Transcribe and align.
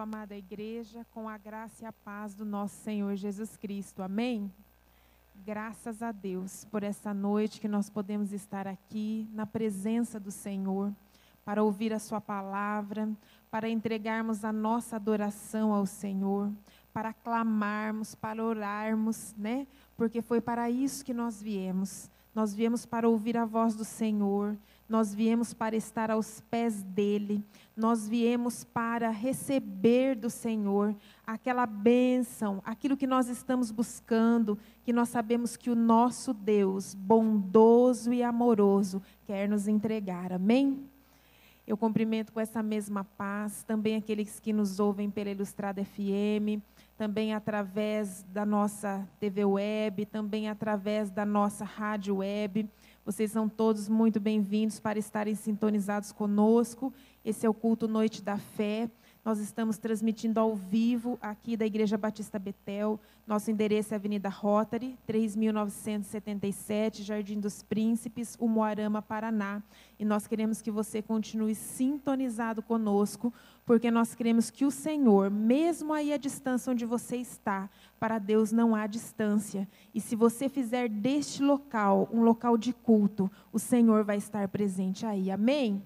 Amada 0.00 0.36
igreja 0.36 1.04
com 1.10 1.28
a 1.28 1.36
graça 1.36 1.82
e 1.82 1.86
a 1.86 1.92
paz 1.92 2.32
do 2.32 2.44
nosso 2.44 2.76
Senhor 2.84 3.16
Jesus 3.16 3.56
Cristo. 3.56 4.00
Amém? 4.00 4.52
Graças 5.44 6.02
a 6.02 6.12
Deus 6.12 6.64
por 6.66 6.84
essa 6.84 7.12
noite 7.12 7.60
que 7.60 7.66
nós 7.66 7.90
podemos 7.90 8.32
estar 8.32 8.68
aqui 8.68 9.28
na 9.32 9.44
presença 9.44 10.20
do 10.20 10.30
Senhor 10.30 10.94
para 11.44 11.64
ouvir 11.64 11.92
a 11.92 11.98
Sua 11.98 12.20
palavra, 12.20 13.08
para 13.50 13.68
entregarmos 13.68 14.44
a 14.44 14.52
nossa 14.52 14.94
adoração 14.94 15.74
ao 15.74 15.84
Senhor, 15.84 16.52
para 16.92 17.12
clamarmos, 17.12 18.14
para 18.14 18.44
orarmos, 18.44 19.34
né? 19.36 19.66
Porque 19.96 20.22
foi 20.22 20.40
para 20.40 20.70
isso 20.70 21.04
que 21.04 21.12
nós 21.12 21.42
viemos. 21.42 22.08
Nós 22.32 22.54
viemos 22.54 22.86
para 22.86 23.08
ouvir 23.08 23.36
a 23.36 23.44
voz 23.44 23.74
do 23.74 23.84
Senhor, 23.84 24.56
nós 24.88 25.14
viemos 25.14 25.52
para 25.52 25.76
estar 25.76 26.10
aos 26.10 26.40
pés 26.42 26.82
dele, 26.82 27.44
nós 27.78 28.08
viemos 28.08 28.64
para 28.64 29.08
receber 29.08 30.16
do 30.16 30.28
Senhor 30.28 30.94
aquela 31.24 31.64
bênção, 31.64 32.60
aquilo 32.64 32.96
que 32.96 33.06
nós 33.06 33.28
estamos 33.28 33.70
buscando, 33.70 34.58
que 34.82 34.92
nós 34.92 35.08
sabemos 35.08 35.56
que 35.56 35.70
o 35.70 35.76
nosso 35.76 36.34
Deus, 36.34 36.92
bondoso 36.94 38.12
e 38.12 38.22
amoroso, 38.22 39.00
quer 39.24 39.48
nos 39.48 39.68
entregar. 39.68 40.32
Amém? 40.32 40.88
Eu 41.68 41.76
cumprimento 41.76 42.32
com 42.32 42.40
essa 42.40 42.62
mesma 42.62 43.04
paz 43.04 43.62
também 43.62 43.94
aqueles 43.94 44.40
que 44.40 44.54
nos 44.54 44.80
ouvem 44.80 45.10
pela 45.10 45.30
Ilustrada 45.30 45.84
FM, 45.84 46.62
também 46.96 47.34
através 47.34 48.24
da 48.32 48.44
nossa 48.46 49.06
TV 49.20 49.44
web, 49.44 50.06
também 50.06 50.48
através 50.48 51.10
da 51.10 51.26
nossa 51.26 51.66
rádio 51.66 52.16
web. 52.16 52.66
Vocês 53.04 53.30
são 53.30 53.48
todos 53.48 53.88
muito 53.88 54.18
bem-vindos 54.18 54.80
para 54.80 54.98
estarem 54.98 55.34
sintonizados 55.34 56.10
conosco. 56.10 56.92
Esse 57.28 57.44
é 57.44 57.50
o 57.50 57.52
culto 57.52 57.86
Noite 57.86 58.22
da 58.22 58.38
Fé. 58.38 58.90
Nós 59.22 59.38
estamos 59.38 59.76
transmitindo 59.76 60.40
ao 60.40 60.56
vivo 60.56 61.18
aqui 61.20 61.58
da 61.58 61.66
Igreja 61.66 61.98
Batista 61.98 62.38
Betel. 62.38 62.98
Nosso 63.26 63.50
endereço 63.50 63.92
é 63.92 63.98
Avenida 63.98 64.30
Rotary, 64.30 64.96
3.977, 65.06 67.02
Jardim 67.02 67.38
dos 67.38 67.62
Príncipes, 67.62 68.34
Umuarama, 68.40 69.02
Paraná. 69.02 69.62
E 69.98 70.06
nós 70.06 70.26
queremos 70.26 70.62
que 70.62 70.70
você 70.70 71.02
continue 71.02 71.54
sintonizado 71.54 72.62
conosco, 72.62 73.30
porque 73.66 73.90
nós 73.90 74.14
queremos 74.14 74.50
que 74.50 74.64
o 74.64 74.70
Senhor, 74.70 75.30
mesmo 75.30 75.92
aí 75.92 76.14
à 76.14 76.16
distância 76.16 76.72
onde 76.72 76.86
você 76.86 77.18
está, 77.18 77.68
para 78.00 78.18
Deus 78.18 78.52
não 78.52 78.74
há 78.74 78.86
distância. 78.86 79.68
E 79.94 80.00
se 80.00 80.16
você 80.16 80.48
fizer 80.48 80.88
deste 80.88 81.42
local 81.42 82.08
um 82.10 82.22
local 82.22 82.56
de 82.56 82.72
culto, 82.72 83.30
o 83.52 83.58
Senhor 83.58 84.02
vai 84.02 84.16
estar 84.16 84.48
presente 84.48 85.04
aí. 85.04 85.30
Amém? 85.30 85.82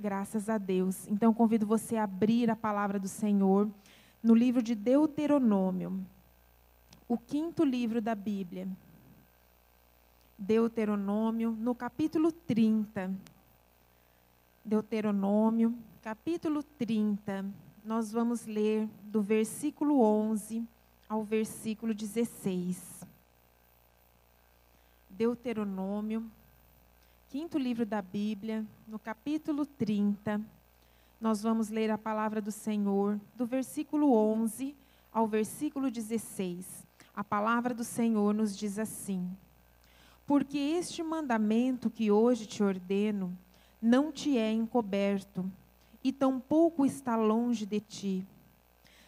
Graças 0.00 0.48
a 0.48 0.56
Deus. 0.56 1.06
Então 1.08 1.34
convido 1.34 1.66
você 1.66 1.96
a 1.96 2.04
abrir 2.04 2.50
a 2.50 2.56
palavra 2.56 2.98
do 2.98 3.06
Senhor 3.06 3.70
no 4.22 4.34
livro 4.34 4.62
de 4.62 4.74
Deuteronômio, 4.74 6.02
o 7.06 7.18
quinto 7.18 7.62
livro 7.62 8.00
da 8.00 8.14
Bíblia. 8.14 8.66
Deuteronômio, 10.38 11.50
no 11.50 11.74
capítulo 11.74 12.32
30. 12.32 13.14
Deuteronômio, 14.64 15.76
capítulo 16.00 16.62
30. 16.62 17.44
Nós 17.84 18.10
vamos 18.10 18.46
ler 18.46 18.88
do 19.02 19.20
versículo 19.20 20.00
11 20.00 20.66
ao 21.10 21.22
versículo 21.22 21.92
16. 21.92 23.04
Deuteronômio, 25.10 26.24
quinto 27.30 27.58
livro 27.58 27.86
da 27.86 28.02
Bíblia, 28.02 28.66
no 28.88 28.98
capítulo 28.98 29.64
30, 29.64 30.40
nós 31.20 31.40
vamos 31.40 31.68
ler 31.68 31.88
a 31.88 31.96
palavra 31.96 32.40
do 32.40 32.50
Senhor, 32.50 33.20
do 33.36 33.46
versículo 33.46 34.12
11 34.12 34.74
ao 35.12 35.28
versículo 35.28 35.92
16. 35.92 36.66
A 37.14 37.22
palavra 37.22 37.72
do 37.72 37.84
Senhor 37.84 38.34
nos 38.34 38.56
diz 38.56 38.80
assim: 38.80 39.30
Porque 40.26 40.58
este 40.58 41.04
mandamento 41.04 41.88
que 41.88 42.10
hoje 42.10 42.46
te 42.46 42.64
ordeno 42.64 43.38
não 43.80 44.10
te 44.10 44.36
é 44.36 44.50
encoberto, 44.50 45.48
e 46.02 46.12
tampouco 46.12 46.84
está 46.84 47.14
longe 47.14 47.64
de 47.64 47.78
ti. 47.78 48.26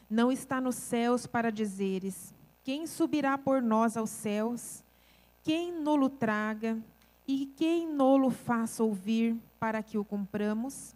Não 0.08 0.30
está 0.30 0.60
nos 0.60 0.76
céus 0.76 1.26
para 1.26 1.50
dizeres: 1.50 2.32
Quem 2.62 2.86
subirá 2.86 3.36
por 3.36 3.60
nós 3.60 3.96
aos 3.96 4.10
céus? 4.10 4.84
Quem 5.42 5.72
nolo 5.72 6.08
traga? 6.08 6.80
E 7.26 7.46
quem 7.56 7.86
nolo 7.86 8.30
faça 8.30 8.82
ouvir 8.82 9.36
para 9.58 9.82
que 9.82 9.96
o 9.96 10.04
cumpramos? 10.04 10.94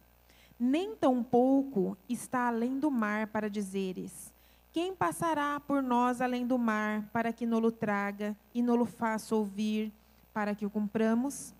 Nem 0.59 0.97
tampouco 0.97 1.97
está 2.09 2.49
além 2.49 2.79
do 2.79 2.91
mar 2.91 3.29
para 3.29 3.49
dizeres: 3.49 4.33
Quem 4.73 4.95
passará 4.95 5.61
por 5.61 5.83
nós 5.83 6.21
além 6.21 6.47
do 6.47 6.59
mar 6.59 7.09
para 7.13 7.33
que 7.33 7.47
nolo 7.47 7.71
traga 7.71 8.37
e 8.55 8.61
nolo 8.61 8.85
faça 8.85 9.37
ouvir 9.37 9.93
para 10.33 10.55
que 10.55 10.67
o 10.67 10.71
cumpramos? 10.71 11.55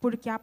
Porque, 0.00 0.30
a, 0.30 0.40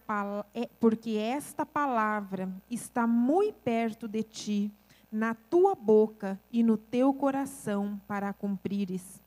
é, 0.53 0.69
porque 0.79 1.12
esta 1.12 1.65
palavra 1.65 2.50
está 2.69 3.07
muito 3.07 3.56
perto 3.56 4.07
de 4.07 4.21
ti, 4.21 4.71
na 5.09 5.33
tua 5.33 5.73
boca 5.73 6.38
e 6.51 6.62
no 6.62 6.77
teu 6.77 7.13
coração 7.13 8.00
para 8.06 8.29
a 8.29 8.33
cumprires. 8.33 9.23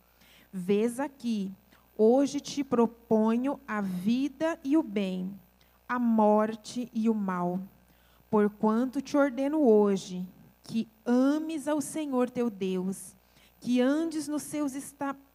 Vês 0.53 1.01
aqui 1.01 1.51
Hoje 2.01 2.39
te 2.39 2.63
proponho 2.63 3.59
a 3.67 3.81
vida 3.81 4.57
e 4.63 4.77
o 4.77 4.85
bem, 4.85 5.37
a 5.89 5.99
morte 5.99 6.89
e 6.95 7.11
o 7.11 7.15
mal. 7.15 7.61
Porquanto 8.31 9.03
te 9.03 9.17
ordeno 9.17 9.61
hoje 9.63 10.25
que 10.63 10.87
ames 11.05 11.67
ao 11.67 11.81
Senhor 11.81 12.31
teu 12.31 12.49
Deus, 12.49 13.17
que 13.59 13.81
andes 13.81 14.29
nos 14.29 14.45
seus, 14.45 14.75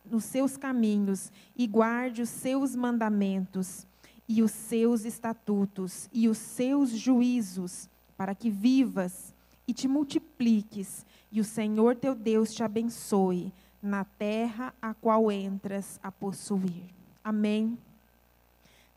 nos 0.09 0.23
seus 0.23 0.55
caminhos 0.55 1.33
e 1.53 1.67
guarde 1.67 2.21
os 2.21 2.29
seus 2.29 2.77
mandamentos 2.77 3.85
e 4.25 4.41
os 4.41 4.51
seus 4.51 5.03
estatutos 5.03 6.07
e 6.13 6.29
os 6.29 6.37
seus 6.37 6.91
juízos, 6.91 7.89
para 8.15 8.33
que 8.33 8.49
vivas 8.49 9.35
e 9.67 9.73
te 9.73 9.85
multipliques, 9.85 11.05
e 11.29 11.41
o 11.41 11.43
Senhor 11.43 11.97
teu 11.97 12.15
Deus 12.15 12.53
te 12.53 12.63
abençoe 12.63 13.51
na 13.83 14.05
terra 14.05 14.73
a 14.81 14.93
qual 14.93 15.29
entras 15.29 15.99
a 16.01 16.09
possuir. 16.09 16.85
Amém. 17.21 17.77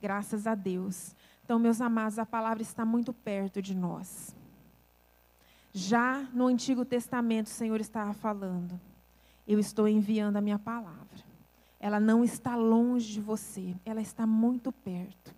Graças 0.01 0.47
a 0.47 0.55
Deus. 0.55 1.15
Então, 1.45 1.59
meus 1.59 1.81
amados, 1.81 2.21
a 2.21 2.25
palavra 2.25 2.63
está 2.63 2.85
muito 2.85 3.13
perto 3.13 3.61
de 3.61 3.75
nós. 3.75 4.35
Já 5.73 6.23
no 6.33 6.47
Antigo 6.47 6.85
Testamento, 6.85 7.47
o 7.47 7.51
Senhor 7.51 7.81
estava 7.81 8.15
falando: 8.15 8.81
Eu 9.47 9.59
estou 9.59 9.89
enviando 9.89 10.37
a 10.37 10.41
minha 10.41 10.59
palavra. 10.59 11.27
Ela 11.81 11.99
não 11.99 12.25
está 12.25 12.55
longe 12.55 13.13
de 13.13 13.21
você, 13.21 13.75
ela 13.85 14.01
está 14.01 14.27
muito 14.27 14.71
perto. 14.71 15.35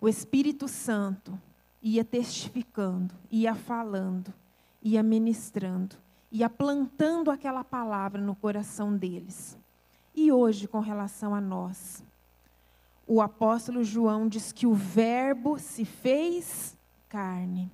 O 0.00 0.08
Espírito 0.08 0.68
Santo 0.68 1.40
ia 1.80 2.04
testificando, 2.04 3.14
ia 3.30 3.54
falando, 3.54 4.34
ia 4.82 5.02
ministrando 5.02 5.96
ia 6.30 6.48
plantando 6.48 7.30
aquela 7.30 7.64
palavra 7.64 8.20
no 8.20 8.34
coração 8.34 8.96
deles. 8.96 9.56
E 10.14 10.32
hoje, 10.32 10.66
com 10.66 10.80
relação 10.80 11.34
a 11.34 11.40
nós, 11.40 12.02
o 13.06 13.20
apóstolo 13.20 13.84
João 13.84 14.28
diz 14.28 14.50
que 14.50 14.66
o 14.66 14.74
Verbo 14.74 15.58
se 15.58 15.84
fez 15.84 16.76
carne 17.08 17.70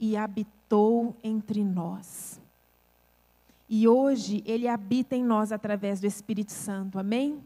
e 0.00 0.16
habitou 0.16 1.14
entre 1.22 1.62
nós. 1.62 2.40
E 3.68 3.86
hoje 3.86 4.42
ele 4.44 4.66
habita 4.66 5.14
em 5.14 5.22
nós 5.22 5.52
através 5.52 6.00
do 6.00 6.06
Espírito 6.06 6.52
Santo, 6.52 6.98
amém? 6.98 7.42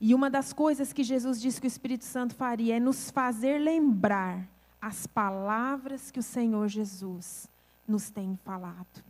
E 0.00 0.14
uma 0.14 0.28
das 0.28 0.52
coisas 0.52 0.92
que 0.92 1.04
Jesus 1.04 1.40
disse 1.40 1.60
que 1.60 1.66
o 1.66 1.68
Espírito 1.68 2.04
Santo 2.04 2.34
faria 2.34 2.76
é 2.76 2.80
nos 2.80 3.10
fazer 3.10 3.58
lembrar 3.58 4.46
as 4.80 5.06
palavras 5.06 6.10
que 6.10 6.20
o 6.20 6.22
Senhor 6.22 6.68
Jesus 6.68 7.48
nos 7.86 8.10
tem 8.10 8.38
falado. 8.44 9.04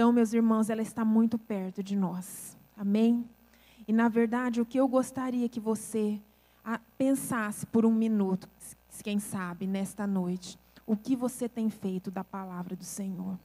Então, 0.00 0.12
meus 0.12 0.32
irmãos, 0.32 0.70
ela 0.70 0.80
está 0.80 1.04
muito 1.04 1.36
perto 1.36 1.82
de 1.82 1.94
nós. 1.94 2.56
Amém? 2.74 3.22
E 3.86 3.92
na 3.92 4.08
verdade, 4.08 4.58
o 4.58 4.64
que 4.64 4.80
eu 4.80 4.88
gostaria 4.88 5.46
que 5.46 5.60
você 5.60 6.18
ah, 6.64 6.80
pensasse 6.96 7.66
por 7.66 7.84
um 7.84 7.92
minuto, 7.92 8.48
quem 9.04 9.18
sabe, 9.18 9.66
nesta 9.66 10.06
noite, 10.06 10.58
o 10.86 10.96
que 10.96 11.14
você 11.14 11.50
tem 11.50 11.68
feito 11.68 12.10
da 12.10 12.24
palavra 12.24 12.74
do 12.74 12.82
Senhor. 12.82 13.38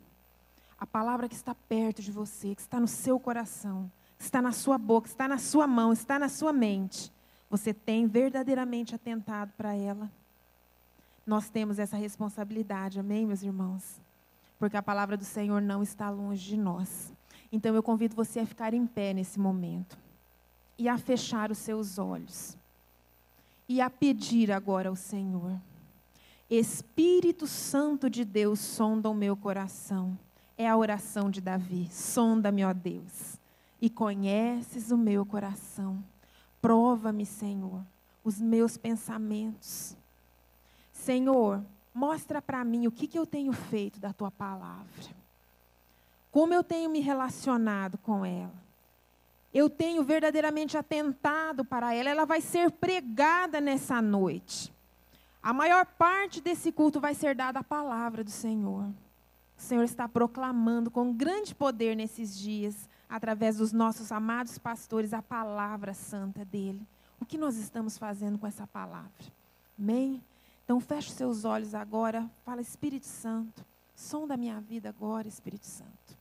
A 0.79 0.87
palavra 0.87 1.27
que 1.27 1.35
está 1.35 1.53
perto 1.53 2.01
de 2.01 2.09
você, 2.09 2.55
que 2.55 2.61
está 2.61 2.79
no 2.79 2.87
seu 2.87 3.19
coração, 3.19 3.91
que 4.17 4.23
está 4.23 4.41
na 4.41 4.53
sua 4.53 4.77
boca, 4.77 5.09
que 5.09 5.13
está 5.13 5.27
na 5.27 5.37
sua 5.37 5.67
mão, 5.67 5.91
está 5.91 6.17
na 6.17 6.29
sua 6.29 6.53
mente. 6.53 7.11
Você 7.49 7.73
tem 7.73 8.07
verdadeiramente 8.07 8.95
atentado 8.95 9.51
para 9.57 9.75
ela? 9.75 10.09
Nós 11.27 11.49
temos 11.49 11.79
essa 11.79 11.97
responsabilidade, 11.97 12.97
amém, 12.97 13.25
meus 13.25 13.43
irmãos? 13.43 14.04
Porque 14.65 14.77
a 14.77 14.81
palavra 14.81 15.15
do 15.15 15.23
Senhor 15.23 15.61
não 15.61 15.83
está 15.83 16.09
longe 16.09 16.43
de 16.43 16.57
nós. 16.57 17.13
Então 17.51 17.75
eu 17.75 17.83
convido 17.83 18.15
você 18.15 18.39
a 18.39 18.47
ficar 18.47 18.73
em 18.73 18.87
pé 18.87 19.13
nesse 19.13 19.39
momento 19.39 19.95
e 20.75 20.89
a 20.89 20.97
fechar 20.97 21.51
os 21.51 21.59
seus 21.59 21.99
olhos 21.99 22.57
e 23.69 23.79
a 23.79 23.91
pedir 23.91 24.51
agora 24.51 24.89
ao 24.89 24.95
Senhor. 24.95 25.55
Espírito 26.49 27.45
Santo 27.45 28.09
de 28.09 28.25
Deus, 28.25 28.59
sonda 28.59 29.07
o 29.07 29.13
meu 29.13 29.37
coração. 29.37 30.17
É 30.57 30.67
a 30.67 30.75
oração 30.75 31.29
de 31.29 31.41
Davi. 31.41 31.87
Sonda-me, 31.91 32.65
ó 32.65 32.73
Deus, 32.73 33.39
e 33.79 33.87
conheces 33.87 34.89
o 34.89 34.97
meu 34.97 35.23
coração. 35.27 36.03
Prova-me, 36.59 37.23
Senhor, 37.23 37.85
os 38.23 38.41
meus 38.41 38.77
pensamentos. 38.77 39.95
Senhor, 40.91 41.63
mostra 41.95 42.41
para 42.41 42.61
mim 42.65 42.87
o 42.87 42.91
que, 42.91 43.07
que 43.07 43.17
eu 43.17 43.25
tenho 43.25 43.53
feito 43.53 44.01
da 44.01 44.11
tua 44.11 44.29
palavra. 44.29 44.85
Como 46.29 46.53
eu 46.53 46.61
tenho 46.61 46.89
me 46.89 46.99
relacionado 46.99 47.97
com 47.97 48.25
ela. 48.25 48.65
Eu 49.53 49.69
tenho 49.69 50.03
verdadeiramente 50.03 50.77
atentado 50.77 51.63
para 51.63 51.93
ela. 51.93 52.09
Ela 52.09 52.25
vai 52.25 52.41
ser 52.41 52.69
pregada 52.69 53.61
nessa 53.61 54.01
noite. 54.01 54.73
A 55.41 55.53
maior 55.53 55.85
parte 55.85 56.41
desse 56.41 56.73
culto 56.73 56.99
vai 56.99 57.13
ser 57.13 57.33
dada 57.33 57.59
a 57.59 57.63
palavra 57.63 58.21
do 58.21 58.31
Senhor. 58.31 58.83
O 59.57 59.61
Senhor 59.61 59.83
está 59.83 60.09
proclamando 60.09 60.91
com 60.91 61.13
grande 61.13 61.55
poder 61.55 61.95
nesses 61.95 62.37
dias, 62.37 62.89
através 63.09 63.55
dos 63.55 63.71
nossos 63.71 64.11
amados 64.11 64.57
pastores, 64.57 65.13
a 65.13 65.21
palavra 65.21 65.93
santa 65.93 66.43
dele. 66.43 66.85
O 67.21 67.25
que 67.25 67.37
nós 67.37 67.55
estamos 67.55 67.97
fazendo 67.97 68.37
com 68.37 68.45
essa 68.45 68.67
palavra? 68.67 69.09
Amém? 69.79 70.21
Então 70.65 70.79
feche 70.79 71.11
seus 71.11 71.45
olhos 71.45 71.75
agora, 71.75 72.27
fala 72.43 72.59
Espírito 72.59 73.05
Santo, 73.05 73.63
som 73.95 74.25
da 74.25 74.35
minha 74.35 74.59
vida 74.59 74.89
agora, 74.89 75.27
Espírito 75.27 75.67
Santo. 75.67 76.17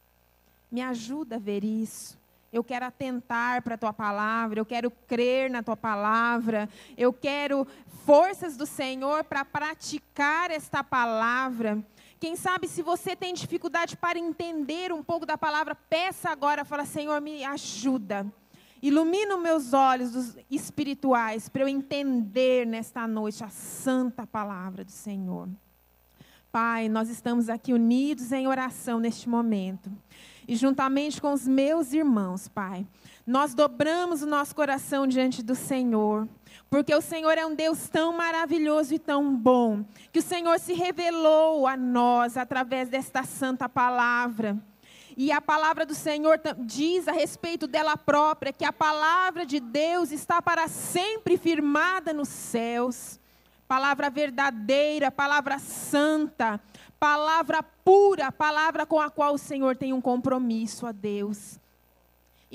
Me 0.70 0.82
ajuda 0.82 1.36
a 1.36 1.38
ver 1.38 1.64
isso. 1.64 2.22
Eu 2.52 2.62
quero 2.62 2.84
atentar 2.84 3.62
para 3.62 3.74
a 3.74 3.78
tua 3.78 3.92
palavra, 3.92 4.60
eu 4.60 4.66
quero 4.66 4.90
crer 4.90 5.50
na 5.50 5.62
tua 5.62 5.76
palavra, 5.78 6.68
eu 6.94 7.10
quero 7.10 7.66
forças 8.04 8.54
do 8.54 8.66
Senhor 8.66 9.24
para 9.24 9.46
praticar 9.46 10.50
esta 10.50 10.84
palavra. 10.84 11.82
Quem 12.20 12.36
sabe 12.36 12.68
se 12.68 12.82
você 12.82 13.16
tem 13.16 13.32
dificuldade 13.32 13.96
para 13.96 14.18
entender 14.18 14.92
um 14.92 15.02
pouco 15.02 15.24
da 15.24 15.38
palavra, 15.38 15.74
peça 15.74 16.28
agora, 16.28 16.66
fala: 16.66 16.84
Senhor, 16.84 17.18
me 17.18 17.42
ajuda. 17.44 18.30
Ilumina 18.84 19.36
os 19.36 19.42
meus 19.42 19.72
olhos 19.72 20.36
espirituais 20.50 21.48
para 21.48 21.62
eu 21.62 21.68
entender 21.68 22.66
nesta 22.66 23.08
noite 23.08 23.42
a 23.42 23.48
santa 23.48 24.26
palavra 24.26 24.84
do 24.84 24.90
Senhor. 24.90 25.48
Pai, 26.52 26.86
nós 26.86 27.08
estamos 27.08 27.48
aqui 27.48 27.72
unidos 27.72 28.30
em 28.30 28.46
oração 28.46 29.00
neste 29.00 29.26
momento. 29.26 29.90
E 30.46 30.54
juntamente 30.54 31.18
com 31.18 31.32
os 31.32 31.48
meus 31.48 31.94
irmãos, 31.94 32.46
Pai, 32.46 32.86
nós 33.26 33.54
dobramos 33.54 34.20
o 34.20 34.26
nosso 34.26 34.54
coração 34.54 35.06
diante 35.06 35.42
do 35.42 35.54
Senhor. 35.54 36.28
Porque 36.68 36.94
o 36.94 37.00
Senhor 37.00 37.38
é 37.38 37.46
um 37.46 37.54
Deus 37.54 37.88
tão 37.88 38.12
maravilhoso 38.12 38.92
e 38.92 38.98
tão 38.98 39.34
bom, 39.34 39.82
que 40.12 40.18
o 40.18 40.22
Senhor 40.22 40.58
se 40.58 40.74
revelou 40.74 41.66
a 41.66 41.74
nós 41.74 42.36
através 42.36 42.90
desta 42.90 43.22
santa 43.22 43.66
palavra. 43.66 44.62
E 45.16 45.30
a 45.30 45.40
palavra 45.40 45.86
do 45.86 45.94
Senhor 45.94 46.40
diz 46.58 47.06
a 47.06 47.12
respeito 47.12 47.66
dela 47.66 47.96
própria 47.96 48.52
que 48.52 48.64
a 48.64 48.72
palavra 48.72 49.46
de 49.46 49.60
Deus 49.60 50.10
está 50.10 50.42
para 50.42 50.66
sempre 50.66 51.36
firmada 51.36 52.12
nos 52.12 52.28
céus. 52.28 53.20
Palavra 53.68 54.10
verdadeira, 54.10 55.10
palavra 55.10 55.58
santa, 55.58 56.60
palavra 56.98 57.62
pura, 57.62 58.32
palavra 58.32 58.84
com 58.84 59.00
a 59.00 59.08
qual 59.08 59.34
o 59.34 59.38
Senhor 59.38 59.76
tem 59.76 59.92
um 59.92 60.00
compromisso 60.00 60.86
a 60.86 60.92
Deus. 60.92 61.60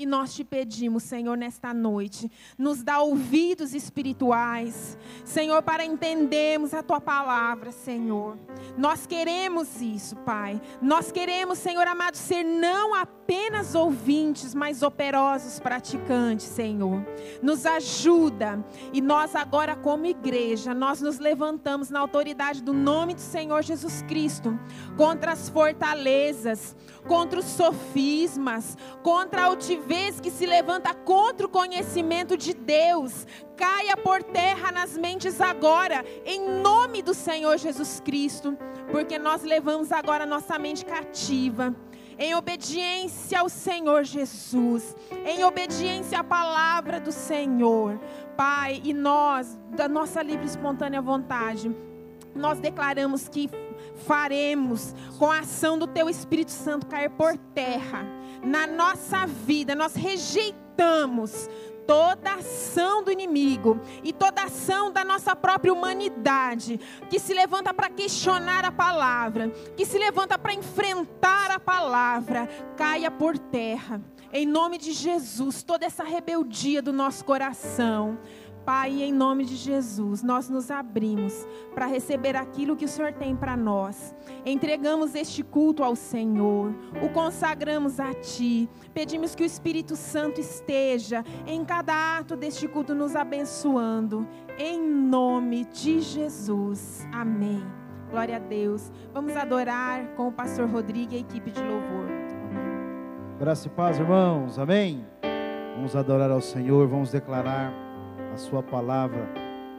E 0.00 0.06
nós 0.06 0.34
te 0.34 0.42
pedimos, 0.42 1.02
Senhor, 1.02 1.36
nesta 1.36 1.74
noite, 1.74 2.32
nos 2.56 2.82
dá 2.82 3.00
ouvidos 3.00 3.74
espirituais, 3.74 4.96
Senhor, 5.26 5.62
para 5.62 5.84
entendermos 5.84 6.72
a 6.72 6.82
tua 6.82 7.02
palavra, 7.02 7.70
Senhor. 7.70 8.38
Nós 8.78 9.06
queremos 9.06 9.82
isso, 9.82 10.16
Pai. 10.16 10.58
Nós 10.80 11.12
queremos, 11.12 11.58
Senhor 11.58 11.86
amado, 11.86 12.14
ser 12.14 12.42
não 12.42 12.94
apenas 12.94 13.74
ouvintes, 13.74 14.54
mas 14.54 14.82
operosos 14.82 15.60
praticantes, 15.60 16.46
Senhor. 16.46 17.04
Nos 17.42 17.66
ajuda. 17.66 18.64
E 18.94 19.02
nós 19.02 19.36
agora 19.36 19.76
como 19.76 20.06
igreja, 20.06 20.72
nós 20.72 21.02
nos 21.02 21.18
levantamos 21.18 21.90
na 21.90 22.00
autoridade 22.00 22.62
do 22.62 22.72
nome 22.72 23.12
do 23.12 23.20
Senhor 23.20 23.62
Jesus 23.62 24.00
Cristo 24.08 24.58
contra 24.96 25.32
as 25.32 25.50
fortalezas, 25.50 26.74
contra 27.06 27.38
os 27.38 27.44
sofismas, 27.44 28.78
contra 29.02 29.42
a 29.42 29.44
altivez 29.44 29.89
que 30.20 30.30
se 30.30 30.46
levanta 30.46 30.94
contra 30.94 31.46
o 31.46 31.50
conhecimento 31.50 32.36
de 32.36 32.54
Deus. 32.54 33.26
Caia 33.56 33.96
por 33.96 34.22
terra 34.22 34.70
nas 34.70 34.96
mentes 34.96 35.40
agora, 35.40 36.04
em 36.24 36.48
nome 36.60 37.02
do 37.02 37.12
Senhor 37.12 37.58
Jesus 37.58 38.00
Cristo, 38.00 38.56
porque 38.90 39.18
nós 39.18 39.42
levamos 39.42 39.90
agora 39.90 40.24
nossa 40.24 40.58
mente 40.58 40.84
cativa 40.84 41.74
em 42.18 42.34
obediência 42.34 43.40
ao 43.40 43.48
Senhor 43.48 44.04
Jesus, 44.04 44.94
em 45.24 45.42
obediência 45.42 46.18
à 46.18 46.24
palavra 46.24 47.00
do 47.00 47.10
Senhor. 47.10 47.98
Pai, 48.36 48.80
e 48.84 48.92
nós, 48.92 49.58
da 49.70 49.88
nossa 49.88 50.22
livre 50.22 50.44
e 50.44 50.48
espontânea 50.48 51.00
vontade, 51.00 51.74
nós 52.34 52.60
declaramos 52.60 53.26
que 53.26 53.48
faremos 54.00 54.94
com 55.18 55.30
a 55.30 55.40
ação 55.40 55.78
do 55.78 55.86
Teu 55.86 56.08
Espírito 56.08 56.50
Santo 56.50 56.86
cair 56.86 57.10
por 57.10 57.36
terra 57.36 58.04
na 58.42 58.66
nossa 58.66 59.26
vida. 59.26 59.74
Nós 59.74 59.94
rejeitamos 59.94 61.48
toda 61.86 62.34
ação 62.34 63.02
do 63.02 63.10
inimigo 63.10 63.80
e 64.04 64.12
toda 64.12 64.44
ação 64.44 64.92
da 64.92 65.04
nossa 65.04 65.34
própria 65.34 65.72
humanidade 65.72 66.78
que 67.08 67.18
se 67.18 67.34
levanta 67.34 67.74
para 67.74 67.90
questionar 67.90 68.64
a 68.64 68.70
palavra, 68.70 69.50
que 69.76 69.84
se 69.84 69.98
levanta 69.98 70.38
para 70.38 70.54
enfrentar 70.54 71.50
a 71.50 71.58
palavra, 71.58 72.48
caia 72.76 73.10
por 73.10 73.36
terra. 73.36 74.00
Em 74.32 74.46
nome 74.46 74.78
de 74.78 74.92
Jesus, 74.92 75.64
toda 75.64 75.84
essa 75.84 76.04
rebeldia 76.04 76.80
do 76.80 76.92
nosso 76.92 77.24
coração, 77.24 78.16
Pai, 78.64 79.02
em 79.02 79.12
nome 79.12 79.44
de 79.44 79.56
Jesus, 79.56 80.22
nós 80.22 80.48
nos 80.48 80.70
abrimos 80.70 81.46
para 81.74 81.86
receber 81.86 82.36
aquilo 82.36 82.76
que 82.76 82.84
o 82.84 82.88
Senhor 82.88 83.12
tem 83.12 83.34
para 83.34 83.56
nós. 83.56 84.14
Entregamos 84.44 85.14
este 85.14 85.42
culto 85.42 85.82
ao 85.82 85.96
Senhor, 85.96 86.74
o 87.02 87.08
consagramos 87.08 87.98
a 87.98 88.12
Ti. 88.12 88.68
Pedimos 88.92 89.34
que 89.34 89.42
o 89.42 89.46
Espírito 89.46 89.96
Santo 89.96 90.40
esteja 90.40 91.24
em 91.46 91.64
cada 91.64 92.18
ato 92.18 92.36
deste 92.36 92.68
culto 92.68 92.94
nos 92.94 93.16
abençoando. 93.16 94.26
Em 94.58 94.80
nome 94.80 95.64
de 95.64 96.00
Jesus. 96.00 97.06
Amém. 97.12 97.64
Glória 98.10 98.36
a 98.36 98.40
Deus. 98.40 98.92
Vamos 99.12 99.36
adorar 99.36 100.14
com 100.16 100.28
o 100.28 100.32
pastor 100.32 100.68
Rodrigo 100.68 101.14
e 101.14 101.16
a 101.16 101.20
equipe 101.20 101.50
de 101.50 101.62
louvor. 101.62 102.06
Graça 103.38 103.68
e 103.68 103.70
paz, 103.70 103.98
irmãos. 103.98 104.58
Amém. 104.58 105.06
Vamos 105.76 105.96
adorar 105.96 106.30
ao 106.30 106.42
Senhor, 106.42 106.86
vamos 106.88 107.10
declarar 107.10 107.89
a 108.32 108.36
sua 108.36 108.62
palavra, 108.62 109.28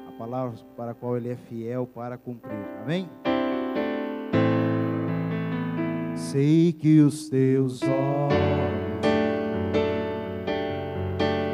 a 0.08 0.12
palavra 0.18 0.58
para 0.76 0.92
a 0.92 0.94
qual 0.94 1.18
ele 1.18 1.30
é 1.30 1.36
fiel 1.36 1.88
para 1.88 2.18
cumprir. 2.18 2.66
Amém? 2.84 3.10
Sei 6.16 6.74
que 6.74 7.00
os 7.00 7.30
teus 7.30 7.82
olhos 7.84 8.42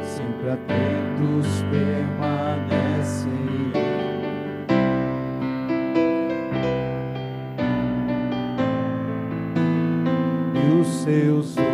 sempre 0.04 0.50
atentos 0.50 1.62
permanecem. 1.70 3.32
E 10.54 10.80
os 10.80 10.88
seus 11.02 11.56
ouvidos 11.56 11.67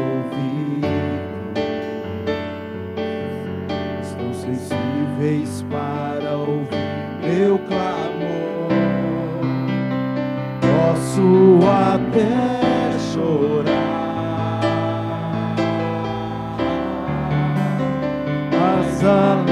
Posso 11.15 11.61
até 11.63 12.99
chorar, 12.99 13.71
mas 18.51 19.05
a 19.05 19.44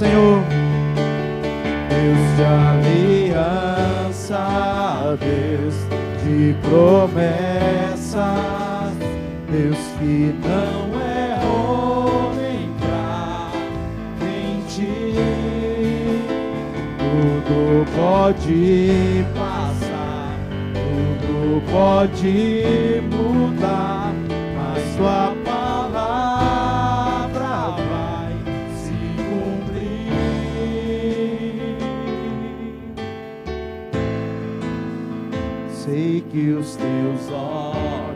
Senhor. 0.00 0.40
Deus 1.90 2.24
de 2.36 2.42
aliança, 3.22 4.40
Deus 5.20 5.76
de 6.24 6.54
promessas, 6.62 8.22
Deus 9.50 9.76
que 9.98 10.34
não 10.42 10.98
é 11.02 11.38
homem 11.44 12.72
pra 12.80 13.50
mentir, 14.24 15.20
tudo 16.98 17.84
pode 17.94 19.26
passar, 19.34 20.32
tudo 20.72 21.60
pode 21.70 23.02
mudar, 23.12 24.14
mas 24.56 24.80
tua 24.96 25.29
que 36.30 36.52
os 36.52 36.76
teus 36.76 37.28
olhos 37.32 38.14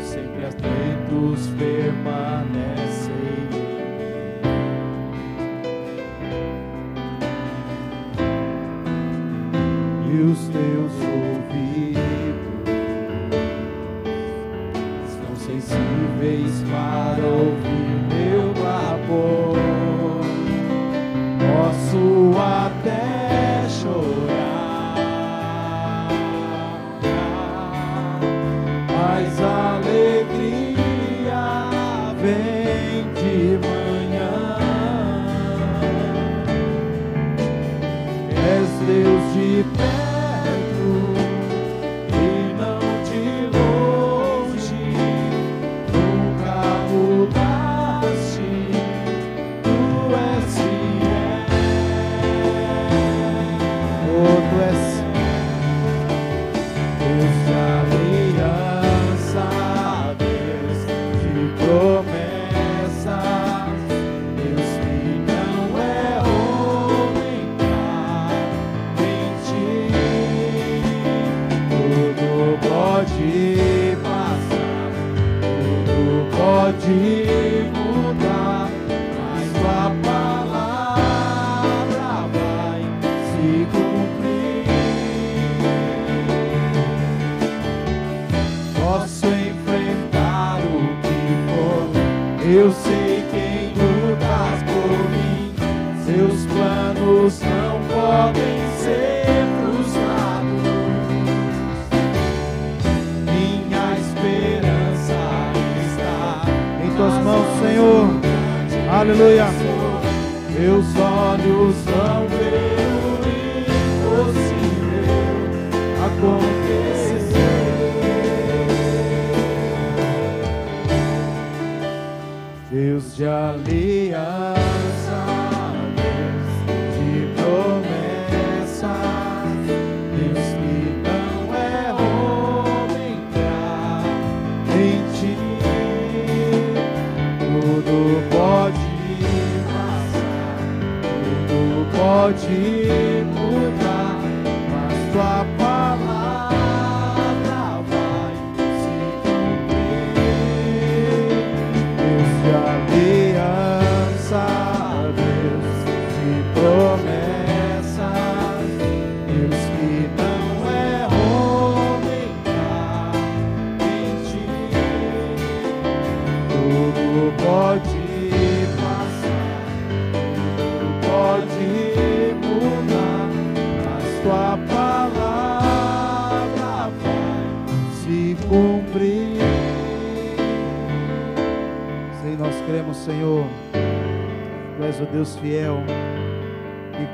sempre 0.00 0.46
atentos 0.46 1.48
permaneçam. 1.58 2.33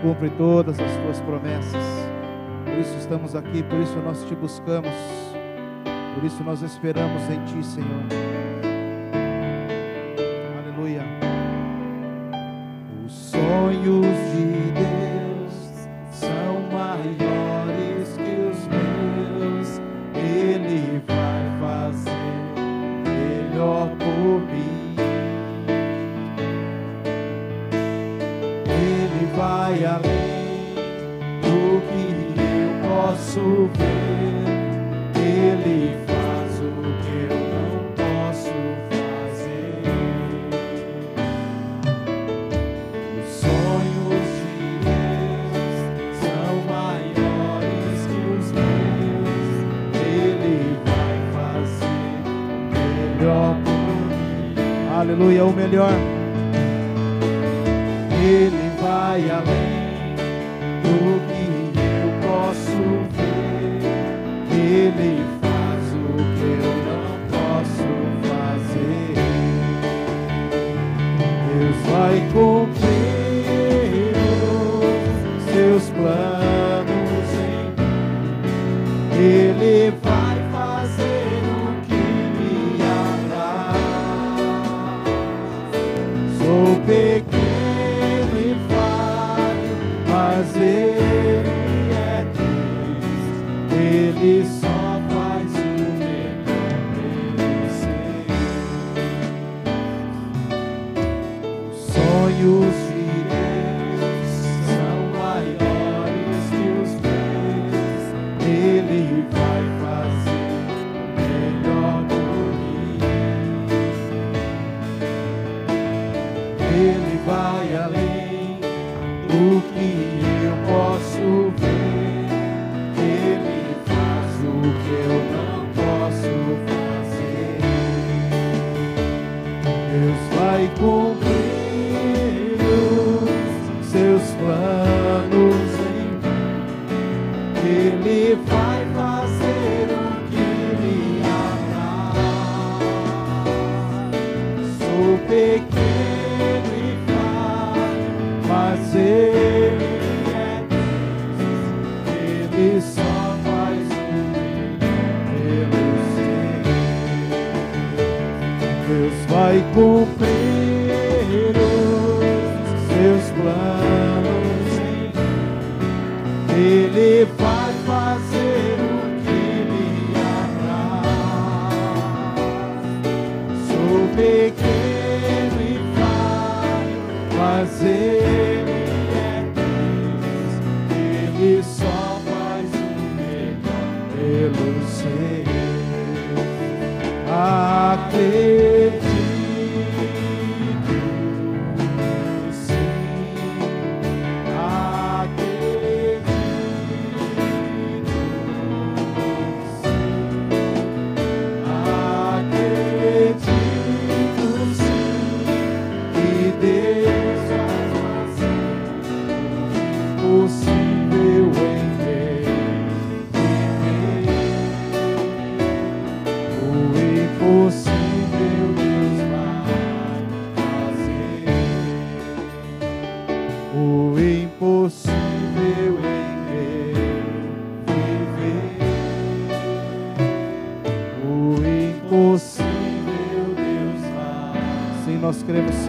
cumpre 0.00 0.30
todas 0.30 0.78
as 0.78 0.96
tuas 0.96 1.20
promessas. 1.20 1.84
Por 2.64 2.78
isso 2.78 2.96
estamos 2.98 3.34
aqui, 3.34 3.62
por 3.62 3.78
isso 3.78 3.96
nós 3.98 4.24
te 4.24 4.34
buscamos, 4.34 4.90
por 6.14 6.24
isso 6.24 6.42
nós 6.42 6.62
esperamos 6.62 7.22
em 7.30 7.44
ti, 7.44 7.64
Senhor. 7.64 8.49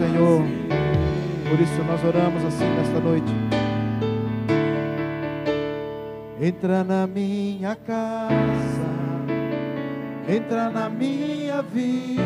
Senhor. 0.02 0.42
Por 1.48 1.60
isso 1.60 1.84
nós 1.84 2.02
oramos 2.02 2.44
assim 2.44 2.64
nesta 2.64 2.98
noite. 2.98 3.32
Entra 6.40 6.82
na 6.82 7.06
minha 7.06 7.76
casa, 7.76 8.88
entra 10.28 10.70
na 10.70 10.88
minha 10.88 11.62
vida, 11.62 12.20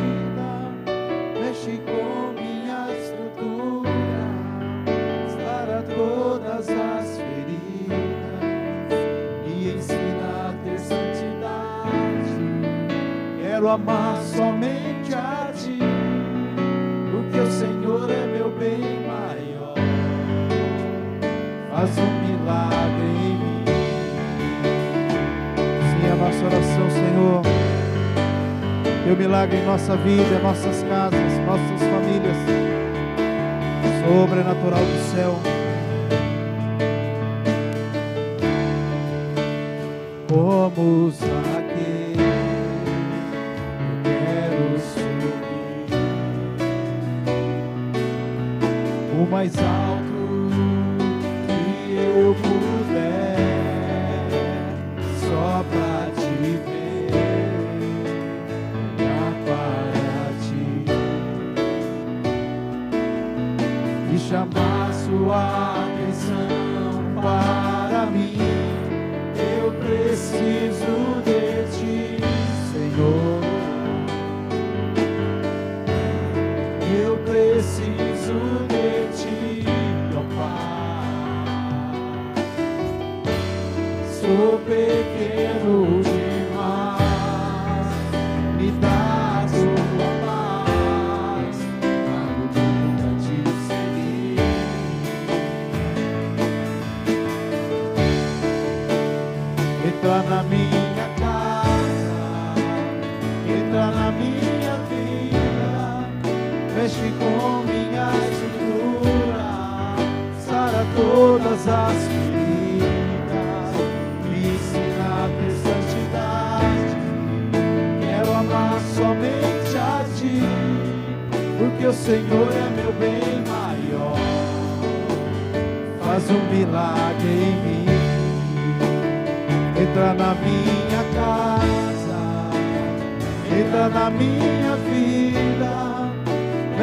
Em 29.53 29.65
nossa 29.65 29.97
vida, 29.97 30.39
nossas 30.43 30.83
casas, 30.83 31.39
nossas 31.47 31.81
famílias. 31.81 32.37
Sobrenatural 34.05 34.81
do 34.81 35.15
céu. 35.15 35.56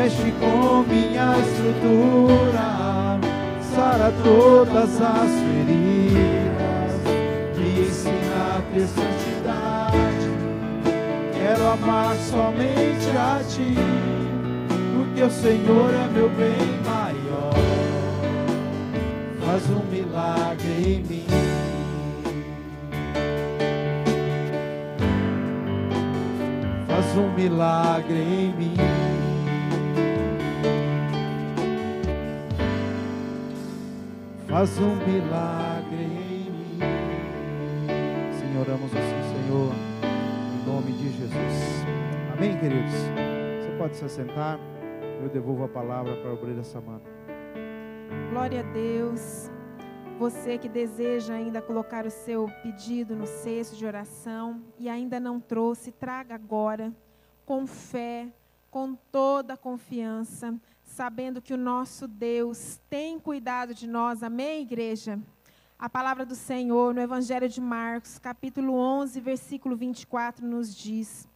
Mexe 0.04 0.34
com 0.34 0.84
minha 0.84 1.38
estrutura, 1.40 3.20
sara 3.74 4.12
todas 4.22 5.02
as 5.02 5.32
feridas, 5.40 6.92
me 7.56 7.88
ensina 7.88 8.58
a 8.58 8.62
ter 8.74 8.88
santidade. 8.88 10.28
Quero 11.34 11.68
amar 11.68 12.16
somente 12.16 13.10
a 13.18 13.42
Ti, 13.48 13.76
porque 14.94 15.24
o 15.24 15.32
Senhor 15.32 15.94
é 15.94 16.08
meu 16.12 16.30
bem 16.30 16.82
maior. 16.84 17.54
Faz 19.46 19.70
um 19.70 19.86
milagre 19.90 20.84
em 20.86 21.04
mim. 21.04 21.28
Faz 26.88 27.18
um 27.18 27.34
milagre 27.34 28.16
em 28.16 28.54
mim. 28.58 29.13
Faz 34.54 34.78
um 34.78 34.96
milagre 34.98 36.04
em 36.04 36.52
mim. 36.52 36.80
Sim, 38.38 38.60
oramos 38.60 38.92
assim, 38.94 39.24
Senhor, 39.34 39.74
em 40.54 40.64
nome 40.64 40.92
de 40.92 41.10
Jesus. 41.10 41.84
Amém, 42.32 42.60
queridos? 42.60 42.94
Você 42.94 43.76
pode 43.80 43.96
se 43.96 44.06
assentar. 44.06 44.60
Eu 45.24 45.30
devolvo 45.30 45.64
a 45.64 45.68
palavra 45.68 46.16
para 46.18 46.30
a 46.30 46.34
obreira 46.34 46.64
Samanta. 46.64 47.10
Glória 48.30 48.60
a 48.60 48.72
Deus. 48.72 49.50
Você 50.20 50.60
que 50.60 50.70
deseja 50.70 51.34
ainda 51.34 51.60
colocar 51.60 52.06
o 52.06 52.12
seu 52.12 52.48
pedido 52.62 53.16
no 53.16 53.26
cesto 53.26 53.76
de 53.76 53.88
oração 53.88 54.62
e 54.78 54.88
ainda 54.88 55.20
não 55.20 55.40
trouxe, 55.40 55.92
traga 55.92 56.36
agora, 56.36 56.94
com 57.44 57.66
fé, 57.66 58.28
com 58.70 58.94
toda 59.12 59.56
a 59.56 59.58
confiança, 59.58 60.54
sabendo 60.94 61.42
que 61.42 61.56
o 61.56 61.58
nosso 61.58 62.08
Deus 62.08 62.80
tem 62.88 63.20
cuidado 63.20 63.74
de 63.74 63.88
nós. 63.88 64.22
Amém, 64.22 64.62
igreja? 64.62 65.20
A 65.78 65.90
palavra 65.90 66.24
do 66.24 66.36
Senhor 66.36 66.94
no 66.94 67.02
Evangelho 67.02 67.50
de 67.50 67.60
Marcos, 67.60 68.20
capítulo 68.20 68.76
11, 68.76 69.20
versículo 69.20 69.76
24, 69.76 70.46
nos 70.46 70.76
diz: 70.76 71.28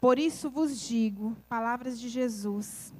Por 0.00 0.16
isso 0.16 0.48
vos 0.48 0.80
digo, 0.80 1.36
palavras 1.48 1.98
de 1.98 2.08
Jesus, 2.08 2.94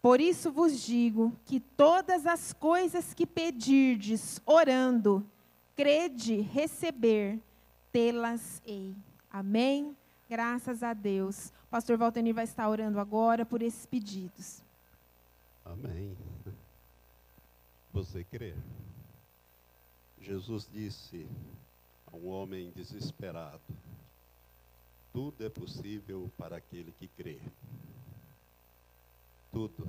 por 0.00 0.22
isso 0.22 0.50
vos 0.50 0.80
digo 0.80 1.36
que 1.44 1.60
todas 1.60 2.24
as 2.26 2.54
coisas 2.54 3.12
que 3.12 3.26
pedirdes, 3.26 4.40
orando, 4.46 5.22
crede 5.76 6.40
receber, 6.40 7.38
tê-las-ei. 7.92 8.96
Amém? 9.30 9.94
Graças 10.30 10.82
a 10.82 10.94
Deus. 10.94 11.52
O 11.66 11.68
pastor 11.70 11.98
Valtenir 11.98 12.34
vai 12.34 12.44
estar 12.44 12.66
orando 12.70 12.98
agora 12.98 13.44
por 13.44 13.60
esses 13.60 13.84
pedidos. 13.84 14.61
Amém. 15.64 16.16
Você 17.92 18.24
crê? 18.24 18.54
Jesus 20.20 20.68
disse 20.70 21.28
a 22.06 22.16
um 22.16 22.28
homem 22.28 22.70
desesperado: 22.72 23.62
Tudo 25.12 25.44
é 25.44 25.48
possível 25.48 26.30
para 26.36 26.56
aquele 26.56 26.92
que 26.92 27.08
crê 27.08 27.40
tudo. 29.52 29.86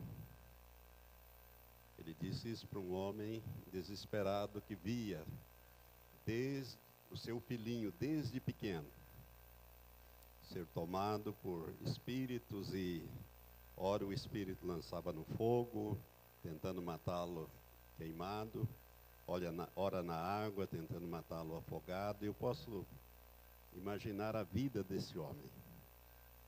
Ele 1.97 2.13
disse 2.19 2.51
isso 2.51 2.67
para 2.67 2.79
um 2.79 2.93
homem 2.93 3.41
desesperado 3.71 4.61
que 4.61 4.75
via 4.75 5.25
desde 6.25 6.77
o 7.09 7.15
seu 7.15 7.39
filhinho, 7.39 7.93
desde 7.97 8.39
pequeno, 8.41 8.87
ser 10.51 10.65
tomado 10.67 11.33
por 11.41 11.73
espíritos 11.85 12.73
e 12.73 13.07
ora 13.77 14.05
o 14.05 14.13
espírito 14.13 14.65
lançava 14.65 15.11
no 15.11 15.23
fogo, 15.37 15.97
tentando 16.41 16.81
matá-lo 16.81 17.49
queimado, 17.97 18.67
ora 19.27 19.51
na, 19.51 19.67
ora 19.75 20.03
na 20.03 20.15
água, 20.15 20.67
tentando 20.67 21.07
matá-lo 21.07 21.57
afogado. 21.57 22.25
Eu 22.25 22.33
posso 22.33 22.85
imaginar 23.75 24.35
a 24.35 24.43
vida 24.43 24.83
desse 24.83 25.17
homem 25.17 25.49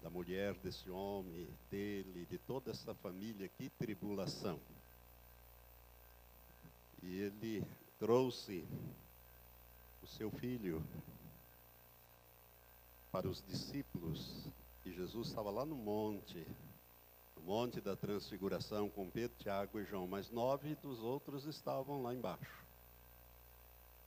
da 0.05 0.09
mulher 0.11 0.53
desse 0.59 0.87
homem, 0.87 1.47
dele, 1.71 2.27
de 2.29 2.37
toda 2.37 2.69
essa 2.69 2.93
família, 2.93 3.49
que 3.57 3.71
tribulação. 3.71 4.59
E 7.01 7.21
ele 7.21 7.63
trouxe 7.97 8.63
o 10.03 10.05
seu 10.05 10.29
filho 10.29 10.85
para 13.11 13.27
os 13.27 13.43
discípulos, 13.47 14.45
e 14.85 14.91
Jesus 14.91 15.29
estava 15.29 15.49
lá 15.49 15.65
no 15.65 15.75
monte, 15.75 16.45
monte 17.45 17.79
da 17.79 17.95
transfiguração, 17.95 18.89
com 18.89 19.07
Pedro, 19.07 19.37
Tiago 19.37 19.79
e 19.79 19.85
João, 19.85 20.07
mas 20.07 20.31
nove 20.31 20.73
dos 20.75 20.99
outros 20.99 21.45
estavam 21.45 22.01
lá 22.01 22.13
embaixo. 22.13 22.65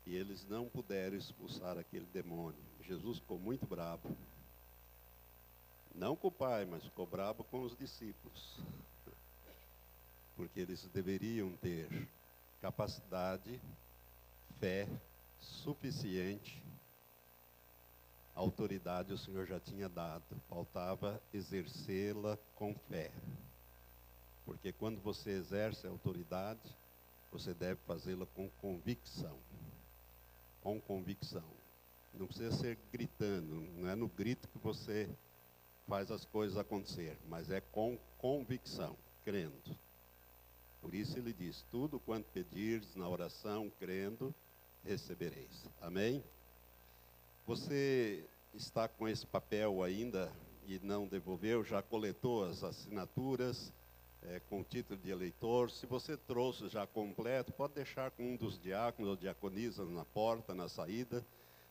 E 0.04 0.16
eles 0.16 0.44
não 0.48 0.68
puderam 0.68 1.16
expulsar 1.16 1.78
aquele 1.78 2.06
demônio. 2.06 2.58
Jesus 2.82 3.18
ficou 3.18 3.38
muito 3.38 3.64
bravo. 3.64 4.10
Não 5.94 6.16
com 6.16 6.28
o 6.28 6.32
pai, 6.32 6.64
mas 6.64 6.82
ficou 6.82 7.06
bravo 7.06 7.44
com 7.44 7.62
os 7.62 7.76
discípulos. 7.76 8.58
Porque 10.36 10.60
eles 10.60 10.82
deveriam 10.92 11.52
ter 11.58 12.08
capacidade, 12.60 13.60
fé 14.58 14.88
suficiente, 15.38 16.60
autoridade 18.38 19.12
o 19.12 19.18
Senhor 19.18 19.46
já 19.46 19.58
tinha 19.58 19.88
dado, 19.88 20.24
faltava 20.48 21.20
exercê-la 21.34 22.38
com 22.54 22.74
fé. 22.88 23.10
Porque 24.44 24.72
quando 24.72 25.00
você 25.00 25.30
exerce 25.30 25.86
a 25.86 25.90
autoridade, 25.90 26.74
você 27.32 27.52
deve 27.52 27.80
fazê-la 27.86 28.26
com 28.26 28.48
convicção. 28.60 29.36
Com 30.62 30.80
convicção. 30.80 31.44
Não 32.14 32.26
precisa 32.26 32.52
ser 32.52 32.78
gritando, 32.92 33.60
não 33.76 33.88
é 33.88 33.94
no 33.94 34.08
grito 34.08 34.48
que 34.48 34.58
você 34.58 35.08
faz 35.86 36.10
as 36.10 36.24
coisas 36.24 36.56
acontecer, 36.56 37.18
mas 37.28 37.50
é 37.50 37.60
com 37.60 37.98
convicção, 38.18 38.96
crendo. 39.24 39.76
Por 40.80 40.94
isso 40.94 41.18
ele 41.18 41.32
diz: 41.32 41.64
Tudo 41.70 42.00
quanto 42.00 42.30
pedires 42.30 42.94
na 42.96 43.08
oração, 43.08 43.70
crendo, 43.78 44.34
recebereis. 44.84 45.68
Amém? 45.80 46.22
Você 47.48 48.28
está 48.52 48.86
com 48.86 49.08
esse 49.08 49.26
papel 49.26 49.82
ainda 49.82 50.30
e 50.66 50.78
não 50.80 51.06
devolveu, 51.06 51.64
já 51.64 51.80
coletou 51.80 52.44
as 52.44 52.62
assinaturas 52.62 53.72
é, 54.20 54.38
com 54.50 54.62
título 54.62 55.00
de 55.00 55.08
eleitor. 55.08 55.70
Se 55.70 55.86
você 55.86 56.14
trouxe 56.14 56.68
já 56.68 56.86
completo, 56.86 57.50
pode 57.50 57.72
deixar 57.72 58.10
com 58.10 58.34
um 58.34 58.36
dos 58.36 58.60
diáconos 58.60 59.08
ou 59.08 59.16
diaconisas 59.16 59.88
na 59.88 60.04
porta, 60.04 60.54
na 60.54 60.68
saída. 60.68 61.24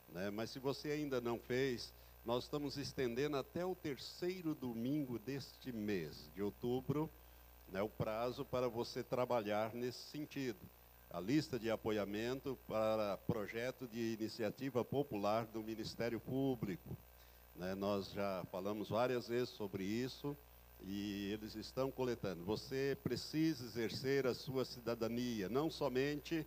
Né? 0.10 0.32
Mas 0.32 0.50
se 0.50 0.58
você 0.58 0.90
ainda 0.90 1.22
não 1.22 1.38
fez, 1.38 1.94
nós 2.26 2.46
estamos 2.46 2.76
estendendo 2.76 3.38
até 3.38 3.64
o 3.64 3.76
terceiro 3.76 4.56
domingo 4.56 5.20
deste 5.20 5.72
mês, 5.72 6.28
de 6.34 6.42
outubro, 6.42 7.08
né, 7.72 7.84
o 7.84 7.90
prazo 7.90 8.44
para 8.44 8.68
você 8.68 9.04
trabalhar 9.04 9.76
nesse 9.76 10.10
sentido. 10.10 10.58
A 11.10 11.20
lista 11.20 11.58
de 11.58 11.72
apoiamento 11.72 12.58
para 12.68 13.18
projeto 13.26 13.88
de 13.88 14.14
iniciativa 14.14 14.84
popular 14.84 15.46
do 15.46 15.64
Ministério 15.64 16.20
Público. 16.20 16.98
Né, 17.56 17.74
nós 17.76 18.12
já 18.12 18.46
falamos 18.52 18.90
várias 18.90 19.28
vezes 19.28 19.50
sobre 19.50 19.84
isso 19.84 20.38
e 20.84 21.32
eles 21.32 21.56
estão 21.56 21.90
coletando. 21.90 22.44
Você 22.44 22.98
precisa 23.04 23.66
exercer 23.66 24.28
a 24.28 24.34
sua 24.34 24.64
cidadania, 24.66 25.50
não 25.50 25.72
somente 25.72 26.46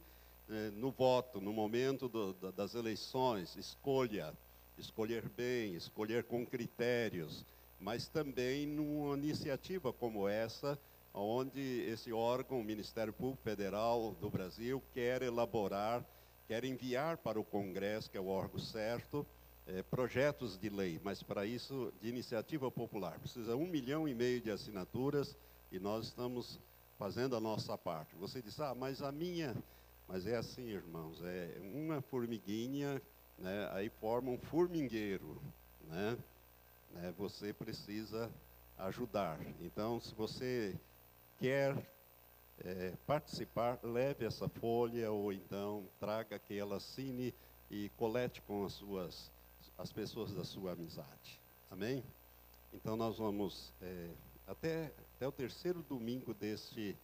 eh, 0.48 0.70
no 0.74 0.90
voto, 0.90 1.40
no 1.40 1.52
momento 1.52 2.08
do, 2.08 2.32
das 2.52 2.74
eleições, 2.74 3.56
escolha 3.56 4.32
escolher 4.80 5.28
bem, 5.36 5.74
escolher 5.74 6.24
com 6.24 6.44
critérios, 6.44 7.44
mas 7.78 8.08
também 8.08 8.66
numa 8.66 9.16
iniciativa 9.16 9.92
como 9.92 10.28
essa, 10.28 10.78
onde 11.12 11.60
esse 11.88 12.12
órgão, 12.12 12.60
o 12.60 12.64
Ministério 12.64 13.12
Público 13.12 13.42
Federal 13.42 14.14
do 14.20 14.30
Brasil, 14.30 14.82
quer 14.92 15.22
elaborar, 15.22 16.04
quer 16.46 16.64
enviar 16.64 17.16
para 17.18 17.38
o 17.38 17.44
Congresso, 17.44 18.10
que 18.10 18.16
é 18.16 18.20
o 18.20 18.28
órgão 18.28 18.58
certo, 18.58 19.26
é, 19.66 19.82
projetos 19.82 20.58
de 20.58 20.68
lei, 20.68 21.00
mas 21.02 21.22
para 21.22 21.46
isso 21.46 21.92
de 22.00 22.08
iniciativa 22.08 22.70
popular. 22.70 23.18
Precisa 23.18 23.56
um 23.56 23.66
milhão 23.66 24.08
e 24.08 24.14
meio 24.14 24.40
de 24.40 24.50
assinaturas 24.50 25.36
e 25.70 25.78
nós 25.78 26.06
estamos 26.06 26.58
fazendo 26.98 27.36
a 27.36 27.40
nossa 27.40 27.76
parte. 27.78 28.14
Você 28.16 28.42
diz, 28.42 28.58
ah, 28.60 28.74
mas 28.74 29.02
a 29.02 29.12
minha. 29.12 29.54
Mas 30.08 30.26
é 30.26 30.36
assim, 30.36 30.68
irmãos, 30.68 31.22
é 31.22 31.60
uma 31.72 32.02
formiguinha 32.02 33.00
né, 33.38 33.70
aí 33.72 33.88
forma 33.88 34.30
um 34.30 34.38
formigueiro, 34.38 35.40
né? 35.88 36.18
né? 36.92 37.14
Você 37.16 37.52
precisa 37.52 38.30
ajudar. 38.78 39.38
Então, 39.60 40.00
se 40.00 40.14
você 40.14 40.74
quer 41.40 41.74
é, 42.62 42.92
participar, 43.06 43.80
leve 43.82 44.26
essa 44.26 44.48
folha 44.48 45.10
ou 45.10 45.32
então 45.32 45.88
traga 45.98 46.38
que 46.38 46.56
ela 46.56 46.76
assine 46.76 47.34
e 47.70 47.88
colete 47.96 48.42
com 48.42 48.64
as 48.64 48.74
suas 48.74 49.32
as 49.78 49.90
pessoas 49.90 50.34
da 50.34 50.44
sua 50.44 50.72
amizade. 50.72 51.40
Amém? 51.70 52.04
Então 52.72 52.96
nós 52.96 53.16
vamos 53.16 53.72
é, 53.80 54.10
até, 54.46 54.92
até 55.16 55.26
o 55.26 55.32
terceiro 55.32 55.82
domingo 55.82 56.34
deste, 56.34 56.94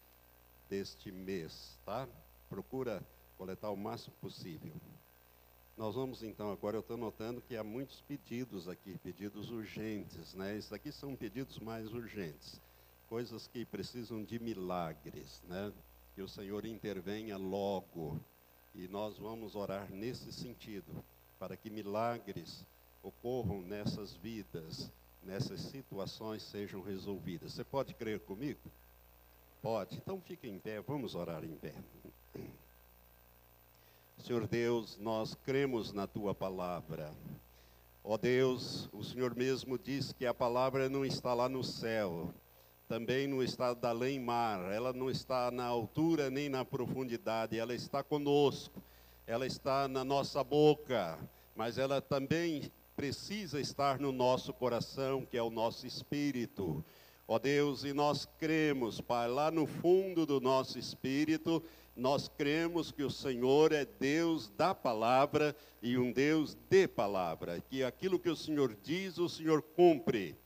deste 0.68 1.10
mês, 1.10 1.78
tá? 1.86 2.06
Procura 2.50 3.02
coletar 3.38 3.70
o 3.70 3.76
máximo 3.76 4.14
possível. 4.20 4.72
Nós 5.76 5.94
vamos 5.94 6.22
então 6.22 6.50
agora, 6.52 6.76
eu 6.76 6.80
estou 6.80 6.96
notando 6.98 7.40
que 7.40 7.56
há 7.56 7.64
muitos 7.64 8.02
pedidos 8.02 8.68
aqui, 8.68 8.98
pedidos 8.98 9.50
urgentes, 9.50 10.34
né? 10.34 10.56
Esses 10.56 10.72
aqui 10.72 10.92
são 10.92 11.16
pedidos 11.16 11.58
mais 11.58 11.92
urgentes, 11.92 12.60
coisas 13.08 13.46
que 13.46 13.64
precisam 13.64 14.22
de 14.22 14.38
milagres, 14.38 15.42
né? 15.48 15.72
Que 16.14 16.22
o 16.22 16.28
Senhor 16.28 16.64
intervenha 16.64 17.36
logo. 17.36 18.20
E 18.74 18.86
nós 18.88 19.18
vamos 19.18 19.54
orar 19.54 19.90
nesse 19.90 20.32
sentido, 20.32 21.04
para 21.38 21.56
que 21.56 21.70
milagres 21.70 22.64
ocorram 23.02 23.62
nessas 23.62 24.14
vidas, 24.14 24.90
nessas 25.22 25.60
situações 25.60 26.42
sejam 26.42 26.82
resolvidas. 26.82 27.52
Você 27.52 27.64
pode 27.64 27.94
crer 27.94 28.20
comigo? 28.20 28.60
Pode. 29.62 29.96
Então 29.96 30.20
fique 30.20 30.48
em 30.48 30.58
pé, 30.58 30.80
vamos 30.80 31.14
orar 31.14 31.44
em 31.44 31.54
pé. 31.56 31.74
Senhor 34.18 34.46
Deus, 34.46 34.98
nós 34.98 35.34
cremos 35.34 35.92
na 35.92 36.06
tua 36.06 36.34
palavra. 36.34 37.14
Ó 38.02 38.16
Deus, 38.16 38.88
o 38.92 39.02
Senhor 39.02 39.34
mesmo 39.34 39.78
diz 39.78 40.12
que 40.12 40.26
a 40.26 40.34
palavra 40.34 40.88
não 40.88 41.04
está 41.04 41.34
lá 41.34 41.48
no 41.48 41.62
céu, 41.62 42.32
também 42.88 43.26
não 43.26 43.42
está 43.42 43.76
além 43.82 44.20
mar, 44.20 44.72
ela 44.72 44.92
não 44.92 45.10
está 45.10 45.50
na 45.50 45.64
altura 45.64 46.30
nem 46.30 46.48
na 46.48 46.64
profundidade, 46.64 47.58
ela 47.58 47.74
está 47.74 48.02
conosco. 48.02 48.82
ela 49.26 49.44
está 49.44 49.88
na 49.88 50.04
nossa 50.04 50.44
boca, 50.44 51.18
mas 51.56 51.78
ela 51.78 52.00
também 52.00 52.70
precisa 52.94 53.60
estar 53.60 53.98
no 53.98 54.12
nosso 54.12 54.52
coração, 54.52 55.26
que 55.26 55.36
é 55.36 55.42
o 55.42 55.50
nosso 55.50 55.84
espírito. 55.84 56.84
Ó 57.26 57.38
Deus, 57.38 57.82
e 57.82 57.92
nós 57.92 58.24
cremos, 58.38 59.00
Pai, 59.00 59.28
lá 59.28 59.50
no 59.50 59.66
fundo 59.66 60.24
do 60.24 60.40
nosso 60.40 60.78
espírito, 60.78 61.60
nós 61.96 62.28
cremos 62.28 62.92
que 62.92 63.02
o 63.02 63.10
Senhor 63.10 63.72
é 63.72 63.84
Deus 63.84 64.48
da 64.56 64.72
palavra 64.74 65.56
e 65.82 65.98
um 65.98 66.12
Deus 66.12 66.56
de 66.70 66.86
palavra, 66.86 67.60
que 67.68 67.82
aquilo 67.82 68.18
que 68.18 68.30
o 68.30 68.36
Senhor 68.36 68.76
diz, 68.82 69.18
o 69.18 69.28
Senhor 69.28 69.60
cumpre. 69.60 70.36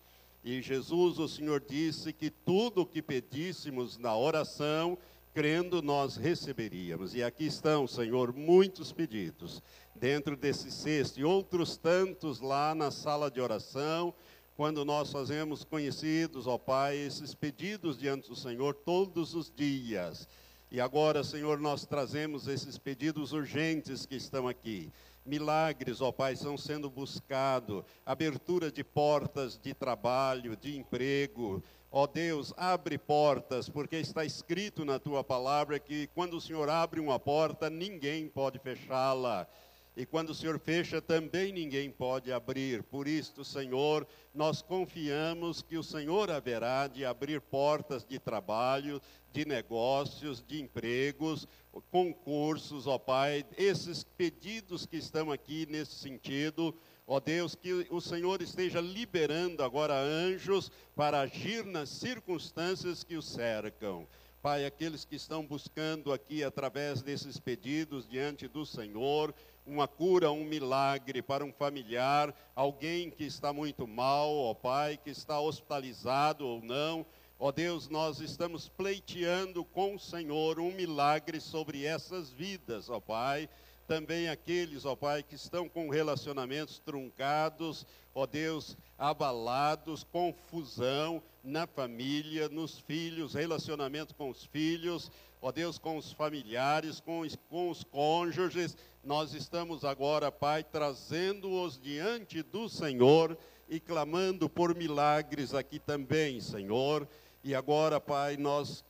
E 0.42 0.62
Jesus, 0.62 1.18
o 1.18 1.28
Senhor 1.28 1.60
disse 1.60 2.12
que 2.12 2.30
tudo 2.30 2.82
o 2.82 2.86
que 2.86 3.02
pedíssemos 3.02 3.98
na 3.98 4.16
oração, 4.16 4.96
crendo, 5.34 5.82
nós 5.82 6.16
receberíamos. 6.16 7.14
E 7.14 7.22
aqui 7.22 7.46
estão, 7.46 7.86
Senhor, 7.86 8.32
muitos 8.32 8.92
pedidos 8.92 9.62
dentro 9.94 10.36
desse 10.36 10.70
cesto 10.70 11.20
e 11.20 11.24
outros 11.24 11.76
tantos 11.76 12.40
lá 12.40 12.74
na 12.74 12.90
sala 12.90 13.30
de 13.30 13.40
oração, 13.40 14.14
quando 14.56 14.84
nós 14.84 15.12
fazemos 15.12 15.62
conhecidos, 15.62 16.46
ó 16.46 16.56
Pai, 16.56 16.96
esses 16.96 17.34
pedidos 17.34 17.98
diante 17.98 18.28
do 18.28 18.36
Senhor 18.36 18.74
todos 18.74 19.34
os 19.34 19.50
dias. 19.54 20.26
E 20.70 20.80
agora, 20.80 21.24
Senhor, 21.24 21.58
nós 21.58 21.84
trazemos 21.84 22.46
esses 22.46 22.78
pedidos 22.78 23.32
urgentes 23.32 24.06
que 24.06 24.14
estão 24.14 24.46
aqui. 24.46 24.90
Milagres, 25.24 26.00
ó 26.00 26.10
Pai, 26.10 26.32
estão 26.32 26.56
sendo 26.56 26.88
buscados, 26.90 27.84
abertura 28.04 28.70
de 28.70 28.82
portas 28.82 29.58
de 29.58 29.74
trabalho, 29.74 30.56
de 30.56 30.76
emprego, 30.76 31.62
Ó 31.92 32.06
Deus, 32.06 32.54
abre 32.56 32.96
portas, 32.96 33.68
porque 33.68 33.96
está 33.96 34.24
escrito 34.24 34.84
na 34.84 35.00
tua 35.00 35.24
palavra 35.24 35.76
que 35.80 36.06
quando 36.14 36.34
o 36.34 36.40
Senhor 36.40 36.70
abre 36.70 37.00
uma 37.00 37.18
porta, 37.18 37.68
ninguém 37.68 38.28
pode 38.28 38.60
fechá-la. 38.60 39.48
E 39.96 40.06
quando 40.06 40.30
o 40.30 40.34
Senhor 40.34 40.56
fecha, 40.60 41.02
também 41.02 41.52
ninguém 41.52 41.90
pode 41.90 42.32
abrir. 42.32 42.84
Por 42.84 43.08
isto, 43.08 43.44
Senhor, 43.44 44.06
nós 44.32 44.62
confiamos 44.62 45.62
que 45.62 45.76
o 45.76 45.82
Senhor 45.82 46.30
haverá 46.30 46.86
de 46.86 47.04
abrir 47.04 47.40
portas 47.40 48.04
de 48.04 48.20
trabalho, 48.20 49.02
de 49.32 49.44
negócios, 49.44 50.42
de 50.46 50.60
empregos, 50.60 51.46
concursos, 51.90 52.86
ó 52.86 52.98
Pai. 52.98 53.44
Esses 53.56 54.04
pedidos 54.04 54.86
que 54.86 54.96
estão 54.96 55.30
aqui 55.30 55.66
nesse 55.66 55.92
sentido, 55.92 56.74
Ó 57.12 57.18
Deus, 57.18 57.56
que 57.56 57.88
o 57.90 58.00
Senhor 58.00 58.40
esteja 58.40 58.80
liberando 58.80 59.64
agora 59.64 59.94
anjos 59.94 60.70
para 60.94 61.22
agir 61.22 61.64
nas 61.64 61.88
circunstâncias 61.88 63.02
que 63.02 63.16
o 63.16 63.22
cercam. 63.22 64.06
Pai, 64.40 64.64
aqueles 64.64 65.04
que 65.04 65.16
estão 65.16 65.44
buscando 65.44 66.12
aqui, 66.12 66.44
através 66.44 67.02
desses 67.02 67.36
pedidos 67.40 68.08
diante 68.08 68.46
do 68.46 68.64
Senhor, 68.64 69.34
uma 69.66 69.88
cura, 69.88 70.30
um 70.30 70.44
milagre 70.44 71.20
para 71.20 71.44
um 71.44 71.52
familiar, 71.52 72.32
alguém 72.54 73.10
que 73.10 73.24
está 73.24 73.52
muito 73.52 73.88
mal, 73.88 74.32
ó 74.32 74.54
Pai, 74.54 74.96
que 74.96 75.10
está 75.10 75.40
hospitalizado 75.40 76.46
ou 76.46 76.62
não. 76.62 77.04
Ó 77.42 77.50
Deus, 77.50 77.88
nós 77.88 78.20
estamos 78.20 78.68
pleiteando 78.68 79.64
com 79.64 79.94
o 79.94 79.98
Senhor 79.98 80.60
um 80.60 80.70
milagre 80.74 81.40
sobre 81.40 81.86
essas 81.86 82.30
vidas, 82.30 82.90
ó 82.90 83.00
Pai 83.00 83.48
também 83.90 84.28
aqueles, 84.28 84.84
ó 84.84 84.94
Pai, 84.94 85.20
que 85.20 85.34
estão 85.34 85.68
com 85.68 85.88
relacionamentos 85.88 86.78
truncados, 86.78 87.84
ó 88.14 88.24
Deus, 88.24 88.76
abalados, 88.96 90.04
confusão 90.04 91.20
na 91.42 91.66
família, 91.66 92.48
nos 92.48 92.78
filhos, 92.78 93.34
relacionamento 93.34 94.14
com 94.14 94.30
os 94.30 94.44
filhos, 94.44 95.10
ó 95.42 95.50
Deus, 95.50 95.76
com 95.76 95.96
os 95.96 96.12
familiares, 96.12 97.00
com 97.00 97.20
os, 97.20 97.36
com 97.48 97.68
os 97.68 97.82
cônjuges. 97.82 98.76
Nós 99.02 99.34
estamos 99.34 99.84
agora, 99.84 100.30
Pai, 100.30 100.62
trazendo-os 100.62 101.80
diante 101.80 102.42
do 102.42 102.68
Senhor 102.68 103.36
e 103.68 103.80
clamando 103.80 104.48
por 104.48 104.72
milagres 104.72 105.52
aqui 105.52 105.80
também, 105.80 106.40
Senhor. 106.40 107.08
E 107.42 107.54
agora, 107.54 107.98
Pai, 107.98 108.36
nós 108.36 108.84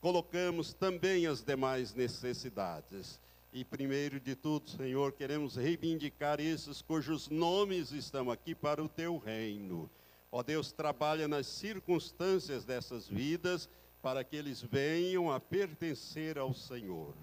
colocamos 0.00 0.74
também 0.74 1.26
as 1.26 1.42
demais 1.42 1.94
necessidades. 1.94 3.20
E 3.52 3.64
primeiro 3.64 4.18
de 4.18 4.34
tudo, 4.34 4.68
Senhor, 4.70 5.12
queremos 5.12 5.56
reivindicar 5.56 6.40
esses 6.40 6.82
cujos 6.82 7.28
nomes 7.28 7.92
estão 7.92 8.30
aqui 8.30 8.54
para 8.54 8.82
o 8.82 8.88
teu 8.88 9.18
reino. 9.18 9.88
Ó 10.32 10.42
Deus, 10.42 10.72
trabalha 10.72 11.28
nas 11.28 11.46
circunstâncias 11.46 12.64
dessas 12.64 13.06
vidas 13.06 13.68
para 14.00 14.24
que 14.24 14.34
eles 14.34 14.60
venham 14.60 15.30
a 15.30 15.38
pertencer 15.38 16.38
ao 16.38 16.52
Senhor. 16.52 17.14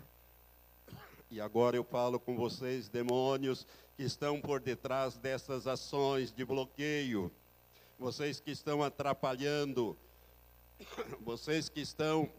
E 1.29 1.41
agora 1.41 1.75
eu 1.75 1.83
falo 1.83 2.19
com 2.19 2.37
vocês, 2.37 2.87
demônios, 2.87 3.67
que 3.97 4.03
estão 4.03 4.39
por 4.39 4.59
detrás 4.61 5.17
dessas 5.17 5.67
ações 5.67 6.31
de 6.31 6.45
bloqueio. 6.45 7.31
Vocês 7.99 8.39
que 8.39 8.51
estão 8.51 8.81
atrapalhando, 8.81 9.97
vocês 11.21 11.69
que 11.69 11.81
estão 11.81 12.29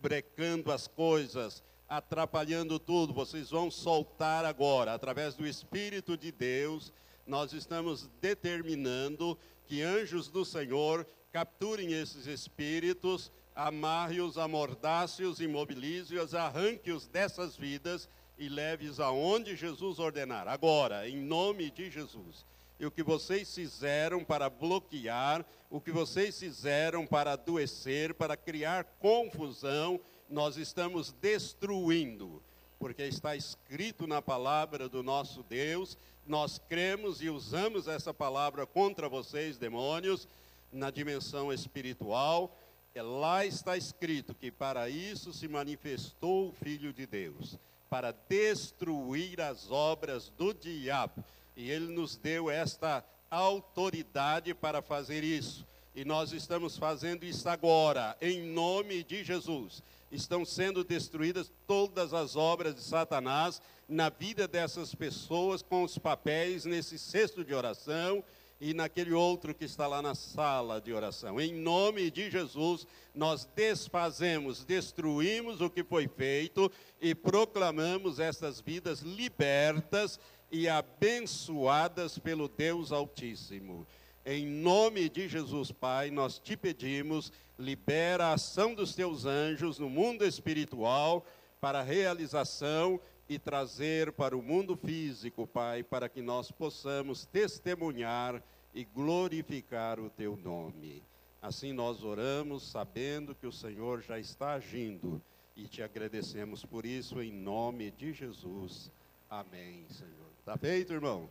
brecando 0.00 0.72
as 0.72 0.86
coisas, 0.86 1.62
atrapalhando 1.88 2.78
tudo. 2.78 3.12
Vocês 3.12 3.50
vão 3.50 3.70
soltar 3.70 4.44
agora, 4.44 4.94
através 4.94 5.34
do 5.34 5.46
Espírito 5.46 6.16
de 6.16 6.32
Deus. 6.32 6.92
Nós 7.26 7.52
estamos 7.52 8.08
determinando 8.20 9.38
que 9.66 9.82
anjos 9.82 10.28
do 10.28 10.44
Senhor 10.44 11.06
capturem 11.32 11.92
esses 11.92 12.26
espíritos, 12.26 13.32
amarre-os, 13.54 14.38
amordace-os, 14.38 15.40
imobilize-os, 15.40 16.34
arranque-os 16.34 17.06
dessas 17.06 17.56
vidas 17.56 18.08
e 18.38 18.48
leve-os 18.48 19.00
aonde 19.00 19.56
Jesus 19.56 19.98
ordenar. 19.98 20.46
Agora, 20.46 21.08
em 21.08 21.16
nome 21.16 21.70
de 21.70 21.90
Jesus. 21.90 22.44
E 22.78 22.84
o 22.84 22.90
que 22.90 23.02
vocês 23.02 23.54
fizeram 23.54 24.22
para 24.22 24.50
bloquear, 24.50 25.44
o 25.70 25.80
que 25.80 25.90
vocês 25.90 26.38
fizeram 26.38 27.06
para 27.06 27.32
adoecer, 27.32 28.14
para 28.14 28.36
criar 28.36 28.84
confusão, 28.98 30.00
nós 30.28 30.56
estamos 30.56 31.12
destruindo, 31.12 32.42
porque 32.78 33.02
está 33.02 33.34
escrito 33.34 34.06
na 34.06 34.20
palavra 34.20 34.88
do 34.88 35.02
nosso 35.02 35.42
Deus, 35.42 35.96
nós 36.26 36.60
cremos 36.68 37.20
e 37.20 37.30
usamos 37.30 37.86
essa 37.86 38.12
palavra 38.12 38.66
contra 38.66 39.08
vocês, 39.08 39.58
demônios, 39.58 40.28
na 40.72 40.90
dimensão 40.90 41.52
espiritual. 41.52 42.56
É, 42.94 43.02
lá 43.02 43.44
está 43.44 43.76
escrito 43.76 44.34
que 44.34 44.50
para 44.50 44.88
isso 44.88 45.32
se 45.32 45.46
manifestou 45.46 46.48
o 46.48 46.52
Filho 46.52 46.92
de 46.92 47.06
Deus, 47.06 47.58
para 47.88 48.12
destruir 48.28 49.40
as 49.40 49.70
obras 49.70 50.30
do 50.30 50.52
diabo. 50.52 51.22
E 51.56 51.70
ele 51.70 51.92
nos 51.92 52.16
deu 52.16 52.50
esta 52.50 53.04
autoridade 53.30 54.54
para 54.54 54.82
fazer 54.82 55.24
isso. 55.24 55.66
E 55.94 56.04
nós 56.04 56.32
estamos 56.32 56.76
fazendo 56.76 57.24
isso 57.24 57.48
agora, 57.48 58.16
em 58.20 58.42
nome 58.42 59.02
de 59.02 59.24
Jesus 59.24 59.82
estão 60.10 60.44
sendo 60.44 60.84
destruídas 60.84 61.52
todas 61.66 62.14
as 62.14 62.36
obras 62.36 62.74
de 62.74 62.82
Satanás 62.82 63.60
na 63.88 64.08
vida 64.08 64.46
dessas 64.46 64.94
pessoas 64.94 65.62
com 65.62 65.82
os 65.82 65.98
papéis 65.98 66.64
nesse 66.64 66.98
cesto 66.98 67.44
de 67.44 67.54
oração 67.54 68.22
e 68.58 68.72
naquele 68.72 69.12
outro 69.12 69.54
que 69.54 69.66
está 69.66 69.86
lá 69.86 70.00
na 70.00 70.14
sala 70.14 70.80
de 70.80 70.92
oração. 70.92 71.38
Em 71.38 71.52
nome 71.52 72.10
de 72.10 72.30
Jesus, 72.30 72.86
nós 73.14 73.46
desfazemos, 73.54 74.64
destruímos 74.64 75.60
o 75.60 75.68
que 75.68 75.84
foi 75.84 76.08
feito 76.08 76.70
e 77.00 77.14
proclamamos 77.14 78.18
essas 78.18 78.60
vidas 78.60 79.00
libertas 79.00 80.18
e 80.50 80.68
abençoadas 80.68 82.18
pelo 82.18 82.48
Deus 82.48 82.92
Altíssimo. 82.92 83.86
Em 84.24 84.46
nome 84.46 85.08
de 85.08 85.28
Jesus, 85.28 85.70
Pai, 85.70 86.10
nós 86.10 86.38
te 86.38 86.56
pedimos, 86.56 87.32
libera 87.58 88.26
a 88.26 88.32
ação 88.34 88.74
dos 88.74 88.94
teus 88.94 89.24
anjos 89.24 89.78
no 89.78 89.88
mundo 89.88 90.24
espiritual 90.24 91.24
para 91.60 91.82
realização 91.82 93.00
e 93.28 93.38
trazer 93.38 94.12
para 94.12 94.36
o 94.36 94.42
mundo 94.42 94.76
físico, 94.76 95.46
Pai, 95.46 95.82
para 95.82 96.08
que 96.08 96.22
nós 96.22 96.50
possamos 96.50 97.24
testemunhar 97.26 98.42
e 98.74 98.84
glorificar 98.84 99.98
o 99.98 100.10
teu 100.10 100.36
nome. 100.36 101.02
Assim 101.40 101.72
nós 101.72 102.02
oramos, 102.02 102.68
sabendo 102.68 103.34
que 103.34 103.46
o 103.46 103.52
Senhor 103.52 104.02
já 104.02 104.18
está 104.18 104.54
agindo 104.54 105.22
e 105.56 105.66
te 105.66 105.82
agradecemos 105.82 106.64
por 106.64 106.84
isso 106.84 107.22
em 107.22 107.32
nome 107.32 107.90
de 107.92 108.12
Jesus. 108.12 108.90
Amém, 109.30 109.86
Senhor. 109.88 110.25
Está 110.46 110.56
feito, 110.56 110.92
irmão? 110.92 111.28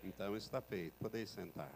Então 0.00 0.36
está 0.36 0.60
feito. 0.60 0.94
Podeis 1.00 1.28
sentar. 1.28 1.72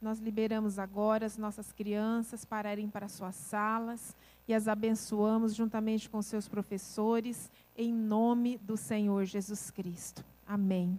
Nós 0.00 0.20
liberamos 0.20 0.78
agora 0.78 1.26
as 1.26 1.36
nossas 1.36 1.72
crianças 1.72 2.44
para 2.44 2.72
irem 2.72 2.88
para 2.88 3.08
suas 3.08 3.34
salas 3.34 4.16
e 4.46 4.54
as 4.54 4.68
abençoamos 4.68 5.52
juntamente 5.52 6.08
com 6.08 6.22
seus 6.22 6.46
professores, 6.46 7.50
em 7.76 7.92
nome 7.92 8.56
do 8.56 8.76
Senhor 8.76 9.24
Jesus 9.24 9.68
Cristo. 9.68 10.24
Amém. 10.46 10.96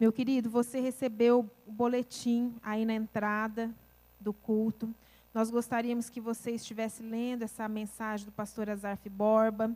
Meu 0.00 0.12
querido, 0.12 0.50
você 0.50 0.80
recebeu 0.80 1.48
o 1.64 1.70
boletim 1.70 2.56
aí 2.60 2.84
na 2.84 2.94
entrada 2.94 3.72
do 4.18 4.32
culto. 4.32 4.92
Nós 5.32 5.52
gostaríamos 5.52 6.10
que 6.10 6.20
você 6.20 6.50
estivesse 6.50 7.00
lendo 7.00 7.44
essa 7.44 7.68
mensagem 7.68 8.26
do 8.26 8.32
pastor 8.32 8.68
Azarf 8.68 9.08
Borba 9.08 9.72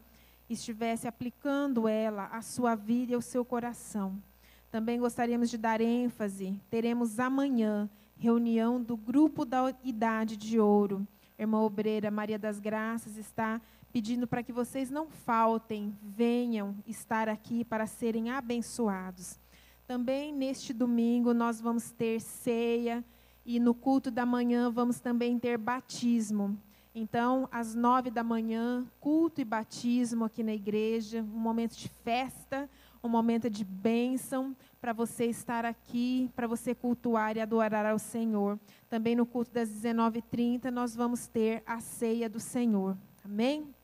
estivesse 0.49 1.09
aplicando 1.09 1.89
ela 1.89 2.27
à 2.27 2.43
sua 2.43 2.75
vida 2.75 3.13
e 3.13 3.15
ao 3.15 3.23
seu 3.23 3.45
coração. 3.45 4.23
Também 4.71 4.99
gostaríamos 4.99 5.51
de 5.51 5.59
dar 5.59 5.81
ênfase, 5.81 6.59
teremos 6.71 7.19
amanhã 7.21 7.91
reunião 8.17 8.81
do 8.81 8.97
grupo 8.97 9.45
da 9.45 9.75
Idade 9.83 10.37
de 10.37 10.59
Ouro. 10.59 11.07
Irmã 11.39 11.61
Obreira 11.61 12.11
Maria 12.11 12.39
das 12.39 12.61
Graças 12.61 13.17
está 13.17 13.61
pedindo 13.93 14.27
para 14.27 14.43
que 14.43 14.53
vocês 14.53 14.91
não 14.91 15.11
faltem, 15.11 15.97
venham 16.03 16.75
estar 16.87 17.29
aqui 17.29 17.65
para 17.65 17.87
serem 17.87 18.31
abençoados. 18.31 19.39
Também 19.87 20.33
neste 20.33 20.73
domingo 20.73 21.35
nós 21.35 21.61
vamos 21.61 21.91
ter 21.91 22.21
ceia 22.21 23.05
e 23.45 23.59
no 23.61 23.75
culto 23.75 24.11
da 24.11 24.25
manhã 24.25 24.71
vamos 24.71 25.01
também 25.01 25.39
ter 25.39 25.59
batismo. 25.59 26.57
Então, 26.95 27.49
às 27.51 27.75
nove 27.75 28.11
da 28.11 28.23
manhã, 28.23 28.85
culto 29.01 29.41
e 29.41 29.45
batismo 29.45 30.25
aqui 30.25 30.43
na 30.43 30.53
igreja, 30.53 31.23
um 31.23 31.39
momento 31.39 31.75
de 31.75 31.89
festa, 31.89 32.69
um 33.03 33.09
momento 33.09 33.49
de 33.49 33.65
bênção 33.65 34.55
para 34.81 34.93
você 34.93 35.25
estar 35.25 35.65
aqui, 35.65 36.31
para 36.37 36.47
você 36.47 36.75
cultuar 36.75 37.37
e 37.37 37.41
adorar 37.41 37.87
ao 37.87 37.99
Senhor. 37.99 38.59
Também 38.91 39.17
no 39.17 39.25
culto 39.25 39.51
das 39.51 39.71
19h30 39.71 40.71
nós 40.71 40.95
vamos 40.95 41.27
ter 41.27 41.63
a 41.67 41.81
ceia 41.81 42.29
do 42.29 42.39
Senhor. 42.39 42.97
Amém? 43.25 43.75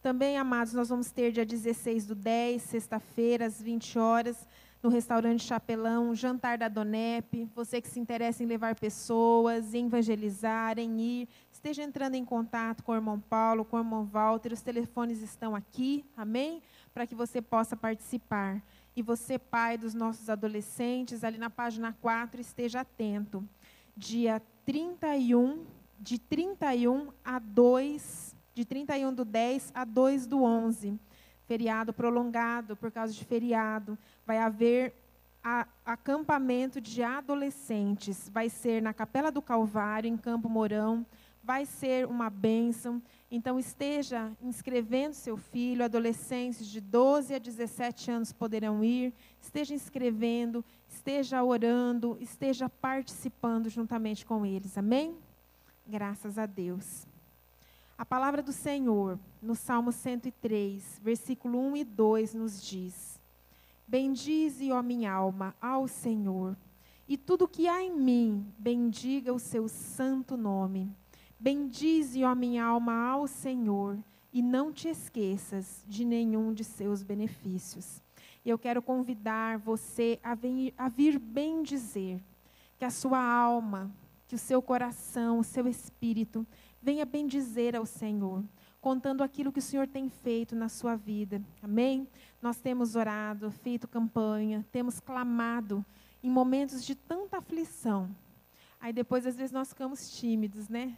Também, 0.00 0.36
amados, 0.36 0.74
nós 0.74 0.90
vamos 0.90 1.10
ter 1.10 1.32
dia 1.32 1.46
16 1.46 2.06
do 2.06 2.14
10, 2.14 2.60
sexta-feira, 2.60 3.46
às 3.46 3.60
20 3.60 3.98
horas, 3.98 4.46
no 4.82 4.90
restaurante 4.90 5.42
Chapelão, 5.42 6.14
jantar 6.14 6.58
da 6.58 6.68
Donep. 6.68 7.48
Você 7.54 7.80
que 7.80 7.88
se 7.88 7.98
interessa 7.98 8.42
em 8.42 8.46
levar 8.46 8.74
pessoas, 8.74 9.72
em 9.72 9.86
evangelizar, 9.86 10.78
em 10.78 11.00
ir, 11.00 11.28
esteja 11.64 11.82
entrando 11.82 12.14
em 12.14 12.26
contato 12.26 12.84
com 12.84 12.92
o 12.92 12.94
irmão 12.94 13.18
Paulo, 13.18 13.64
com 13.64 13.78
o 13.78 13.80
irmão 13.80 14.04
Walter. 14.04 14.52
Os 14.52 14.60
telefones 14.60 15.22
estão 15.22 15.56
aqui, 15.56 16.04
amém? 16.14 16.62
Para 16.92 17.06
que 17.06 17.14
você 17.14 17.40
possa 17.40 17.74
participar. 17.74 18.62
E 18.94 19.00
você, 19.00 19.38
pai 19.38 19.78
dos 19.78 19.94
nossos 19.94 20.28
adolescentes, 20.28 21.24
ali 21.24 21.38
na 21.38 21.48
página 21.48 21.96
4, 22.02 22.38
esteja 22.38 22.82
atento. 22.82 23.42
Dia 23.96 24.42
31, 24.66 25.64
de 25.98 26.18
31 26.18 27.10
a 27.24 27.38
2, 27.38 28.36
de 28.54 28.66
31 28.66 29.14
do 29.14 29.24
10 29.24 29.72
a 29.74 29.86
2 29.86 30.26
do 30.26 30.42
11 30.42 31.00
feriado 31.46 31.92
prolongado 31.92 32.76
por 32.76 32.90
causa 32.90 33.12
de 33.12 33.24
feriado. 33.24 33.98
Vai 34.26 34.38
haver 34.38 34.94
a, 35.42 35.66
acampamento 35.84 36.80
de 36.80 37.02
adolescentes. 37.02 38.30
Vai 38.30 38.48
ser 38.48 38.82
na 38.82 38.94
Capela 38.94 39.30
do 39.30 39.42
Calvário, 39.42 40.08
em 40.08 40.16
Campo 40.16 40.48
Mourão. 40.48 41.06
Vai 41.44 41.66
ser 41.66 42.06
uma 42.06 42.30
bênção. 42.30 43.02
Então, 43.30 43.58
esteja 43.58 44.32
inscrevendo 44.40 45.12
seu 45.14 45.36
filho. 45.36 45.84
Adolescentes 45.84 46.66
de 46.66 46.80
12 46.80 47.34
a 47.34 47.38
17 47.38 48.10
anos 48.10 48.32
poderão 48.32 48.82
ir. 48.82 49.12
Esteja 49.38 49.74
inscrevendo, 49.74 50.64
esteja 50.88 51.44
orando, 51.44 52.16
esteja 52.18 52.70
participando 52.70 53.68
juntamente 53.68 54.24
com 54.24 54.46
eles. 54.46 54.78
Amém? 54.78 55.14
Graças 55.86 56.38
a 56.38 56.46
Deus. 56.46 57.06
A 57.98 58.06
palavra 58.06 58.42
do 58.42 58.52
Senhor, 58.52 59.18
no 59.42 59.54
Salmo 59.54 59.92
103, 59.92 60.98
versículo 61.02 61.58
1 61.58 61.76
e 61.76 61.84
2, 61.84 62.34
nos 62.34 62.62
diz: 62.62 63.20
Bendize, 63.86 64.72
ó 64.72 64.82
minha 64.82 65.12
alma, 65.12 65.54
ao 65.60 65.86
Senhor, 65.86 66.56
e 67.06 67.18
tudo 67.18 67.46
que 67.46 67.68
há 67.68 67.82
em 67.82 67.94
mim, 67.94 68.50
bendiga 68.58 69.30
o 69.32 69.38
seu 69.38 69.68
santo 69.68 70.38
nome. 70.38 70.90
Bendize, 71.44 72.24
ó 72.24 72.34
minha 72.34 72.64
alma, 72.64 72.94
ao 72.94 73.26
Senhor, 73.26 73.98
e 74.32 74.40
não 74.40 74.72
te 74.72 74.88
esqueças 74.88 75.84
de 75.86 76.02
nenhum 76.02 76.54
de 76.54 76.64
seus 76.64 77.02
benefícios. 77.02 78.02
E 78.42 78.48
eu 78.48 78.58
quero 78.58 78.80
convidar 78.80 79.58
você 79.58 80.18
a, 80.22 80.34
vir, 80.34 80.72
a 80.78 80.88
vir 80.88 81.18
bem 81.18 81.62
dizer 81.62 82.18
que 82.78 82.84
a 82.86 82.90
sua 82.90 83.22
alma, 83.22 83.94
que 84.26 84.34
o 84.34 84.38
seu 84.38 84.62
coração, 84.62 85.38
o 85.38 85.44
seu 85.44 85.68
espírito 85.68 86.46
venha 86.80 87.04
bendizer 87.04 87.76
ao 87.76 87.84
Senhor, 87.84 88.42
contando 88.80 89.22
aquilo 89.22 89.52
que 89.52 89.58
o 89.58 89.62
Senhor 89.62 89.86
tem 89.86 90.08
feito 90.08 90.56
na 90.56 90.70
sua 90.70 90.96
vida. 90.96 91.42
Amém? 91.62 92.08
Nós 92.40 92.56
temos 92.56 92.96
orado, 92.96 93.50
feito 93.50 93.86
campanha, 93.86 94.64
temos 94.72 94.98
clamado 94.98 95.84
em 96.22 96.30
momentos 96.30 96.82
de 96.82 96.94
tanta 96.94 97.36
aflição. 97.36 98.08
Aí 98.80 98.94
depois, 98.94 99.26
às 99.26 99.36
vezes, 99.36 99.52
nós 99.52 99.68
ficamos 99.68 100.10
tímidos, 100.18 100.70
né? 100.70 100.96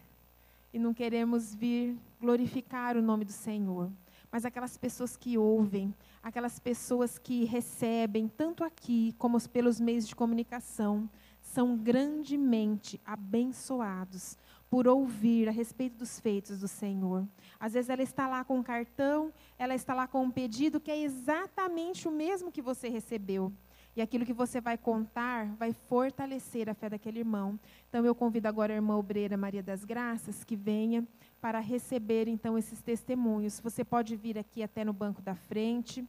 E 0.77 0.79
não 0.79 0.93
queremos 0.93 1.55
vir 1.55 1.97
glorificar 2.21 2.99
o 2.99 3.03
nome 3.03 3.25
do 3.25 3.33
Senhor. 3.33 3.91
Mas 4.31 4.45
aquelas 4.45 4.77
pessoas 4.77 5.17
que 5.17 5.39
ouvem, 5.39 5.95
aquelas 6.23 6.59
pessoas 6.59 7.17
que 7.17 7.47
recebem, 7.47 8.29
tanto 8.29 8.63
aqui 8.63 9.15
como 9.17 9.41
pelos 9.49 9.81
meios 9.81 10.07
de 10.07 10.15
comunicação, 10.15 11.09
são 11.41 11.79
grandemente 11.79 13.01
abençoados 13.07 14.37
por 14.69 14.87
ouvir 14.87 15.49
a 15.49 15.51
respeito 15.51 15.97
dos 15.97 16.21
feitos 16.21 16.61
do 16.61 16.69
Senhor. 16.69 17.27
Às 17.59 17.73
vezes 17.73 17.89
ela 17.89 18.03
está 18.03 18.29
lá 18.29 18.45
com 18.45 18.59
um 18.59 18.63
cartão, 18.63 19.33
ela 19.59 19.75
está 19.75 19.95
lá 19.95 20.07
com 20.07 20.25
um 20.25 20.31
pedido 20.31 20.79
que 20.79 20.91
é 20.91 21.03
exatamente 21.03 22.07
o 22.07 22.11
mesmo 22.13 22.53
que 22.53 22.61
você 22.61 22.91
recebeu. 22.91 23.51
E 23.97 24.03
aquilo 24.03 24.27
que 24.27 24.33
você 24.35 24.61
vai 24.61 24.77
contar 24.77 25.47
vai 25.57 25.73
fortalecer 25.73 26.69
a 26.69 26.75
fé 26.75 26.91
daquele 26.91 27.21
irmão. 27.21 27.59
Então 27.89 28.05
eu 28.05 28.15
convido 28.15 28.47
agora 28.47 28.75
a 28.75 28.77
irmã 28.77 28.95
obreira 28.97 29.39
Maria 29.39 29.63
das 29.63 29.87
Graças 29.87 30.45
que 30.45 30.55
venha 30.55 31.03
para 31.41 31.61
receber 31.61 32.29
então 32.29 32.59
esses 32.59 32.83
testemunhos. 32.83 33.59
Você 33.61 33.83
pode 33.83 34.15
vir 34.15 34.39
aqui 34.39 34.63
até 34.63 34.85
no 34.85 34.93
banco 34.93 35.23
da 35.23 35.35
frente, 35.35 36.07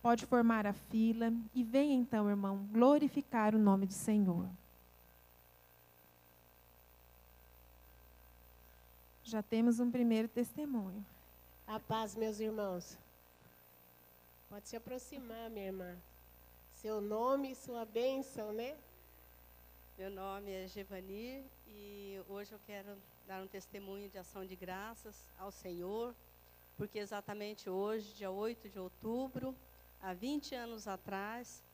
pode 0.00 0.24
formar 0.26 0.64
a 0.64 0.72
fila 0.72 1.32
e 1.52 1.64
venha 1.64 1.94
então, 1.94 2.30
irmão, 2.30 2.68
glorificar 2.72 3.52
o 3.52 3.58
nome 3.58 3.86
do 3.86 3.94
Senhor. 3.94 4.48
Já 9.24 9.42
temos 9.42 9.80
um 9.80 9.90
primeiro 9.90 10.28
testemunho. 10.28 11.04
A 11.66 11.80
paz, 11.80 12.14
meus 12.14 12.38
irmãos. 12.38 12.96
Pode 14.48 14.68
se 14.68 14.76
aproximar, 14.76 15.50
minha 15.50 15.66
irmã. 15.66 15.96
Seu 16.84 17.00
nome 17.00 17.52
e 17.52 17.54
sua 17.54 17.86
bênção, 17.86 18.52
né? 18.52 18.76
Meu 19.96 20.10
nome 20.10 20.52
é 20.52 20.68
Gevani 20.68 21.42
e 21.66 22.20
hoje 22.28 22.52
eu 22.52 22.60
quero 22.66 22.98
dar 23.26 23.42
um 23.42 23.46
testemunho 23.46 24.10
de 24.10 24.18
ação 24.18 24.44
de 24.44 24.54
graças 24.54 25.32
ao 25.38 25.50
Senhor, 25.50 26.14
porque 26.76 26.98
exatamente 26.98 27.70
hoje, 27.70 28.12
dia 28.12 28.30
8 28.30 28.68
de 28.68 28.78
outubro, 28.78 29.56
há 29.98 30.12
20 30.12 30.54
anos 30.54 30.86
atrás, 30.86 31.64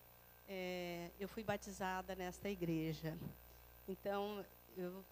é, 0.49 1.11
eu 1.19 1.27
fui 1.27 1.43
batizada 1.43 2.15
nesta 2.15 2.49
igreja. 2.49 3.19
Então, 3.89 4.47
eu 4.77 5.05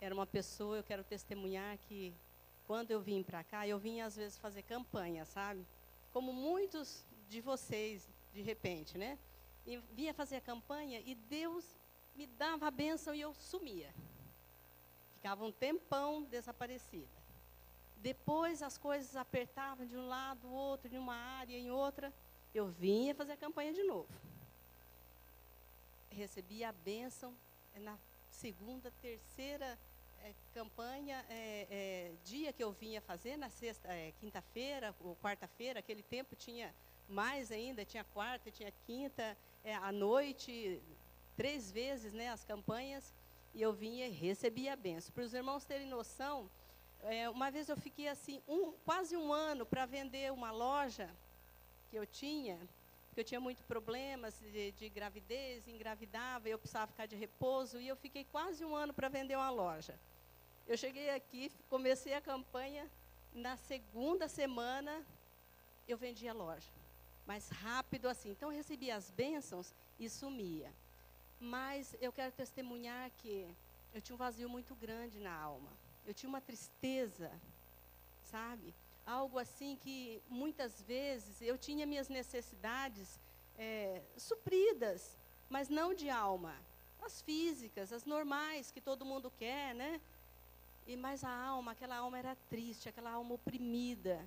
era 0.00 0.12
uma 0.12 0.26
pessoa, 0.26 0.78
eu 0.78 0.82
quero 0.82 1.04
testemunhar 1.04 1.78
que 1.78 2.12
quando 2.66 2.90
eu 2.90 3.00
vim 3.00 3.22
para 3.22 3.44
cá, 3.44 3.64
eu 3.64 3.78
vim 3.78 4.00
às 4.00 4.16
vezes 4.16 4.36
fazer 4.36 4.62
campanha, 4.62 5.24
sabe? 5.24 5.64
Como 6.12 6.32
muitos 6.32 7.06
de 7.28 7.40
vocês, 7.40 8.08
de 8.34 8.42
repente, 8.42 8.98
né? 8.98 9.16
E 9.64 9.76
vinha 9.92 10.12
fazer 10.12 10.36
a 10.36 10.40
campanha 10.40 11.00
e 11.06 11.14
Deus 11.14 11.64
me 12.16 12.26
dava 12.26 12.66
a 12.66 12.70
bênção 12.70 13.14
e 13.14 13.20
eu 13.20 13.32
sumia. 13.34 13.94
Ficava 15.14 15.44
um 15.44 15.52
tempão 15.52 16.22
desaparecida. 16.24 17.24
Depois 17.96 18.62
as 18.62 18.76
coisas 18.76 19.16
apertavam 19.16 19.86
de 19.86 19.96
um 19.96 20.06
lado, 20.06 20.52
outro, 20.52 20.90
de 20.90 20.98
uma 20.98 21.14
área, 21.14 21.56
em 21.56 21.70
outra. 21.70 22.12
Eu 22.52 22.66
vinha 22.66 23.14
fazer 23.14 23.32
a 23.32 23.36
campanha 23.36 23.72
de 23.72 23.82
novo. 23.84 24.08
Recebia 26.10 26.68
a 26.68 26.72
bênção 26.72 27.34
na 27.76 27.96
segunda, 28.30 28.90
terceira 29.00 29.78
é, 30.22 30.34
campanha, 30.52 31.24
é, 31.28 31.66
é, 31.70 32.12
dia 32.24 32.52
que 32.52 32.62
eu 32.62 32.72
vinha 32.72 33.00
fazer, 33.00 33.36
na 33.36 33.48
sexta, 33.48 33.88
é, 33.88 34.12
quinta-feira 34.20 34.94
ou 35.00 35.16
quarta-feira, 35.16 35.80
aquele 35.80 36.02
tempo 36.02 36.36
tinha 36.36 36.74
mais 37.08 37.50
ainda, 37.50 37.84
tinha 37.84 38.04
quarta, 38.04 38.50
tinha 38.50 38.72
quinta, 38.86 39.36
é, 39.62 39.74
à 39.74 39.92
noite, 39.92 40.80
três 41.36 41.70
vezes 41.70 42.12
né, 42.12 42.28
as 42.28 42.44
campanhas, 42.44 43.14
e 43.54 43.62
eu 43.62 43.72
vinha 43.72 44.06
e 44.06 44.10
recebia 44.10 44.72
a 44.72 44.76
benção. 44.76 45.12
Para 45.12 45.24
os 45.24 45.34
irmãos 45.34 45.64
terem 45.64 45.86
noção, 45.86 46.50
é, 47.02 47.28
uma 47.28 47.50
vez 47.50 47.68
eu 47.68 47.76
fiquei 47.76 48.08
assim, 48.08 48.42
um, 48.48 48.72
quase 48.84 49.16
um 49.16 49.32
ano 49.32 49.64
para 49.64 49.86
vender 49.86 50.32
uma 50.32 50.50
loja 50.50 51.08
que 51.90 51.96
eu 51.96 52.06
tinha, 52.06 52.58
porque 53.06 53.20
eu 53.20 53.24
tinha 53.24 53.40
muito 53.40 53.62
problemas 53.64 54.38
de, 54.40 54.72
de 54.72 54.88
gravidez, 54.88 55.68
engravidava, 55.68 56.48
eu 56.48 56.58
precisava 56.58 56.88
ficar 56.88 57.06
de 57.06 57.14
repouso, 57.14 57.80
e 57.80 57.86
eu 57.86 57.96
fiquei 57.96 58.24
quase 58.24 58.64
um 58.64 58.74
ano 58.74 58.92
para 58.92 59.08
vender 59.08 59.36
uma 59.36 59.50
loja. 59.50 59.98
Eu 60.66 60.76
cheguei 60.76 61.10
aqui, 61.10 61.52
comecei 61.68 62.14
a 62.14 62.20
campanha, 62.20 62.90
na 63.32 63.56
segunda 63.56 64.28
semana 64.28 65.04
eu 65.86 65.96
vendi 65.96 66.26
a 66.26 66.32
loja. 66.32 66.70
Mais 67.26 67.48
rápido 67.48 68.08
assim. 68.08 68.30
Então 68.30 68.50
eu 68.50 68.56
recebi 68.56 68.90
as 68.90 69.10
bênçãos 69.10 69.74
e 69.98 70.08
sumia. 70.08 70.72
Mas 71.40 71.94
eu 72.00 72.12
quero 72.12 72.32
testemunhar 72.32 73.10
que 73.18 73.46
eu 73.92 74.00
tinha 74.00 74.14
um 74.14 74.18
vazio 74.18 74.48
muito 74.48 74.74
grande 74.74 75.18
na 75.20 75.34
alma. 75.34 75.70
Eu 76.06 76.14
tinha 76.14 76.28
uma 76.28 76.40
tristeza, 76.40 77.30
sabe? 78.22 78.74
algo 79.06 79.38
assim 79.38 79.76
que 79.76 80.22
muitas 80.28 80.82
vezes 80.82 81.40
eu 81.42 81.58
tinha 81.58 81.86
minhas 81.86 82.08
necessidades 82.08 83.20
é, 83.56 84.02
supridas, 84.16 85.18
mas 85.48 85.68
não 85.68 85.94
de 85.94 86.08
alma. 86.08 86.54
As 87.02 87.20
físicas, 87.20 87.92
as 87.92 88.04
normais 88.04 88.70
que 88.70 88.80
todo 88.80 89.04
mundo 89.04 89.30
quer, 89.30 89.74
né? 89.74 90.00
E 90.86 90.96
mais 90.96 91.22
a 91.22 91.30
alma, 91.30 91.72
aquela 91.72 91.96
alma 91.96 92.18
era 92.18 92.34
triste, 92.48 92.88
aquela 92.88 93.10
alma 93.10 93.34
oprimida. 93.34 94.26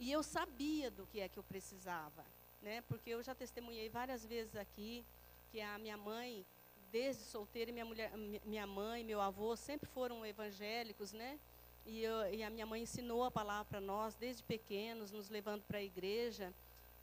E 0.00 0.10
eu 0.10 0.22
sabia 0.22 0.90
do 0.90 1.06
que 1.06 1.20
é 1.20 1.28
que 1.28 1.38
eu 1.38 1.42
precisava, 1.42 2.24
né? 2.62 2.80
Porque 2.88 3.10
eu 3.10 3.22
já 3.22 3.34
testemunhei 3.34 3.90
várias 3.90 4.24
vezes 4.24 4.56
aqui 4.56 5.04
que 5.52 5.60
a 5.60 5.78
minha 5.78 5.96
mãe, 5.98 6.42
desde 6.90 7.22
solteira, 7.24 7.70
minha 7.70 7.84
mulher, 7.84 8.10
minha 8.46 8.66
mãe, 8.66 9.04
meu 9.04 9.20
avô 9.20 9.54
sempre 9.54 9.86
foram 9.90 10.24
evangélicos, 10.24 11.12
né? 11.12 11.38
E, 11.84 12.02
eu, 12.02 12.32
e 12.32 12.42
a 12.42 12.48
minha 12.48 12.64
mãe 12.64 12.82
ensinou 12.82 13.24
a 13.24 13.30
palavra 13.30 13.66
para 13.66 13.80
nós 13.80 14.14
desde 14.14 14.42
pequenos, 14.42 15.12
nos 15.12 15.28
levando 15.28 15.62
para 15.64 15.76
a 15.76 15.82
igreja. 15.82 16.50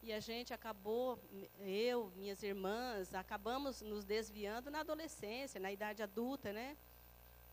E 0.02 0.12
a 0.12 0.20
gente 0.20 0.52
acabou, 0.52 1.20
eu, 1.60 2.12
minhas 2.16 2.42
irmãs, 2.42 3.14
acabamos 3.14 3.80
nos 3.82 4.06
desviando 4.06 4.72
na 4.72 4.80
adolescência, 4.80 5.60
na 5.60 5.72
idade 5.72 6.02
adulta, 6.02 6.52
né? 6.52 6.76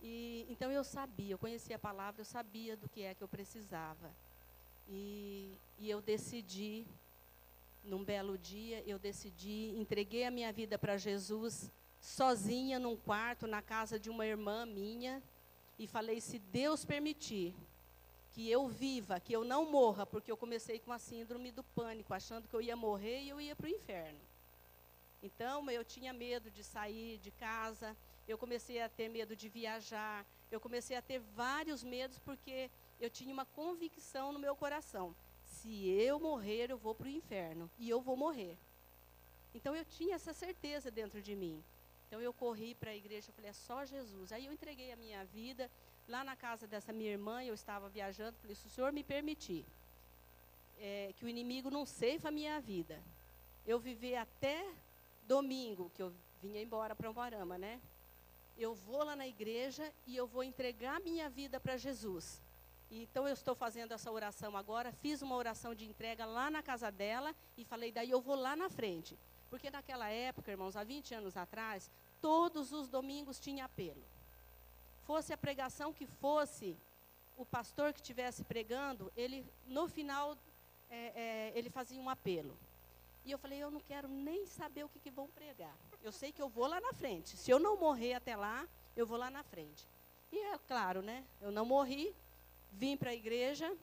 E, 0.00 0.46
então 0.48 0.72
eu 0.72 0.84
sabia, 0.84 1.32
eu 1.32 1.38
conhecia 1.38 1.76
a 1.76 1.78
palavra, 1.78 2.22
eu 2.22 2.24
sabia 2.24 2.78
do 2.78 2.88
que 2.88 3.02
é 3.02 3.14
que 3.14 3.22
eu 3.22 3.28
precisava. 3.28 4.10
E, 4.88 5.58
e 5.78 5.88
eu 5.88 6.00
decidi, 6.00 6.86
num 7.82 8.04
belo 8.04 8.36
dia, 8.38 8.82
eu 8.86 8.98
decidi, 8.98 9.74
entreguei 9.76 10.24
a 10.24 10.30
minha 10.30 10.52
vida 10.52 10.78
para 10.78 10.96
Jesus, 10.96 11.70
sozinha 12.00 12.78
num 12.78 12.96
quarto, 12.96 13.46
na 13.46 13.62
casa 13.62 13.98
de 13.98 14.10
uma 14.10 14.26
irmã 14.26 14.66
minha, 14.66 15.22
e 15.78 15.86
falei: 15.86 16.20
se 16.20 16.38
Deus 16.38 16.84
permitir 16.84 17.54
que 18.32 18.50
eu 18.50 18.66
viva, 18.66 19.20
que 19.20 19.32
eu 19.32 19.44
não 19.44 19.70
morra, 19.70 20.04
porque 20.04 20.30
eu 20.30 20.36
comecei 20.36 20.78
com 20.78 20.92
a 20.92 20.98
síndrome 20.98 21.52
do 21.52 21.62
pânico, 21.62 22.12
achando 22.12 22.48
que 22.48 22.54
eu 22.54 22.60
ia 22.60 22.74
morrer 22.74 23.22
e 23.22 23.28
eu 23.28 23.40
ia 23.40 23.54
para 23.54 23.66
o 23.66 23.70
inferno. 23.70 24.18
Então, 25.22 25.70
eu 25.70 25.84
tinha 25.84 26.12
medo 26.12 26.50
de 26.50 26.62
sair 26.62 27.16
de 27.18 27.30
casa, 27.30 27.96
eu 28.26 28.36
comecei 28.36 28.82
a 28.82 28.88
ter 28.88 29.08
medo 29.08 29.36
de 29.36 29.48
viajar, 29.48 30.26
eu 30.50 30.60
comecei 30.60 30.96
a 30.96 31.02
ter 31.02 31.20
vários 31.34 31.84
medos, 31.84 32.18
porque 32.18 32.70
eu 33.00 33.10
tinha 33.10 33.32
uma 33.32 33.44
convicção 33.44 34.32
no 34.32 34.38
meu 34.38 34.54
coração: 34.56 35.14
se 35.44 35.88
eu 35.88 36.18
morrer, 36.18 36.70
eu 36.70 36.78
vou 36.78 36.94
para 36.94 37.06
o 37.06 37.10
inferno, 37.10 37.70
e 37.78 37.88
eu 37.88 38.00
vou 38.00 38.16
morrer. 38.16 38.56
Então, 39.54 39.74
eu 39.74 39.84
tinha 39.84 40.16
essa 40.16 40.32
certeza 40.32 40.90
dentro 40.90 41.22
de 41.22 41.36
mim. 41.36 41.62
Então 42.14 42.22
eu 42.22 42.32
corri 42.32 42.76
para 42.76 42.92
a 42.92 42.96
igreja, 42.96 43.30
eu 43.30 43.34
falei, 43.34 43.50
é 43.50 43.52
só 43.52 43.84
Jesus. 43.84 44.30
Aí 44.30 44.46
eu 44.46 44.52
entreguei 44.52 44.92
a 44.92 44.96
minha 44.96 45.24
vida 45.24 45.68
lá 46.06 46.22
na 46.22 46.36
casa 46.36 46.64
dessa 46.64 46.92
minha 46.92 47.10
irmã, 47.10 47.42
eu 47.42 47.54
estava 47.54 47.88
viajando, 47.88 48.36
falei, 48.38 48.54
se 48.54 48.68
o 48.68 48.70
Senhor 48.70 48.92
me 48.92 49.02
permitir 49.02 49.64
é, 50.78 51.12
que 51.16 51.24
o 51.24 51.28
inimigo 51.28 51.70
não 51.70 51.84
ceifa 51.84 52.28
a 52.28 52.30
minha 52.30 52.60
vida, 52.60 53.02
eu 53.66 53.80
viver 53.80 54.14
até 54.14 54.64
domingo, 55.26 55.90
que 55.92 56.02
eu 56.02 56.12
vinha 56.40 56.62
embora 56.62 56.94
para 56.94 57.10
Umarama, 57.10 57.58
né? 57.58 57.80
Eu 58.56 58.76
vou 58.76 59.02
lá 59.02 59.16
na 59.16 59.26
igreja 59.26 59.92
e 60.06 60.14
eu 60.14 60.26
vou 60.26 60.44
entregar 60.44 61.00
minha 61.00 61.28
vida 61.28 61.58
para 61.58 61.76
Jesus. 61.76 62.40
Então 63.02 63.26
eu 63.26 63.34
estou 63.34 63.54
fazendo 63.54 63.92
essa 63.92 64.10
oração 64.10 64.56
agora, 64.56 64.92
fiz 64.92 65.22
uma 65.22 65.34
oração 65.34 65.74
de 65.74 65.84
entrega 65.84 66.24
lá 66.24 66.50
na 66.50 66.62
casa 66.62 66.90
dela 66.90 67.34
e 67.56 67.64
falei, 67.64 67.90
daí 67.90 68.10
eu 68.10 68.20
vou 68.20 68.36
lá 68.36 68.54
na 68.54 68.68
frente. 68.68 69.18
Porque 69.50 69.70
naquela 69.70 70.08
época, 70.08 70.50
irmãos, 70.50 70.76
há 70.76 70.84
20 70.84 71.14
anos 71.14 71.36
atrás, 71.36 71.90
todos 72.20 72.72
os 72.72 72.88
domingos 72.88 73.38
tinha 73.38 73.64
apelo. 73.64 74.02
Fosse 75.02 75.32
a 75.32 75.36
pregação 75.36 75.92
que 75.92 76.06
fosse, 76.06 76.76
o 77.36 77.44
pastor 77.44 77.92
que 77.92 78.00
estivesse 78.00 78.44
pregando, 78.44 79.12
ele, 79.16 79.44
no 79.66 79.88
final, 79.88 80.36
é, 80.90 81.52
é, 81.52 81.52
ele 81.58 81.70
fazia 81.70 82.00
um 82.00 82.08
apelo. 82.08 82.56
E 83.24 83.30
eu 83.30 83.38
falei, 83.38 83.58
eu 83.58 83.70
não 83.70 83.80
quero 83.80 84.06
nem 84.06 84.46
saber 84.46 84.84
o 84.84 84.88
que, 84.88 84.98
que 84.98 85.10
vão 85.10 85.28
pregar. 85.28 85.74
Eu 86.02 86.12
sei 86.12 86.30
que 86.30 86.42
eu 86.42 86.48
vou 86.48 86.66
lá 86.66 86.80
na 86.80 86.92
frente. 86.92 87.36
Se 87.36 87.50
eu 87.50 87.58
não 87.58 87.76
morrer 87.76 88.14
até 88.14 88.36
lá, 88.36 88.68
eu 88.94 89.06
vou 89.06 89.16
lá 89.16 89.30
na 89.30 89.42
frente. 89.42 89.88
E 90.30 90.38
é 90.38 90.58
claro, 90.58 91.00
né? 91.00 91.24
Eu 91.40 91.50
não 91.50 91.64
morri, 91.64 92.14
vim 92.78 92.96
para 92.96 93.10
a 93.10 93.14
igreja, 93.14 93.76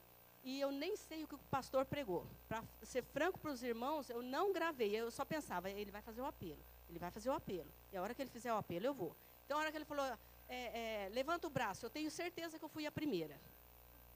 e 0.44 0.60
eu 0.60 0.72
nem 0.72 0.96
sei 0.96 1.24
o 1.24 1.28
que 1.28 1.36
o 1.36 1.40
pastor 1.50 1.86
pregou. 1.86 2.26
Para 2.48 2.64
ser 2.84 3.04
franco 3.04 3.40
para 3.40 3.52
os 3.52 3.62
irmãos, 3.64 4.10
eu 4.10 4.22
não 4.22 4.52
gravei, 4.52 4.96
eu 4.96 5.12
só 5.12 5.24
pensava, 5.24 5.70
ele 5.70 5.92
vai 5.92 6.02
fazer 6.02 6.22
o 6.22 6.26
apelo, 6.26 6.60
ele 6.90 7.00
vai 7.00 7.12
fazer 7.12 7.30
o 7.30 7.34
apelo. 7.34 7.72
E 7.92 7.98
a 7.98 8.02
hora 8.02 8.14
que 8.14 8.22
ele 8.22 8.30
fizer 8.30 8.54
o 8.54 8.58
apelo, 8.58 8.86
eu 8.86 8.94
vou. 8.94 9.16
Então, 9.46 9.58
a 9.58 9.62
hora 9.62 9.72
que 9.72 9.78
ele 9.78 9.86
falou, 9.86 10.06
é, 10.50 11.06
é, 11.06 11.10
levanta 11.10 11.48
o 11.48 11.50
braço, 11.50 11.86
eu 11.86 11.90
tenho 11.90 12.10
certeza 12.10 12.58
que 12.58 12.66
eu 12.66 12.70
fui 12.70 12.86
a 12.86 12.92
primeira. 12.92 13.40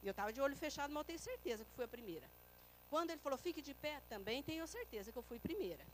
Eu 0.03 0.11
estava 0.11 0.31
de 0.31 0.39
olho 0.39 0.55
fechado, 0.55 0.93
mas 0.93 1.01
eu 1.01 1.05
tenho 1.05 1.19
certeza 1.19 1.65
que 1.65 1.71
fui 1.71 1.85
a 1.85 1.87
primeira. 1.87 2.29
Quando 2.89 3.09
ele 3.09 3.19
falou, 3.19 3.37
fique 3.37 3.61
de 3.61 3.73
pé, 3.73 4.01
também 4.07 4.43
tenho 4.43 4.65
certeza 4.67 5.11
que 5.11 5.17
eu 5.17 5.23
fui 5.23 5.39
primeira. 5.39 5.85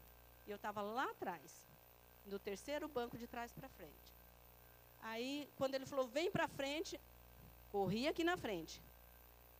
E 0.45 0.51
eu 0.51 0.55
estava 0.55 0.81
lá 0.81 1.09
atrás, 1.09 1.65
no 2.25 2.37
terceiro 2.37 2.87
banco 2.87 3.17
de 3.17 3.27
trás 3.27 3.51
para 3.51 3.69
frente. 3.69 4.13
Aí, 5.01 5.49
quando 5.57 5.75
ele 5.75 5.85
falou, 5.85 6.07
vem 6.07 6.29
para 6.29 6.47
frente, 6.47 6.99
corri 7.71 8.07
aqui 8.07 8.23
na 8.23 8.35
frente. 8.35 8.81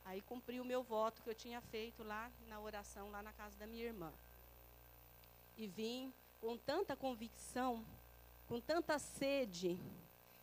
Aí 0.04 0.22
cumpri 0.22 0.60
o 0.60 0.66
meu 0.66 0.84
voto 0.84 1.22
que 1.22 1.30
eu 1.30 1.36
tinha 1.36 1.62
feito 1.62 2.04
lá 2.04 2.30
na 2.48 2.60
oração, 2.60 3.10
lá 3.10 3.24
na 3.24 3.32
casa 3.32 3.58
da 3.58 3.66
minha 3.66 3.86
irmã. 3.86 4.12
E 5.58 5.68
vim 5.68 6.14
com 6.40 6.58
tanta 6.58 6.96
convicção, 6.96 7.86
com 8.48 8.60
tanta 8.60 9.00
sede, 9.00 9.80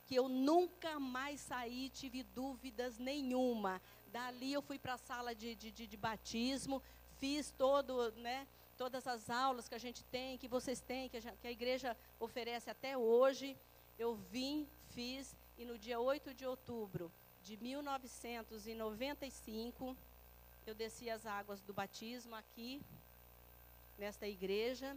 que 0.07 0.15
eu 0.15 0.29
nunca 0.29 0.99
mais 0.99 1.41
saí, 1.41 1.91
tive 1.91 2.23
dúvidas 2.23 2.99
nenhuma. 2.99 3.83
Dali 4.07 4.53
eu 4.53 4.63
fui 4.63 4.79
para 4.79 4.95
a 4.95 4.99
sala 4.99 5.35
de, 5.35 5.55
de, 5.55 5.71
de, 5.71 5.87
de, 5.87 5.97
batismo, 5.97 6.83
fiz 7.19 7.51
todo, 7.51 8.13
né, 8.13 8.47
todas 8.79 9.07
as 9.07 9.29
aulas 9.29 9.69
que 9.69 9.75
a 9.75 9.79
gente 9.79 10.03
tem, 10.05 10.39
que 10.39 10.49
vocês 10.49 10.81
têm, 10.81 11.11
que 11.11 11.19
a, 11.19 11.21
que 11.21 11.49
a 11.49 11.53
igreja 11.53 11.97
oferece 12.19 12.71
até 12.71 12.97
hoje. 12.97 13.55
Eu 13.99 14.15
vim, 14.15 14.67
fiz, 14.91 15.37
e 15.59 15.65
no 15.67 15.77
dia 15.77 16.01
8 16.01 16.33
de 16.33 16.47
outubro 16.47 17.13
de 17.43 17.57
1995, 17.57 19.97
eu 20.67 20.75
desci 20.75 21.09
as 21.09 21.25
águas 21.27 21.63
do 21.63 21.73
batismo 21.73 22.35
aqui, 22.35 22.83
nesta 23.97 24.29
igreja, 24.29 24.95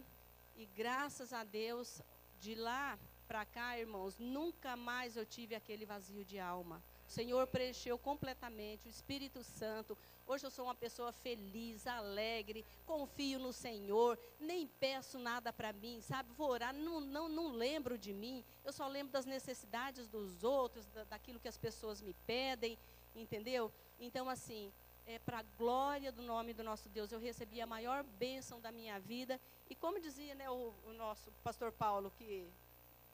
e 0.56 0.66
graças 0.66 1.32
a 1.32 1.44
Deus, 1.44 2.02
de 2.40 2.54
lá 2.54 2.98
para 3.26 3.44
cá, 3.44 3.78
irmãos, 3.78 4.18
nunca 4.18 4.76
mais 4.76 5.16
eu 5.16 5.24
tive 5.24 5.54
aquele 5.54 5.86
vazio 5.86 6.24
de 6.24 6.38
alma. 6.38 6.82
Senhor 7.12 7.46
preencheu 7.46 7.98
completamente, 7.98 8.88
o 8.88 8.90
Espírito 8.90 9.44
Santo. 9.44 9.96
Hoje 10.26 10.46
eu 10.46 10.50
sou 10.50 10.64
uma 10.64 10.74
pessoa 10.74 11.12
feliz, 11.12 11.86
alegre, 11.86 12.64
confio 12.86 13.38
no 13.38 13.52
Senhor, 13.52 14.18
nem 14.40 14.66
peço 14.66 15.18
nada 15.18 15.52
para 15.52 15.74
mim, 15.74 16.00
sabe? 16.00 16.32
Vou 16.32 16.48
orar, 16.48 16.74
não, 16.74 17.00
não, 17.00 17.28
não 17.28 17.52
lembro 17.52 17.98
de 17.98 18.14
mim, 18.14 18.42
eu 18.64 18.72
só 18.72 18.88
lembro 18.88 19.12
das 19.12 19.26
necessidades 19.26 20.08
dos 20.08 20.42
outros, 20.42 20.86
da, 20.86 21.04
daquilo 21.04 21.38
que 21.38 21.48
as 21.48 21.58
pessoas 21.58 22.00
me 22.00 22.14
pedem, 22.26 22.78
entendeu? 23.14 23.70
Então, 24.00 24.26
assim, 24.26 24.72
é, 25.06 25.18
para 25.18 25.40
a 25.40 25.42
glória 25.58 26.10
do 26.10 26.22
nome 26.22 26.54
do 26.54 26.64
nosso 26.64 26.88
Deus, 26.88 27.12
eu 27.12 27.20
recebi 27.20 27.60
a 27.60 27.66
maior 27.66 28.02
bênção 28.02 28.58
da 28.58 28.72
minha 28.72 28.98
vida. 28.98 29.38
E 29.68 29.74
como 29.74 30.00
dizia 30.00 30.34
né, 30.34 30.48
o, 30.48 30.72
o 30.86 30.92
nosso 30.94 31.30
pastor 31.44 31.72
Paulo, 31.72 32.10
que, 32.16 32.48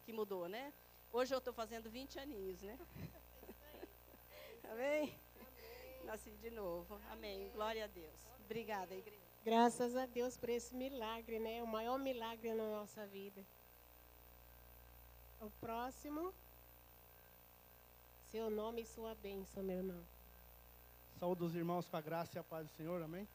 que 0.07 0.13
mudou, 0.13 0.49
né? 0.49 0.73
Hoje 1.13 1.35
eu 1.35 1.39
estou 1.39 1.53
fazendo 1.53 1.91
20 1.91 2.21
aninhos, 2.21 2.63
né? 2.63 2.79
Amém? 4.71 5.15
Nasci 6.05 6.31
de 6.31 6.51
novo. 6.51 7.01
Amém. 7.11 7.51
Glória 7.51 7.85
a 7.85 7.89
Deus. 7.89 8.21
Obrigada, 8.45 8.95
igreja. 8.95 9.21
Graças 9.45 9.97
a 9.97 10.07
Deus 10.07 10.37
por 10.37 10.49
esse 10.49 10.75
milagre, 10.75 11.39
né? 11.39 11.63
O 11.63 11.67
maior 11.67 11.99
milagre 11.99 12.53
na 12.55 12.69
nossa 12.69 13.07
vida. 13.07 13.45
O 15.41 15.51
próximo. 15.61 16.33
Seu 18.31 18.51
nome 18.51 18.83
e 18.83 18.87
sua 18.87 19.15
bênção, 19.15 19.63
meu 19.63 19.79
irmão. 19.79 20.03
Saúde 21.19 21.45
os 21.45 21.55
irmãos 21.55 21.89
com 21.89 21.97
a 21.97 22.01
graça 22.01 22.37
e 22.37 22.39
a 22.39 22.45
paz 22.45 22.67
do 22.67 22.73
Senhor, 22.75 23.03
amém? 23.03 23.27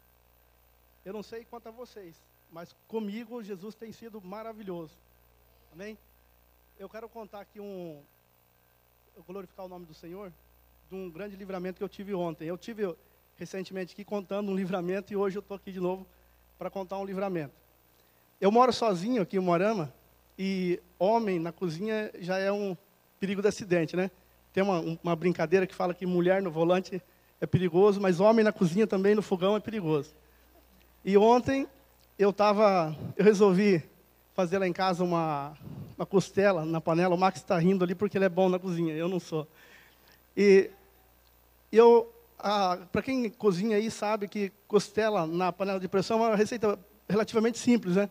Eu 1.04 1.12
não 1.12 1.22
sei 1.22 1.44
quanto 1.44 1.68
a 1.68 1.72
vocês, 1.72 2.16
mas 2.50 2.74
comigo 2.88 3.44
Jesus 3.44 3.76
tem 3.76 3.92
sido 3.92 4.22
maravilhoso, 4.22 4.96
amém? 5.74 5.98
Eu 6.80 6.88
quero 6.88 7.10
contar 7.10 7.42
aqui 7.42 7.60
um, 7.60 8.02
eu 9.16 9.24
glorificar 9.24 9.66
o 9.66 9.70
nome 9.70 9.86
do 9.86 9.94
Senhor, 9.94 10.32
de 10.94 11.00
um 11.00 11.10
grande 11.10 11.36
livramento 11.36 11.80
que 11.80 11.84
eu 11.84 11.90
tive 11.90 12.14
ontem. 12.14 12.46
Eu 12.46 12.56
tive 12.56 12.96
recentemente 13.36 13.94
aqui 13.94 14.06
contando 14.06 14.52
um 14.52 14.56
livramento 14.56 15.12
e 15.12 15.16
hoje 15.16 15.36
eu 15.36 15.40
estou 15.40 15.58
aqui 15.58 15.72
de 15.72 15.80
novo 15.80 16.06
para 16.56 16.70
contar 16.70 17.00
um 17.00 17.06
livramento. 17.06 17.54
Eu 18.40 18.52
moro 18.52 18.72
sozinho 18.72 19.24
aqui 19.24 19.38
em 19.38 19.40
Morama 19.40 19.92
e 20.38 20.80
homem 21.00 21.40
na 21.40 21.52
cozinha 21.52 22.12
já 22.20 22.38
é 22.38 22.52
um 22.52 22.78
perigo 23.20 23.42
de 23.42 23.48
acidente, 23.48 23.96
né? 23.96 24.12
Tem 24.54 24.62
uma, 24.62 25.00
uma 25.02 25.16
brincadeira 25.16 25.66
que 25.66 25.74
fala 25.74 25.96
que 25.96 26.06
mulher 26.06 26.44
no 26.44 26.52
volante 26.52 27.02
é 27.42 27.48
perigoso, 27.48 28.00
mas 28.00 28.20
homem 28.20 28.46
na 28.46 28.52
cozinha 28.52 28.86
também 28.86 29.16
no 29.16 29.24
fogão 29.24 29.56
é 29.56 29.60
perigoso. 29.60 30.14
E 31.04 31.18
ontem 31.18 31.68
eu 32.20 32.32
tava, 32.32 32.96
eu 33.18 33.26
resolvi 33.26 33.84
fazer 34.36 34.60
lá 34.60 34.68
em 34.68 34.74
casa 34.74 35.04
uma, 35.04 35.58
uma 35.98 36.06
costela 36.06 36.64
na 36.64 36.80
panela. 36.80 37.16
O 37.16 37.18
Max 37.18 37.40
está 37.40 37.58
rindo 37.58 37.84
ali 37.84 37.96
porque 37.96 38.16
ele 38.16 38.26
é 38.26 38.30
bom 38.30 38.48
na 38.48 38.60
cozinha, 38.60 38.94
eu 38.94 39.10
não 39.10 39.20
sou. 39.20 39.48
E 40.38 40.70
eu 41.78 42.14
Para 42.92 43.02
quem 43.02 43.30
cozinha 43.30 43.78
aí 43.78 43.90
sabe 43.90 44.28
que 44.28 44.52
costela 44.68 45.26
na 45.26 45.52
panela 45.52 45.80
de 45.80 45.88
pressão 45.88 46.24
é 46.24 46.28
uma 46.30 46.36
receita 46.36 46.78
relativamente 47.08 47.58
simples, 47.58 47.96
né? 47.96 48.10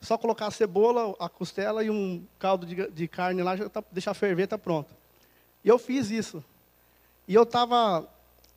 Só 0.00 0.18
colocar 0.18 0.46
a 0.46 0.50
cebola, 0.50 1.14
a 1.18 1.28
costela 1.28 1.82
e 1.82 1.90
um 1.90 2.26
caldo 2.38 2.66
de, 2.66 2.90
de 2.90 3.08
carne 3.08 3.42
lá, 3.42 3.56
já 3.56 3.68
tá, 3.68 3.82
deixar 3.90 4.12
ferver, 4.12 4.44
está 4.44 4.58
pronto. 4.58 4.94
E 5.64 5.68
eu 5.68 5.78
fiz 5.78 6.10
isso. 6.10 6.44
E 7.26 7.34
eu 7.34 7.44
estava, 7.44 8.06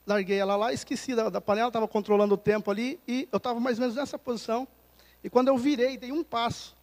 larguei 0.05 0.37
ela 0.37 0.57
lá, 0.57 0.73
esqueci 0.73 1.15
da, 1.15 1.29
da 1.29 1.39
panela, 1.39 1.69
estava 1.69 1.87
controlando 1.87 2.33
o 2.33 2.37
tempo 2.37 2.69
ali, 2.69 2.99
e 3.07 3.29
eu 3.31 3.37
estava 3.37 3.59
mais 3.61 3.77
ou 3.77 3.81
menos 3.81 3.95
nessa 3.95 4.19
posição. 4.19 4.67
E 5.23 5.29
quando 5.29 5.47
eu 5.47 5.57
virei, 5.57 5.97
dei 5.97 6.11
um 6.11 6.23
passo 6.23 6.75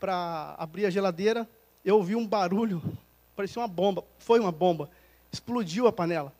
para 0.00 0.56
abrir 0.58 0.86
a 0.86 0.90
geladeira, 0.90 1.48
eu 1.84 1.96
ouvi 1.96 2.16
um 2.16 2.26
barulho, 2.26 2.82
parecia 3.36 3.62
uma 3.62 3.68
bomba, 3.68 4.04
foi 4.18 4.40
uma 4.40 4.50
bomba, 4.50 4.90
explodiu 5.30 5.86
a 5.86 5.92
panela. 5.92 6.32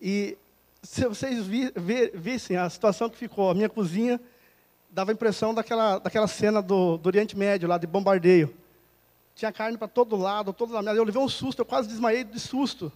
E 0.00 0.36
se 0.82 1.06
vocês 1.06 1.44
vi, 1.46 1.72
vi, 1.74 2.10
vissem 2.14 2.56
a 2.56 2.68
situação 2.70 3.10
que 3.10 3.16
ficou, 3.16 3.50
a 3.50 3.54
minha 3.54 3.68
cozinha 3.68 4.20
dava 4.90 5.10
a 5.10 5.14
impressão 5.14 5.52
daquela, 5.52 5.98
daquela 5.98 6.26
cena 6.26 6.62
do, 6.62 6.96
do 6.96 7.06
Oriente 7.06 7.36
Médio, 7.36 7.68
lá 7.68 7.78
de 7.78 7.86
bombardeio. 7.86 8.54
Tinha 9.34 9.52
carne 9.52 9.76
para 9.76 9.88
todo 9.88 10.16
lado, 10.16 10.52
todo 10.52 10.72
lado. 10.72 10.88
Eu 10.88 11.04
levei 11.04 11.20
um 11.20 11.28
susto, 11.28 11.60
eu 11.60 11.64
quase 11.64 11.88
desmaiei 11.88 12.24
de 12.24 12.40
susto. 12.40 12.90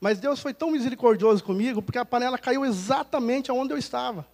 Mas 0.00 0.18
Deus 0.18 0.40
foi 0.40 0.52
tão 0.52 0.70
misericordioso 0.70 1.42
comigo, 1.42 1.82
porque 1.82 1.98
a 1.98 2.04
panela 2.04 2.38
caiu 2.38 2.64
exatamente 2.64 3.50
onde 3.50 3.72
eu 3.72 3.78
estava. 3.78 4.26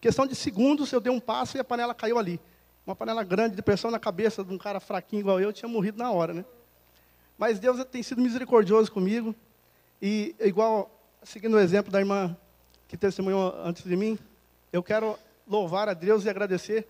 Questão 0.00 0.26
de 0.26 0.34
segundos, 0.34 0.92
eu 0.92 1.00
dei 1.00 1.12
um 1.12 1.20
passo 1.20 1.56
e 1.56 1.60
a 1.60 1.64
panela 1.64 1.94
caiu 1.94 2.18
ali. 2.18 2.40
Uma 2.86 2.94
panela 2.94 3.22
grande, 3.22 3.56
de 3.56 3.62
pressão 3.62 3.90
na 3.90 3.98
cabeça 3.98 4.44
de 4.44 4.54
um 4.54 4.58
cara 4.58 4.80
fraquinho 4.80 5.20
igual 5.20 5.40
eu, 5.40 5.52
tinha 5.52 5.68
morrido 5.68 5.98
na 5.98 6.10
hora, 6.10 6.32
né? 6.32 6.44
Mas 7.36 7.58
Deus 7.58 7.84
tem 7.84 8.02
sido 8.02 8.20
misericordioso 8.20 8.90
comigo. 8.90 9.34
E, 10.00 10.34
igual, 10.40 10.90
seguindo 11.22 11.54
o 11.54 11.60
exemplo 11.60 11.90
da 11.90 11.98
irmã 11.98 12.36
que 12.86 12.96
testemunhou 12.96 13.54
antes 13.64 13.84
de 13.84 13.96
mim, 13.96 14.18
eu 14.72 14.82
quero 14.82 15.18
louvar 15.46 15.88
a 15.88 15.94
Deus 15.94 16.24
e 16.24 16.30
agradecer, 16.30 16.86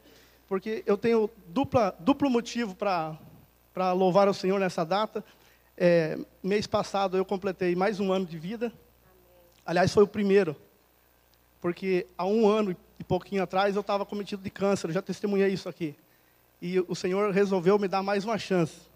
porque 0.46 0.82
eu 0.86 0.96
tenho 0.96 1.30
dupla, 1.46 1.94
duplo 1.98 2.28
motivo 2.28 2.74
para 2.74 3.92
louvar 3.92 4.28
o 4.28 4.34
Senhor 4.34 4.58
nessa 4.58 4.84
data. 4.84 5.24
É, 5.76 6.18
mês 6.42 6.66
passado 6.66 7.16
eu 7.16 7.24
completei 7.24 7.74
mais 7.74 8.00
um 8.00 8.12
ano 8.12 8.26
de 8.26 8.38
vida. 8.38 8.72
Aliás, 9.64 9.92
foi 9.92 10.02
o 10.02 10.08
primeiro, 10.08 10.56
porque 11.60 12.06
há 12.16 12.26
um 12.26 12.48
ano 12.48 12.76
e 12.98 13.04
pouquinho 13.04 13.42
atrás 13.42 13.74
eu 13.74 13.80
estava 13.80 14.04
cometido 14.04 14.42
de 14.42 14.50
câncer, 14.50 14.88
eu 14.88 14.92
já 14.92 15.02
testemunhei 15.02 15.52
isso 15.52 15.68
aqui. 15.68 15.94
E 16.60 16.80
o 16.80 16.94
Senhor 16.94 17.32
resolveu 17.32 17.78
me 17.78 17.86
dar 17.86 18.02
mais 18.02 18.24
uma 18.24 18.36
chance. 18.38 18.88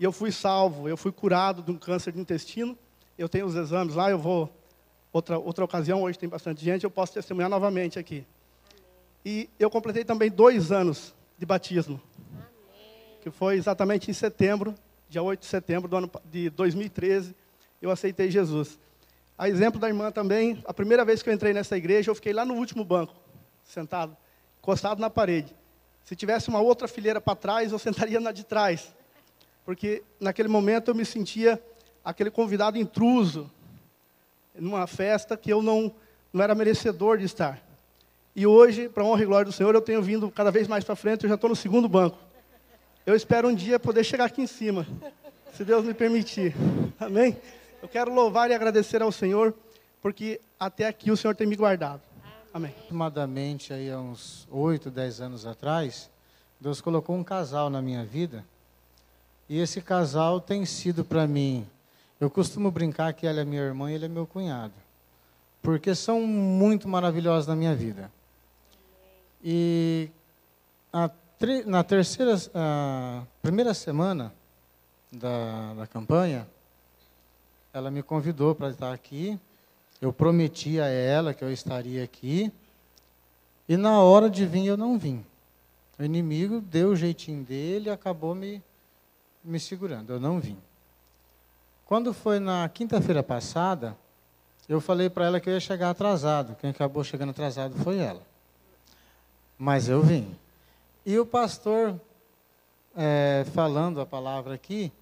E 0.00 0.04
eu 0.04 0.12
fui 0.12 0.32
salvo, 0.32 0.88
eu 0.88 0.96
fui 0.96 1.12
curado 1.12 1.62
de 1.62 1.70
um 1.70 1.76
câncer 1.76 2.12
de 2.12 2.20
intestino. 2.20 2.78
Eu 3.18 3.28
tenho 3.28 3.46
os 3.46 3.56
exames 3.56 3.96
lá, 3.96 4.08
eu 4.08 4.18
vou 4.18 4.48
outra 5.12 5.36
outra 5.38 5.64
ocasião, 5.64 6.04
hoje 6.04 6.16
tem 6.16 6.28
bastante 6.28 6.64
gente, 6.64 6.84
eu 6.84 6.90
posso 6.90 7.12
testemunhar 7.12 7.50
novamente 7.50 7.98
aqui. 7.98 8.24
E 9.24 9.50
eu 9.58 9.68
completei 9.68 10.04
também 10.04 10.30
dois 10.30 10.70
anos 10.70 11.12
de 11.36 11.44
batismo. 11.44 12.00
Amém. 12.24 13.18
Que 13.20 13.28
foi 13.28 13.56
exatamente 13.56 14.08
em 14.08 14.14
setembro, 14.14 14.72
dia 15.08 15.20
8 15.20 15.40
de 15.40 15.46
setembro 15.46 15.88
do 15.88 15.96
ano 15.96 16.10
de 16.30 16.48
2013, 16.50 17.34
eu 17.82 17.90
aceitei 17.90 18.30
Jesus. 18.30 18.78
A 19.36 19.48
exemplo 19.48 19.80
da 19.80 19.88
irmã 19.88 20.12
também, 20.12 20.62
a 20.64 20.72
primeira 20.72 21.04
vez 21.04 21.20
que 21.20 21.28
eu 21.28 21.34
entrei 21.34 21.52
nessa 21.52 21.76
igreja, 21.76 22.10
eu 22.10 22.14
fiquei 22.14 22.32
lá 22.32 22.44
no 22.44 22.54
último 22.54 22.84
banco, 22.84 23.14
sentado, 23.64 24.16
encostado 24.60 25.00
na 25.00 25.10
parede. 25.10 25.52
Se 26.04 26.14
tivesse 26.14 26.48
uma 26.48 26.60
outra 26.60 26.86
fileira 26.86 27.20
para 27.20 27.34
trás, 27.34 27.72
eu 27.72 27.78
sentaria 27.80 28.20
na 28.20 28.30
de 28.30 28.44
trás. 28.44 28.94
Porque 29.64 30.04
naquele 30.20 30.48
momento 30.48 30.88
eu 30.92 30.94
me 30.94 31.04
sentia 31.04 31.60
aquele 32.08 32.30
convidado 32.30 32.78
intruso, 32.78 33.50
numa 34.58 34.86
festa 34.86 35.36
que 35.36 35.52
eu 35.52 35.60
não, 35.60 35.92
não 36.32 36.42
era 36.42 36.54
merecedor 36.54 37.18
de 37.18 37.26
estar. 37.26 37.62
E 38.34 38.46
hoje, 38.46 38.88
para 38.88 39.04
honra 39.04 39.22
e 39.22 39.26
glória 39.26 39.44
do 39.44 39.52
Senhor, 39.52 39.74
eu 39.74 39.82
tenho 39.82 40.00
vindo 40.00 40.30
cada 40.30 40.50
vez 40.50 40.66
mais 40.66 40.82
para 40.84 40.96
frente, 40.96 41.24
eu 41.24 41.28
já 41.28 41.34
estou 41.34 41.50
no 41.50 41.56
segundo 41.56 41.86
banco. 41.86 42.16
Eu 43.04 43.14
espero 43.14 43.48
um 43.48 43.54
dia 43.54 43.78
poder 43.78 44.04
chegar 44.04 44.24
aqui 44.24 44.40
em 44.40 44.46
cima, 44.46 44.86
se 45.52 45.66
Deus 45.66 45.84
me 45.84 45.92
permitir. 45.92 46.54
Amém? 46.98 47.36
Eu 47.82 47.88
quero 47.88 48.10
louvar 48.10 48.50
e 48.50 48.54
agradecer 48.54 49.02
ao 49.02 49.12
Senhor, 49.12 49.54
porque 50.00 50.40
até 50.58 50.86
aqui 50.86 51.10
o 51.10 51.16
Senhor 51.16 51.36
tem 51.36 51.46
me 51.46 51.56
guardado. 51.56 52.00
Amém. 52.54 52.70
Aproximadamente 52.70 53.74
aí 53.74 53.90
há 53.90 53.98
uns 53.98 54.48
8, 54.50 54.90
10 54.90 55.20
anos 55.20 55.44
atrás, 55.44 56.08
Deus 56.58 56.80
colocou 56.80 57.14
um 57.14 57.22
casal 57.22 57.68
na 57.68 57.82
minha 57.82 58.02
vida. 58.02 58.42
E 59.46 59.58
esse 59.60 59.82
casal 59.82 60.40
tem 60.40 60.64
sido 60.64 61.04
para 61.04 61.26
mim. 61.26 61.66
Eu 62.20 62.28
costumo 62.28 62.70
brincar 62.70 63.12
que 63.12 63.26
ela 63.26 63.40
é 63.40 63.44
minha 63.44 63.62
irmã 63.62 63.90
e 63.90 63.94
ele 63.94 64.06
é 64.06 64.08
meu 64.08 64.26
cunhado. 64.26 64.74
Porque 65.62 65.94
são 65.94 66.20
muito 66.26 66.88
maravilhosos 66.88 67.46
na 67.46 67.54
minha 67.54 67.74
vida. 67.74 68.10
E 69.42 70.10
na 71.66 71.84
terceira, 71.84 72.34
primeira 73.40 73.72
semana 73.72 74.32
da, 75.12 75.74
da 75.74 75.86
campanha, 75.86 76.48
ela 77.72 77.90
me 77.90 78.02
convidou 78.02 78.54
para 78.54 78.70
estar 78.70 78.92
aqui. 78.92 79.38
Eu 80.00 80.12
prometi 80.12 80.80
a 80.80 80.86
ela 80.86 81.32
que 81.32 81.44
eu 81.44 81.52
estaria 81.52 82.02
aqui. 82.02 82.52
E 83.68 83.76
na 83.76 84.00
hora 84.00 84.28
de 84.28 84.44
vir, 84.44 84.66
eu 84.66 84.76
não 84.76 84.98
vim. 84.98 85.24
O 85.98 86.02
inimigo 86.02 86.60
deu 86.60 86.90
o 86.90 86.96
jeitinho 86.96 87.44
dele 87.44 87.88
e 87.88 87.92
acabou 87.92 88.34
me, 88.34 88.62
me 89.44 89.60
segurando. 89.60 90.12
Eu 90.12 90.20
não 90.20 90.40
vim. 90.40 90.56
Quando 91.88 92.14
foi 92.14 92.38
na 92.38 92.68
quinta-feira 92.68 93.24
passada, 93.24 93.96
eu 94.68 94.80
falei 94.80 95.10
para 95.10 95.26
ela 95.26 95.40
que 95.40 95.50
eu 95.50 95.54
ia 95.54 95.60
chegar 95.60 95.90
atrasado. 95.90 96.54
Quem 96.60 96.70
acabou 96.70 97.02
chegando 97.02 97.30
atrasado 97.30 97.74
foi 97.82 97.98
ela 97.98 98.22
mas 99.58 99.88
eu 99.88 100.00
vim. 100.00 100.36
E 101.04 101.18
o 101.18 101.26
pastor, 101.26 102.00
é, 102.96 103.44
falando 103.52 104.00
a 104.00 104.06
palavra 104.06 104.54
aqui, 104.54 104.92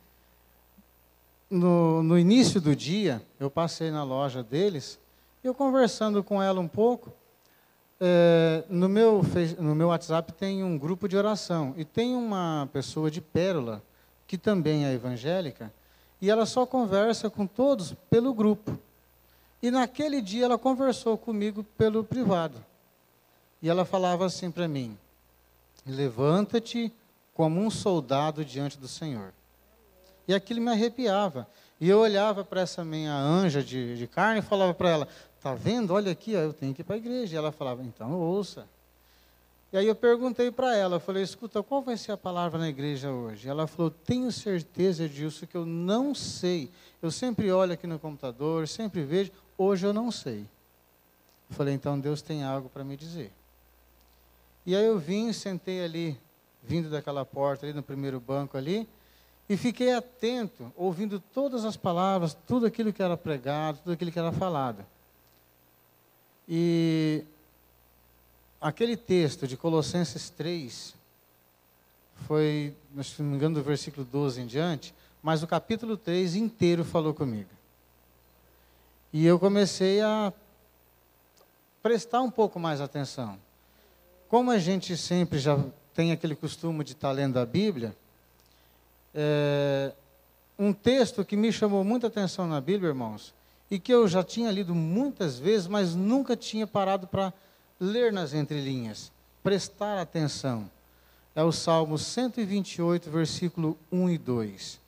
no, 1.51 2.03
no 2.03 2.19
início 2.19 2.61
do 2.61 2.75
dia, 2.75 3.23
eu 3.39 3.51
passei 3.51 3.91
na 3.91 4.03
loja 4.03 4.43
deles, 4.43 4.99
eu 5.45 5.55
conversando 5.55 6.25
com 6.25 6.43
ela 6.43 6.59
um 6.59 6.67
pouco, 6.67 7.13
é, 8.01 8.65
no, 8.69 8.89
meu, 8.89 9.23
no 9.59 9.75
meu 9.75 9.89
WhatsApp 9.89 10.33
tem 10.33 10.65
um 10.65 10.79
grupo 10.79 11.07
de 11.07 11.17
oração, 11.17 11.75
e 11.77 11.85
tem 11.85 12.15
uma 12.15 12.69
pessoa 12.73 13.11
de 13.11 13.21
Pérola, 13.21 13.83
que 14.27 14.39
também 14.39 14.87
é 14.87 14.93
evangélica, 14.93 15.73
e 16.21 16.31
ela 16.31 16.47
só 16.47 16.65
conversa 16.65 17.29
com 17.29 17.47
todos 17.47 17.95
pelo 18.11 18.33
grupo. 18.33 18.79
E 19.63 19.71
naquele 19.71 20.21
dia 20.21 20.45
ela 20.45 20.59
conversou 20.59 21.17
comigo 21.17 21.65
pelo 21.77 22.05
privado. 22.05 22.65
E 23.63 23.69
ela 23.69 23.85
falava 23.85 24.27
assim 24.27 24.51
para 24.51 24.69
mim: 24.69 24.97
Levanta-te 25.87 26.93
como 27.35 27.61
um 27.61 27.71
soldado 27.71 28.45
diante 28.45 28.79
do 28.79 28.89
Senhor. 28.89 29.33
E 30.29 30.35
aquilo 30.35 30.61
me 30.61 30.71
arrepiava. 30.71 31.47
E 31.81 31.89
eu 31.89 31.99
olhava 31.99 32.45
para 32.45 32.63
essa 32.63 32.85
minha 32.85 33.15
anja 33.15 33.63
de, 33.63 33.97
de 33.97 34.07
carne 34.07 34.41
e 34.41 34.43
falava 34.43 34.73
para 34.75 34.89
ela: 34.89 35.09
Está 35.37 35.55
vendo? 35.55 35.93
Olha 35.93 36.13
aqui, 36.13 36.35
ó, 36.35 36.41
eu 36.41 36.53
tenho 36.53 36.75
que 36.75 36.81
ir 36.81 36.85
para 36.85 36.97
a 36.97 36.99
igreja. 36.99 37.35
E 37.35 37.39
ela 37.39 37.53
falava: 37.53 37.83
Então 37.83 38.13
ouça. 38.13 38.67
E 39.77 39.79
aí 39.79 39.89
eu 39.89 39.95
perguntei 39.95 40.51
para 40.51 40.75
ela, 40.75 40.97
eu 40.97 41.01
falei, 41.01 41.23
escuta, 41.23 41.63
qual 41.63 41.83
vai 41.83 41.99
ser 41.99 42.13
a 42.13 42.17
palavra 42.17 42.59
na 42.59 42.67
igreja 42.67 43.11
hoje? 43.11 43.47
Ela 43.47 43.67
falou, 43.67 43.91
tenho 43.91 44.33
certeza 44.33 45.07
disso 45.07 45.47
que 45.47 45.55
eu 45.55 45.67
não 45.67 46.15
sei. 46.15 46.71
Eu 47.03 47.11
sempre 47.11 47.53
olho 47.53 47.75
aqui 47.75 47.87
no 47.87 47.99
computador, 47.99 48.67
sempre 48.67 49.03
vejo, 49.03 49.33
hoje 49.59 49.87
eu 49.87 49.93
não 49.93 50.11
sei. 50.11 50.49
Eu 51.51 51.57
falei, 51.57 51.75
então 51.75 52.01
Deus 52.01 52.23
tem 52.23 52.43
algo 52.43 52.71
para 52.71 52.83
me 52.83 52.97
dizer. 52.97 53.31
E 54.65 54.75
aí 54.75 54.87
eu 54.87 54.99
vim, 54.99 55.31
sentei 55.35 55.85
ali, 55.85 56.19
vindo 56.63 56.89
daquela 56.89 57.27
porta 57.27 57.67
ali 57.67 57.75
no 57.75 57.83
primeiro 57.83 58.19
banco 58.19 58.57
ali, 58.57 58.89
e 59.47 59.59
fiquei 59.59 59.93
atento, 59.93 60.73
ouvindo 60.75 61.21
todas 61.21 61.67
as 61.67 61.77
palavras, 61.77 62.35
tudo 62.47 62.65
aquilo 62.65 62.95
que 62.95 63.03
era 63.03 63.15
pregado, 63.15 63.81
tudo 63.81 63.93
aquilo 63.93 64.11
que 64.11 64.19
era 64.19 64.33
falado. 64.33 64.87
E 66.49 67.27
aquele 68.67 68.97
texto 68.97 69.47
de 69.47 69.57
Colossenses 69.57 70.29
3, 70.29 70.93
foi, 72.27 72.75
se 73.01 73.23
não 73.23 73.31
me 73.31 73.37
engano, 73.37 73.55
do 73.55 73.63
versículo 73.63 74.05
12 74.05 74.41
em 74.41 74.47
diante, 74.47 74.93
mas 75.23 75.41
o 75.41 75.47
capítulo 75.47 75.97
3 75.97 76.35
inteiro 76.35 76.85
falou 76.85 77.15
comigo. 77.15 77.51
E 79.13 79.25
eu 79.25 79.39
comecei 79.39 80.01
a 80.01 80.33
prestar 81.81 82.23
um 82.23 82.31
pouco 82.31 82.59
mais 82.59 82.81
atenção. 82.81 83.39
Como 84.29 84.51
a 84.51 84.59
gente 84.59 84.97
sempre 84.97 85.39
já 85.39 85.57
tem 85.95 86.11
aquele 86.11 86.35
costume 86.35 86.83
de 86.83 86.93
estar 86.93 87.13
lendo 87.13 87.39
a 87.39 87.47
Bíblia, 87.47 87.97
é, 89.15 89.93
um 90.59 90.73
texto 90.73 91.25
que 91.25 91.37
me 91.37 91.53
chamou 91.53 91.85
muita 91.85 92.09
atenção 92.09 92.49
na 92.49 92.61
Bíblia, 92.61 92.89
irmãos, 92.89 93.33
e 93.71 93.79
que 93.79 93.95
eu 93.95 94.09
já 94.09 94.25
tinha 94.25 94.51
lido 94.51 94.75
muitas 94.75 95.39
vezes, 95.39 95.69
mas 95.69 95.95
nunca 95.95 96.37
tinha 96.37 96.67
parado 96.67 97.07
para 97.07 97.33
ler 97.81 98.13
nas 98.13 98.33
entrelinhas, 98.33 99.13
prestar 99.43 100.01
atenção. 100.01 100.71
É 101.35 101.43
o 101.43 101.53
Salmo 101.53 101.99
128, 101.99 103.11
versículo 103.11 103.79
1 103.93 104.11
e 104.11 104.19
2. 104.19 104.81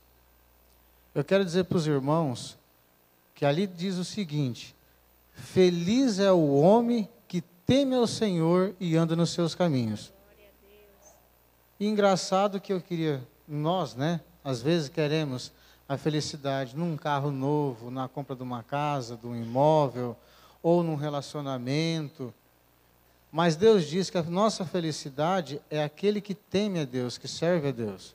Eu 1.15 1.25
quero 1.25 1.45
dizer 1.45 1.65
para 1.65 1.79
os 1.79 1.87
irmãos 1.87 2.57
que 3.35 3.45
ali 3.45 3.67
diz 3.67 3.97
o 3.97 4.05
seguinte: 4.05 4.75
Feliz 5.33 6.19
é 6.19 6.33
o 6.33 6.55
homem 6.55 7.09
que 7.27 7.41
teme 7.41 7.95
ao 7.95 8.07
Senhor 8.07 8.75
e 8.81 8.97
anda 8.97 9.15
nos 9.15 9.31
seus 9.31 9.55
caminhos. 9.55 10.13
Engraçado 11.79 12.61
que 12.61 12.73
eu 12.73 12.81
queria, 12.81 13.23
nós, 13.47 13.95
né, 13.95 14.21
às 14.43 14.61
vezes 14.61 14.89
queremos 14.89 15.53
a 15.89 15.97
felicidade 15.97 16.77
num 16.77 16.97
carro 16.97 17.31
novo, 17.31 17.91
na 17.91 18.09
compra 18.09 18.35
de 18.35 18.43
uma 18.43 18.63
casa, 18.63 19.17
de 19.17 19.27
um 19.27 19.37
imóvel, 19.37 20.17
ou 20.63 20.83
num 20.83 20.97
relacionamento. 20.97 22.35
Mas 23.31 23.57
Deus 23.57 23.87
diz 23.87 24.09
que 24.09 24.19
a 24.19 24.23
nossa 24.23 24.65
felicidade 24.65 25.61
é 25.71 25.83
aquele 25.83 26.21
que 26.21 26.35
teme 26.35 26.81
a 26.81 26.85
Deus, 26.85 27.19
que 27.19 27.29
serve 27.29 27.69
a 27.69 27.73
Deus. 27.73 28.15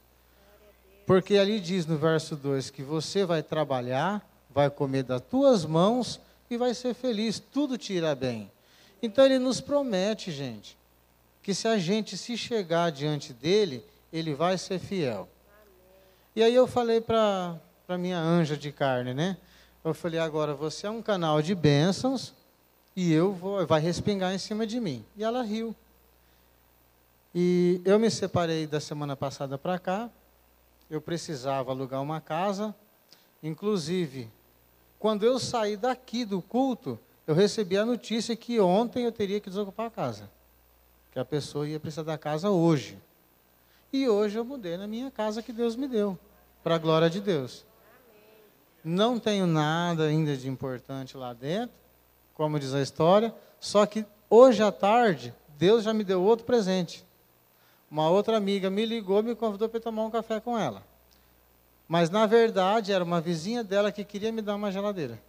Porque 1.06 1.38
ali 1.38 1.60
diz 1.60 1.86
no 1.86 1.98
verso 1.98 2.36
2 2.36 2.70
que 2.70 2.82
você 2.82 3.26
vai 3.26 3.44
trabalhar, 3.44 4.28
vai 4.50 4.70
comer 4.70 5.04
das 5.04 5.22
tuas 5.22 5.66
mãos 5.66 6.20
e 6.50 6.58
vai 6.58 6.74
ser 6.74 6.94
feliz, 6.94 7.40
tudo 7.40 7.78
te 7.78 7.94
irá 7.94 8.16
bem. 8.16 8.52
Então 9.02 9.26
ele 9.26 9.38
nos 9.38 9.60
promete, 9.60 10.32
gente, 10.32 10.78
que 11.42 11.54
se 11.54 11.68
a 11.68 11.78
gente 11.78 12.18
se 12.18 12.38
chegar 12.38 12.92
diante 12.92 13.34
dele, 13.34 13.86
ele 14.12 14.34
vai 14.34 14.58
ser 14.58 14.80
fiel. 14.80 15.28
E 16.36 16.42
aí 16.42 16.56
eu 16.56 16.66
falei 16.66 17.02
para 17.02 17.60
minha 18.00 18.18
anja 18.18 18.58
de 18.58 18.72
carne, 18.72 19.14
né? 19.14 19.38
Eu 19.84 19.94
falei, 19.94 20.20
agora 20.20 20.56
você 20.56 20.88
é 20.88 20.90
um 20.90 21.02
canal 21.02 21.42
de 21.42 21.54
bênçãos 21.54 22.34
e 22.96 23.12
eu 23.12 23.34
vou, 23.34 23.66
vai 23.66 23.82
respingar 23.82 24.34
em 24.34 24.38
cima 24.38 24.68
de 24.68 24.80
mim. 24.80 25.04
E 25.16 25.24
ela 25.24 25.42
riu. 25.42 25.76
E 27.34 27.82
eu 27.84 27.98
me 27.98 28.12
separei 28.12 28.68
da 28.68 28.80
semana 28.80 29.16
passada 29.16 29.58
para 29.58 29.80
cá. 29.80 30.10
Eu 30.90 31.02
precisava 31.02 31.72
alugar 31.72 32.02
uma 32.02 32.22
casa. 32.22 32.76
Inclusive, 33.42 34.30
quando 35.00 35.26
eu 35.26 35.40
saí 35.40 35.76
daqui 35.76 36.24
do 36.24 36.42
culto, 36.42 37.00
eu 37.26 37.34
recebi 37.34 37.78
a 37.78 37.86
notícia 37.86 38.36
que 38.36 38.60
ontem 38.60 39.06
eu 39.06 39.12
teria 39.12 39.40
que 39.40 39.50
desocupar 39.50 39.88
a 39.88 39.92
casa. 39.92 40.30
Que 41.12 41.20
a 41.20 41.26
pessoa 41.26 41.68
ia 41.68 41.80
precisar 41.80 42.04
da 42.04 42.18
casa 42.18 42.50
hoje. 42.50 42.98
E 43.92 44.08
hoje 44.08 44.38
eu 44.38 44.46
mudei 44.46 44.78
na 44.78 44.88
minha 44.88 45.12
casa 45.12 45.42
que 45.42 45.54
Deus 45.54 45.76
me 45.76 45.88
deu, 45.88 46.18
para 46.64 46.76
a 46.76 46.80
glória 46.80 47.10
de 47.10 47.22
Deus. 47.22 47.66
Não 48.84 49.20
tenho 49.20 49.46
nada 49.46 50.06
ainda 50.06 50.36
de 50.36 50.50
importante 50.50 51.16
lá 51.16 51.32
dentro, 51.32 51.76
como 52.34 52.60
diz 52.60 52.74
a 52.74 52.82
história, 52.82 53.34
só 53.60 53.86
que 53.86 54.06
hoje 54.30 54.62
à 54.62 54.72
tarde, 54.72 55.34
Deus 55.58 55.84
já 55.84 55.94
me 55.94 56.04
deu 56.04 56.22
outro 56.22 56.46
presente. 56.46 57.06
Uma 57.90 58.10
outra 58.10 58.38
amiga 58.38 58.70
me 58.70 58.86
ligou 58.86 59.20
e 59.20 59.24
me 59.24 59.36
convidou 59.36 59.70
para 59.70 59.80
tomar 59.80 60.04
um 60.04 60.12
café 60.12 60.40
com 60.40 60.58
ela. 60.58 60.84
Mas, 61.88 62.10
na 62.10 62.26
verdade, 62.26 62.92
era 62.92 63.04
uma 63.04 63.22
vizinha 63.22 63.64
dela 63.64 63.92
que 63.92 64.04
queria 64.04 64.32
me 64.32 64.42
dar 64.42 64.56
uma 64.56 64.72
geladeira. 64.72 65.22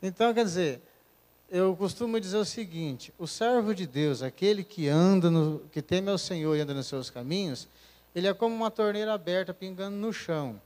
Então, 0.00 0.32
quer 0.32 0.44
dizer, 0.44 0.80
eu 1.50 1.74
costumo 1.74 2.20
dizer 2.20 2.36
o 2.36 2.44
seguinte: 2.44 3.12
o 3.18 3.26
servo 3.26 3.74
de 3.74 3.86
Deus, 3.86 4.22
aquele 4.22 4.62
que 4.62 4.86
anda, 4.88 5.30
no, 5.30 5.60
que 5.72 5.82
teme 5.82 6.10
ao 6.10 6.18
Senhor 6.18 6.54
e 6.56 6.60
anda 6.60 6.72
nos 6.72 6.86
seus 6.86 7.10
caminhos, 7.10 7.66
ele 8.14 8.28
é 8.28 8.34
como 8.34 8.54
uma 8.54 8.70
torneira 8.70 9.12
aberta 9.12 9.52
pingando 9.52 9.96
no 9.96 10.12
chão. 10.12 10.60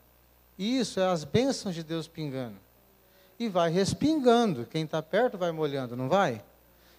Isso 0.59 1.01
é 1.01 1.07
as 1.07 1.25
bênçãos 1.25 1.75
de 1.75 1.83
Deus 1.83 2.07
pingando. 2.07 2.57
E 3.43 3.49
vai 3.49 3.73
respingando. 3.73 4.65
Quem 4.65 4.85
está 4.85 5.03
perto 5.03 5.37
vai 5.37 5.51
molhando, 5.51 5.97
não 5.97 6.09
vai? 6.09 6.41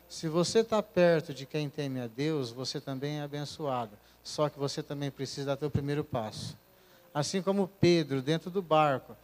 Se 0.09 0.27
você 0.27 0.59
está 0.59 0.83
perto 0.83 1.33
de 1.33 1.45
quem 1.45 1.69
teme 1.69 2.01
a 2.01 2.07
Deus, 2.07 2.51
você 2.51 2.81
também 2.81 3.19
é 3.19 3.21
abençoado. 3.21 3.97
Só 4.21 4.49
que 4.49 4.59
você 4.59 4.83
também 4.83 5.09
precisa 5.09 5.45
dar 5.45 5.57
seu 5.57 5.71
primeiro 5.71 6.03
passo. 6.03 6.57
Assim 7.13 7.41
como 7.41 7.69
Pedro, 7.79 8.21
dentro 8.21 8.51
do 8.51 8.61
barco, 8.61 9.15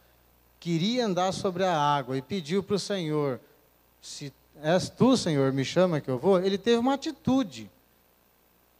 queria 0.58 1.04
andar 1.04 1.32
sobre 1.32 1.62
a 1.62 1.78
água 1.78 2.16
e 2.16 2.22
pediu 2.22 2.62
para 2.62 2.76
o 2.76 2.78
Senhor: 2.78 3.38
Se 4.00 4.32
és 4.62 4.88
tu, 4.88 5.14
Senhor, 5.14 5.52
me 5.52 5.62
chama 5.62 6.00
que 6.00 6.10
eu 6.10 6.18
vou. 6.18 6.40
Ele 6.40 6.56
teve 6.56 6.78
uma 6.78 6.94
atitude 6.94 7.70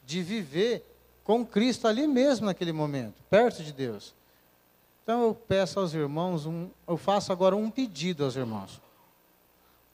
de 0.06 0.22
viver 0.22 0.82
com 1.22 1.44
Cristo 1.44 1.86
ali 1.86 2.06
mesmo 2.06 2.46
naquele 2.46 2.72
momento, 2.72 3.22
perto 3.28 3.62
de 3.62 3.70
Deus. 3.74 4.14
Então 5.10 5.24
eu 5.24 5.34
peço 5.34 5.80
aos 5.80 5.92
irmãos, 5.92 6.46
um, 6.46 6.70
eu 6.86 6.96
faço 6.96 7.32
agora 7.32 7.56
um 7.56 7.68
pedido 7.68 8.22
aos 8.22 8.36
irmãos. 8.36 8.80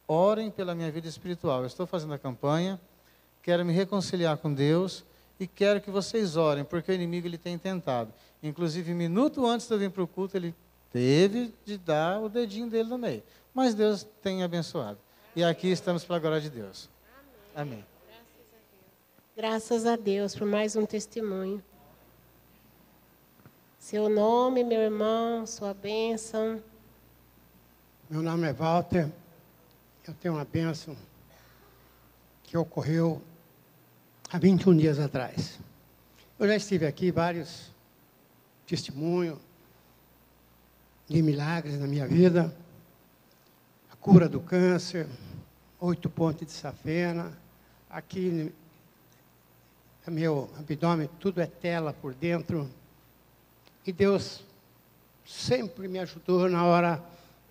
Orem 0.06 0.50
pela 0.50 0.74
minha 0.74 0.90
vida 0.90 1.08
espiritual. 1.08 1.60
Eu 1.60 1.66
estou 1.66 1.86
fazendo 1.86 2.12
a 2.12 2.18
campanha, 2.18 2.78
quero 3.42 3.64
me 3.64 3.72
reconciliar 3.72 4.36
com 4.36 4.52
Deus 4.52 5.06
e 5.40 5.46
quero 5.46 5.80
que 5.80 5.90
vocês 5.90 6.36
orem, 6.36 6.64
porque 6.64 6.92
o 6.92 6.94
inimigo 6.94 7.26
ele 7.26 7.38
tem 7.38 7.56
tentado. 7.56 8.12
Inclusive, 8.42 8.92
minuto 8.92 9.46
antes 9.46 9.66
de 9.66 9.72
eu 9.72 9.78
vir 9.78 9.90
para 9.90 10.02
o 10.02 10.06
culto, 10.06 10.36
ele 10.36 10.54
teve 10.92 11.54
de 11.64 11.78
dar 11.78 12.20
o 12.20 12.28
dedinho 12.28 12.68
dele 12.68 12.90
no 12.90 12.98
meio. 12.98 13.22
Mas 13.54 13.74
Deus 13.74 14.06
tem 14.20 14.42
abençoado. 14.42 14.98
E 15.34 15.42
aqui 15.42 15.68
estamos 15.68 16.04
para 16.04 16.16
a 16.16 16.18
glória 16.18 16.42
de 16.42 16.50
Deus. 16.50 16.90
Amém. 17.54 17.82
Graças 19.34 19.86
a 19.86 19.96
Deus 19.96 20.36
por 20.36 20.46
mais 20.46 20.76
um 20.76 20.84
testemunho. 20.84 21.64
Seu 23.88 24.08
nome, 24.08 24.64
meu 24.64 24.80
irmão, 24.80 25.46
sua 25.46 25.72
bênção. 25.72 26.60
Meu 28.10 28.20
nome 28.20 28.48
é 28.48 28.52
Walter. 28.52 29.08
Eu 30.08 30.12
tenho 30.14 30.34
uma 30.34 30.44
bênção 30.44 30.96
que 32.42 32.56
ocorreu 32.56 33.22
há 34.28 34.38
21 34.38 34.76
dias 34.76 34.98
atrás. 34.98 35.60
Eu 36.36 36.48
já 36.48 36.56
estive 36.56 36.84
aqui 36.84 37.12
vários 37.12 37.70
testemunhos 38.66 39.38
de 41.06 41.22
milagres 41.22 41.78
na 41.78 41.86
minha 41.86 42.08
vida. 42.08 42.52
A 43.92 43.94
cura 43.94 44.28
do 44.28 44.40
câncer, 44.40 45.06
oito 45.78 46.10
pontos 46.10 46.44
de 46.44 46.52
safena. 46.52 47.38
Aqui, 47.88 48.52
meu 50.08 50.50
abdômen, 50.58 51.08
tudo 51.20 51.40
é 51.40 51.46
tela 51.46 51.92
por 51.92 52.14
dentro. 52.14 52.68
E 53.86 53.92
Deus 53.92 54.42
sempre 55.24 55.86
me 55.86 55.98
ajudou 56.00 56.48
na 56.48 56.64
hora 56.64 57.02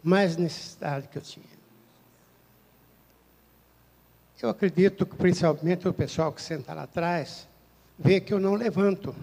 mais 0.03 0.35
necessidade 0.35 1.07
que 1.07 1.17
eu 1.17 1.21
tinha. 1.21 1.55
Eu 4.41 4.49
acredito 4.49 5.05
que, 5.05 5.15
principalmente, 5.15 5.87
o 5.87 5.93
pessoal 5.93 6.31
que 6.31 6.41
senta 6.41 6.73
lá 6.73 6.83
atrás, 6.83 7.47
vê 7.97 8.19
que 8.19 8.33
eu 8.33 8.39
não 8.39 8.53
levanto. 8.53 9.15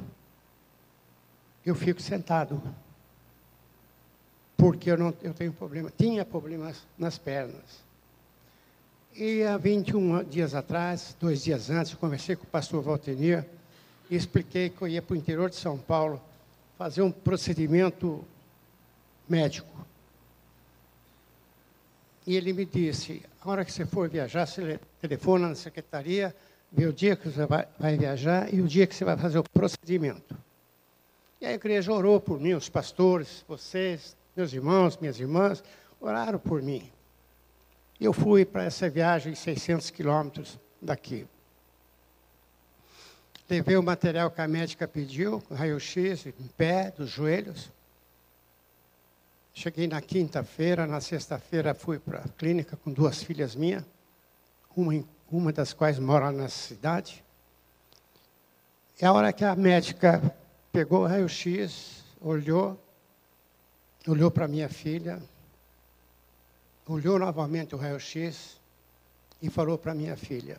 Eu 1.64 1.74
fico 1.74 2.00
sentado. 2.00 2.60
Porque 4.56 4.90
eu, 4.90 4.96
não, 4.96 5.14
eu 5.22 5.34
tenho 5.34 5.52
problema, 5.52 5.92
tinha 5.96 6.24
problemas 6.24 6.82
nas 6.98 7.18
pernas. 7.18 7.82
E 9.14 9.42
há 9.42 9.56
21 9.58 10.24
dias 10.24 10.54
atrás, 10.54 11.14
dois 11.20 11.44
dias 11.44 11.68
antes, 11.68 11.92
eu 11.92 11.98
conversei 11.98 12.34
com 12.34 12.44
o 12.44 12.46
pastor 12.46 12.82
Valtenir 12.82 13.44
e 14.10 14.16
expliquei 14.16 14.70
que 14.70 14.80
eu 14.80 14.88
ia 14.88 15.02
para 15.02 15.14
o 15.14 15.16
interior 15.16 15.50
de 15.50 15.56
São 15.56 15.76
Paulo 15.76 16.20
fazer 16.82 17.02
um 17.02 17.12
procedimento 17.12 18.24
médico. 19.28 19.86
E 22.26 22.34
ele 22.34 22.52
me 22.52 22.64
disse: 22.64 23.22
a 23.40 23.48
hora 23.48 23.64
que 23.64 23.70
você 23.70 23.86
for 23.86 24.08
viajar, 24.08 24.46
você 24.46 24.80
telefona 25.00 25.48
na 25.48 25.54
secretaria, 25.54 26.34
vê 26.72 26.86
o 26.86 26.92
dia 26.92 27.14
que 27.14 27.28
você 27.28 27.46
vai, 27.46 27.96
viajar 27.96 28.52
e 28.52 28.60
o 28.60 28.66
dia 28.66 28.84
que 28.84 28.96
você 28.96 29.04
vai 29.04 29.16
fazer 29.16 29.38
o 29.38 29.44
procedimento. 29.44 30.36
E 31.40 31.46
a 31.46 31.52
igreja 31.52 31.92
orou 31.92 32.20
por 32.20 32.40
mim, 32.40 32.54
os 32.54 32.68
pastores, 32.68 33.44
vocês, 33.46 34.16
meus 34.36 34.52
irmãos, 34.52 34.96
minhas 34.96 35.20
irmãs, 35.20 35.62
oraram 36.00 36.38
por 36.40 36.60
mim. 36.60 36.90
Eu 38.00 38.12
fui 38.12 38.44
para 38.44 38.64
essa 38.64 38.90
viagem 38.90 39.36
600 39.36 39.88
quilômetros 39.90 40.58
daqui. 40.80 41.28
Levei 43.52 43.76
o 43.76 43.82
material 43.82 44.30
que 44.30 44.40
a 44.40 44.48
médica 44.48 44.88
pediu, 44.88 45.42
raio-x, 45.52 46.24
em 46.24 46.48
pé, 46.56 46.90
dos 46.90 47.10
joelhos. 47.10 47.70
Cheguei 49.52 49.86
na 49.86 50.00
quinta-feira, 50.00 50.86
na 50.86 51.02
sexta-feira 51.02 51.74
fui 51.74 51.98
para 51.98 52.20
a 52.20 52.28
clínica 52.30 52.78
com 52.78 52.90
duas 52.90 53.22
filhas 53.22 53.54
minhas, 53.54 53.84
uma, 54.74 55.04
uma 55.30 55.52
das 55.52 55.74
quais 55.74 55.98
mora 55.98 56.32
na 56.32 56.48
cidade. 56.48 57.22
E 58.98 59.04
a 59.04 59.12
hora 59.12 59.30
que 59.34 59.44
a 59.44 59.54
médica 59.54 60.34
pegou 60.72 61.02
o 61.02 61.06
raio-x, 61.06 62.02
olhou, 62.22 62.82
olhou 64.08 64.30
para 64.30 64.48
minha 64.48 64.70
filha, 64.70 65.22
olhou 66.86 67.18
novamente 67.18 67.74
o 67.74 67.78
raio-x 67.78 68.58
e 69.42 69.50
falou 69.50 69.76
para 69.76 69.94
minha 69.94 70.16
filha: 70.16 70.58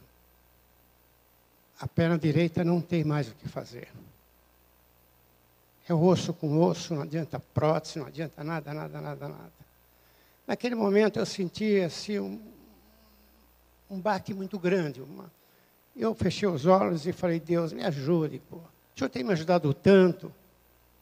a 1.84 1.88
perna 1.88 2.18
direita 2.18 2.64
não 2.64 2.80
tem 2.80 3.04
mais 3.04 3.28
o 3.28 3.36
que 3.36 3.46
fazer. 3.50 3.90
É 5.86 5.94
osso 5.94 6.34
com 6.34 6.58
osso, 6.62 6.96
não 6.96 7.02
adianta 7.02 7.42
prótese, 7.54 8.00
não 8.00 8.06
adianta 8.06 8.42
nada, 8.42 8.74
nada, 8.74 9.02
nada, 9.02 9.28
nada. 9.28 9.52
Naquele 10.48 10.76
momento 10.76 11.20
eu 11.20 11.26
senti 11.26 11.82
assim 11.82 12.20
um, 12.20 12.42
um 13.92 14.00
baque 14.00 14.34
muito 14.34 14.58
grande. 14.58 15.02
Uma... 15.02 15.30
Eu 15.94 16.16
fechei 16.16 16.48
os 16.48 16.66
olhos 16.66 17.06
e 17.06 17.12
falei, 17.12 17.38
Deus, 17.38 17.74
me 17.74 17.84
ajude, 17.84 18.42
pô. 18.50 18.56
O 18.56 18.64
Senhor 18.98 19.10
tem 19.10 19.22
me 19.22 19.34
ajudado 19.34 19.74
tanto. 19.74 20.34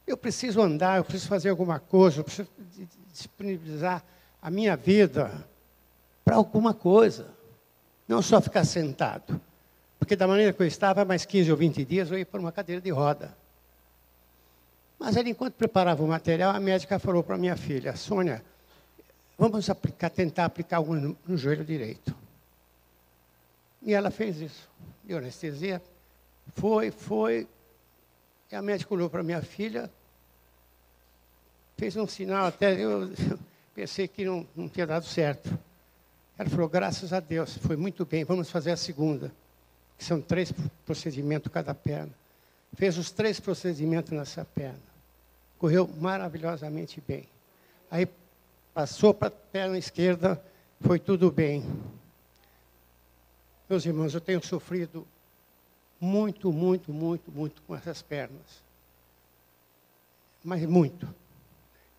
Eu 0.07 0.17
preciso 0.17 0.59
andar, 0.63 0.97
eu 0.97 1.03
preciso 1.03 1.29
fazer 1.29 1.49
alguma 1.49 1.79
coisa, 1.79 2.21
eu 2.21 2.23
preciso 2.23 2.49
disponibilizar 3.11 4.03
a 4.41 4.49
minha 4.49 4.75
vida 4.75 5.47
para 6.25 6.38
alguma 6.38 6.73
coisa. 6.73 7.27
Não 8.07 8.19
só 8.23 8.41
ficar 8.41 8.65
sentado. 8.65 9.39
Porque 10.02 10.16
da 10.16 10.28
maneira 10.28 10.52
que 10.52 10.60
eu 10.60 10.66
estava, 10.66 11.06
mais 11.06 11.26
15 11.26 11.52
ou 11.52 11.56
20 11.56 11.86
dias, 11.86 12.10
eu 12.10 12.18
ia 12.18 12.26
para 12.26 12.39
uma 12.39 12.52
cadeira 12.52 12.82
de 12.82 12.89
roda. 12.89 13.38
Mas 14.97 15.16
enquanto 15.16 15.54
preparava 15.54 16.04
o 16.04 16.08
material, 16.08 16.56
a 16.56 16.60
médica 16.60 16.97
falou 16.97 17.22
para 17.22 17.38
minha 17.38 17.56
filha, 17.56 17.95
Sônia, 17.95 18.43
vamos 19.38 19.70
aplicar, 19.70 20.10
tentar 20.10 20.45
aplicar 20.45 20.78
algo 20.78 20.95
no, 20.95 21.16
no 21.28 21.38
joelho 21.38 21.64
direito. 21.64 22.16
E 23.80 23.93
ela 23.93 24.10
fez 24.10 24.41
isso. 24.41 24.68
Deu 25.04 25.20
anestesia. 25.20 25.80
Foi, 26.56 26.89
foi. 26.89 27.47
E 28.52 28.56
a 28.56 28.62
médica 28.62 28.91
olhou 28.95 29.08
para 29.08 29.22
minha 29.22 29.43
filha, 29.43 29.89
fez 31.78 31.95
um 31.95 32.08
sinal, 32.08 32.47
até 32.47 32.74
eu, 32.74 33.04
eu 33.04 33.39
pensei 33.76 34.08
que 34.08 34.26
não, 34.26 34.47
não 34.56 34.68
tinha 34.68 34.88
dado 34.88 35.06
certo. 35.06 35.58
Ela 36.39 36.49
falou, 36.49 36.68
graças 36.68 37.14
a 37.14 37.20
Deus, 37.20 37.56
foi 37.58 37.78
muito 37.78 38.04
bem, 38.04 38.24
vamos 38.24 38.49
fazer 38.49 38.72
a 38.72 38.78
segunda. 38.78 39.32
Que 40.02 40.06
são 40.06 40.20
três 40.20 40.52
procedimentos 40.84 41.54
cada 41.54 41.76
perna. 41.76 42.12
Fez 42.74 42.97
os 42.97 43.12
três 43.12 43.39
procedimentos 43.39 44.12
nessa 44.12 44.43
perna. 44.43 44.82
Correu 45.60 45.88
maravilhosamente 45.88 46.99
bem. 47.08 47.28
Aí 47.91 48.10
passou 48.74 49.14
para 49.14 49.28
a 49.28 49.32
perna 49.32 49.78
esquerda, 49.78 50.43
foi 50.80 50.97
tudo 50.97 51.32
bem. 51.32 51.64
Meus 53.70 53.86
irmãos, 53.86 54.16
eu 54.16 54.20
tenho 54.20 54.43
sofrido 54.43 55.08
muito, 55.99 56.52
muito, 56.52 56.91
muito, 56.91 57.32
muito 57.32 57.62
com 57.62 57.76
essas 57.76 58.02
pernas. 58.02 58.64
Mas 60.43 60.66
muito. 60.66 61.08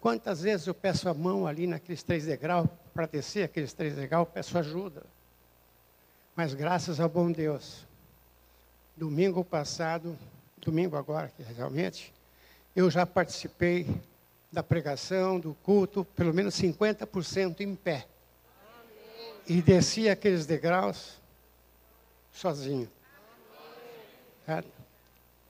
Quantas 0.00 0.40
vezes 0.40 0.66
eu 0.66 0.74
peço 0.74 1.08
a 1.08 1.14
mão 1.14 1.46
ali 1.46 1.68
naqueles 1.68 2.02
três 2.02 2.24
degraus, 2.24 2.68
para 2.92 3.06
descer 3.06 3.44
aqueles 3.44 3.72
três 3.72 3.94
degraus, 3.94 4.26
peço 4.34 4.58
ajuda. 4.58 5.04
Mas 6.34 6.52
graças 6.52 6.98
ao 6.98 7.08
bom 7.08 7.30
Deus, 7.30 7.86
domingo 8.96 9.44
passado, 9.44 10.18
domingo 10.58 10.96
agora, 10.96 11.32
realmente, 11.56 12.12
eu 12.74 12.90
já 12.90 13.04
participei 13.04 13.86
da 14.50 14.62
pregação, 14.62 15.40
do 15.40 15.54
culto, 15.54 16.04
pelo 16.04 16.32
menos 16.32 16.54
50% 16.54 17.60
em 17.60 17.74
pé. 17.74 18.06
E 19.46 19.60
desci 19.60 20.08
aqueles 20.08 20.46
degraus 20.46 21.20
sozinho. 22.30 22.88
Tá? 24.46 24.62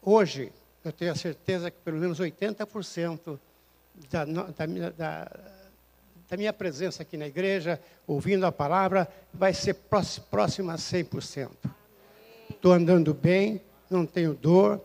Hoje, 0.00 0.52
eu 0.84 0.92
tenho 0.92 1.12
a 1.12 1.16
certeza 1.16 1.70
que 1.70 1.78
pelo 1.78 1.98
menos 1.98 2.18
80% 2.18 3.38
da, 4.10 4.24
da, 4.24 4.66
da, 4.96 5.30
da, 6.28 6.36
minha 6.36 6.52
presença 6.52 7.02
aqui 7.02 7.16
na 7.16 7.26
igreja, 7.26 7.80
ouvindo 8.06 8.46
a 8.46 8.52
palavra, 8.52 9.06
vai 9.32 9.52
ser 9.52 9.74
próxima 10.30 10.72
a 10.72 10.76
100%. 10.76 11.50
Estou 12.62 12.74
andando 12.74 13.12
bem, 13.12 13.60
não 13.90 14.06
tenho 14.06 14.34
dor, 14.34 14.80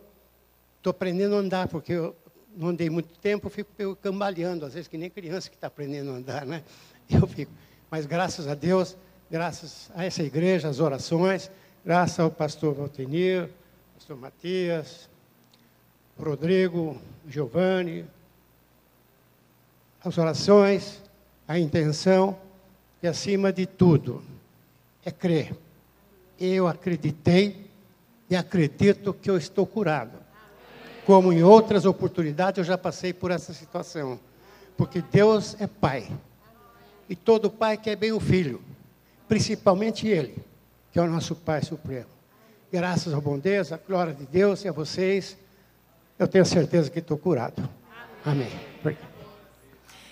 estou 0.77 0.89
aprendendo 0.89 1.35
a 1.35 1.37
andar, 1.37 1.67
porque 1.67 1.93
eu 1.93 2.15
não 2.55 2.69
andei 2.69 2.89
muito 2.89 3.15
tempo, 3.19 3.51
fico 3.51 3.95
cambaleando, 4.01 4.65
às 4.65 4.73
vezes 4.73 4.87
que 4.87 4.97
nem 4.97 5.11
criança 5.11 5.47
que 5.47 5.55
está 5.55 5.67
aprendendo 5.67 6.09
a 6.09 6.15
andar, 6.15 6.43
né? 6.43 6.63
Eu 7.07 7.27
fico. 7.27 7.51
Mas 7.91 8.07
graças 8.07 8.47
a 8.47 8.55
Deus, 8.55 8.97
graças 9.29 9.91
a 9.93 10.03
essa 10.03 10.23
igreja, 10.23 10.67
as 10.67 10.79
orações, 10.79 11.51
Graças 11.85 12.19
ao 12.19 12.29
pastor 12.29 12.73
Valtenir, 12.73 13.49
pastor 13.95 14.17
Matias, 14.17 15.09
Rodrigo, 16.19 16.99
Giovanni, 17.29 18.05
as 20.03 20.17
orações, 20.17 21.01
a 21.47 21.57
intenção 21.57 22.37
e, 23.01 23.07
acima 23.07 23.53
de 23.53 23.65
tudo, 23.65 24.21
é 25.05 25.11
crer. 25.11 25.55
Eu 26.37 26.67
acreditei 26.67 27.66
e 28.29 28.35
acredito 28.35 29.13
que 29.13 29.29
eu 29.29 29.37
estou 29.37 29.65
curado. 29.65 30.17
Como 31.05 31.31
em 31.31 31.43
outras 31.43 31.85
oportunidades 31.85 32.57
eu 32.57 32.63
já 32.63 32.77
passei 32.77 33.13
por 33.13 33.31
essa 33.31 33.53
situação. 33.53 34.19
Porque 34.75 35.01
Deus 35.01 35.55
é 35.59 35.67
Pai. 35.67 36.07
E 37.09 37.15
todo 37.15 37.49
pai 37.49 37.77
quer 37.77 37.95
bem 37.95 38.11
o 38.11 38.19
filho, 38.19 38.61
principalmente 39.29 40.07
ele 40.07 40.45
que 40.91 40.99
é 40.99 41.03
o 41.03 41.07
nosso 41.07 41.35
Pai 41.35 41.61
Supremo. 41.63 42.07
Graças 42.71 43.13
ao 43.13 43.21
bom 43.21 43.37
Deus, 43.37 43.71
à 43.71 43.77
glória 43.77 44.13
de 44.13 44.25
Deus 44.25 44.65
e 44.65 44.67
a 44.67 44.71
vocês, 44.71 45.37
eu 46.17 46.27
tenho 46.27 46.45
certeza 46.45 46.89
que 46.89 46.99
estou 46.99 47.17
curado. 47.17 47.69
Amém. 48.25 48.49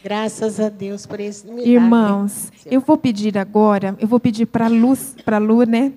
Graças 0.05 0.59
a 0.59 0.69
Deus 0.69 1.07
por 1.07 1.19
esse 1.19 1.47
milagre. 1.47 1.71
Irmãos, 1.71 2.51
eu 2.63 2.79
vou 2.79 2.95
pedir 2.95 3.39
agora, 3.39 3.95
eu 3.99 4.07
vou 4.07 4.19
pedir 4.19 4.45
para 4.45 4.67
Luz, 4.67 5.15
para 5.25 5.39
Lu, 5.39 5.63
né, 5.63 5.93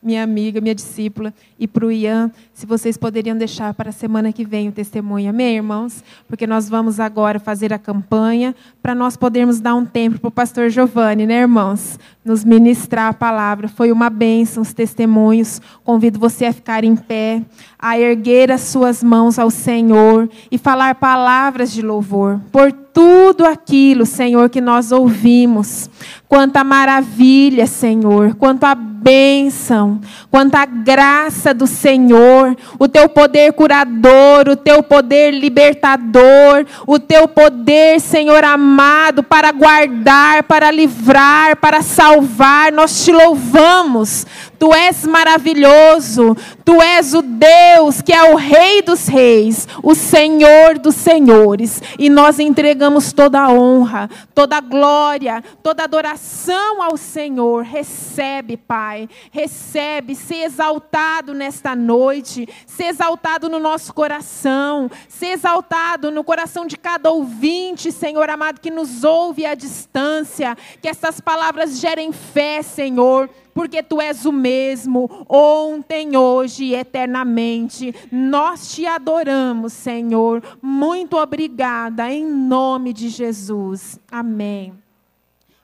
minha 0.00 0.22
amiga, 0.22 0.60
minha 0.60 0.76
discípula, 0.76 1.34
e 1.58 1.66
para 1.66 1.84
o 1.84 1.90
Ian, 1.90 2.30
se 2.52 2.64
vocês 2.64 2.96
poderiam 2.96 3.36
deixar 3.36 3.74
para 3.74 3.88
a 3.88 3.92
semana 3.92 4.32
que 4.32 4.44
vem 4.44 4.68
o 4.68 4.72
testemunho, 4.72 5.28
amém, 5.28 5.56
irmãos? 5.56 6.04
Porque 6.28 6.46
nós 6.46 6.68
vamos 6.68 7.00
agora 7.00 7.40
fazer 7.40 7.72
a 7.72 7.80
campanha 7.80 8.54
para 8.80 8.94
nós 8.94 9.16
podermos 9.16 9.58
dar 9.58 9.74
um 9.74 9.84
tempo 9.84 10.20
para 10.20 10.28
o 10.28 10.30
pastor 10.30 10.70
Giovanni, 10.70 11.26
né, 11.26 11.40
irmãos? 11.40 11.98
Nos 12.24 12.44
ministrar 12.44 13.08
a 13.08 13.14
palavra. 13.14 13.66
Foi 13.66 13.90
uma 13.90 14.08
bênção 14.08 14.62
os 14.62 14.72
testemunhos. 14.72 15.60
Convido 15.82 16.16
você 16.16 16.44
a 16.44 16.52
ficar 16.52 16.84
em 16.84 16.94
pé, 16.94 17.42
a 17.78 17.98
erguer 17.98 18.50
as 18.50 18.62
suas 18.62 19.02
mãos 19.02 19.38
ao 19.38 19.50
Senhor 19.50 20.28
e 20.50 20.58
falar 20.58 20.96
palavras 20.96 21.72
de 21.72 21.80
louvor. 21.80 22.40
Por 22.50 22.72
tudo 22.72 23.46
aquilo, 23.46 24.04
Senhor, 24.04 24.50
que 24.50 24.60
nós 24.60 24.90
ouvimos. 24.90 25.88
Quanta 26.26 26.64
maravilha, 26.64 27.66
Senhor, 27.66 28.34
quanto 28.34 28.64
a 28.64 28.74
bênção, 28.74 30.00
quanta 30.30 30.64
graça 30.66 31.54
do 31.54 31.66
Senhor, 31.66 32.56
o 32.78 32.88
teu 32.88 33.08
poder 33.08 33.52
curador, 33.52 34.48
o 34.48 34.56
teu 34.56 34.82
poder 34.82 35.30
libertador, 35.30 36.66
o 36.86 36.98
teu 36.98 37.28
poder, 37.28 38.00
Senhor 38.00 38.42
amado, 38.44 39.22
para 39.22 39.52
guardar, 39.52 40.42
para 40.42 40.70
livrar, 40.70 41.56
para 41.56 41.80
salvar. 41.80 42.72
Nós 42.72 43.04
te 43.04 43.12
louvamos. 43.12 44.26
Tu 44.58 44.74
és 44.74 45.06
maravilhoso, 45.06 46.36
tu 46.64 46.82
és 46.82 47.14
o 47.14 47.22
Deus 47.22 48.02
que 48.02 48.12
é 48.12 48.32
o 48.32 48.34
Rei 48.34 48.82
dos 48.82 49.06
Reis, 49.06 49.68
o 49.82 49.94
Senhor 49.94 50.78
dos 50.78 50.96
Senhores, 50.96 51.80
e 51.96 52.10
nós 52.10 52.40
entregamos 52.40 53.12
toda 53.12 53.40
a 53.40 53.52
honra, 53.52 54.10
toda 54.34 54.56
a 54.56 54.60
glória, 54.60 55.44
toda 55.62 55.82
a 55.82 55.84
adoração 55.84 56.82
ao 56.82 56.96
Senhor. 56.96 57.62
Recebe, 57.62 58.56
Pai, 58.56 59.08
recebe, 59.30 60.16
se 60.16 60.34
exaltado 60.34 61.34
nesta 61.34 61.76
noite, 61.76 62.48
se 62.66 62.82
exaltado 62.82 63.48
no 63.48 63.60
nosso 63.60 63.94
coração, 63.94 64.90
se 65.08 65.26
exaltado 65.26 66.10
no 66.10 66.24
coração 66.24 66.66
de 66.66 66.76
cada 66.76 67.10
ouvinte, 67.10 67.92
Senhor 67.92 68.28
amado, 68.28 68.60
que 68.60 68.70
nos 68.70 69.04
ouve 69.04 69.46
à 69.46 69.54
distância, 69.54 70.56
que 70.82 70.88
essas 70.88 71.20
palavras 71.20 71.78
gerem 71.78 72.10
fé, 72.12 72.60
Senhor 72.62 73.30
porque 73.58 73.82
tu 73.82 74.00
és 74.00 74.24
o 74.24 74.30
mesmo, 74.30 75.26
ontem, 75.28 76.16
hoje 76.16 76.66
e 76.66 76.74
eternamente. 76.76 77.92
Nós 78.08 78.72
te 78.72 78.86
adoramos, 78.86 79.72
Senhor. 79.72 80.40
Muito 80.62 81.16
obrigada, 81.16 82.08
em 82.08 82.24
nome 82.24 82.92
de 82.92 83.08
Jesus. 83.08 83.98
Amém. 84.12 84.72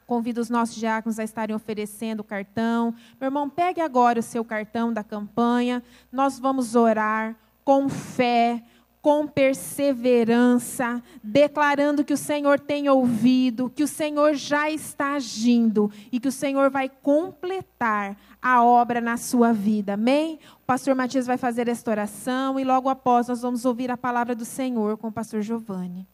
Convido 0.08 0.40
os 0.40 0.50
nossos 0.50 0.74
diáconos 0.74 1.20
a 1.20 1.22
estarem 1.22 1.54
oferecendo 1.54 2.18
o 2.18 2.24
cartão. 2.24 2.92
Meu 3.20 3.28
irmão, 3.28 3.48
pegue 3.48 3.80
agora 3.80 4.18
o 4.18 4.24
seu 4.24 4.44
cartão 4.44 4.92
da 4.92 5.04
campanha. 5.04 5.80
Nós 6.10 6.36
vamos 6.36 6.74
orar 6.74 7.36
com 7.64 7.88
fé 7.88 8.60
com 9.04 9.26
perseverança, 9.26 11.02
declarando 11.22 12.02
que 12.02 12.14
o 12.14 12.16
Senhor 12.16 12.58
tem 12.58 12.88
ouvido, 12.88 13.68
que 13.68 13.82
o 13.82 13.86
Senhor 13.86 14.32
já 14.32 14.70
está 14.70 15.12
agindo 15.12 15.92
e 16.10 16.18
que 16.18 16.28
o 16.28 16.32
Senhor 16.32 16.70
vai 16.70 16.88
completar 16.88 18.16
a 18.40 18.64
obra 18.64 19.02
na 19.02 19.18
sua 19.18 19.52
vida. 19.52 19.92
Amém? 19.92 20.38
O 20.62 20.64
pastor 20.64 20.94
Matias 20.94 21.26
vai 21.26 21.36
fazer 21.36 21.68
esta 21.68 21.90
oração 21.90 22.58
e 22.58 22.64
logo 22.64 22.88
após 22.88 23.28
nós 23.28 23.42
vamos 23.42 23.66
ouvir 23.66 23.90
a 23.90 23.96
palavra 23.98 24.34
do 24.34 24.46
Senhor 24.46 24.96
com 24.96 25.08
o 25.08 25.12
pastor 25.12 25.42
Giovanni. 25.42 26.08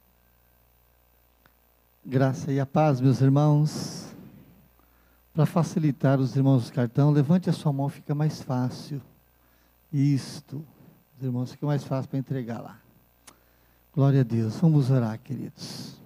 Graça 2.05 2.51
e 2.51 2.59
a 2.59 2.66
paz, 2.66 3.01
meus 3.01 3.20
irmãos. 3.20 4.12
Para 5.32 5.47
facilitar 5.47 6.18
os 6.18 6.34
irmãos 6.34 6.68
do 6.68 6.72
cartão, 6.72 7.12
levante 7.12 7.49
a 7.49 7.53
sua 7.53 7.72
mão, 7.72 7.88
fica 7.88 8.16
mais 8.16 8.43
fácil. 8.43 9.01
Isto. 9.93 10.61
Os 11.21 11.27
irmãos, 11.27 11.53
fica 11.53 11.66
mais 11.66 11.85
fácil 11.85 12.09
para 12.09 12.18
entregar 12.18 12.62
lá. 12.62 12.79
Glória 13.95 14.23
a 14.23 14.25
Deus. 14.25 14.57
Vamos 14.57 14.91
orar, 14.91 15.18
queridos. 15.18 16.01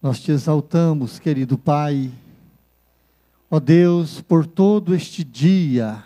Nós 0.00 0.20
te 0.20 0.30
exaltamos, 0.30 1.18
querido 1.18 1.58
Pai. 1.58 2.12
Ó 3.50 3.58
Deus, 3.58 4.20
por 4.20 4.46
todo 4.46 4.94
este 4.94 5.24
dia, 5.24 6.04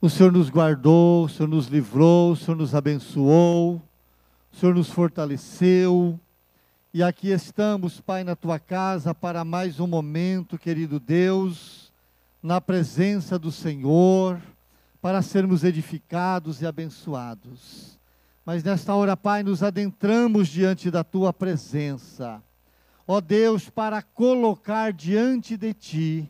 o 0.00 0.08
Senhor 0.08 0.30
nos 0.30 0.48
guardou, 0.48 1.24
o 1.24 1.28
Senhor 1.28 1.48
nos 1.48 1.66
livrou, 1.66 2.30
o 2.30 2.36
Senhor 2.36 2.56
nos 2.56 2.76
abençoou, 2.76 3.82
o 4.52 4.56
Senhor 4.56 4.72
nos 4.72 4.88
fortaleceu. 4.88 6.16
E 6.94 7.02
aqui 7.02 7.30
estamos, 7.30 8.00
Pai, 8.00 8.22
na 8.22 8.36
tua 8.36 8.60
casa 8.60 9.12
para 9.12 9.44
mais 9.44 9.80
um 9.80 9.86
momento, 9.88 10.56
querido 10.56 11.00
Deus, 11.00 11.92
na 12.40 12.60
presença 12.60 13.36
do 13.36 13.50
Senhor, 13.50 14.40
para 15.06 15.22
sermos 15.22 15.62
edificados 15.62 16.60
e 16.60 16.66
abençoados. 16.66 17.96
Mas 18.44 18.64
nesta 18.64 18.92
hora, 18.92 19.16
Pai, 19.16 19.44
nos 19.44 19.62
adentramos 19.62 20.48
diante 20.48 20.90
da 20.90 21.04
tua 21.04 21.32
presença. 21.32 22.42
Ó 23.06 23.20
Deus, 23.20 23.70
para 23.70 24.02
colocar 24.02 24.92
diante 24.92 25.56
de 25.56 25.72
ti, 25.72 26.28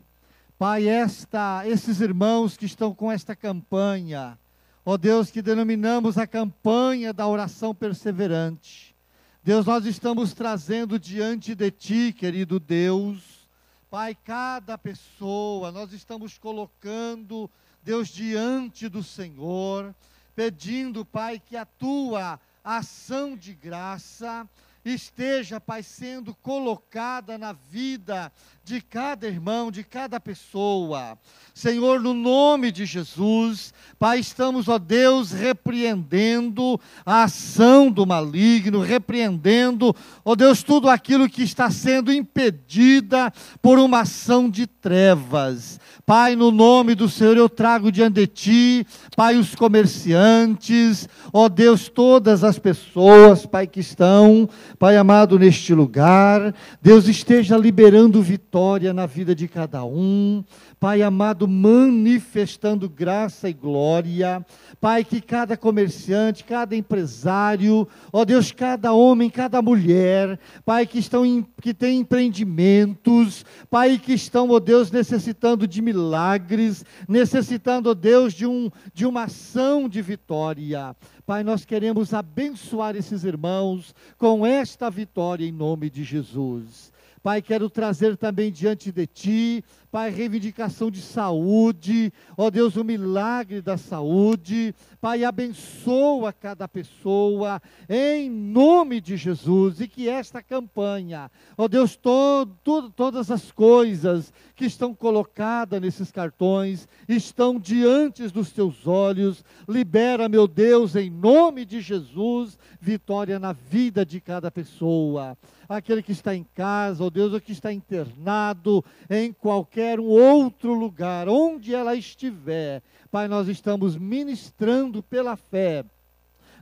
Pai, 0.59 0.87
esta, 0.87 1.67
esses 1.67 2.01
irmãos 2.01 2.55
que 2.55 2.67
estão 2.67 2.93
com 2.93 3.11
esta 3.11 3.35
campanha, 3.35 4.37
ó 4.85 4.95
Deus, 4.95 5.31
que 5.31 5.41
denominamos 5.41 6.15
a 6.15 6.27
campanha 6.27 7.11
da 7.11 7.27
oração 7.27 7.73
perseverante. 7.73 8.95
Deus, 9.43 9.65
nós 9.65 9.87
estamos 9.87 10.35
trazendo 10.35 10.99
diante 10.99 11.55
de 11.55 11.71
Ti, 11.71 12.13
querido 12.13 12.59
Deus, 12.59 13.49
Pai, 13.89 14.13
cada 14.13 14.77
pessoa, 14.77 15.71
nós 15.71 15.93
estamos 15.93 16.37
colocando, 16.37 17.49
Deus, 17.87 18.09
diante 18.09 18.89
do 18.89 19.01
Senhor, 19.01 19.95
pedindo, 20.35 21.05
Pai, 21.05 21.39
que 21.39 21.55
a 21.55 21.63
Tua 21.63 22.37
ação 22.61 23.33
de 23.33 23.53
graça 23.53 24.45
esteja, 24.83 25.57
Pai, 25.57 25.81
sendo 25.81 26.35
colocada 26.35 27.37
na 27.37 27.53
vida 27.53 28.29
de 28.67 28.81
cada 28.81 29.25
irmão, 29.25 29.71
de 29.71 29.81
cada 29.81 30.19
pessoa. 30.19 31.17
Senhor, 31.53 32.01
no 32.01 32.13
nome 32.13 32.69
de 32.69 32.85
Jesus, 32.85 33.73
Pai, 33.97 34.19
estamos, 34.19 34.67
ó 34.67 34.77
Deus, 34.77 35.31
repreendendo 35.31 36.79
a 37.05 37.23
ação 37.23 37.89
do 37.89 38.05
maligno, 38.05 38.81
repreendendo, 38.81 39.95
ó 40.23 40.35
Deus, 40.35 40.63
tudo 40.63 40.89
aquilo 40.89 41.29
que 41.29 41.43
está 41.43 41.71
sendo 41.71 42.11
impedida 42.11 43.31
por 43.61 43.79
uma 43.79 44.01
ação 44.01 44.49
de 44.49 44.67
trevas. 44.67 45.79
Pai, 46.05 46.35
no 46.35 46.51
nome 46.51 46.93
do 46.93 47.09
Senhor, 47.09 47.35
eu 47.37 47.49
trago 47.49 47.91
diante 47.91 48.15
de 48.15 48.27
Ti, 48.27 48.87
Pai, 49.15 49.37
os 49.37 49.55
comerciantes, 49.55 51.07
ó 51.31 51.49
Deus, 51.49 51.87
todas 51.89 52.43
as 52.43 52.59
pessoas, 52.59 53.45
Pai, 53.45 53.65
que 53.65 53.79
estão, 53.79 54.47
Pai 54.77 54.97
amado, 54.97 55.39
neste 55.39 55.73
lugar. 55.73 56.53
Deus 56.81 57.07
esteja 57.07 57.57
liberando 57.57 58.21
vitória 58.21 58.56
vitória 58.57 58.91
na 58.91 59.05
vida 59.05 59.35
de 59.35 59.47
cada 59.47 59.85
um. 59.85 60.43
Pai 60.79 61.03
amado, 61.03 61.47
manifestando 61.47 62.89
graça 62.89 63.47
e 63.47 63.53
glória. 63.53 64.43
Pai, 64.81 65.03
que 65.03 65.21
cada 65.21 65.55
comerciante, 65.55 66.43
cada 66.43 66.75
empresário, 66.75 67.87
ó 68.11 68.25
Deus, 68.25 68.51
cada 68.51 68.93
homem, 68.93 69.29
cada 69.29 69.61
mulher, 69.61 70.39
Pai, 70.65 70.87
que 70.87 70.97
estão 70.97 71.23
em, 71.23 71.45
que 71.61 71.71
tem 71.71 71.99
empreendimentos, 71.99 73.45
Pai, 73.69 73.99
que 73.99 74.13
estão, 74.13 74.49
ó 74.49 74.59
Deus, 74.59 74.91
necessitando 74.91 75.67
de 75.67 75.79
milagres, 75.79 76.83
necessitando, 77.07 77.91
ó 77.91 77.93
Deus, 77.93 78.33
de, 78.33 78.47
um, 78.47 78.71
de 78.91 79.05
uma 79.05 79.25
ação 79.25 79.87
de 79.87 80.01
vitória. 80.01 80.95
Pai, 81.27 81.43
nós 81.43 81.63
queremos 81.63 82.11
abençoar 82.11 82.95
esses 82.95 83.23
irmãos 83.23 83.93
com 84.17 84.43
esta 84.43 84.89
vitória 84.89 85.45
em 85.45 85.51
nome 85.51 85.91
de 85.91 86.03
Jesus. 86.03 86.96
Pai, 87.21 87.41
quero 87.41 87.69
trazer 87.69 88.15
também 88.15 88.51
diante 88.51 88.91
de 88.91 89.07
Ti, 89.07 89.63
Pai, 89.89 90.09
reivindicação 90.09 90.91
de 90.91 91.01
saúde, 91.01 92.11
ó 92.37 92.49
Deus, 92.49 92.75
o 92.75 92.83
milagre 92.83 93.61
da 93.61 93.77
saúde, 93.77 94.75
Pai, 94.99 95.23
abençoa 95.23 96.33
cada 96.33 96.67
pessoa, 96.67 97.61
em 97.87 98.29
nome 98.29 98.99
de 98.99 99.15
Jesus, 99.15 99.79
e 99.79 99.87
que 99.87 100.09
esta 100.09 100.43
campanha, 100.43 101.31
ó 101.57 101.67
Deus, 101.67 101.95
todo, 101.95 102.57
todo, 102.63 102.89
todas 102.89 103.31
as 103.31 103.51
coisas 103.51 104.33
que 104.55 104.65
estão 104.65 104.93
colocadas 104.93 105.79
nesses 105.79 106.11
cartões, 106.11 106.87
estão 107.07 107.59
diante 107.59 108.27
dos 108.27 108.51
Teus 108.51 108.85
olhos, 108.87 109.43
libera, 109.69 110.27
meu 110.27 110.47
Deus, 110.47 110.95
em 110.95 111.09
nome 111.09 111.63
de 111.63 111.79
Jesus, 111.79 112.59
vitória 112.79 113.39
na 113.39 113.53
vida 113.53 114.05
de 114.05 114.19
cada 114.19 114.51
pessoa. 114.51 115.37
Aquele 115.69 116.01
que 116.01 116.13
está 116.13 116.33
em 116.33 116.45
casa, 116.55 117.03
ó 117.03 117.09
Deus, 117.09 117.33
ou 117.33 117.41
que 117.41 117.51
está 117.51 117.73
internado 117.73 118.83
em 119.09 119.33
qualquer 119.77 119.99
outro 119.99 120.73
lugar, 120.73 121.29
onde 121.29 121.75
ela 121.75 121.95
estiver. 121.95 122.81
Pai, 123.11 123.27
nós 123.27 123.47
estamos 123.47 123.95
ministrando 123.95 125.03
pela 125.03 125.35
fé 125.35 125.85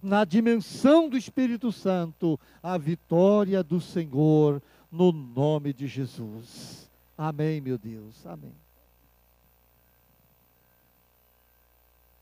na 0.03 0.25
dimensão 0.25 1.07
do 1.07 1.17
Espírito 1.17 1.71
Santo, 1.71 2.37
a 2.61 2.77
vitória 2.77 3.63
do 3.63 3.79
Senhor, 3.79 4.61
no 4.91 5.13
nome 5.13 5.71
de 5.71 5.87
Jesus. 5.87 6.91
Amém, 7.17 7.61
meu 7.61 7.77
Deus. 7.77 8.25
Amém. 8.27 8.53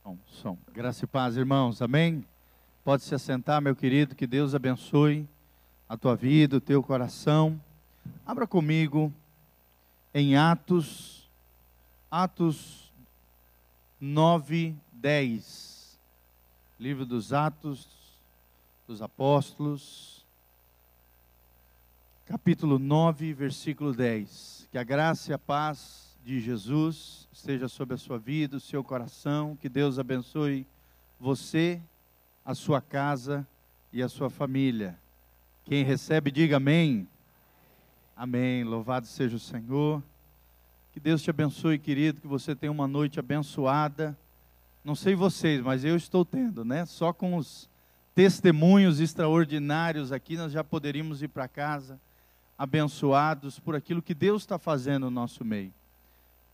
Som, 0.04 0.18
som. 0.26 0.58
Graça 0.72 1.04
e 1.04 1.08
paz, 1.08 1.36
irmãos. 1.36 1.82
Amém? 1.82 2.24
Pode 2.84 3.02
se 3.02 3.14
assentar, 3.16 3.60
meu 3.60 3.74
querido. 3.74 4.14
Que 4.14 4.28
Deus 4.28 4.54
abençoe 4.54 5.28
a 5.88 5.96
tua 5.96 6.14
vida, 6.14 6.58
o 6.58 6.60
teu 6.60 6.84
coração. 6.84 7.60
Abra 8.24 8.46
comigo 8.46 9.12
em 10.14 10.36
Atos, 10.36 11.28
Atos 12.08 12.92
9, 14.00 14.76
10. 14.92 15.98
Livro 16.78 17.04
dos 17.04 17.32
Atos 17.32 17.88
dos 18.86 19.02
Apóstolos, 19.02 20.24
capítulo 22.26 22.78
9, 22.78 23.32
versículo 23.32 23.92
10. 23.92 24.68
Que 24.70 24.78
a 24.78 24.84
graça 24.84 25.32
e 25.32 25.34
a 25.34 25.38
paz 25.38 26.16
de 26.24 26.40
Jesus 26.40 27.28
esteja 27.32 27.66
sobre 27.66 27.94
a 27.94 27.98
sua 27.98 28.18
vida, 28.18 28.56
o 28.56 28.60
seu 28.60 28.84
coração. 28.84 29.56
Que 29.56 29.68
Deus 29.68 29.98
abençoe 29.98 30.64
você, 31.18 31.80
a 32.44 32.54
sua 32.54 32.80
casa 32.80 33.44
e 33.92 34.00
a 34.00 34.08
sua 34.08 34.30
família. 34.30 34.96
Quem 35.64 35.82
recebe, 35.82 36.30
diga 36.30 36.58
amém. 36.58 37.08
Amém. 38.16 38.62
Louvado 38.62 39.06
seja 39.06 39.36
o 39.36 39.40
Senhor. 39.40 40.02
Que 40.92 41.00
Deus 41.00 41.20
te 41.20 41.30
abençoe, 41.30 41.78
querido, 41.78 42.20
que 42.20 42.26
você 42.28 42.54
tenha 42.54 42.70
uma 42.70 42.86
noite 42.86 43.18
abençoada. 43.18 44.16
Não 44.84 44.94
sei 44.94 45.16
vocês, 45.16 45.60
mas 45.60 45.84
eu 45.84 45.96
estou 45.96 46.24
tendo, 46.24 46.64
né? 46.64 46.86
Só 46.86 47.12
com 47.12 47.36
os 47.36 47.68
testemunhos 48.14 49.00
extraordinários 49.00 50.12
aqui, 50.12 50.36
nós 50.36 50.52
já 50.52 50.62
poderíamos 50.62 51.22
ir 51.22 51.28
para 51.28 51.48
casa 51.48 51.98
abençoados 52.56 53.58
por 53.58 53.74
aquilo 53.74 54.00
que 54.00 54.14
Deus 54.14 54.42
está 54.42 54.58
fazendo 54.58 55.04
no 55.04 55.10
nosso 55.10 55.44
meio. 55.44 55.72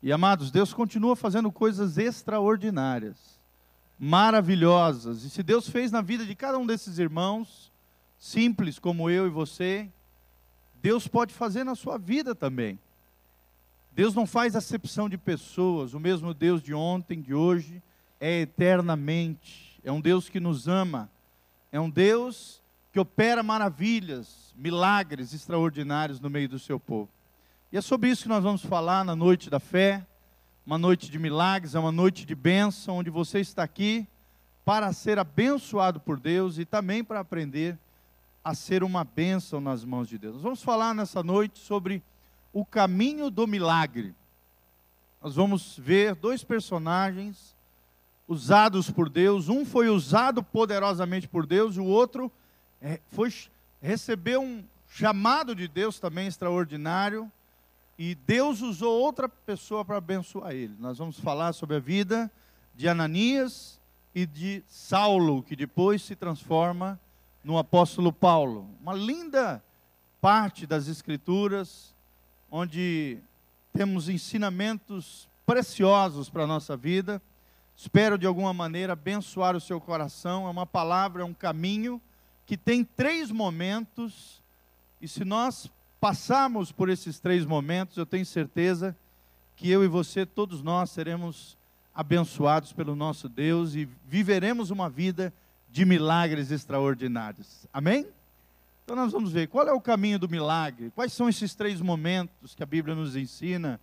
E 0.02 0.11
amados, 0.11 0.50
Deus 0.50 0.72
continua 0.72 1.14
fazendo 1.14 1.52
coisas 1.52 1.98
extraordinárias, 1.98 3.38
maravilhosas. 3.98 5.24
E 5.24 5.28
se 5.28 5.42
Deus 5.42 5.68
fez 5.68 5.92
na 5.92 6.00
vida 6.00 6.24
de 6.24 6.34
cada 6.34 6.56
um 6.56 6.64
desses 6.64 6.98
irmãos, 6.98 7.70
simples 8.18 8.78
como 8.78 9.11
eu 9.11 9.26
e 9.26 9.30
você, 9.30 9.90
Deus 10.83 11.07
pode 11.07 11.33
fazer 11.35 11.64
na 11.64 11.74
sua 11.74 11.99
vida 11.99 12.35
também. 12.35 12.78
Deus 13.93 14.14
não 14.14 14.26
faz 14.26 14.57
acepção 14.57 15.09
de 15.09 15.18
pessoas, 15.18 15.95
o 15.95 16.01
mesmo 16.01 16.33
Deus 16.33 16.62
de 16.62 16.72
ontem, 16.72 17.20
de 17.20 17.35
hoje, 17.35 17.83
é 18.20 18.43
eternamente. 18.43 19.81
É 19.83 19.91
um 19.91 20.01
Deus 20.01 20.28
que 20.28 20.41
nos 20.41 20.68
ama, 20.68 21.11
é 21.72 21.81
um 21.81 21.91
Deus 21.91 22.62
que 22.93 23.01
opera 23.01 23.43
maravilhas, 23.43 24.55
milagres 24.57 25.33
extraordinários 25.33 26.20
no 26.20 26.31
meio 26.31 26.49
do 26.49 26.59
seu 26.59 26.78
povo. 26.78 27.09
E 27.72 27.76
é 27.76 27.81
sobre 27.81 28.11
isso 28.11 28.24
que 28.24 28.28
nós 28.28 28.43
vamos 28.43 28.64
falar 28.64 29.05
na 29.05 29.14
noite 29.14 29.49
da 29.49 29.61
fé, 29.61 30.05
uma 30.66 30.78
noite 30.78 31.11
de 31.11 31.18
milagres, 31.18 31.74
é 31.74 31.78
uma 31.78 31.93
noite 31.93 32.24
de 32.24 32.35
bênção, 32.35 32.97
onde 32.97 33.11
você 33.11 33.41
está 33.41 33.62
aqui 33.62 34.07
para 34.64 34.93
ser 34.93 35.18
abençoado 35.18 36.01
por 36.01 36.18
Deus 36.18 36.59
e 36.59 36.64
também 36.64 37.03
para 37.03 37.20
aprender 37.20 37.78
a 38.43 38.55
ser 38.55 38.82
uma 38.82 39.05
bênção 39.05 39.61
nas 39.61 39.84
mãos 39.84 40.09
de 40.09 40.18
Deus. 40.18 40.34
Nós 40.34 40.43
vamos 40.43 40.62
falar 40.62 40.95
nessa 40.95 41.22
noite 41.22 41.59
sobre 41.59 42.03
o 42.53 42.64
caminho 42.64 43.30
do 43.30 43.47
milagre. 43.47 44.14
Nós 45.22 45.36
vamos 45.36 45.78
ver 45.78 46.14
dois 46.14 46.43
personagens 46.43 47.55
usados 48.26 48.91
por 48.91 49.09
Deus. 49.09 49.49
Um 49.49 49.64
foi 49.64 49.88
usado 49.88 50.43
poderosamente 50.43 51.28
por 51.28 51.47
Deus, 51.47 51.76
o 51.76 51.84
outro 51.84 52.32
é, 52.80 53.01
foi 53.09 53.30
recebeu 53.82 54.43
um 54.43 54.64
chamado 54.88 55.55
de 55.55 55.68
Deus 55.68 55.99
também 55.99 56.26
extraordinário. 56.26 57.30
E 57.99 58.14
Deus 58.14 58.62
usou 58.62 58.99
outra 58.99 59.28
pessoa 59.28 59.84
para 59.84 59.99
abençoar 59.99 60.53
ele. 60.53 60.74
Nós 60.78 60.97
vamos 60.97 61.20
falar 61.20 61.53
sobre 61.53 61.76
a 61.76 61.80
vida 61.80 62.30
de 62.74 62.88
Ananias 62.88 63.78
e 64.14 64.24
de 64.24 64.62
Saulo, 64.66 65.43
que 65.43 65.55
depois 65.55 66.01
se 66.01 66.16
transforma 66.16 66.99
no 67.43 67.59
apóstolo 67.59 68.12
Paulo. 68.12 68.68
Uma 68.80 68.95
linda 68.95 69.62
parte 70.20 70.66
das 70.66 70.88
Escrituras, 70.88 71.95
onde 72.51 73.18
temos 73.72 74.09
ensinamentos 74.09 75.28
preciosos 75.47 76.28
para 76.28 76.45
a 76.45 76.47
nossa 76.47 76.76
vida. 76.76 77.20
Espero 77.76 78.18
de 78.18 78.26
alguma 78.26 78.53
maneira 78.53 78.93
abençoar 78.93 79.57
o 79.57 79.61
seu 79.61 79.80
coração. 79.80 80.47
É 80.47 80.51
uma 80.51 80.66
palavra, 80.66 81.22
é 81.22 81.24
um 81.24 81.34
caminho 81.34 82.01
que 82.47 82.57
tem 82.57 82.84
três 82.84 83.30
momentos 83.30 84.41
E 85.01 85.09
se 85.09 85.24
nós 85.24 85.70
passarmos 85.99 86.70
por 86.70 86.91
esses 86.91 87.18
três 87.18 87.47
momentos, 87.47 87.97
eu 87.97 88.05
tenho 88.05 88.26
certeza 88.26 88.95
que 89.57 89.70
eu 89.70 89.82
e 89.82 89.88
você, 89.88 90.26
todos 90.26 90.62
nós, 90.62 90.91
seremos 90.91 91.57
abençoados 91.95 92.72
pelo 92.72 92.95
nosso 92.95 93.28
Deus 93.28 93.74
e 93.74 93.88
viveremos 94.07 94.70
uma 94.70 94.91
vida 94.91 95.32
de 95.70 95.84
milagres 95.84 96.50
extraordinários. 96.50 97.66
Amém? 97.72 98.06
Então 98.84 98.96
nós 98.96 99.12
vamos 99.12 99.30
ver 99.30 99.46
qual 99.46 99.68
é 99.68 99.72
o 99.72 99.80
caminho 99.80 100.18
do 100.18 100.28
milagre, 100.28 100.90
quais 100.90 101.12
são 101.12 101.28
esses 101.28 101.54
três 101.54 101.80
momentos 101.80 102.54
que 102.54 102.62
a 102.62 102.66
Bíblia 102.66 102.94
nos 102.94 103.14
ensina, 103.14 103.80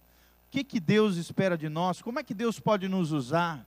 o 0.47 0.51
que, 0.51 0.63
que 0.63 0.79
Deus 0.79 1.15
espera 1.15 1.57
de 1.57 1.69
nós, 1.69 2.01
como 2.01 2.19
é 2.19 2.23
que 2.23 2.33
Deus 2.33 2.59
pode 2.59 2.87
nos 2.87 3.11
usar. 3.11 3.65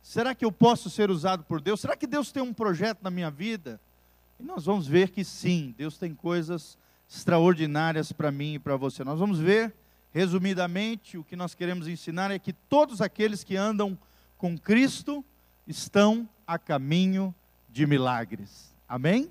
Será 0.00 0.32
que 0.34 0.44
eu 0.44 0.52
posso 0.52 0.88
ser 0.88 1.10
usado 1.10 1.42
por 1.42 1.60
Deus? 1.60 1.80
Será 1.80 1.96
que 1.96 2.06
Deus 2.06 2.30
tem 2.30 2.40
um 2.40 2.54
projeto 2.54 3.02
na 3.02 3.10
minha 3.10 3.30
vida? 3.30 3.80
E 4.38 4.44
nós 4.44 4.64
vamos 4.64 4.86
ver 4.86 5.10
que 5.10 5.24
sim, 5.24 5.74
Deus 5.76 5.98
tem 5.98 6.14
coisas 6.14 6.78
extraordinárias 7.10 8.12
para 8.12 8.30
mim 8.30 8.54
e 8.54 8.58
para 8.58 8.76
você. 8.76 9.02
Nós 9.02 9.18
vamos 9.18 9.40
ver, 9.40 9.74
resumidamente, 10.12 11.18
o 11.18 11.24
que 11.24 11.34
nós 11.34 11.54
queremos 11.54 11.88
ensinar 11.88 12.30
é 12.30 12.38
que 12.38 12.52
todos 12.52 13.00
aqueles 13.00 13.42
que 13.42 13.56
andam 13.56 13.98
com 14.38 14.56
Cristo 14.56 15.24
estão 15.66 16.28
a 16.46 16.58
caminho 16.58 17.34
de 17.34 17.45
milagres. 17.84 18.72
Amém? 18.88 19.30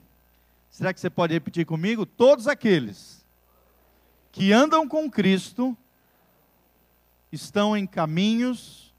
Será 0.69 0.93
que 0.93 0.99
você 0.99 1.09
pode 1.09 1.33
repetir 1.33 1.65
comigo? 1.65 2.05
Todos 2.05 2.49
aqueles 2.49 3.25
que 4.31 4.51
andam 4.51 4.87
com 4.89 5.09
Cristo 5.09 5.75
estão 7.31 7.75
em 7.75 7.87
caminhos 7.87 8.93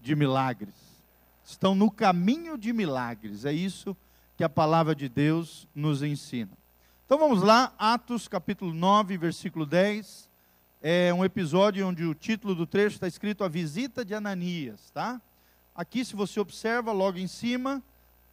de 0.00 0.14
milagres. 0.14 0.74
Estão 1.44 1.74
no 1.74 1.90
caminho 1.90 2.56
de 2.56 2.72
milagres. 2.72 3.44
É 3.44 3.52
isso 3.52 3.96
que 4.36 4.44
a 4.44 4.48
palavra 4.48 4.94
de 4.94 5.08
Deus 5.08 5.68
nos 5.74 6.02
ensina. 6.02 6.56
Então 7.04 7.18
vamos 7.18 7.42
lá, 7.42 7.74
Atos 7.76 8.28
capítulo 8.28 8.72
9, 8.72 9.18
versículo 9.18 9.66
10. 9.66 10.30
É 10.80 11.12
um 11.12 11.24
episódio 11.24 11.86
onde 11.86 12.04
o 12.04 12.14
título 12.14 12.54
do 12.54 12.66
trecho 12.66 12.94
está 12.94 13.06
escrito 13.06 13.44
A 13.44 13.48
Visita 13.48 14.04
de 14.04 14.14
Ananias, 14.14 14.90
tá? 14.90 15.20
Aqui, 15.74 16.04
se 16.04 16.14
você 16.16 16.40
observa, 16.40 16.90
logo 16.92 17.18
em 17.18 17.26
cima, 17.26 17.82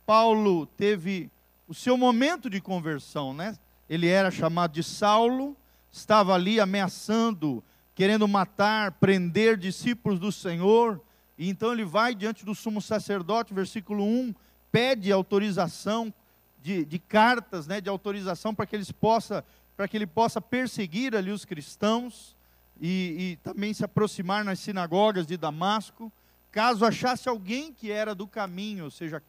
Paulo 0.10 0.66
teve 0.66 1.30
o 1.68 1.74
seu 1.76 1.96
momento 1.96 2.50
de 2.50 2.60
conversão, 2.60 3.32
né? 3.32 3.56
Ele 3.88 4.08
era 4.08 4.32
chamado 4.32 4.74
de 4.74 4.82
Saulo, 4.82 5.56
estava 5.92 6.34
ali 6.34 6.60
ameaçando, 6.60 7.64
querendo 7.94 8.28
matar, 8.28 8.94
prender 8.94 9.56
discípulos 9.56 10.20
do 10.20 10.32
Senhor, 10.32 11.00
e 11.38 11.48
então 11.48 11.72
ele 11.72 11.86
vai 11.86 12.16
diante 12.16 12.44
do 12.44 12.56
sumo 12.56 12.82
sacerdote, 12.82 13.54
versículo 13.54 14.04
1, 14.04 14.34
pede 14.72 15.12
autorização 15.12 16.12
de, 16.60 16.84
de 16.86 16.98
cartas, 16.98 17.68
né, 17.68 17.80
de 17.80 17.88
autorização 17.88 18.56
para 18.56 18.66
que 18.66 18.76
eles 18.76 18.92
possa, 18.92 19.46
para 19.78 19.88
que 19.88 19.96
ele 19.96 20.08
possa 20.08 20.42
perseguir 20.42 21.16
ali 21.16 21.30
os 21.30 21.46
cristãos 21.46 22.36
e, 22.82 23.16
e 23.20 23.36
também 23.44 23.76
se 23.76 23.86
aproximar 23.86 24.44
nas 24.44 24.58
sinagogas 24.58 25.28
de 25.28 25.38
Damasco, 25.38 26.12
caso 26.52 26.84
achasse 26.84 27.30
alguém 27.30 27.72
que 27.72 27.92
era 27.92 28.16
do 28.16 28.26
caminho, 28.26 28.86
ou 28.86 28.90
seja, 28.90 29.22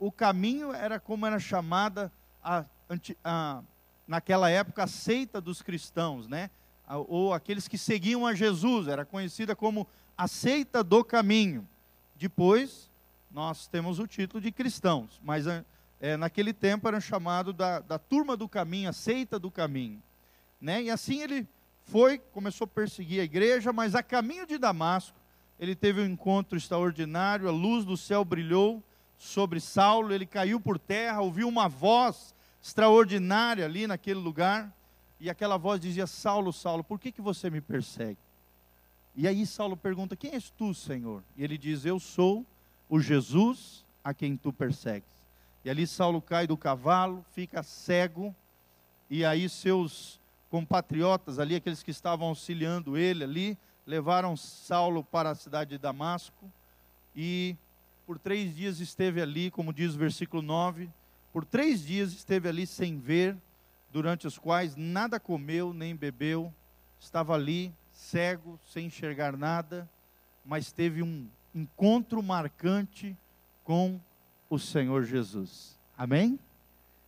o 0.00 0.10
caminho 0.10 0.72
era 0.72 0.98
como 0.98 1.26
era 1.26 1.38
chamada 1.38 2.10
a, 2.42 2.64
a, 3.22 3.62
naquela 4.08 4.48
época 4.48 4.82
a 4.82 4.86
seita 4.86 5.40
dos 5.40 5.60
cristãos, 5.60 6.26
né? 6.26 6.50
ou 7.06 7.32
aqueles 7.32 7.68
que 7.68 7.78
seguiam 7.78 8.26
a 8.26 8.34
Jesus, 8.34 8.88
era 8.88 9.04
conhecida 9.04 9.54
como 9.54 9.86
a 10.16 10.26
seita 10.26 10.82
do 10.82 11.04
caminho. 11.04 11.68
Depois, 12.16 12.90
nós 13.30 13.68
temos 13.68 14.00
o 14.00 14.06
título 14.06 14.40
de 14.40 14.50
cristãos, 14.50 15.20
mas 15.22 15.46
é, 16.00 16.16
naquele 16.16 16.52
tempo 16.52 16.88
era 16.88 17.00
chamado 17.00 17.52
da, 17.52 17.78
da 17.78 17.98
turma 17.98 18.36
do 18.36 18.48
caminho, 18.48 18.88
a 18.88 18.92
seita 18.92 19.38
do 19.38 19.50
caminho. 19.50 20.02
Né? 20.60 20.84
E 20.84 20.90
assim 20.90 21.20
ele 21.20 21.46
foi, 21.84 22.18
começou 22.18 22.64
a 22.64 22.68
perseguir 22.68 23.20
a 23.20 23.24
igreja, 23.24 23.72
mas 23.72 23.94
a 23.94 24.02
caminho 24.02 24.46
de 24.46 24.58
Damasco, 24.58 25.16
ele 25.60 25.76
teve 25.76 26.00
um 26.00 26.06
encontro 26.06 26.56
extraordinário, 26.56 27.46
a 27.46 27.52
luz 27.52 27.84
do 27.84 27.96
céu 27.96 28.24
brilhou, 28.24 28.82
sobre 29.20 29.60
Saulo, 29.60 30.14
ele 30.14 30.24
caiu 30.24 30.58
por 30.58 30.78
terra, 30.78 31.20
ouviu 31.20 31.46
uma 31.46 31.68
voz 31.68 32.34
extraordinária 32.62 33.66
ali 33.66 33.86
naquele 33.86 34.18
lugar, 34.18 34.74
e 35.20 35.28
aquela 35.28 35.58
voz 35.58 35.78
dizia: 35.78 36.06
Saulo, 36.06 36.54
Saulo, 36.54 36.82
por 36.82 36.98
que, 36.98 37.12
que 37.12 37.20
você 37.20 37.50
me 37.50 37.60
persegue? 37.60 38.18
E 39.14 39.28
aí 39.28 39.44
Saulo 39.44 39.76
pergunta: 39.76 40.16
Quem 40.16 40.32
és 40.32 40.48
tu, 40.48 40.72
Senhor? 40.72 41.22
E 41.36 41.44
ele 41.44 41.58
diz: 41.58 41.84
Eu 41.84 42.00
sou 42.00 42.46
o 42.88 42.98
Jesus 42.98 43.84
a 44.02 44.14
quem 44.14 44.38
tu 44.38 44.54
persegues. 44.54 45.10
E 45.62 45.68
ali 45.68 45.86
Saulo 45.86 46.22
cai 46.22 46.46
do 46.46 46.56
cavalo, 46.56 47.22
fica 47.34 47.62
cego, 47.62 48.34
e 49.10 49.22
aí 49.22 49.50
seus 49.50 50.18
compatriotas 50.48 51.38
ali, 51.38 51.54
aqueles 51.54 51.82
que 51.82 51.90
estavam 51.90 52.28
auxiliando 52.28 52.96
ele 52.96 53.22
ali, 53.22 53.58
levaram 53.86 54.34
Saulo 54.34 55.04
para 55.04 55.28
a 55.28 55.34
cidade 55.34 55.70
de 55.70 55.78
Damasco, 55.78 56.50
e 57.14 57.54
por 58.10 58.18
três 58.18 58.56
dias 58.56 58.80
esteve 58.80 59.22
ali, 59.22 59.52
como 59.52 59.72
diz 59.72 59.94
o 59.94 59.98
versículo 59.98 60.42
9, 60.42 60.90
por 61.32 61.44
três 61.44 61.80
dias 61.80 62.10
esteve 62.12 62.48
ali 62.48 62.66
sem 62.66 62.98
ver, 62.98 63.36
durante 63.92 64.26
os 64.26 64.36
quais 64.36 64.74
nada 64.74 65.20
comeu 65.20 65.72
nem 65.72 65.94
bebeu, 65.94 66.52
estava 66.98 67.34
ali 67.34 67.72
cego, 67.92 68.58
sem 68.66 68.86
enxergar 68.86 69.36
nada, 69.36 69.88
mas 70.44 70.72
teve 70.72 71.04
um 71.04 71.28
encontro 71.54 72.20
marcante 72.20 73.16
com 73.62 74.00
o 74.48 74.58
Senhor 74.58 75.04
Jesus. 75.04 75.78
Amém? 75.96 76.36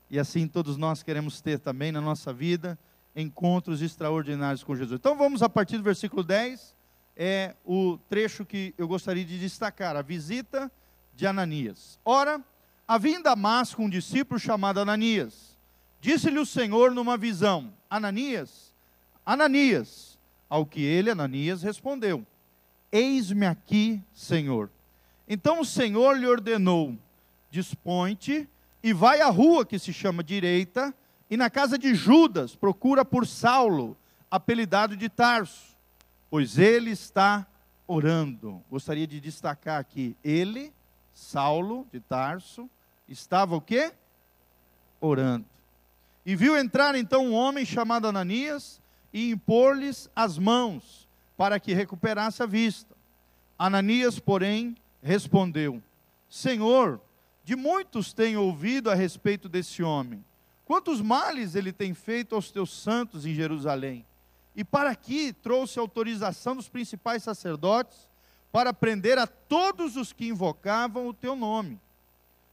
E 0.09 0.21
assim 0.21 0.47
todos 0.47 0.77
nós 0.77 1.03
queremos 1.03 1.41
ter 1.41 1.59
também 1.59 1.91
na 1.91 2.01
nossa 2.01 2.33
vida 2.33 2.79
encontros 3.17 3.83
extraordinários 3.83 4.63
com 4.63 4.77
Jesus. 4.77 5.01
Então 5.01 5.19
vamos 5.19 5.43
a 5.43 5.49
partir 5.49 5.79
do 5.79 5.83
versículo 5.83 6.23
10, 6.23 6.77
é 7.17 7.57
o 7.65 7.99
trecho 8.09 8.47
que 8.47 8.73
eu 8.79 8.87
gostaria 8.87 9.25
de 9.25 9.41
destacar, 9.41 9.97
a 9.97 10.03
visita 10.03 10.71
de 11.15 11.27
Ananias. 11.27 11.99
Ora, 12.05 12.43
havia 12.87 13.17
em 13.17 13.23
Damasco 13.23 13.83
um 13.83 13.89
discípulo 13.89 14.39
chamado 14.39 14.81
Ananias. 14.81 15.57
Disse-lhe 16.01 16.39
o 16.39 16.47
Senhor 16.47 16.93
numa 16.93 17.17
visão: 17.17 17.73
Ananias, 17.89 18.75
Ananias. 19.25 20.13
Ao 20.49 20.67
que 20.67 20.83
ele, 20.83 21.11
Ananias, 21.11 21.63
respondeu: 21.63 22.27
Eis-me 22.91 23.47
aqui, 23.47 24.03
Senhor. 24.13 24.71
Então 25.27 25.61
o 25.61 25.65
Senhor 25.65 26.19
lhe 26.19 26.27
ordenou: 26.27 26.99
Dispõe-te 27.51 28.49
e 28.83 28.93
vai 28.93 29.21
à 29.21 29.29
rua 29.29 29.65
que 29.65 29.79
se 29.79 29.93
chama 29.93 30.23
Direita, 30.23 30.95
e 31.31 31.37
na 31.37 31.49
casa 31.49 31.79
de 31.79 31.95
Judas 31.95 32.55
procura 32.55 33.05
por 33.05 33.27
Saulo, 33.27 33.97
apelidado 34.31 34.97
de 34.97 35.09
Tarso, 35.09 35.77
pois 36.29 36.59
ele 36.59 36.91
está 36.91 37.47
orando. 37.87 38.63
Gostaria 38.69 39.07
de 39.07 39.21
destacar 39.21 39.81
aqui, 39.81 40.17
ele 40.23 40.73
Saulo 41.13 41.87
de 41.93 42.01
Tarso, 42.01 42.69
estava 43.09 43.57
o 43.57 43.61
quê? 43.61 43.93
Orando. 45.01 45.47
E 46.25 46.37
viu 46.37 46.57
entrar 46.57 46.95
então 46.95 47.27
um 47.27 47.35
homem 47.35 47.65
chamado 47.65 48.07
Ananias 48.07 48.81
e 49.13 49.31
impor-lhes 49.31 50.11
as 50.15 50.39
mãos 50.39 51.09
para 51.37 51.59
que 51.59 51.75
recuperasse 51.75 52.43
a 52.43 52.47
vista. 52.47 52.95
Ananias, 53.59 54.19
porém, 54.19 54.77
respondeu: 55.03 55.83
Senhor, 56.29 57.01
de 57.45 57.57
muitos 57.57 58.13
tenho 58.13 58.43
ouvido 58.43 58.91
a 58.91 58.95
respeito 58.95 59.49
desse 59.49 59.83
homem. 59.83 60.25
Quantos 60.65 61.01
males 61.01 61.55
ele 61.55 61.73
tem 61.73 61.93
feito 61.93 62.35
aos 62.35 62.51
teus 62.51 62.73
santos 62.73 63.27
em 63.27 63.35
Jerusalém? 63.35 64.07
E 64.55 64.63
para 64.63 64.91
aqui 64.91 65.33
trouxe 65.33 65.79
autorização 65.79 66.55
dos 66.55 66.69
principais 66.69 67.23
sacerdotes 67.23 68.09
para 68.53 68.75
prender 68.75 69.17
a 69.19 69.27
todos 69.27 69.97
os 69.97 70.13
que 70.13 70.29
invocavam 70.29 71.09
o 71.09 71.15
teu 71.15 71.35
nome. 71.35 71.81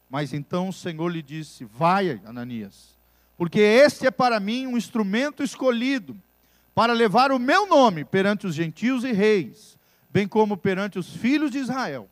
Mas 0.10 0.34
então 0.34 0.70
o 0.70 0.74
Senhor 0.74 1.10
lhe 1.10 1.22
disse: 1.22 1.66
Vai, 1.66 2.20
Ananias, 2.26 2.98
porque 3.38 3.60
este 3.60 4.08
é 4.08 4.12
para 4.12 4.40
mim 4.40 4.66
um 4.66 4.78
instrumento 4.78 5.44
escolhido 5.44 6.18
para 6.74 6.94
levar 6.94 7.32
o 7.32 7.38
meu 7.38 7.68
nome 7.68 8.06
perante 8.06 8.48
os 8.48 8.56
gentios 8.56 9.04
e 9.04 9.12
reis, 9.12 9.78
bem 10.10 10.28
como 10.28 10.56
perante 10.56 10.98
os 10.98 11.14
filhos 11.14 11.52
de 11.52 11.58
Israel. 11.58 12.10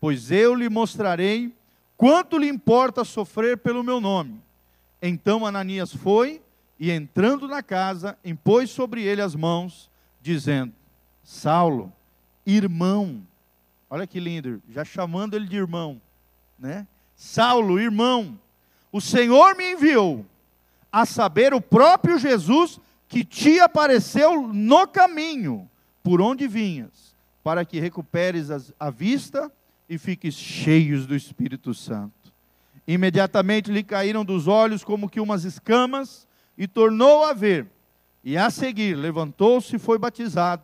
Pois 0.00 0.32
eu 0.32 0.54
lhe 0.54 0.68
mostrarei 0.68 1.54
quanto 1.96 2.36
lhe 2.36 2.48
importa 2.48 3.04
sofrer 3.04 3.58
pelo 3.58 3.84
meu 3.84 4.00
nome. 4.00 4.40
Então 5.00 5.46
Ananias 5.46 5.94
foi 5.94 6.42
e, 6.78 6.90
entrando 6.90 7.46
na 7.46 7.62
casa, 7.62 8.18
impôs 8.24 8.70
sobre 8.70 9.02
ele 9.02 9.22
as 9.22 9.34
mãos, 9.34 9.88
dizendo: 10.20 10.72
Saulo, 11.22 11.92
irmão. 12.54 13.22
Olha 13.88 14.06
que 14.06 14.20
lindo, 14.20 14.62
já 14.68 14.84
chamando 14.84 15.34
ele 15.34 15.46
de 15.46 15.56
irmão, 15.56 16.00
né? 16.58 16.86
Saulo, 17.16 17.78
irmão, 17.78 18.38
o 18.92 19.00
Senhor 19.00 19.56
me 19.56 19.72
enviou 19.72 20.24
a 20.90 21.04
saber 21.04 21.52
o 21.52 21.60
próprio 21.60 22.18
Jesus 22.18 22.80
que 23.08 23.24
te 23.24 23.60
apareceu 23.60 24.46
no 24.48 24.86
caminho 24.86 25.68
por 26.02 26.20
onde 26.20 26.46
vinhas, 26.46 27.14
para 27.42 27.64
que 27.64 27.80
recuperes 27.80 28.48
a 28.78 28.90
vista 28.90 29.50
e 29.88 29.98
fiques 29.98 30.34
cheios 30.34 31.06
do 31.06 31.14
Espírito 31.14 31.74
Santo. 31.74 32.32
Imediatamente 32.86 33.70
lhe 33.70 33.82
caíram 33.82 34.24
dos 34.24 34.48
olhos 34.48 34.82
como 34.84 35.08
que 35.08 35.20
umas 35.20 35.44
escamas, 35.44 36.26
e 36.56 36.68
tornou 36.68 37.24
a 37.24 37.32
ver. 37.32 37.66
E 38.22 38.36
a 38.36 38.50
seguir 38.50 38.94
levantou-se 38.94 39.74
e 39.74 39.78
foi 39.78 39.98
batizado. 39.98 40.62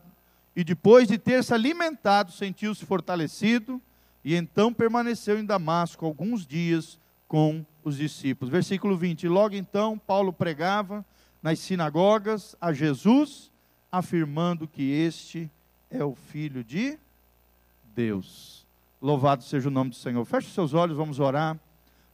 E 0.57 0.65
depois 0.65 1.07
de 1.07 1.19
ter 1.19 1.45
se 1.45 1.53
alimentado, 1.53 2.33
sentiu-se 2.33 2.87
fortalecido. 2.87 3.81
E 4.25 4.35
então 4.35 4.73
permaneceu 4.73 5.39
em 5.39 5.45
Damasco 5.45 6.07
alguns 6.07 6.47
dias 6.47 6.99
com 7.29 7.65
os 7.85 7.99
discípulos. 7.99 8.51
Versículo 8.51 8.97
20: 8.97 9.29
Logo 9.29 9.55
então, 9.55 9.99
Paulo 9.99 10.33
pregava 10.33 11.05
nas 11.43 11.59
sinagogas 11.59 12.57
a 12.59 12.73
Jesus, 12.73 13.53
afirmando 13.93 14.67
que 14.67 14.83
este 14.91 15.51
é 15.91 16.03
o 16.03 16.15
Filho 16.15 16.65
de 16.65 16.99
Deus. 17.95 18.67
Louvado 19.01 19.45
seja 19.45 19.69
o 19.69 19.71
nome 19.71 19.91
do 19.91 19.97
Senhor. 19.97 20.25
Feche 20.25 20.51
seus 20.51 20.75
olhos, 20.75 20.97
vamos 20.97 21.21
orar. 21.21 21.59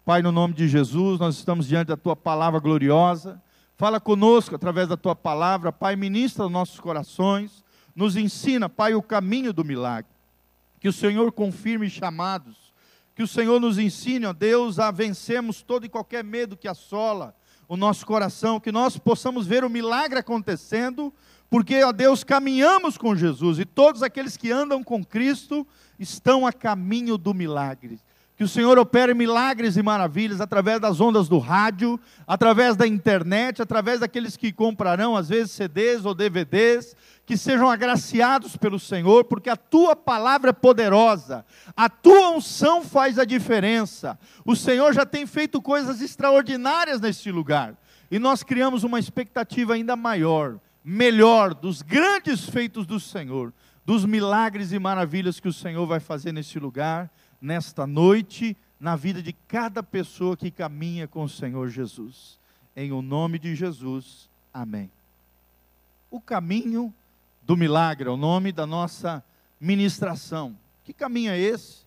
Pai, 0.04 0.20
no 0.20 0.32
nome 0.32 0.52
de 0.52 0.66
Jesus, 0.66 1.20
nós 1.20 1.36
estamos 1.36 1.68
diante 1.68 1.88
da 1.88 1.96
tua 1.96 2.16
palavra 2.16 2.58
gloriosa. 2.58 3.40
Fala 3.76 4.00
conosco 4.00 4.54
através 4.54 4.88
da 4.88 4.96
tua 4.96 5.14
palavra, 5.14 5.72
Pai, 5.72 5.96
ministra 5.96 6.44
os 6.44 6.50
nossos 6.50 6.78
corações, 6.78 7.61
nos 7.94 8.16
ensina, 8.16 8.68
Pai, 8.68 8.94
o 8.94 9.02
caminho 9.02 9.52
do 9.52 9.64
milagre. 9.64 10.10
Que 10.80 10.88
o 10.88 10.92
Senhor 10.92 11.30
confirme 11.32 11.88
chamados, 11.88 12.72
que 13.14 13.22
o 13.22 13.28
Senhor 13.28 13.60
nos 13.60 13.78
ensine, 13.78 14.26
ó 14.26 14.32
Deus, 14.32 14.78
a 14.78 14.90
vencermos 14.90 15.62
todo 15.62 15.86
e 15.86 15.88
qualquer 15.88 16.24
medo 16.24 16.56
que 16.56 16.66
assola 16.66 17.34
o 17.68 17.76
nosso 17.76 18.04
coração, 18.04 18.60
que 18.60 18.72
nós 18.72 18.98
possamos 18.98 19.46
ver 19.46 19.64
o 19.64 19.70
milagre 19.70 20.18
acontecendo, 20.18 21.12
porque, 21.48 21.82
ó 21.82 21.92
Deus, 21.92 22.24
caminhamos 22.24 22.96
com 22.96 23.14
Jesus 23.14 23.58
e 23.58 23.64
todos 23.64 24.02
aqueles 24.02 24.36
que 24.36 24.50
andam 24.50 24.82
com 24.82 25.04
Cristo 25.04 25.66
estão 25.98 26.46
a 26.46 26.52
caminho 26.52 27.16
do 27.16 27.32
milagre. 27.32 28.00
Que 28.36 28.44
o 28.44 28.48
Senhor 28.48 28.78
opere 28.78 29.14
milagres 29.14 29.76
e 29.76 29.82
maravilhas 29.82 30.40
através 30.40 30.80
das 30.80 31.00
ondas 31.00 31.28
do 31.28 31.38
rádio, 31.38 32.00
através 32.26 32.74
da 32.74 32.86
internet, 32.86 33.62
através 33.62 34.00
daqueles 34.00 34.36
que 34.36 34.52
comprarão, 34.52 35.14
às 35.14 35.28
vezes, 35.28 35.52
CDs 35.52 36.04
ou 36.04 36.14
DVDs, 36.14 36.96
que 37.24 37.36
sejam 37.36 37.70
agraciados 37.70 38.56
pelo 38.56 38.78
Senhor, 38.78 39.24
porque 39.24 39.48
a 39.48 39.56
tua 39.56 39.94
palavra 39.94 40.50
é 40.50 40.52
poderosa, 40.52 41.44
a 41.76 41.88
tua 41.88 42.30
unção 42.30 42.82
faz 42.82 43.18
a 43.18 43.24
diferença. 43.24 44.18
O 44.44 44.56
Senhor 44.56 44.92
já 44.92 45.06
tem 45.06 45.26
feito 45.26 45.62
coisas 45.62 46.00
extraordinárias 46.00 47.00
neste 47.00 47.30
lugar, 47.30 47.74
e 48.10 48.18
nós 48.18 48.42
criamos 48.42 48.84
uma 48.84 48.98
expectativa 48.98 49.74
ainda 49.74 49.96
maior, 49.96 50.58
melhor, 50.84 51.54
dos 51.54 51.80
grandes 51.80 52.48
feitos 52.48 52.86
do 52.86 52.98
Senhor, 52.98 53.52
dos 53.84 54.04
milagres 54.04 54.72
e 54.72 54.78
maravilhas 54.78 55.40
que 55.40 55.48
o 55.48 55.52
Senhor 55.52 55.86
vai 55.86 56.00
fazer 56.00 56.32
neste 56.32 56.58
lugar 56.58 57.10
nesta 57.42 57.88
noite 57.88 58.56
na 58.78 58.94
vida 58.94 59.20
de 59.20 59.32
cada 59.32 59.82
pessoa 59.82 60.36
que 60.36 60.50
caminha 60.50 61.08
com 61.08 61.24
o 61.24 61.28
Senhor 61.28 61.68
Jesus. 61.68 62.38
Em 62.74 62.92
o 62.92 63.02
nome 63.02 63.38
de 63.38 63.54
Jesus, 63.54 64.30
amém. 64.54 64.90
O 66.08 66.20
caminho 66.20 66.94
do 67.52 67.56
milagre 67.56 68.08
é 68.08 68.10
o 68.10 68.16
nome 68.16 68.50
da 68.50 68.66
nossa 68.66 69.22
ministração. 69.60 70.56
Que 70.84 70.90
caminho 70.94 71.32
é 71.32 71.38
esse? 71.38 71.84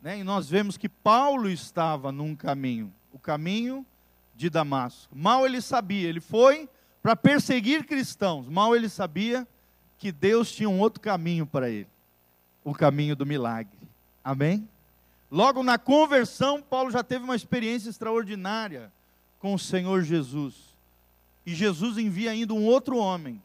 Né? 0.00 0.20
E 0.20 0.22
nós 0.22 0.48
vemos 0.48 0.76
que 0.76 0.88
Paulo 0.88 1.50
estava 1.50 2.12
num 2.12 2.36
caminho, 2.36 2.94
o 3.12 3.18
caminho 3.18 3.84
de 4.36 4.48
Damasco. 4.48 5.12
Mal 5.16 5.44
ele 5.44 5.60
sabia, 5.60 6.08
ele 6.08 6.20
foi 6.20 6.68
para 7.02 7.16
perseguir 7.16 7.84
cristãos, 7.84 8.48
mal 8.48 8.76
ele 8.76 8.88
sabia 8.88 9.44
que 9.98 10.12
Deus 10.12 10.52
tinha 10.52 10.68
um 10.68 10.78
outro 10.78 11.00
caminho 11.00 11.46
para 11.46 11.68
ele 11.68 11.88
o 12.64 12.72
caminho 12.72 13.16
do 13.16 13.26
milagre. 13.26 13.76
Amém? 14.22 14.68
Logo 15.28 15.64
na 15.64 15.78
conversão, 15.78 16.62
Paulo 16.62 16.92
já 16.92 17.02
teve 17.02 17.24
uma 17.24 17.34
experiência 17.34 17.90
extraordinária 17.90 18.92
com 19.40 19.52
o 19.52 19.58
Senhor 19.58 20.04
Jesus. 20.04 20.54
E 21.44 21.56
Jesus 21.56 21.98
envia 21.98 22.30
ainda 22.30 22.54
um 22.54 22.64
outro 22.64 22.98
homem, 22.98 23.42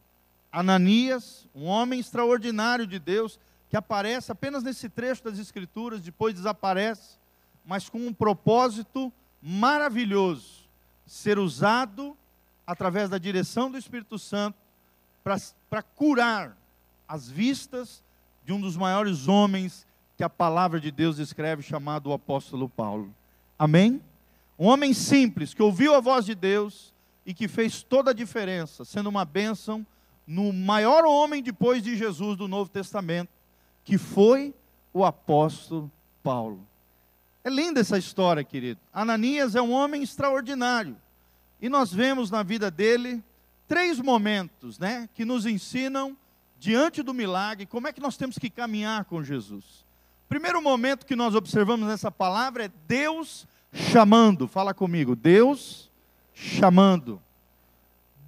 Ananias, 0.50 1.48
um 1.54 1.66
homem 1.66 2.00
extraordinário 2.00 2.86
de 2.86 2.98
Deus, 2.98 3.38
que 3.68 3.76
aparece 3.76 4.32
apenas 4.32 4.62
nesse 4.62 4.88
trecho 4.88 5.24
das 5.24 5.38
Escrituras, 5.38 6.00
depois 6.00 6.34
desaparece, 6.34 7.18
mas 7.64 7.88
com 7.88 7.98
um 7.98 8.12
propósito 8.12 9.12
maravilhoso: 9.42 10.66
ser 11.06 11.38
usado 11.38 12.16
através 12.66 13.10
da 13.10 13.18
direção 13.18 13.70
do 13.70 13.78
Espírito 13.78 14.18
Santo 14.18 14.56
para 15.68 15.82
curar 15.82 16.56
as 17.06 17.28
vistas 17.28 18.02
de 18.44 18.52
um 18.52 18.60
dos 18.60 18.76
maiores 18.76 19.28
homens 19.28 19.86
que 20.16 20.24
a 20.24 20.30
palavra 20.30 20.80
de 20.80 20.90
Deus 20.90 21.18
escreve, 21.18 21.62
chamado 21.62 22.10
o 22.10 22.12
apóstolo 22.12 22.68
Paulo. 22.68 23.14
Amém? 23.58 24.02
Um 24.58 24.66
homem 24.66 24.92
simples, 24.92 25.54
que 25.54 25.62
ouviu 25.62 25.94
a 25.94 26.00
voz 26.00 26.24
de 26.24 26.34
Deus 26.34 26.92
e 27.24 27.32
que 27.32 27.46
fez 27.46 27.82
toda 27.82 28.10
a 28.10 28.14
diferença, 28.14 28.84
sendo 28.84 29.08
uma 29.08 29.24
bênção 29.24 29.86
no 30.28 30.52
maior 30.52 31.06
homem 31.06 31.42
depois 31.42 31.82
de 31.82 31.96
Jesus 31.96 32.36
do 32.36 32.46
Novo 32.46 32.68
Testamento, 32.68 33.30
que 33.82 33.96
foi 33.96 34.54
o 34.92 35.02
apóstolo 35.02 35.90
Paulo. 36.22 36.66
É 37.42 37.48
linda 37.48 37.80
essa 37.80 37.96
história, 37.96 38.44
querido. 38.44 38.78
Ananias 38.92 39.54
é 39.54 39.62
um 39.62 39.72
homem 39.72 40.02
extraordinário. 40.02 40.98
E 41.62 41.70
nós 41.70 41.90
vemos 41.90 42.30
na 42.30 42.42
vida 42.42 42.70
dele 42.70 43.24
três 43.66 43.98
momentos, 43.98 44.78
né, 44.78 45.08
que 45.14 45.24
nos 45.24 45.46
ensinam 45.46 46.14
diante 46.58 47.02
do 47.02 47.14
milagre 47.14 47.64
como 47.64 47.88
é 47.88 47.92
que 47.92 48.00
nós 48.00 48.18
temos 48.18 48.36
que 48.36 48.50
caminhar 48.50 49.06
com 49.06 49.24
Jesus. 49.24 49.86
Primeiro 50.28 50.60
momento 50.60 51.06
que 51.06 51.16
nós 51.16 51.34
observamos 51.34 51.88
nessa 51.88 52.10
palavra 52.10 52.66
é 52.66 52.70
Deus 52.86 53.48
chamando. 53.72 54.46
Fala 54.46 54.74
comigo, 54.74 55.16
Deus 55.16 55.90
chamando. 56.34 57.22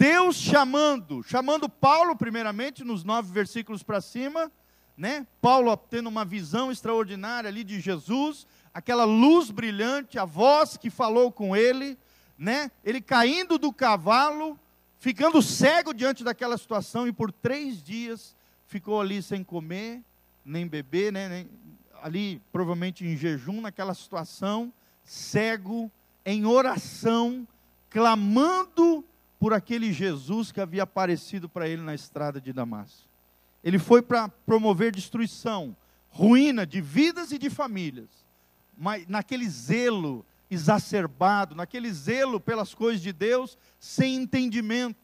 Deus 0.01 0.37
chamando, 0.37 1.23
chamando 1.23 1.69
Paulo 1.69 2.17
primeiramente 2.17 2.83
nos 2.83 3.05
nove 3.05 3.31
versículos 3.31 3.83
para 3.83 4.01
cima, 4.01 4.51
né? 4.97 5.27
Paulo 5.43 5.77
tendo 5.77 6.09
uma 6.09 6.25
visão 6.25 6.73
extraordinária 6.73 7.49
ali 7.49 7.63
de 7.63 7.79
Jesus, 7.81 8.47
aquela 8.73 9.05
luz 9.05 9.51
brilhante, 9.51 10.19
a 10.19 10.25
voz 10.25 10.79
que 10.79 10.89
falou 10.89 11.31
com 11.31 11.55
ele, 11.55 11.99
né? 12.39 12.71
Ele 12.83 13.03
caindo 13.03 13.59
do 13.59 13.71
cavalo, 13.71 14.59
ficando 14.99 15.43
cego 15.43 15.93
diante 15.93 16.25
daquela 16.25 16.57
situação 16.57 17.07
e 17.07 17.13
por 17.13 17.31
três 17.31 17.83
dias 17.83 18.35
ficou 18.67 19.03
ali 19.03 19.23
sem 19.23 19.45
comer 19.45 20.03
nem 20.43 20.67
beber, 20.67 21.13
né? 21.13 21.29
Nem, 21.29 21.51
ali 22.03 22.41
provavelmente 22.51 23.05
em 23.05 23.19
jejum, 23.19 23.61
naquela 23.61 23.93
situação, 23.93 24.73
cego, 25.05 25.93
em 26.25 26.47
oração, 26.47 27.47
clamando 27.91 29.05
por 29.41 29.55
aquele 29.55 29.91
Jesus 29.91 30.53
que 30.53 30.61
havia 30.61 30.83
aparecido 30.83 31.49
para 31.49 31.67
ele 31.67 31.81
na 31.81 31.95
estrada 31.95 32.39
de 32.39 32.53
Damasco. 32.53 33.09
Ele 33.65 33.79
foi 33.79 34.03
para 34.03 34.29
promover 34.29 34.93
destruição, 34.93 35.75
ruína 36.11 36.67
de 36.67 36.83
vidas 36.83 37.33
e 37.33 37.39
de 37.39 37.49
famílias, 37.49 38.11
mas 38.77 39.07
naquele 39.09 39.49
zelo 39.49 40.27
exacerbado, 40.51 41.55
naquele 41.55 41.91
zelo 41.91 42.39
pelas 42.39 42.75
coisas 42.75 43.01
de 43.01 43.15
Deus, 43.15 43.57
sem 43.79 44.17
entendimento. 44.17 45.01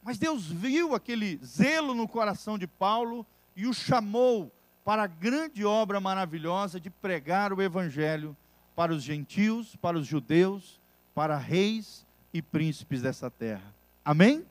Mas 0.00 0.16
Deus 0.16 0.46
viu 0.46 0.94
aquele 0.94 1.40
zelo 1.44 1.94
no 1.94 2.06
coração 2.06 2.56
de 2.56 2.68
Paulo 2.68 3.26
e 3.56 3.66
o 3.66 3.74
chamou 3.74 4.52
para 4.84 5.04
a 5.04 5.08
grande 5.08 5.64
obra 5.64 6.00
maravilhosa 6.00 6.78
de 6.78 6.88
pregar 6.88 7.52
o 7.52 7.60
Evangelho 7.60 8.36
para 8.76 8.92
os 8.92 9.02
gentios, 9.02 9.74
para 9.76 9.98
os 9.98 10.06
judeus, 10.06 10.80
para 11.14 11.36
reis 11.36 12.06
e 12.32 12.40
príncipes 12.40 13.02
dessa 13.02 13.30
terra. 13.30 13.74
Amém? 14.04 14.44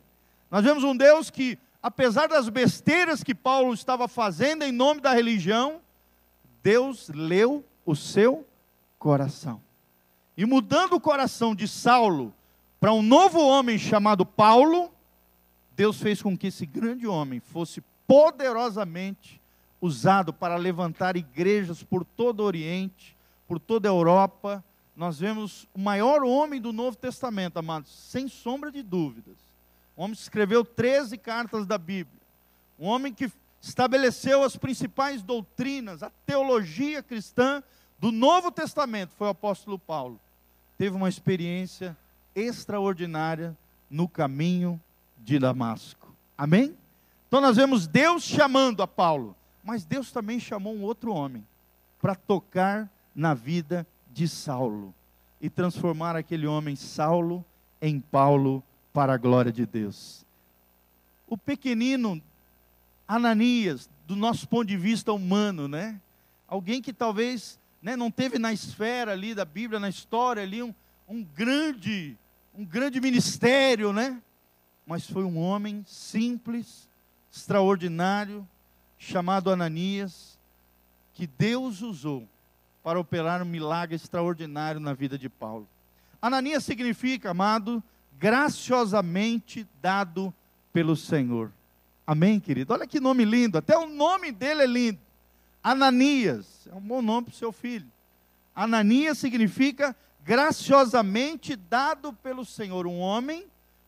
Nós 0.50 0.64
vemos 0.64 0.84
um 0.84 0.96
Deus 0.96 1.30
que, 1.30 1.58
apesar 1.82 2.28
das 2.28 2.50
besteiras 2.50 3.24
que 3.24 3.34
Paulo 3.34 3.74
estava 3.74 4.08
fazendo 4.08 4.64
em 4.64 4.72
nome 4.72 5.02
da 5.02 5.14
religião, 5.14 5.82
Deus 6.62 7.10
leu 7.10 7.66
o 7.86 7.96
seu 7.96 8.46
coração. 9.00 9.62
E 10.38 10.46
mudando 10.46 10.94
o 10.94 11.02
coração 11.02 11.56
de 11.56 11.68
Saulo 11.68 12.34
para 12.80 12.94
um 12.94 13.02
novo 13.02 13.40
homem 13.40 13.78
chamado 13.78 14.26
Paulo, 14.26 14.92
Deus 15.76 16.02
fez 16.02 16.22
com 16.22 16.38
que 16.38 16.48
esse 16.48 16.66
grande 16.66 17.08
homem 17.08 17.40
fosse 17.40 17.82
poderosamente 18.08 19.42
usado 19.80 20.32
para 20.32 20.56
levantar 20.56 21.16
igrejas 21.16 21.82
por 21.84 22.06
todo 22.06 22.42
o 22.42 22.44
Oriente, 22.44 23.18
por 23.48 23.60
toda 23.60 23.88
a 23.88 23.92
Europa. 23.92 24.64
Nós 25.02 25.18
vemos 25.20 25.68
o 25.74 25.80
maior 25.80 26.24
homem 26.24 26.62
do 26.62 26.72
Novo 26.72 26.96
Testamento, 26.96 27.58
amados, 27.58 27.92
sem 27.92 28.28
sombra 28.28 28.72
de 28.72 28.84
dúvidas. 28.84 29.36
Um 29.98 30.04
homem 30.04 30.16
que 30.16 30.22
escreveu 30.22 30.64
13 30.64 31.18
cartas 31.18 31.66
da 31.66 31.76
Bíblia. 31.76 32.22
Um 32.80 32.86
homem 32.86 33.12
que 33.12 33.32
estabeleceu 33.60 34.44
as 34.44 34.56
principais 34.56 35.24
doutrinas, 35.24 36.04
a 36.04 36.12
teologia 36.24 37.02
cristã 37.02 37.64
do 37.98 38.12
Novo 38.12 38.52
Testamento, 38.52 39.16
foi 39.18 39.26
o 39.26 39.32
apóstolo 39.32 39.80
Paulo. 39.80 40.20
Teve 40.78 40.96
uma 40.96 41.10
experiência 41.10 41.98
extraordinária 42.36 43.58
no 43.90 44.08
caminho 44.08 44.80
de 45.18 45.40
Damasco. 45.40 46.14
Amém? 46.38 46.78
Então 47.28 47.42
nós 47.42 47.58
vemos 47.58 47.88
Deus 47.88 48.22
chamando 48.22 48.84
a 48.84 48.88
Paulo. 48.88 49.36
Mas 49.64 49.84
Deus 49.84 50.12
também 50.12 50.40
chamou 50.40 50.76
um 50.76 50.84
outro 50.84 51.12
homem 51.12 51.44
para 52.00 52.14
tocar 52.14 52.88
na 53.16 53.34
vida 53.34 53.88
de 54.14 54.28
Saulo 54.28 54.94
e 55.40 55.50
transformar 55.50 56.16
aquele 56.16 56.46
homem 56.46 56.76
Saulo 56.76 57.44
em 57.82 58.00
Paulo 58.00 58.64
para 58.94 59.14
a 59.14 59.18
glória 59.18 59.52
de 59.52 59.66
Deus. 59.66 60.26
O 61.28 61.38
pequenino 61.38 62.22
Ananias, 63.08 63.90
do 64.06 64.16
nosso 64.16 64.48
ponto 64.48 64.66
de 64.66 64.78
vista 64.78 65.12
humano, 65.12 65.68
né? 65.68 66.00
Alguém 66.48 66.82
que 66.82 66.94
talvez 66.94 67.60
né, 67.82 67.96
não 67.96 68.12
teve 68.12 68.38
na 68.38 68.54
esfera 68.54 69.14
ali 69.14 69.34
da 69.34 69.46
Bíblia, 69.46 69.80
na 69.80 69.90
história 69.90 70.44
ali, 70.44 70.62
um, 70.62 70.74
um 71.08 71.24
grande, 71.24 72.18
um 72.54 72.64
grande 72.64 73.02
ministério, 73.02 73.92
né? 73.92 74.22
Mas 74.86 75.10
foi 75.10 75.24
um 75.24 75.38
homem 75.38 75.84
simples, 75.88 76.88
extraordinário, 77.32 78.48
chamado 78.98 79.50
Ananias, 79.50 80.38
que 81.14 81.26
Deus 81.26 81.82
usou 81.82 82.28
para 82.84 83.00
operar 83.00 83.42
um 83.42 83.46
milagre 83.46 83.96
extraordinário 83.96 84.80
na 84.80 84.94
vida 84.94 85.18
de 85.18 85.30
Paulo. 85.30 85.68
Ananias 86.22 86.64
significa, 86.64 87.32
amado, 87.32 87.84
graciosamente 88.18 89.68
dado 89.82 90.34
pelo 90.72 90.96
Senhor. 90.96 91.52
Amém, 92.06 92.40
querido? 92.40 92.74
Olha 92.74 92.88
que 92.88 93.00
nome 93.00 93.26
lindo, 93.26 93.58
até 93.58 93.78
o 93.78 93.88
nome 93.88 94.32
dele 94.32 94.64
é 94.64 94.68
lindo. 94.68 95.00
Ananias, 95.64 96.68
é 96.72 96.76
um 96.76 96.82
bom 96.82 97.02
nome 97.02 97.28
para 97.28 97.34
o 97.34 97.38
seu 97.38 97.52
filho. 97.52 97.88
Ananias 98.56 99.18
significa 99.18 99.96
graciosamente 100.24 101.56
dado 101.56 102.14
pelo 102.14 102.46
Senhor, 102.46 102.86
um 102.88 103.00
homem 103.00 103.46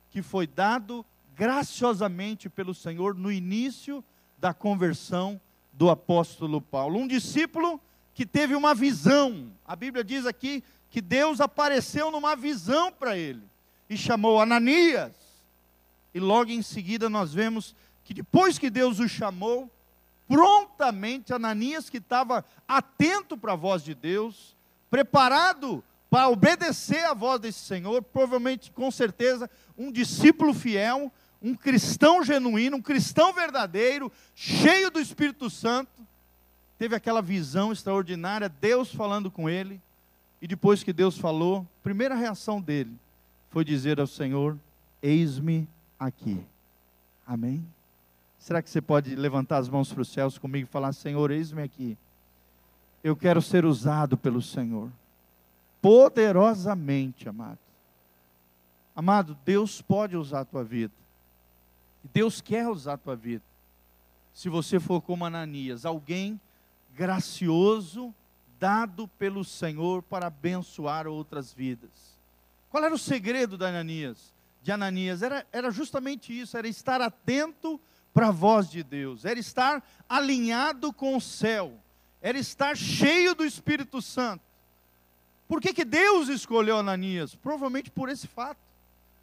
que 0.10 0.22
foi 0.22 0.48
dado 0.48 1.06
graciosamente 1.36 2.50
pelo 2.50 2.74
Senhor 2.74 3.16
no 3.16 3.32
início 3.32 4.04
da 4.38 4.54
conversão 4.54 5.40
do 5.72 5.90
apóstolo 5.90 6.62
Paulo. 6.62 7.00
Um 7.00 7.08
discípulo 7.08 7.80
que 8.14 8.26
teve 8.26 8.56
uma 8.56 8.76
visão. 8.76 9.52
A 9.66 9.76
Bíblia 9.76 10.04
diz 10.04 10.26
aqui 10.26 10.64
que 10.90 11.02
Deus 11.02 11.42
apareceu 11.42 12.12
numa 12.12 12.36
visão 12.36 12.92
para 12.92 13.18
ele 13.18 13.44
e 13.90 13.98
chamou 13.98 14.40
Ananias. 14.40 15.12
E 16.14 16.20
logo 16.20 16.52
em 16.52 16.62
seguida 16.62 17.10
nós 17.10 17.34
vemos 17.34 17.76
que 18.04 18.14
depois 18.14 18.60
que 18.60 18.70
Deus 18.70 19.00
o 19.00 19.08
chamou, 19.08 19.72
prontamente 20.28 21.34
Ananias, 21.34 21.90
que 21.90 21.98
estava 21.98 22.46
atento 22.68 23.38
para 23.38 23.54
a 23.54 23.58
voz 23.58 23.84
de 23.84 23.96
Deus, 23.96 24.56
preparado 24.90 25.84
para 26.10 26.30
obedecer 26.30 27.04
à 27.06 27.14
voz 27.14 27.40
desse 27.40 27.60
Senhor, 27.60 28.04
provavelmente, 28.04 28.72
com 28.72 28.92
certeza, 28.92 29.50
um 29.76 29.92
discípulo 29.92 30.54
fiel, 30.54 31.12
um 31.42 31.56
cristão 31.56 32.24
genuíno, 32.24 32.78
um 32.78 32.82
cristão 32.82 33.34
verdadeiro, 33.34 34.12
cheio 34.36 34.92
do 34.92 35.00
Espírito 35.00 35.50
Santo, 35.50 35.93
teve 36.78 36.96
aquela 36.96 37.22
visão 37.22 37.72
extraordinária, 37.72 38.50
Deus 38.50 38.94
falando 38.94 39.32
com 39.32 39.50
ele, 39.50 39.82
e 40.42 40.48
depois 40.48 40.84
que 40.84 40.92
Deus 40.92 41.18
falou, 41.18 41.66
a 41.80 41.84
primeira 41.84 42.16
reação 42.16 42.62
dele 42.62 42.94
foi 43.50 43.64
dizer 43.64 44.00
ao 44.00 44.08
Senhor: 44.08 44.58
Eis-me 45.02 45.68
aqui. 45.98 46.44
Amém? 47.26 47.66
Será 48.38 48.62
que 48.62 48.70
você 48.70 48.82
pode 48.82 49.16
levantar 49.16 49.58
as 49.58 49.70
mãos 49.70 49.94
para 49.94 50.02
os 50.02 50.10
céus 50.10 50.38
comigo 50.38 50.68
e 50.68 50.72
falar: 50.72 50.92
Senhor, 50.92 51.32
eis-me 51.32 51.62
aqui. 51.62 51.98
Eu 53.02 53.16
quero 53.16 53.42
ser 53.42 53.64
usado 53.64 54.18
pelo 54.18 54.42
Senhor, 54.42 54.90
poderosamente, 55.82 57.30
amado. 57.30 57.60
Amado, 58.96 59.38
Deus 59.46 59.82
pode 59.82 60.16
usar 60.16 60.42
a 60.42 60.46
tua 60.46 60.64
vida. 60.64 60.94
Deus 62.14 62.42
quer 62.42 62.68
usar 62.68 62.94
a 62.94 62.98
tua 62.98 63.16
vida. 63.16 63.44
Se 64.34 64.50
você 64.50 64.80
for 64.80 65.02
como 65.02 65.26
Ananias, 65.26 65.86
alguém 65.86 66.40
gracioso, 66.96 68.14
dado 68.60 69.08
pelo 69.08 69.44
Senhor 69.44 70.02
para 70.04 70.28
abençoar 70.28 71.08
outras 71.08 71.54
vidas. 71.54 72.18
Qual 72.70 72.84
era 72.84 72.94
o 72.94 72.98
segredo 72.98 73.58
de 73.58 73.66
Ananias? 73.66 74.34
De 74.62 74.72
Ananias 74.72 75.22
era, 75.22 75.46
era 75.52 75.70
justamente 75.70 76.38
isso, 76.38 76.58
era 76.58 76.68
estar 76.68 77.02
atento 77.02 77.80
para 78.14 78.28
a 78.28 78.32
voz 78.32 78.70
de 78.70 78.84
Deus, 78.84 79.26
era 79.26 79.40
estar 79.40 79.84
alinhado 80.08 80.94
com 80.94 81.18
o 81.18 81.22
céu, 81.22 81.74
era 82.22 82.38
estar 82.38 82.78
cheio 82.78 83.36
do 83.36 83.44
Espírito 83.44 84.02
Santo. 84.02 84.44
Por 85.48 85.60
que, 85.60 85.74
que 85.74 85.84
Deus 85.84 86.30
escolheu 86.30 86.78
Ananias? 86.78 87.36
Provavelmente 87.36 87.92
por 87.92 88.10
esse 88.10 88.28
fato, 88.28 88.60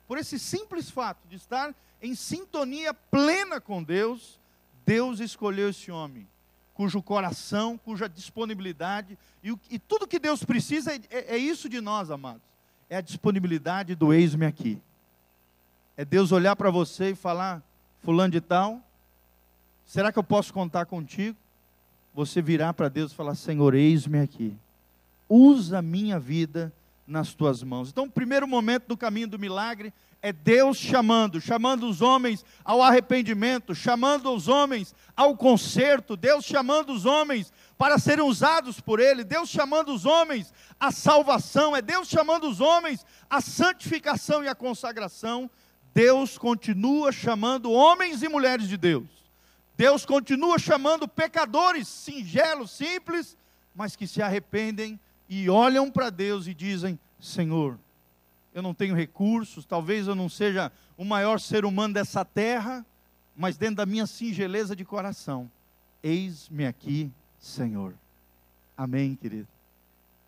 por 0.06 0.18
esse 0.18 0.38
simples 0.38 0.90
fato 0.90 1.26
de 1.28 1.36
estar 1.36 1.74
em 2.02 2.14
sintonia 2.14 2.92
plena 2.92 3.60
com 3.60 3.82
Deus, 3.82 4.38
Deus 4.84 5.20
escolheu 5.20 5.70
esse 5.70 5.90
homem, 5.90 6.28
cujo 6.80 7.02
coração, 7.02 7.76
cuja 7.76 8.08
disponibilidade, 8.08 9.18
e, 9.44 9.54
e 9.68 9.78
tudo 9.78 10.06
que 10.06 10.18
Deus 10.18 10.42
precisa 10.42 10.94
é, 10.94 11.00
é, 11.10 11.34
é 11.34 11.36
isso 11.36 11.68
de 11.68 11.78
nós, 11.78 12.10
amados, 12.10 12.40
é 12.88 12.96
a 12.96 13.02
disponibilidade 13.02 13.94
do 13.94 14.14
eis-me 14.14 14.46
aqui. 14.46 14.80
É 15.94 16.06
Deus 16.06 16.32
olhar 16.32 16.56
para 16.56 16.70
você 16.70 17.10
e 17.10 17.14
falar: 17.14 17.62
Fulano 18.02 18.32
de 18.32 18.40
Tal, 18.40 18.80
será 19.84 20.10
que 20.10 20.18
eu 20.18 20.24
posso 20.24 20.54
contar 20.54 20.86
contigo? 20.86 21.36
Você 22.14 22.40
virar 22.40 22.72
para 22.72 22.88
Deus 22.88 23.12
e 23.12 23.14
falar: 23.14 23.34
Senhor, 23.34 23.74
eis-me 23.74 24.18
aqui. 24.18 24.56
Usa 25.28 25.80
a 25.80 25.82
minha 25.82 26.18
vida 26.18 26.72
nas 27.06 27.34
tuas 27.34 27.62
mãos. 27.62 27.90
Então, 27.90 28.04
o 28.04 28.10
primeiro 28.10 28.48
momento 28.48 28.86
do 28.88 28.96
caminho 28.96 29.28
do 29.28 29.38
milagre 29.38 29.92
é 30.22 30.32
Deus 30.32 30.76
chamando, 30.76 31.40
chamando 31.40 31.88
os 31.88 32.02
homens 32.02 32.44
ao 32.64 32.82
arrependimento, 32.82 33.74
chamando 33.74 34.32
os 34.32 34.48
homens 34.48 34.94
ao 35.16 35.36
conserto, 35.36 36.16
Deus 36.16 36.44
chamando 36.44 36.92
os 36.92 37.06
homens 37.06 37.52
para 37.78 37.98
serem 37.98 38.24
usados 38.24 38.80
por 38.80 39.00
Ele, 39.00 39.24
Deus 39.24 39.48
chamando 39.48 39.94
os 39.94 40.04
homens 40.04 40.52
à 40.78 40.90
salvação, 40.90 41.74
é 41.74 41.80
Deus 41.80 42.08
chamando 42.08 42.48
os 42.48 42.60
homens 42.60 43.04
à 43.28 43.40
santificação 43.40 44.44
e 44.44 44.48
à 44.48 44.54
consagração. 44.54 45.50
Deus 45.94 46.36
continua 46.36 47.10
chamando 47.10 47.72
homens 47.72 48.22
e 48.22 48.28
mulheres 48.28 48.68
de 48.68 48.76
Deus. 48.76 49.08
Deus 49.76 50.04
continua 50.04 50.58
chamando 50.58 51.08
pecadores 51.08 51.88
singelos, 51.88 52.70
simples, 52.70 53.36
mas 53.74 53.96
que 53.96 54.06
se 54.06 54.20
arrependem 54.20 55.00
e 55.26 55.48
olham 55.48 55.90
para 55.90 56.10
Deus 56.10 56.46
e 56.46 56.52
dizem: 56.52 57.00
Senhor, 57.18 57.78
eu 58.54 58.62
não 58.62 58.74
tenho 58.74 58.94
recursos, 58.94 59.64
talvez 59.64 60.06
eu 60.06 60.14
não 60.14 60.28
seja 60.28 60.72
o 60.96 61.04
maior 61.04 61.38
ser 61.38 61.64
humano 61.64 61.94
dessa 61.94 62.24
terra, 62.24 62.84
mas 63.36 63.56
dentro 63.56 63.76
da 63.76 63.86
minha 63.86 64.06
singeleza 64.06 64.74
de 64.74 64.84
coração, 64.84 65.50
eis-me 66.02 66.66
aqui, 66.66 67.10
Senhor. 67.38 67.94
Amém, 68.76 69.14
querido. 69.14 69.48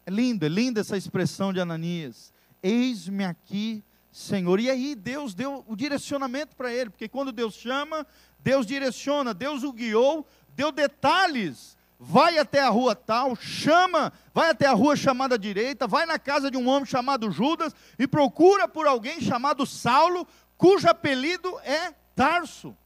É 0.06 0.10
lindo, 0.10 0.44
é 0.44 0.48
linda 0.48 0.80
essa 0.80 0.96
expressão 0.96 1.52
de 1.52 1.60
Ananias. 1.60 2.32
Eis-me 2.62 3.24
aqui, 3.24 3.82
Senhor. 4.10 4.60
E 4.60 4.70
aí 4.70 4.94
Deus 4.94 5.34
deu 5.34 5.64
o 5.66 5.76
direcionamento 5.76 6.54
para 6.56 6.72
ele, 6.72 6.90
porque 6.90 7.08
quando 7.08 7.32
Deus 7.32 7.54
chama, 7.54 8.06
Deus 8.38 8.66
direciona, 8.66 9.32
Deus 9.34 9.62
o 9.62 9.72
guiou, 9.72 10.26
deu 10.54 10.70
detalhes 10.70 11.76
vai 12.04 12.36
até 12.36 12.60
a 12.60 12.68
rua 12.68 12.96
tal, 12.96 13.36
chama, 13.36 14.12
vai 14.34 14.50
até 14.50 14.66
a 14.66 14.72
rua 14.72 14.96
chamada 14.96 15.38
direita, 15.38 15.86
vai 15.86 16.04
na 16.04 16.18
casa 16.18 16.50
de 16.50 16.56
um 16.56 16.68
homem 16.68 16.84
chamado 16.84 17.30
Judas 17.30 17.72
e 17.96 18.08
procura 18.08 18.66
por 18.66 18.88
alguém 18.88 19.20
chamado 19.20 19.64
Saulo, 19.64 20.26
cujo 20.58 20.88
apelido 20.88 21.60
é 21.60 21.94
Tarso. 22.16 22.76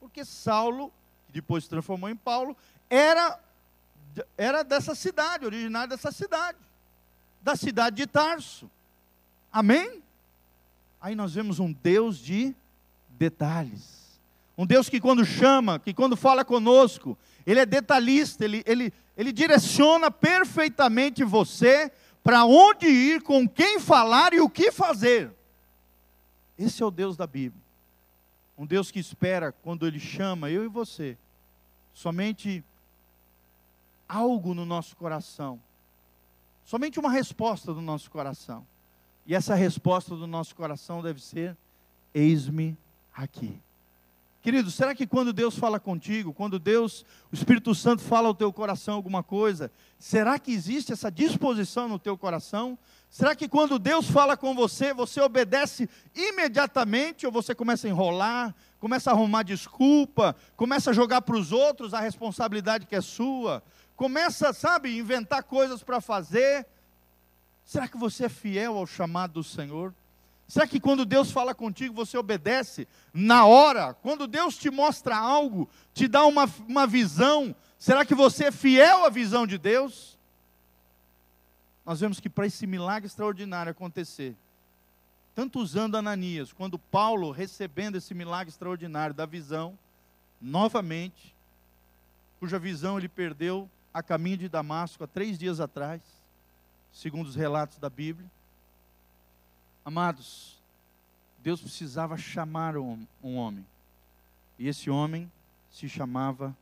Porque 0.00 0.24
Saulo, 0.24 0.92
que 1.26 1.32
depois 1.34 1.64
se 1.64 1.70
transformou 1.70 2.10
em 2.10 2.16
Paulo, 2.16 2.56
era, 2.90 3.38
era 4.36 4.64
dessa 4.64 4.96
cidade, 4.96 5.46
originário 5.46 5.90
dessa 5.90 6.10
cidade, 6.10 6.58
da 7.40 7.54
cidade 7.54 7.94
de 7.94 8.08
Tarso. 8.08 8.68
Amém? 9.52 10.02
Aí 11.00 11.14
nós 11.14 11.32
vemos 11.32 11.60
um 11.60 11.72
Deus 11.72 12.18
de 12.18 12.52
detalhes. 13.08 14.03
Um 14.56 14.66
Deus 14.66 14.88
que 14.88 15.00
quando 15.00 15.24
chama, 15.24 15.78
que 15.78 15.92
quando 15.92 16.16
fala 16.16 16.44
conosco, 16.44 17.18
Ele 17.46 17.60
é 17.60 17.66
detalhista, 17.66 18.44
Ele, 18.44 18.62
ele, 18.66 18.92
ele 19.16 19.32
direciona 19.32 20.10
perfeitamente 20.10 21.24
você 21.24 21.90
para 22.22 22.44
onde 22.44 22.86
ir, 22.86 23.22
com 23.22 23.46
quem 23.46 23.78
falar 23.78 24.32
e 24.32 24.40
o 24.40 24.48
que 24.48 24.72
fazer. 24.72 25.30
Esse 26.58 26.82
é 26.82 26.86
o 26.86 26.90
Deus 26.90 27.16
da 27.16 27.26
Bíblia. 27.26 27.62
Um 28.56 28.64
Deus 28.64 28.90
que 28.90 28.98
espera, 28.98 29.52
quando 29.52 29.86
Ele 29.86 29.98
chama 29.98 30.48
eu 30.48 30.64
e 30.64 30.68
você, 30.68 31.18
somente 31.92 32.64
algo 34.08 34.54
no 34.54 34.64
nosso 34.64 34.96
coração, 34.96 35.60
somente 36.64 36.98
uma 36.98 37.10
resposta 37.10 37.74
do 37.74 37.82
nosso 37.82 38.10
coração. 38.10 38.64
E 39.26 39.34
essa 39.34 39.54
resposta 39.54 40.14
do 40.14 40.26
nosso 40.26 40.54
coração 40.54 41.02
deve 41.02 41.20
ser: 41.20 41.56
Eis-me 42.14 42.76
aqui. 43.14 43.60
Querido, 44.44 44.70
será 44.70 44.94
que 44.94 45.06
quando 45.06 45.32
Deus 45.32 45.56
fala 45.56 45.80
contigo, 45.80 46.34
quando 46.34 46.58
Deus, 46.58 47.02
o 47.32 47.34
Espírito 47.34 47.74
Santo 47.74 48.02
fala 48.02 48.28
ao 48.28 48.34
teu 48.34 48.52
coração 48.52 48.94
alguma 48.94 49.22
coisa, 49.22 49.72
será 49.98 50.38
que 50.38 50.52
existe 50.52 50.92
essa 50.92 51.10
disposição 51.10 51.88
no 51.88 51.98
teu 51.98 52.18
coração? 52.18 52.78
Será 53.08 53.34
que 53.34 53.48
quando 53.48 53.78
Deus 53.78 54.06
fala 54.06 54.36
com 54.36 54.54
você, 54.54 54.92
você 54.92 55.18
obedece 55.22 55.88
imediatamente 56.14 57.24
ou 57.24 57.32
você 57.32 57.54
começa 57.54 57.86
a 57.86 57.90
enrolar, 57.90 58.54
começa 58.78 59.10
a 59.10 59.14
arrumar 59.14 59.44
desculpa, 59.44 60.36
começa 60.58 60.90
a 60.90 60.92
jogar 60.92 61.22
para 61.22 61.38
os 61.38 61.50
outros 61.50 61.94
a 61.94 62.00
responsabilidade 62.00 62.84
que 62.84 62.94
é 62.94 63.00
sua, 63.00 63.62
começa, 63.96 64.52
sabe, 64.52 64.94
inventar 64.94 65.42
coisas 65.44 65.82
para 65.82 66.02
fazer? 66.02 66.66
Será 67.64 67.88
que 67.88 67.96
você 67.96 68.26
é 68.26 68.28
fiel 68.28 68.76
ao 68.76 68.86
chamado 68.86 69.32
do 69.32 69.42
Senhor? 69.42 69.94
Será 70.54 70.68
que 70.68 70.78
quando 70.78 71.04
Deus 71.04 71.32
fala 71.32 71.52
contigo, 71.52 71.92
você 71.92 72.16
obedece 72.16 72.86
na 73.12 73.44
hora? 73.44 73.92
Quando 73.92 74.24
Deus 74.24 74.56
te 74.56 74.70
mostra 74.70 75.16
algo, 75.16 75.68
te 75.92 76.06
dá 76.06 76.24
uma, 76.26 76.48
uma 76.68 76.86
visão, 76.86 77.52
será 77.76 78.04
que 78.04 78.14
você 78.14 78.44
é 78.44 78.52
fiel 78.52 79.04
à 79.04 79.10
visão 79.10 79.48
de 79.48 79.58
Deus? 79.58 80.16
Nós 81.84 81.98
vemos 81.98 82.20
que 82.20 82.30
para 82.30 82.46
esse 82.46 82.68
milagre 82.68 83.08
extraordinário 83.08 83.72
acontecer, 83.72 84.36
tanto 85.34 85.58
usando 85.58 85.96
Ananias, 85.96 86.52
quando 86.52 86.78
Paulo 86.78 87.32
recebendo 87.32 87.96
esse 87.96 88.14
milagre 88.14 88.50
extraordinário 88.50 89.12
da 89.12 89.26
visão, 89.26 89.76
novamente, 90.40 91.34
cuja 92.38 92.60
visão 92.60 92.96
ele 92.96 93.08
perdeu 93.08 93.68
a 93.92 94.04
caminho 94.04 94.36
de 94.36 94.48
Damasco 94.48 95.02
há 95.02 95.08
três 95.08 95.36
dias 95.36 95.58
atrás, 95.58 96.00
segundo 96.92 97.26
os 97.26 97.34
relatos 97.34 97.76
da 97.78 97.90
Bíblia. 97.90 98.30
Amados, 99.84 100.56
Deus 101.42 101.60
precisava 101.60 102.16
chamar 102.16 102.76
um, 102.76 103.06
um 103.22 103.36
homem, 103.36 103.66
e 104.58 104.66
esse 104.66 104.88
homem 104.88 105.30
se 105.70 105.88
chamava 105.88 106.56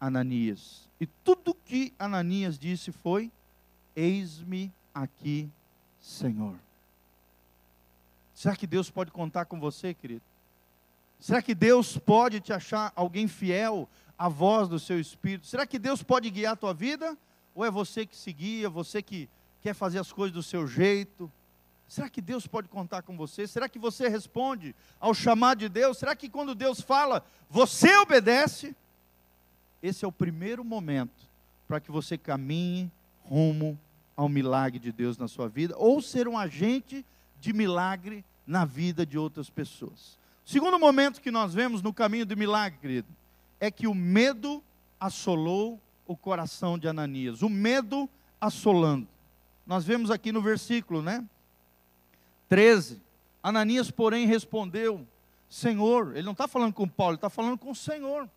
Ananias. 0.00 0.88
E 1.00 1.06
tudo 1.06 1.54
que 1.54 1.92
Ananias 1.98 2.58
disse 2.58 2.92
foi: 2.92 3.32
Eis-me 3.96 4.72
aqui, 4.94 5.50
Senhor. 6.00 6.56
Será 8.32 8.54
que 8.54 8.66
Deus 8.66 8.88
pode 8.88 9.10
contar 9.10 9.46
com 9.46 9.58
você, 9.58 9.92
querido? 9.92 10.22
Será 11.18 11.42
que 11.42 11.54
Deus 11.54 11.98
pode 11.98 12.40
te 12.40 12.52
achar 12.52 12.92
alguém 12.94 13.26
fiel 13.26 13.88
à 14.16 14.28
voz 14.28 14.68
do 14.68 14.78
seu 14.78 15.00
espírito? 15.00 15.48
Será 15.48 15.66
que 15.66 15.80
Deus 15.80 16.02
pode 16.02 16.30
guiar 16.30 16.52
a 16.52 16.56
tua 16.56 16.72
vida? 16.72 17.18
Ou 17.56 17.64
é 17.64 17.70
você 17.72 18.06
que 18.06 18.16
se 18.16 18.32
guia, 18.32 18.70
você 18.70 19.02
que 19.02 19.28
quer 19.60 19.74
fazer 19.74 19.98
as 19.98 20.12
coisas 20.12 20.32
do 20.32 20.42
seu 20.44 20.68
jeito? 20.68 21.30
Será 21.88 22.08
que 22.10 22.20
Deus 22.20 22.46
pode 22.46 22.68
contar 22.68 23.02
com 23.02 23.16
você? 23.16 23.46
Será 23.46 23.68
que 23.68 23.78
você 23.78 24.08
responde 24.08 24.74
ao 25.00 25.14
chamado 25.14 25.60
de 25.60 25.68
Deus? 25.70 25.96
Será 25.96 26.14
que 26.14 26.28
quando 26.28 26.54
Deus 26.54 26.80
fala, 26.80 27.24
você 27.48 27.96
obedece? 27.96 28.76
Esse 29.82 30.04
é 30.04 30.08
o 30.08 30.12
primeiro 30.12 30.62
momento 30.62 31.26
para 31.66 31.80
que 31.80 31.90
você 31.90 32.18
caminhe 32.18 32.90
rumo 33.24 33.78
ao 34.14 34.28
milagre 34.28 34.78
de 34.78 34.92
Deus 34.92 35.16
na 35.16 35.28
sua 35.28 35.48
vida, 35.48 35.74
ou 35.78 36.02
ser 36.02 36.26
um 36.26 36.36
agente 36.36 37.06
de 37.40 37.52
milagre 37.52 38.24
na 38.46 38.64
vida 38.64 39.06
de 39.06 39.16
outras 39.16 39.48
pessoas. 39.48 40.18
O 40.44 40.50
segundo 40.50 40.78
momento 40.78 41.20
que 41.20 41.30
nós 41.30 41.54
vemos 41.54 41.82
no 41.82 41.92
caminho 41.92 42.26
do 42.26 42.36
milagre, 42.36 42.78
querido, 42.80 43.08
é 43.60 43.70
que 43.70 43.86
o 43.86 43.94
medo 43.94 44.62
assolou 44.98 45.80
o 46.06 46.16
coração 46.16 46.78
de 46.78 46.88
Ananias. 46.88 47.42
O 47.42 47.48
medo 47.48 48.08
assolando. 48.40 49.06
Nós 49.66 49.84
vemos 49.84 50.10
aqui 50.10 50.32
no 50.32 50.40
versículo, 50.40 51.02
né? 51.02 51.24
13. 52.48 53.00
Ananias, 53.42 53.90
porém, 53.90 54.26
respondeu: 54.26 55.06
Senhor, 55.48 56.16
ele 56.16 56.24
não 56.24 56.32
está 56.32 56.48
falando 56.48 56.72
com 56.72 56.88
Paulo, 56.88 57.12
ele 57.12 57.18
está 57.18 57.30
falando 57.30 57.58
com 57.58 57.70
o 57.70 57.74
Senhor, 57.74 58.28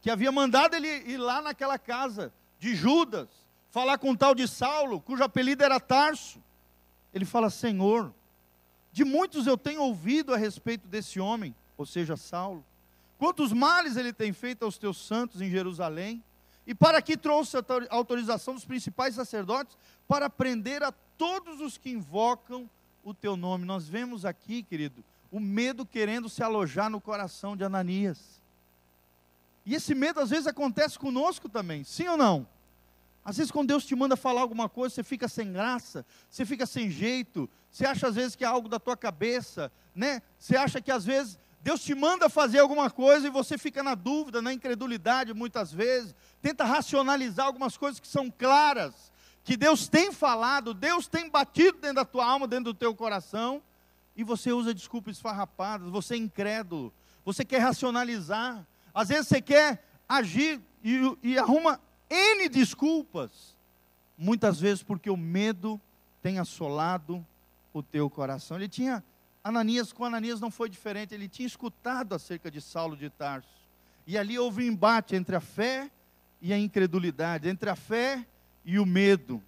que 0.00 0.10
havia 0.10 0.32
mandado 0.32 0.74
ele 0.74 0.88
ir 0.88 1.18
lá 1.18 1.40
naquela 1.40 1.78
casa 1.78 2.32
de 2.58 2.74
Judas, 2.74 3.28
falar 3.70 3.98
com 3.98 4.10
o 4.12 4.16
tal 4.16 4.34
de 4.34 4.46
Saulo, 4.46 5.00
cujo 5.00 5.22
apelido 5.22 5.62
era 5.62 5.80
Tarso. 5.80 6.42
Ele 7.12 7.24
fala: 7.24 7.50
Senhor, 7.50 8.12
de 8.92 9.04
muitos 9.04 9.46
eu 9.46 9.56
tenho 9.56 9.82
ouvido 9.82 10.34
a 10.34 10.36
respeito 10.36 10.88
desse 10.88 11.20
homem, 11.20 11.54
ou 11.76 11.86
seja, 11.86 12.16
Saulo. 12.16 12.64
Quantos 13.18 13.52
males 13.52 13.96
ele 13.96 14.12
tem 14.12 14.32
feito 14.32 14.64
aos 14.64 14.78
teus 14.78 14.96
santos 14.96 15.42
em 15.42 15.50
Jerusalém? 15.50 16.22
E 16.66 16.74
para 16.74 17.02
que 17.02 17.16
trouxe 17.16 17.56
a 17.56 17.62
autorização 17.90 18.54
dos 18.54 18.64
principais 18.64 19.14
sacerdotes 19.14 19.76
para 20.08 20.30
prender 20.30 20.82
a 20.82 20.92
todos 21.18 21.60
os 21.60 21.76
que 21.76 21.90
invocam 21.90 22.68
o 23.04 23.14
teu 23.14 23.36
nome. 23.36 23.64
Nós 23.64 23.88
vemos 23.88 24.24
aqui, 24.24 24.62
querido, 24.62 25.04
o 25.30 25.40
medo 25.40 25.86
querendo 25.86 26.28
se 26.28 26.42
alojar 26.42 26.90
no 26.90 27.00
coração 27.00 27.56
de 27.56 27.64
Ananias. 27.64 28.40
E 29.64 29.74
esse 29.74 29.94
medo 29.94 30.20
às 30.20 30.30
vezes 30.30 30.46
acontece 30.46 30.98
conosco 30.98 31.48
também, 31.48 31.84
sim 31.84 32.08
ou 32.08 32.16
não? 32.16 32.46
Às 33.24 33.36
vezes, 33.36 33.52
quando 33.52 33.68
Deus 33.68 33.84
te 33.84 33.94
manda 33.94 34.16
falar 34.16 34.40
alguma 34.40 34.68
coisa, 34.68 34.94
você 34.94 35.02
fica 35.02 35.28
sem 35.28 35.52
graça, 35.52 36.04
você 36.28 36.46
fica 36.46 36.64
sem 36.64 36.90
jeito, 36.90 37.48
você 37.70 37.84
acha 37.84 38.08
às 38.08 38.14
vezes 38.14 38.34
que 38.34 38.44
é 38.44 38.46
algo 38.46 38.68
da 38.68 38.80
tua 38.80 38.96
cabeça, 38.96 39.70
né? 39.94 40.22
Você 40.38 40.56
acha 40.56 40.80
que 40.80 40.90
às 40.90 41.04
vezes 41.04 41.38
Deus 41.62 41.82
te 41.82 41.94
manda 41.94 42.28
fazer 42.30 42.60
alguma 42.60 42.90
coisa 42.90 43.26
e 43.26 43.30
você 43.30 43.58
fica 43.58 43.82
na 43.82 43.94
dúvida, 43.94 44.40
na 44.40 44.52
incredulidade 44.52 45.34
muitas 45.34 45.70
vezes, 45.70 46.14
tenta 46.40 46.64
racionalizar 46.64 47.46
algumas 47.46 47.76
coisas 47.76 48.00
que 48.00 48.08
são 48.08 48.30
claras, 48.30 49.09
que 49.50 49.56
Deus 49.56 49.88
tem 49.88 50.12
falado, 50.12 50.72
Deus 50.72 51.08
tem 51.08 51.28
batido 51.28 51.78
dentro 51.78 51.96
da 51.96 52.04
tua 52.04 52.24
alma, 52.24 52.46
dentro 52.46 52.72
do 52.72 52.74
teu 52.74 52.94
coração, 52.94 53.60
e 54.14 54.22
você 54.22 54.52
usa 54.52 54.72
desculpas 54.72 55.16
esfarrapadas, 55.16 55.90
você 55.90 56.14
é 56.14 56.18
incrédulo, 56.18 56.94
você 57.24 57.44
quer 57.44 57.58
racionalizar, 57.58 58.64
às 58.94 59.08
vezes 59.08 59.26
você 59.26 59.40
quer 59.42 59.84
agir 60.08 60.60
e, 60.84 61.00
e 61.20 61.36
arruma 61.36 61.80
N 62.08 62.48
desculpas, 62.48 63.56
muitas 64.16 64.60
vezes 64.60 64.84
porque 64.84 65.10
o 65.10 65.16
medo 65.16 65.80
tem 66.22 66.38
assolado 66.38 67.26
o 67.72 67.82
teu 67.82 68.08
coração. 68.08 68.56
Ele 68.56 68.68
tinha, 68.68 69.02
Ananias, 69.42 69.92
com 69.92 70.04
Ananias 70.04 70.40
não 70.40 70.52
foi 70.52 70.68
diferente, 70.68 71.12
ele 71.12 71.28
tinha 71.28 71.48
escutado 71.48 72.14
acerca 72.14 72.52
de 72.52 72.60
Saulo 72.60 72.96
de 72.96 73.10
Tarso. 73.10 73.68
E 74.06 74.16
ali 74.16 74.38
houve 74.38 74.62
um 74.62 74.72
embate 74.72 75.16
entre 75.16 75.34
a 75.34 75.40
fé 75.40 75.90
e 76.40 76.52
a 76.52 76.58
incredulidade, 76.58 77.48
entre 77.48 77.68
a 77.68 77.74
fé 77.74 78.24
e 78.64 78.78
o 78.78 78.86
medo. 78.86 79.42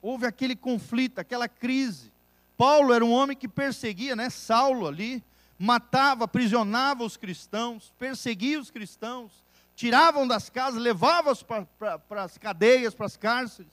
Houve 0.00 0.26
aquele 0.26 0.54
conflito, 0.54 1.18
aquela 1.18 1.48
crise. 1.48 2.12
Paulo 2.56 2.92
era 2.92 3.04
um 3.04 3.12
homem 3.12 3.36
que 3.36 3.48
perseguia, 3.48 4.16
né? 4.16 4.30
Saulo 4.30 4.86
ali, 4.86 5.22
matava, 5.58 6.24
aprisionava 6.24 7.04
os 7.04 7.16
cristãos, 7.16 7.92
perseguia 7.98 8.60
os 8.60 8.70
cristãos, 8.70 9.32
tiravam 9.74 10.26
das 10.26 10.50
casas, 10.50 10.80
levavam-os 10.80 11.42
para 11.42 12.22
as 12.22 12.38
cadeias, 12.38 12.94
para 12.94 13.06
as 13.06 13.16
cárceres. 13.16 13.70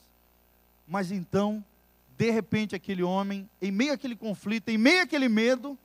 Mas 0.87 1.11
então, 1.11 1.63
de 2.17 2.29
repente, 2.31 2.75
aquele 2.75 3.03
homem, 3.03 3.49
em 3.61 3.71
meio 3.71 3.93
àquele 3.93 4.15
conflito, 4.15 4.69
em 4.69 4.77
meio 4.77 5.01
àquele 5.03 5.27
medo, 5.27 5.77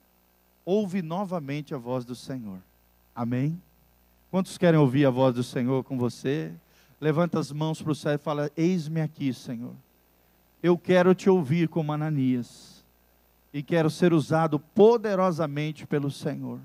ouve 0.63 1.01
novamente 1.01 1.73
a 1.73 1.77
voz 1.77 2.05
do 2.05 2.15
Senhor. 2.15 2.59
Amém? 3.15 3.61
Quantos 4.29 4.57
querem 4.57 4.79
ouvir 4.79 5.05
a 5.05 5.09
voz 5.09 5.35
do 5.35 5.43
Senhor 5.43 5.83
com 5.83 5.97
você? 5.97 6.53
Levanta 7.01 7.39
as 7.39 7.51
mãos 7.51 7.81
para 7.81 7.91
o 7.91 7.95
céu 7.95 8.13
e 8.13 8.17
fala: 8.19 8.51
Eis-me 8.55 9.01
aqui, 9.01 9.33
Senhor. 9.33 9.73
Eu 10.61 10.77
quero 10.77 11.15
te 11.15 11.27
ouvir 11.27 11.67
como 11.67 11.91
Ananias. 11.91 12.85
E 13.51 13.63
quero 13.63 13.89
ser 13.89 14.13
usado 14.13 14.59
poderosamente 14.59 15.87
pelo 15.87 16.11
Senhor. 16.11 16.59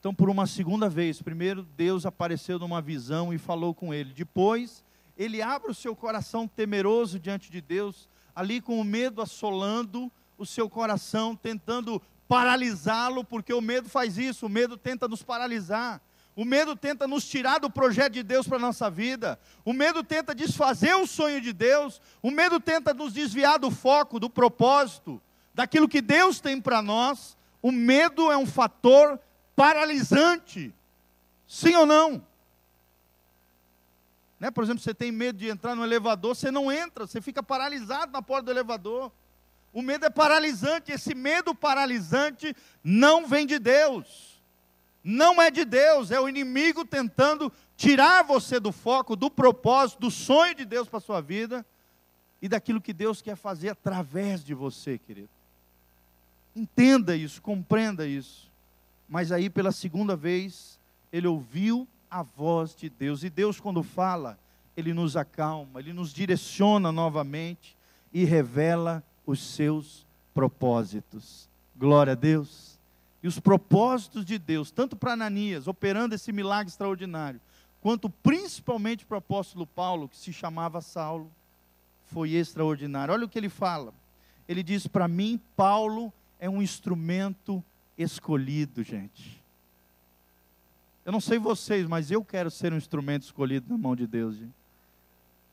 Então, 0.00 0.12
por 0.12 0.28
uma 0.28 0.46
segunda 0.46 0.88
vez, 0.88 1.22
primeiro 1.22 1.62
Deus 1.76 2.04
apareceu 2.04 2.58
numa 2.58 2.82
visão 2.82 3.32
e 3.32 3.38
falou 3.38 3.72
com 3.72 3.94
ele. 3.94 4.12
Depois, 4.12 4.84
ele 5.16 5.40
abre 5.40 5.70
o 5.70 5.74
seu 5.74 5.94
coração 5.94 6.48
temeroso 6.48 7.18
diante 7.18 7.50
de 7.50 7.60
Deus, 7.60 8.08
ali 8.34 8.60
com 8.60 8.78
o 8.80 8.84
medo 8.84 9.22
assolando 9.22 10.10
o 10.36 10.44
seu 10.44 10.68
coração, 10.68 11.36
tentando 11.36 12.02
paralisá-lo, 12.28 13.24
porque 13.24 13.54
o 13.54 13.60
medo 13.60 13.88
faz 13.88 14.18
isso, 14.18 14.46
o 14.46 14.48
medo 14.48 14.76
tenta 14.76 15.06
nos 15.06 15.22
paralisar. 15.22 16.02
O 16.36 16.44
medo 16.44 16.74
tenta 16.74 17.06
nos 17.06 17.26
tirar 17.26 17.58
do 17.58 17.70
projeto 17.70 18.14
de 18.14 18.22
Deus 18.22 18.46
para 18.46 18.56
a 18.56 18.60
nossa 18.60 18.90
vida. 18.90 19.38
O 19.64 19.72
medo 19.72 20.02
tenta 20.02 20.34
desfazer 20.34 20.94
o 20.94 21.06
sonho 21.06 21.40
de 21.40 21.52
Deus. 21.52 22.00
O 22.20 22.30
medo 22.30 22.58
tenta 22.58 22.92
nos 22.92 23.12
desviar 23.12 23.58
do 23.58 23.70
foco, 23.70 24.18
do 24.18 24.28
propósito, 24.28 25.22
daquilo 25.54 25.88
que 25.88 26.02
Deus 26.02 26.40
tem 26.40 26.60
para 26.60 26.82
nós. 26.82 27.36
O 27.62 27.70
medo 27.70 28.32
é 28.32 28.36
um 28.36 28.46
fator 28.46 29.20
paralisante. 29.54 30.74
Sim 31.46 31.76
ou 31.76 31.86
não? 31.86 32.26
Né? 34.40 34.50
Por 34.50 34.64
exemplo, 34.64 34.82
você 34.82 34.92
tem 34.92 35.12
medo 35.12 35.38
de 35.38 35.48
entrar 35.48 35.76
no 35.76 35.84
elevador, 35.84 36.34
você 36.34 36.50
não 36.50 36.70
entra, 36.70 37.06
você 37.06 37.20
fica 37.20 37.42
paralisado 37.42 38.10
na 38.10 38.20
porta 38.20 38.46
do 38.46 38.50
elevador. 38.50 39.12
O 39.72 39.82
medo 39.82 40.04
é 40.04 40.10
paralisante, 40.10 40.90
esse 40.90 41.14
medo 41.14 41.54
paralisante 41.54 42.54
não 42.82 43.26
vem 43.26 43.46
de 43.46 43.58
Deus. 43.58 44.33
Não 45.04 45.40
é 45.40 45.50
de 45.50 45.66
Deus, 45.66 46.10
é 46.10 46.18
o 46.18 46.26
inimigo 46.26 46.82
tentando 46.82 47.52
tirar 47.76 48.24
você 48.24 48.58
do 48.58 48.72
foco, 48.72 49.14
do 49.14 49.30
propósito, 49.30 50.00
do 50.00 50.10
sonho 50.10 50.54
de 50.54 50.64
Deus 50.64 50.88
para 50.88 50.96
a 50.96 51.02
sua 51.02 51.20
vida 51.20 51.64
e 52.40 52.48
daquilo 52.48 52.80
que 52.80 52.94
Deus 52.94 53.20
quer 53.20 53.36
fazer 53.36 53.68
através 53.68 54.42
de 54.42 54.54
você, 54.54 54.96
querido. 54.96 55.28
Entenda 56.56 57.14
isso, 57.14 57.42
compreenda 57.42 58.06
isso. 58.06 58.50
Mas 59.06 59.30
aí, 59.30 59.50
pela 59.50 59.72
segunda 59.72 60.16
vez, 60.16 60.78
ele 61.12 61.26
ouviu 61.26 61.86
a 62.10 62.22
voz 62.22 62.74
de 62.74 62.88
Deus. 62.88 63.24
E 63.24 63.28
Deus, 63.28 63.60
quando 63.60 63.82
fala, 63.82 64.38
ele 64.76 64.94
nos 64.94 65.16
acalma, 65.16 65.80
ele 65.80 65.92
nos 65.92 66.12
direciona 66.12 66.90
novamente 66.90 67.76
e 68.12 68.24
revela 68.24 69.02
os 69.26 69.40
seus 69.40 70.06
propósitos. 70.32 71.48
Glória 71.76 72.12
a 72.12 72.16
Deus. 72.16 72.73
E 73.24 73.26
os 73.26 73.40
propósitos 73.40 74.22
de 74.22 74.38
Deus, 74.38 74.70
tanto 74.70 74.94
para 74.94 75.14
Ananias, 75.14 75.66
operando 75.66 76.14
esse 76.14 76.30
milagre 76.30 76.70
extraordinário, 76.70 77.40
quanto 77.80 78.10
principalmente 78.10 79.06
para 79.06 79.14
o 79.14 79.18
apóstolo 79.18 79.66
Paulo, 79.66 80.10
que 80.10 80.16
se 80.18 80.30
chamava 80.30 80.82
Saulo, 80.82 81.32
foi 82.04 82.32
extraordinário. 82.32 83.14
Olha 83.14 83.24
o 83.24 83.28
que 83.28 83.38
ele 83.38 83.48
fala. 83.48 83.94
Ele 84.46 84.62
diz: 84.62 84.86
Para 84.86 85.08
mim, 85.08 85.40
Paulo 85.56 86.12
é 86.38 86.50
um 86.50 86.60
instrumento 86.60 87.64
escolhido, 87.96 88.82
gente. 88.82 89.42
Eu 91.02 91.10
não 91.10 91.20
sei 91.20 91.38
vocês, 91.38 91.86
mas 91.86 92.10
eu 92.10 92.22
quero 92.22 92.50
ser 92.50 92.74
um 92.74 92.76
instrumento 92.76 93.22
escolhido 93.22 93.70
na 93.70 93.78
mão 93.78 93.96
de 93.96 94.06
Deus. 94.06 94.36
Gente. 94.36 94.52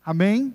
Amém? 0.06 0.53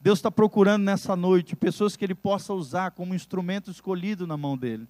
Deus 0.00 0.18
está 0.18 0.32
procurando 0.32 0.82
nessa 0.82 1.14
noite 1.14 1.54
pessoas 1.54 1.94
que 1.94 2.04
Ele 2.04 2.14
possa 2.14 2.52
usar 2.52 2.90
como 2.90 3.14
instrumento 3.14 3.70
escolhido 3.70 4.26
na 4.26 4.36
mão 4.36 4.58
dele. 4.58 4.88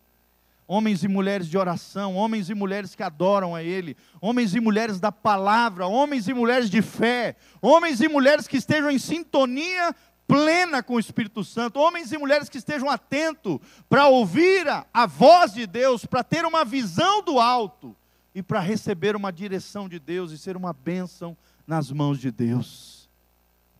Homens 0.72 1.02
e 1.02 1.08
mulheres 1.08 1.48
de 1.48 1.58
oração, 1.58 2.14
homens 2.14 2.48
e 2.48 2.54
mulheres 2.54 2.94
que 2.94 3.02
adoram 3.02 3.56
a 3.56 3.60
Ele, 3.60 3.96
homens 4.20 4.54
e 4.54 4.60
mulheres 4.60 5.00
da 5.00 5.10
palavra, 5.10 5.88
homens 5.88 6.28
e 6.28 6.32
mulheres 6.32 6.70
de 6.70 6.80
fé, 6.80 7.34
homens 7.60 8.00
e 8.00 8.06
mulheres 8.06 8.46
que 8.46 8.56
estejam 8.56 8.88
em 8.88 8.96
sintonia 8.96 9.92
plena 10.28 10.80
com 10.80 10.94
o 10.94 11.00
Espírito 11.00 11.42
Santo, 11.42 11.80
homens 11.80 12.12
e 12.12 12.18
mulheres 12.18 12.48
que 12.48 12.56
estejam 12.56 12.88
atentos 12.88 13.58
para 13.88 14.06
ouvir 14.06 14.68
a, 14.68 14.86
a 14.94 15.06
voz 15.06 15.54
de 15.54 15.66
Deus, 15.66 16.06
para 16.06 16.22
ter 16.22 16.44
uma 16.44 16.64
visão 16.64 17.20
do 17.20 17.40
alto 17.40 17.96
e 18.32 18.40
para 18.40 18.60
receber 18.60 19.16
uma 19.16 19.32
direção 19.32 19.88
de 19.88 19.98
Deus 19.98 20.30
e 20.30 20.38
ser 20.38 20.56
uma 20.56 20.72
bênção 20.72 21.36
nas 21.66 21.90
mãos 21.90 22.20
de 22.20 22.30
Deus. 22.30 23.08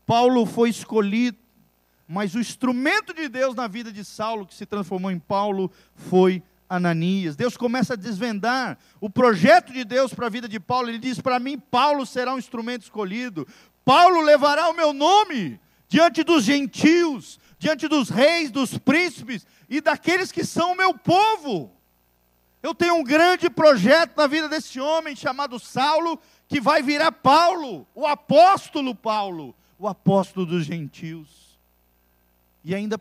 Paulo 0.04 0.44
foi 0.44 0.70
escolhido, 0.70 1.38
mas 2.08 2.34
o 2.34 2.40
instrumento 2.40 3.14
de 3.14 3.28
Deus 3.28 3.54
na 3.54 3.68
vida 3.68 3.92
de 3.92 4.04
Saulo, 4.04 4.44
que 4.44 4.56
se 4.56 4.66
transformou 4.66 5.12
em 5.12 5.20
Paulo, 5.20 5.70
foi 5.94 6.42
Ananias. 6.70 7.34
Deus 7.34 7.56
começa 7.56 7.94
a 7.94 7.96
desvendar 7.96 8.78
o 9.00 9.10
projeto 9.10 9.72
de 9.72 9.84
Deus 9.84 10.14
para 10.14 10.28
a 10.28 10.30
vida 10.30 10.48
de 10.48 10.60
Paulo. 10.60 10.88
Ele 10.88 10.98
diz: 10.98 11.20
Para 11.20 11.38
mim, 11.38 11.58
Paulo 11.58 12.06
será 12.06 12.32
um 12.32 12.38
instrumento 12.38 12.82
escolhido. 12.82 13.46
Paulo 13.84 14.22
levará 14.22 14.70
o 14.70 14.74
meu 14.74 14.92
nome 14.92 15.60
diante 15.88 16.22
dos 16.22 16.44
gentios, 16.44 17.40
diante 17.58 17.88
dos 17.88 18.08
reis, 18.08 18.50
dos 18.50 18.78
príncipes 18.78 19.46
e 19.68 19.80
daqueles 19.80 20.30
que 20.30 20.44
são 20.44 20.72
o 20.72 20.76
meu 20.76 20.94
povo. 20.94 21.72
Eu 22.62 22.74
tenho 22.74 22.94
um 22.94 23.02
grande 23.02 23.50
projeto 23.50 24.16
na 24.16 24.26
vida 24.26 24.48
desse 24.48 24.78
homem 24.80 25.16
chamado 25.16 25.58
Saulo, 25.58 26.20
que 26.46 26.60
vai 26.60 26.82
virar 26.82 27.10
Paulo, 27.10 27.86
o 27.94 28.06
apóstolo 28.06 28.94
Paulo 28.94 29.54
o 29.80 29.88
apóstolo 29.88 30.44
dos 30.44 30.66
gentios. 30.66 31.58
E 32.62 32.74
ainda 32.74 33.00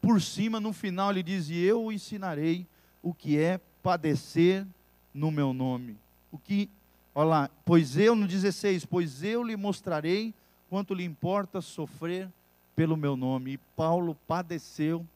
por 0.00 0.22
cima, 0.22 0.58
no 0.58 0.72
final, 0.72 1.10
ele 1.10 1.22
diz: 1.22 1.50
E 1.50 1.58
eu 1.58 1.92
ensinarei 1.92 2.66
o 3.04 3.12
que 3.12 3.38
é 3.38 3.60
padecer 3.82 4.66
no 5.12 5.30
meu 5.30 5.52
nome. 5.52 5.98
O 6.32 6.38
que, 6.38 6.70
olha 7.14 7.28
lá, 7.28 7.50
pois 7.62 7.98
eu, 7.98 8.16
no 8.16 8.26
16, 8.26 8.86
pois 8.86 9.22
eu 9.22 9.44
lhe 9.44 9.54
mostrarei 9.56 10.32
quanto 10.70 10.94
lhe 10.94 11.04
importa 11.04 11.60
sofrer 11.60 12.32
pelo 12.74 12.96
meu 12.96 13.14
nome. 13.14 13.52
E 13.52 13.58
Paulo 13.76 14.16
padeceu 14.26 15.06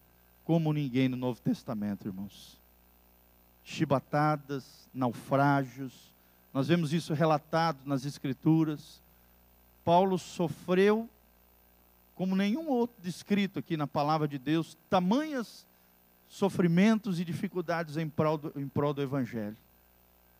como 0.44 0.72
ninguém 0.72 1.08
no 1.08 1.16
Novo 1.16 1.40
Testamento, 1.40 2.06
irmãos. 2.06 2.60
Chibatadas, 3.64 4.86
naufrágios, 4.92 6.14
nós 6.52 6.68
vemos 6.68 6.92
isso 6.92 7.14
relatado 7.14 7.78
nas 7.86 8.04
Escrituras. 8.04 9.00
Paulo 9.82 10.18
sofreu, 10.18 11.08
como 12.14 12.36
nenhum 12.36 12.68
outro 12.68 12.96
descrito 13.00 13.58
aqui 13.58 13.78
na 13.78 13.86
palavra 13.86 14.28
de 14.28 14.38
Deus, 14.38 14.76
tamanhos 14.90 15.66
sofrimentos 16.28 17.18
e 17.18 17.24
dificuldades 17.24 17.96
em 17.96 18.08
prol 18.08 18.38
do, 18.38 18.52
em 18.56 18.68
prol 18.68 18.92
do 18.92 19.02
Evangelho. 19.02 19.56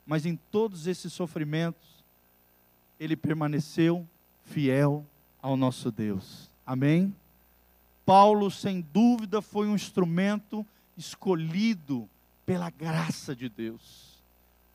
Mas 0.07 0.27
em 0.27 0.37
todos 0.51 0.87
esses 0.87 1.13
sofrimentos, 1.13 2.05
ele 3.01 3.17
permaneceu 3.17 4.07
fiel 4.45 5.05
ao 5.41 5.57
nosso 5.57 5.91
Deus. 5.91 6.51
Amém? 6.67 7.15
Paulo, 8.05 8.51
sem 8.51 8.81
dúvida, 8.93 9.43
foi 9.43 9.67
um 9.67 9.75
instrumento 9.75 10.65
escolhido 10.97 12.09
pela 12.47 12.71
graça 12.71 13.37
de 13.37 13.49
Deus. 13.49 14.23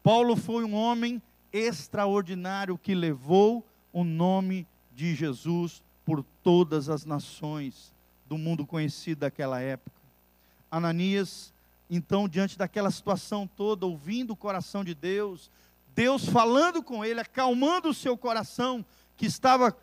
Paulo 0.03 0.35
foi 0.35 0.64
um 0.64 0.76
homem 0.76 1.22
extraordinário 1.52 2.77
que 2.77 2.94
levou 2.94 3.65
o 3.91 4.03
nome 4.03 4.68
de 4.94 5.15
Jesus 5.15 5.81
por 6.06 6.23
todas 6.44 6.90
as 6.90 7.06
nações 7.06 7.94
do 8.27 8.38
mundo 8.38 8.65
conhecido 8.65 9.19
daquela 9.19 9.60
época. 9.61 10.02
Ananias, 10.73 11.53
então, 11.87 12.27
diante 12.27 12.57
daquela 12.57 12.89
situação 12.89 13.45
toda, 13.45 13.85
ouvindo 13.85 14.33
o 14.33 14.35
coração 14.35 14.83
de 14.83 14.95
Deus, 14.95 15.51
Deus 15.93 16.25
falando 16.25 16.81
com 16.81 17.05
ele, 17.05 17.19
acalmando 17.19 17.89
o 17.89 17.93
seu 17.93 18.17
coração, 18.17 18.83
que 19.15 19.27
estava 19.27 19.77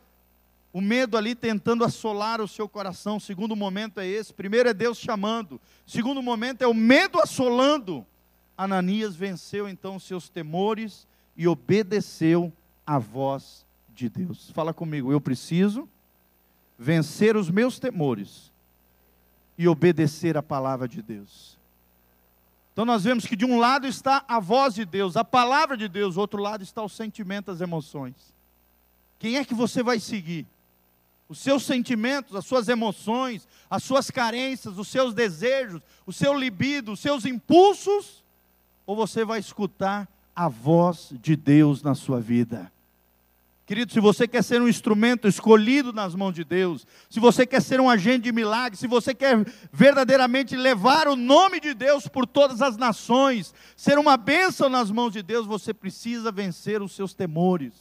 o 0.73 0.81
medo 0.81 1.17
ali 1.17 1.37
tentando 1.37 1.85
assolar 1.85 2.41
o 2.41 2.49
seu 2.49 2.69
coração. 2.69 3.21
Segundo 3.21 3.55
momento 3.55 4.01
é 4.01 4.07
esse. 4.07 4.35
Primeiro 4.35 4.69
é 4.69 4.75
Deus 4.75 4.99
chamando. 4.99 5.61
Segundo 5.87 6.21
momento 6.21 6.63
é 6.63 6.67
o 6.67 6.75
medo 6.75 7.21
assolando. 7.21 8.05
Ananias 8.59 9.15
venceu 9.15 9.69
então 9.69 9.97
seus 10.01 10.29
temores 10.29 11.07
e 11.37 11.47
obedeceu 11.47 12.53
à 12.85 12.99
voz 12.99 13.65
de 13.95 14.09
Deus. 14.09 14.51
Fala 14.51 14.75
comigo, 14.75 15.13
eu 15.13 15.21
preciso 15.21 15.89
vencer 16.77 17.37
os 17.37 17.49
meus 17.49 17.79
temores 17.79 18.50
e 19.61 19.69
obedecer 19.69 20.39
a 20.39 20.43
palavra 20.43 20.89
de 20.89 21.03
Deus. 21.03 21.59
Então 22.73 22.87
nós 22.87 23.05
vemos 23.05 23.27
que 23.27 23.37
de 23.37 23.45
um 23.45 23.59
lado 23.59 23.87
está 23.87 24.25
a 24.27 24.41
voz 24.41 24.75
de 24.75 24.87
Deus, 24.87 25.19
a 25.19 25.23
palavra 25.23 25.77
de 25.77 25.87
Deus, 25.87 26.15
do 26.15 26.21
outro 26.23 26.41
lado 26.41 26.63
está 26.63 26.83
o 26.83 26.89
sentimento, 26.89 27.51
as 27.51 27.61
emoções. 27.61 28.15
Quem 29.19 29.37
é 29.37 29.45
que 29.45 29.53
você 29.53 29.83
vai 29.83 30.01
seguir? 30.01 30.47
Os 31.29 31.41
seus 31.41 31.63
sentimentos, 31.65 32.35
as 32.35 32.47
suas 32.47 32.71
emoções, 32.71 33.47
as 33.69 33.83
suas 33.83 34.11
carências, 34.11 34.79
os 34.79 34.89
seus 34.89 35.13
desejos, 35.13 35.83
o 36.07 36.13
seu 36.13 36.33
libido, 36.33 36.93
os 36.93 37.01
seus 37.01 37.27
impulsos? 37.27 38.25
Ou 38.87 38.97
você 38.97 39.27
vai 39.27 39.41
escutar 39.41 40.09
a 40.35 40.49
voz 40.49 41.13
de 41.21 41.37
Deus 41.37 41.83
na 41.83 41.95
sua 41.95 42.19
vida? 42.19 42.73
Querido, 43.71 43.93
se 43.93 44.01
você 44.01 44.27
quer 44.27 44.43
ser 44.43 44.61
um 44.61 44.67
instrumento 44.67 45.29
escolhido 45.29 45.93
nas 45.93 46.13
mãos 46.13 46.33
de 46.33 46.43
Deus, 46.43 46.85
se 47.09 47.21
você 47.21 47.47
quer 47.47 47.63
ser 47.63 47.81
um 47.81 47.89
agente 47.89 48.25
de 48.25 48.33
milagre, 48.33 48.77
se 48.77 48.89
você 48.89 49.15
quer 49.15 49.47
verdadeiramente 49.73 50.57
levar 50.57 51.07
o 51.07 51.15
nome 51.15 51.61
de 51.61 51.73
Deus 51.73 52.09
por 52.09 52.27
todas 52.27 52.63
as 52.63 52.77
nações, 52.77 53.55
ser 53.77 53.97
uma 53.97 54.17
bênção 54.17 54.69
nas 54.69 54.91
mãos 54.91 55.13
de 55.13 55.23
Deus, 55.23 55.47
você 55.47 55.73
precisa 55.73 56.33
vencer 56.33 56.83
os 56.83 56.91
seus 56.97 57.15
temores. 57.15 57.73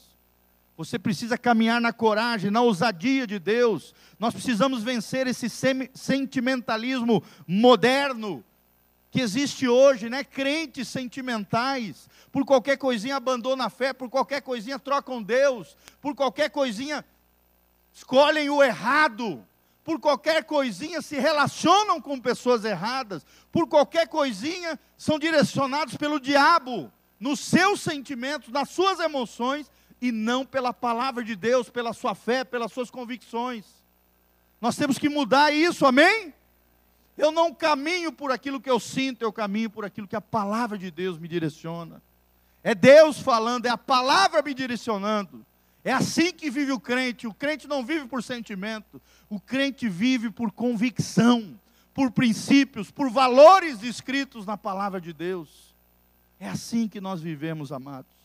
Você 0.78 1.00
precisa 1.00 1.40
caminhar 1.40 1.82
na 1.82 1.92
coragem, 1.92 2.52
na 2.52 2.62
ousadia 2.62 3.26
de 3.26 3.40
Deus. 3.40 3.92
Nós 4.20 4.32
precisamos 4.32 4.84
vencer 4.84 5.26
esse 5.26 5.48
sentimentalismo 5.96 7.24
moderno 7.48 8.46
que 9.12 9.22
existe 9.22 9.68
hoje, 9.68 10.10
né? 10.10 10.24
Crentes 10.24 10.88
sentimentais, 10.88 12.08
por 12.32 12.46
qualquer 12.46 12.78
coisinha 12.78 13.16
abandonam 13.16 13.66
a 13.66 13.70
fé, 13.70 13.92
por 13.92 14.10
qualquer 14.10 14.42
coisinha 14.42 14.78
trocam 14.78 15.22
Deus, 15.22 15.76
por 16.00 16.16
qualquer 16.16 16.50
coisinha 16.50 17.04
escolhem 17.92 18.50
o 18.50 18.62
errado, 18.64 19.46
por 19.84 20.00
qualquer 20.00 20.44
coisinha 20.44 21.02
se 21.02 21.18
relacionam 21.18 22.00
com 22.00 22.20
pessoas 22.20 22.64
erradas, 22.64 23.26
por 23.52 23.68
qualquer 23.68 24.08
coisinha 24.08 24.80
são 24.96 25.18
direcionados 25.18 25.98
pelo 25.98 26.20
diabo, 26.20 26.92
nos 27.20 27.40
seus 27.40 27.82
sentimentos, 27.82 28.50
nas 28.50 28.70
suas 28.70 29.00
emoções, 29.00 29.72
e 30.02 30.12
não 30.12 30.46
pela 30.46 30.74
palavra 30.74 31.24
de 31.24 31.36
Deus, 31.36 31.70
pela 31.70 31.92
sua 31.92 32.16
fé, 32.16 32.44
pelas 32.44 32.72
suas 32.72 32.90
convicções. 32.90 33.66
Nós 34.62 34.76
temos 34.76 34.98
que 34.98 35.10
mudar 35.10 35.52
isso, 35.52 35.86
amém? 35.86 36.34
Eu 37.20 37.34
não 37.34 37.54
caminho 37.54 38.14
por 38.14 38.32
aquilo 38.32 38.62
que 38.62 38.70
eu 38.70 38.80
sinto, 38.80 39.24
eu 39.24 39.34
caminho 39.34 39.70
por 39.70 39.84
aquilo 39.84 40.08
que 40.08 40.16
a 40.16 40.22
palavra 40.22 40.78
de 40.78 40.90
Deus 40.90 41.18
me 41.18 41.28
direciona. 41.28 42.02
É 42.64 42.74
Deus 42.74 43.20
falando, 43.20 43.66
é 43.66 43.70
a 43.70 43.78
palavra 43.78 44.42
me 44.42 44.54
direcionando. 44.54 45.46
É 45.84 45.92
assim 45.92 46.32
que 46.32 46.50
vive 46.50 46.72
o 46.72 46.80
crente. 46.80 47.28
O 47.28 47.34
crente 47.34 47.68
não 47.68 47.86
vive 47.86 48.08
por 48.08 48.24
sentimento, 48.24 49.02
o 49.30 49.38
crente 49.38 49.90
vive 49.90 50.30
por 50.30 50.50
convicção, 50.50 51.60
por 51.94 52.10
princípios, 52.10 52.90
por 52.90 53.10
valores 53.10 53.84
escritos 53.84 54.46
na 54.46 54.58
palavra 54.58 55.02
de 55.02 55.12
Deus. 55.12 55.76
É 56.40 56.48
assim 56.48 56.88
que 56.88 57.02
nós 57.02 57.20
vivemos, 57.20 57.74
amados. 57.74 58.16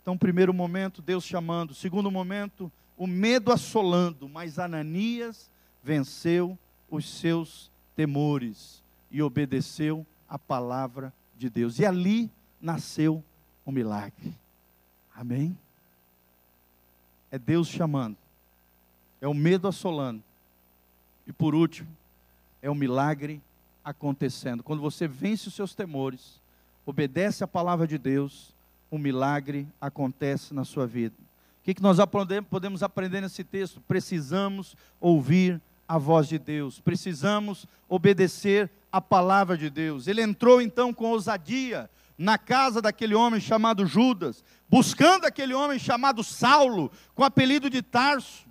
Então, 0.00 0.16
primeiro 0.16 0.54
momento, 0.54 1.02
Deus 1.02 1.24
chamando. 1.24 1.74
Segundo 1.74 2.10
momento, 2.10 2.72
o 2.96 3.06
medo 3.06 3.52
assolando. 3.52 4.30
Mas 4.30 4.58
Ananias 4.58 5.50
venceu 5.84 6.58
os 6.90 7.06
seus 7.06 7.70
temores 7.94 8.82
e 9.10 9.22
obedeceu 9.22 10.06
a 10.28 10.38
palavra 10.38 11.12
de 11.36 11.50
Deus. 11.50 11.78
E 11.78 11.84
ali 11.84 12.30
nasceu 12.60 13.22
um 13.66 13.72
milagre. 13.72 14.34
Amém? 15.14 15.56
É 17.30 17.38
Deus 17.38 17.68
chamando, 17.68 18.16
é 19.20 19.26
o 19.26 19.34
medo 19.34 19.66
assolando, 19.66 20.22
e 21.26 21.32
por 21.32 21.54
último, 21.54 21.88
é 22.60 22.68
o 22.68 22.74
milagre 22.74 23.40
acontecendo. 23.84 24.62
Quando 24.62 24.82
você 24.82 25.08
vence 25.08 25.48
os 25.48 25.54
seus 25.54 25.74
temores, 25.74 26.40
obedece 26.84 27.42
a 27.42 27.48
palavra 27.48 27.86
de 27.86 27.96
Deus, 27.96 28.54
um 28.90 28.98
milagre 28.98 29.66
acontece 29.80 30.52
na 30.52 30.64
sua 30.64 30.86
vida. 30.86 31.14
O 31.60 31.64
que, 31.64 31.74
que 31.74 31.82
nós 31.82 31.98
podemos 32.50 32.82
aprender 32.82 33.20
nesse 33.20 33.44
texto? 33.44 33.80
Precisamos 33.82 34.76
ouvir 35.00 35.60
a 35.86 35.98
voz 35.98 36.28
de 36.28 36.38
Deus, 36.38 36.80
precisamos 36.80 37.66
obedecer 37.88 38.70
a 38.90 39.00
palavra 39.00 39.56
de 39.56 39.68
Deus. 39.68 40.06
Ele 40.06 40.22
entrou 40.22 40.60
então 40.60 40.92
com 40.92 41.06
ousadia 41.06 41.90
na 42.16 42.38
casa 42.38 42.80
daquele 42.80 43.14
homem 43.14 43.40
chamado 43.40 43.86
Judas, 43.86 44.44
buscando 44.68 45.24
aquele 45.24 45.54
homem 45.54 45.78
chamado 45.78 46.22
Saulo, 46.22 46.90
com 47.14 47.24
apelido 47.24 47.68
de 47.68 47.82
Tarso. 47.82 48.46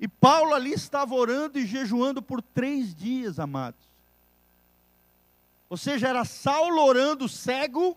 E 0.00 0.08
Paulo 0.08 0.54
ali 0.54 0.72
estava 0.72 1.14
orando 1.14 1.58
e 1.58 1.66
jejuando 1.66 2.22
por 2.22 2.40
três 2.40 2.94
dias, 2.94 3.38
amados. 3.38 3.92
Ou 5.68 5.76
seja, 5.76 6.08
era 6.08 6.24
Saulo 6.24 6.82
orando 6.82 7.28
cego 7.28 7.96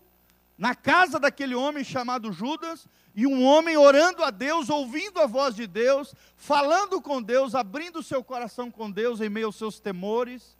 na 0.58 0.74
casa 0.74 1.18
daquele 1.18 1.54
homem 1.54 1.84
chamado 1.84 2.32
Judas, 2.32 2.88
e 3.14 3.26
um 3.26 3.42
homem 3.44 3.76
orando 3.76 4.22
a 4.22 4.30
Deus, 4.30 4.68
ouvindo 4.68 5.20
a 5.20 5.26
voz 5.26 5.54
de 5.54 5.66
Deus, 5.66 6.14
falando 6.36 7.00
com 7.00 7.22
Deus, 7.22 7.54
abrindo 7.54 8.02
seu 8.02 8.22
coração 8.22 8.70
com 8.70 8.90
Deus 8.90 9.20
em 9.20 9.28
meio 9.28 9.46
aos 9.46 9.56
seus 9.56 9.80
temores, 9.80 10.56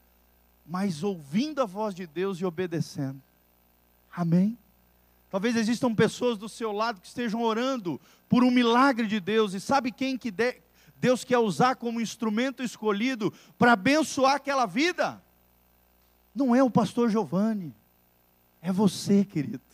mas 0.66 1.02
ouvindo 1.02 1.60
a 1.60 1.66
voz 1.66 1.94
de 1.94 2.06
Deus 2.06 2.38
e 2.38 2.46
obedecendo. 2.46 3.20
Amém? 4.10 4.58
Talvez 5.30 5.54
existam 5.54 5.94
pessoas 5.94 6.38
do 6.38 6.48
seu 6.48 6.72
lado 6.72 7.00
que 7.00 7.06
estejam 7.06 7.42
orando 7.42 8.00
por 8.26 8.42
um 8.42 8.50
milagre 8.50 9.06
de 9.06 9.20
Deus, 9.20 9.52
e 9.52 9.60
sabe 9.60 9.92
quem 9.92 10.16
que 10.16 10.32
Deus 10.98 11.24
quer 11.24 11.38
usar 11.38 11.76
como 11.76 12.00
instrumento 12.00 12.62
escolhido 12.62 13.32
para 13.58 13.72
abençoar 13.72 14.36
aquela 14.36 14.64
vida? 14.64 15.22
Não 16.34 16.54
é 16.54 16.62
o 16.62 16.70
pastor 16.70 17.10
Giovanni, 17.10 17.74
é 18.62 18.72
você, 18.72 19.24
querido. 19.24 19.65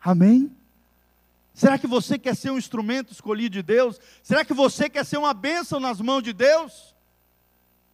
Amém? 0.00 0.50
Será 1.52 1.78
que 1.78 1.86
você 1.86 2.18
quer 2.18 2.34
ser 2.34 2.50
um 2.50 2.58
instrumento 2.58 3.12
escolhido 3.12 3.54
de 3.54 3.62
Deus? 3.62 4.00
Será 4.22 4.44
que 4.44 4.54
você 4.54 4.88
quer 4.88 5.04
ser 5.04 5.18
uma 5.18 5.34
bênção 5.34 5.78
nas 5.78 6.00
mãos 6.00 6.22
de 6.22 6.32
Deus? 6.32 6.94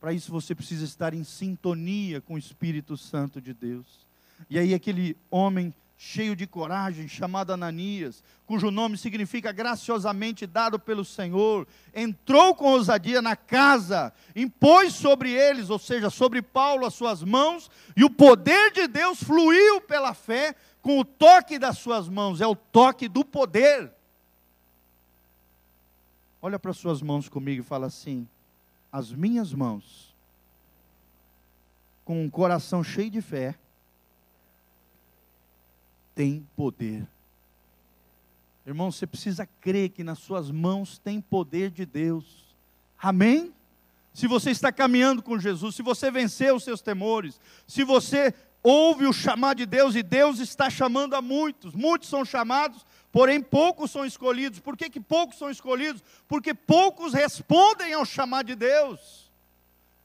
Para 0.00 0.12
isso 0.12 0.30
você 0.30 0.54
precisa 0.54 0.84
estar 0.84 1.14
em 1.14 1.24
sintonia 1.24 2.20
com 2.20 2.34
o 2.34 2.38
Espírito 2.38 2.96
Santo 2.96 3.40
de 3.40 3.52
Deus. 3.52 4.06
E 4.48 4.58
aí 4.58 4.72
aquele 4.72 5.16
homem 5.30 5.74
cheio 5.98 6.36
de 6.36 6.46
coragem, 6.46 7.08
chamado 7.08 7.52
Ananias, 7.52 8.22
cujo 8.44 8.70
nome 8.70 8.98
significa 8.98 9.50
graciosamente 9.50 10.46
dado 10.46 10.78
pelo 10.78 11.04
Senhor, 11.04 11.66
entrou 11.94 12.54
com 12.54 12.66
ousadia 12.66 13.22
na 13.22 13.34
casa, 13.34 14.12
impôs 14.34 14.92
sobre 14.92 15.32
eles, 15.32 15.70
ou 15.70 15.78
seja, 15.78 16.10
sobre 16.10 16.42
Paulo, 16.42 16.84
as 16.84 16.94
suas 16.94 17.22
mãos, 17.22 17.70
e 17.96 18.04
o 18.04 18.10
poder 18.10 18.72
de 18.72 18.86
Deus 18.86 19.22
fluiu 19.22 19.80
pela 19.80 20.12
fé 20.12 20.54
com 20.86 21.00
o 21.00 21.04
toque 21.04 21.58
das 21.58 21.78
suas 21.78 22.08
mãos, 22.08 22.40
é 22.40 22.46
o 22.46 22.54
toque 22.54 23.08
do 23.08 23.24
poder. 23.24 23.92
Olha 26.40 26.60
para 26.60 26.72
suas 26.72 27.02
mãos 27.02 27.28
comigo 27.28 27.60
e 27.60 27.64
fala 27.64 27.88
assim: 27.88 28.28
as 28.92 29.10
minhas 29.10 29.52
mãos, 29.52 30.14
com 32.04 32.22
um 32.22 32.30
coração 32.30 32.84
cheio 32.84 33.10
de 33.10 33.20
fé, 33.20 33.56
têm 36.14 36.46
poder. 36.54 37.04
Irmão, 38.64 38.92
você 38.92 39.08
precisa 39.08 39.44
crer 39.60 39.88
que 39.88 40.04
nas 40.04 40.20
suas 40.20 40.52
mãos 40.52 40.98
tem 40.98 41.20
poder 41.20 41.72
de 41.72 41.84
Deus. 41.84 42.54
Amém? 42.96 43.52
Se 44.14 44.28
você 44.28 44.52
está 44.52 44.70
caminhando 44.70 45.20
com 45.20 45.36
Jesus, 45.36 45.74
se 45.74 45.82
você 45.82 46.12
venceu 46.12 46.54
os 46.54 46.62
seus 46.62 46.80
temores, 46.80 47.40
se 47.66 47.82
você 47.82 48.32
ouve 48.68 49.06
o 49.06 49.12
chamar 49.12 49.54
de 49.54 49.64
Deus 49.64 49.94
e 49.94 50.02
Deus 50.02 50.40
está 50.40 50.68
chamando 50.68 51.14
a 51.14 51.22
muitos. 51.22 51.72
Muitos 51.72 52.08
são 52.08 52.24
chamados, 52.24 52.84
porém 53.12 53.40
poucos 53.40 53.92
são 53.92 54.04
escolhidos. 54.04 54.58
Por 54.58 54.76
que, 54.76 54.90
que 54.90 54.98
poucos 54.98 55.38
são 55.38 55.48
escolhidos? 55.48 56.02
Porque 56.26 56.52
poucos 56.52 57.14
respondem 57.14 57.92
ao 57.92 58.04
chamar 58.04 58.42
de 58.42 58.56
Deus. 58.56 59.30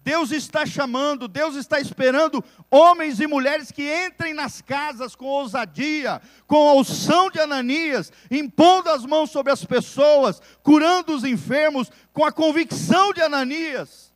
Deus 0.03 0.29
está 0.31 0.63
chamando, 0.63 1.27
Deus 1.27 1.55
está 1.55 1.79
esperando 1.79 2.43
homens 2.69 3.19
e 3.19 3.25
mulheres 3.25 3.71
que 3.71 3.83
entrem 4.05 4.31
nas 4.31 4.61
casas 4.61 5.15
com 5.15 5.25
ousadia, 5.25 6.21
com 6.45 6.69
a 6.69 6.75
unção 6.75 7.31
de 7.31 7.39
Ananias, 7.39 8.13
impondo 8.29 8.89
as 8.89 9.03
mãos 9.05 9.31
sobre 9.31 9.51
as 9.51 9.65
pessoas, 9.65 10.39
curando 10.61 11.15
os 11.15 11.23
enfermos, 11.23 11.91
com 12.13 12.23
a 12.23 12.31
convicção 12.31 13.11
de 13.11 13.21
Ananias. 13.21 14.13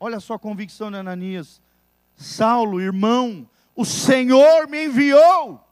Olha 0.00 0.18
só 0.18 0.34
a 0.34 0.38
convicção 0.38 0.90
de 0.90 0.96
Ananias. 0.96 1.60
Saulo, 2.16 2.80
irmão, 2.80 3.48
o 3.78 3.84
Senhor 3.84 4.66
me 4.66 4.86
enviou. 4.86 5.64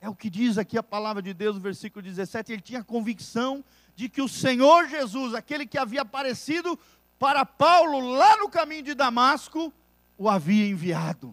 É 0.00 0.08
o 0.08 0.14
que 0.14 0.28
diz 0.28 0.58
aqui 0.58 0.76
a 0.76 0.82
palavra 0.82 1.22
de 1.22 1.32
Deus 1.32 1.54
no 1.54 1.62
versículo 1.62 2.02
17. 2.02 2.52
Ele 2.52 2.60
tinha 2.60 2.82
convicção 2.82 3.64
de 3.94 4.08
que 4.08 4.20
o 4.20 4.28
Senhor 4.28 4.88
Jesus, 4.88 5.34
aquele 5.34 5.64
que 5.64 5.78
havia 5.78 6.02
aparecido 6.02 6.76
para 7.16 7.46
Paulo 7.46 8.00
lá 8.00 8.38
no 8.38 8.48
caminho 8.48 8.82
de 8.82 8.92
Damasco, 8.92 9.72
o 10.18 10.28
havia 10.28 10.66
enviado. 10.66 11.32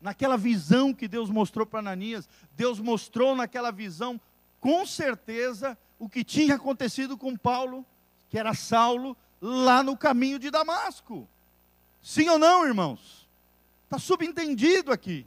Naquela 0.00 0.36
visão 0.36 0.94
que 0.94 1.08
Deus 1.08 1.28
mostrou 1.28 1.66
para 1.66 1.80
Ananias, 1.80 2.28
Deus 2.54 2.78
mostrou 2.78 3.34
naquela 3.34 3.72
visão, 3.72 4.20
com 4.60 4.86
certeza, 4.86 5.76
o 5.98 6.08
que 6.08 6.22
tinha 6.22 6.54
acontecido 6.54 7.18
com 7.18 7.36
Paulo, 7.36 7.84
que 8.30 8.38
era 8.38 8.54
Saulo, 8.54 9.16
lá 9.40 9.82
no 9.82 9.96
caminho 9.96 10.38
de 10.38 10.52
Damasco. 10.52 11.28
Sim 12.00 12.28
ou 12.28 12.38
não, 12.38 12.64
irmãos? 12.64 13.21
Está 13.92 13.98
subentendido 13.98 14.90
aqui. 14.90 15.26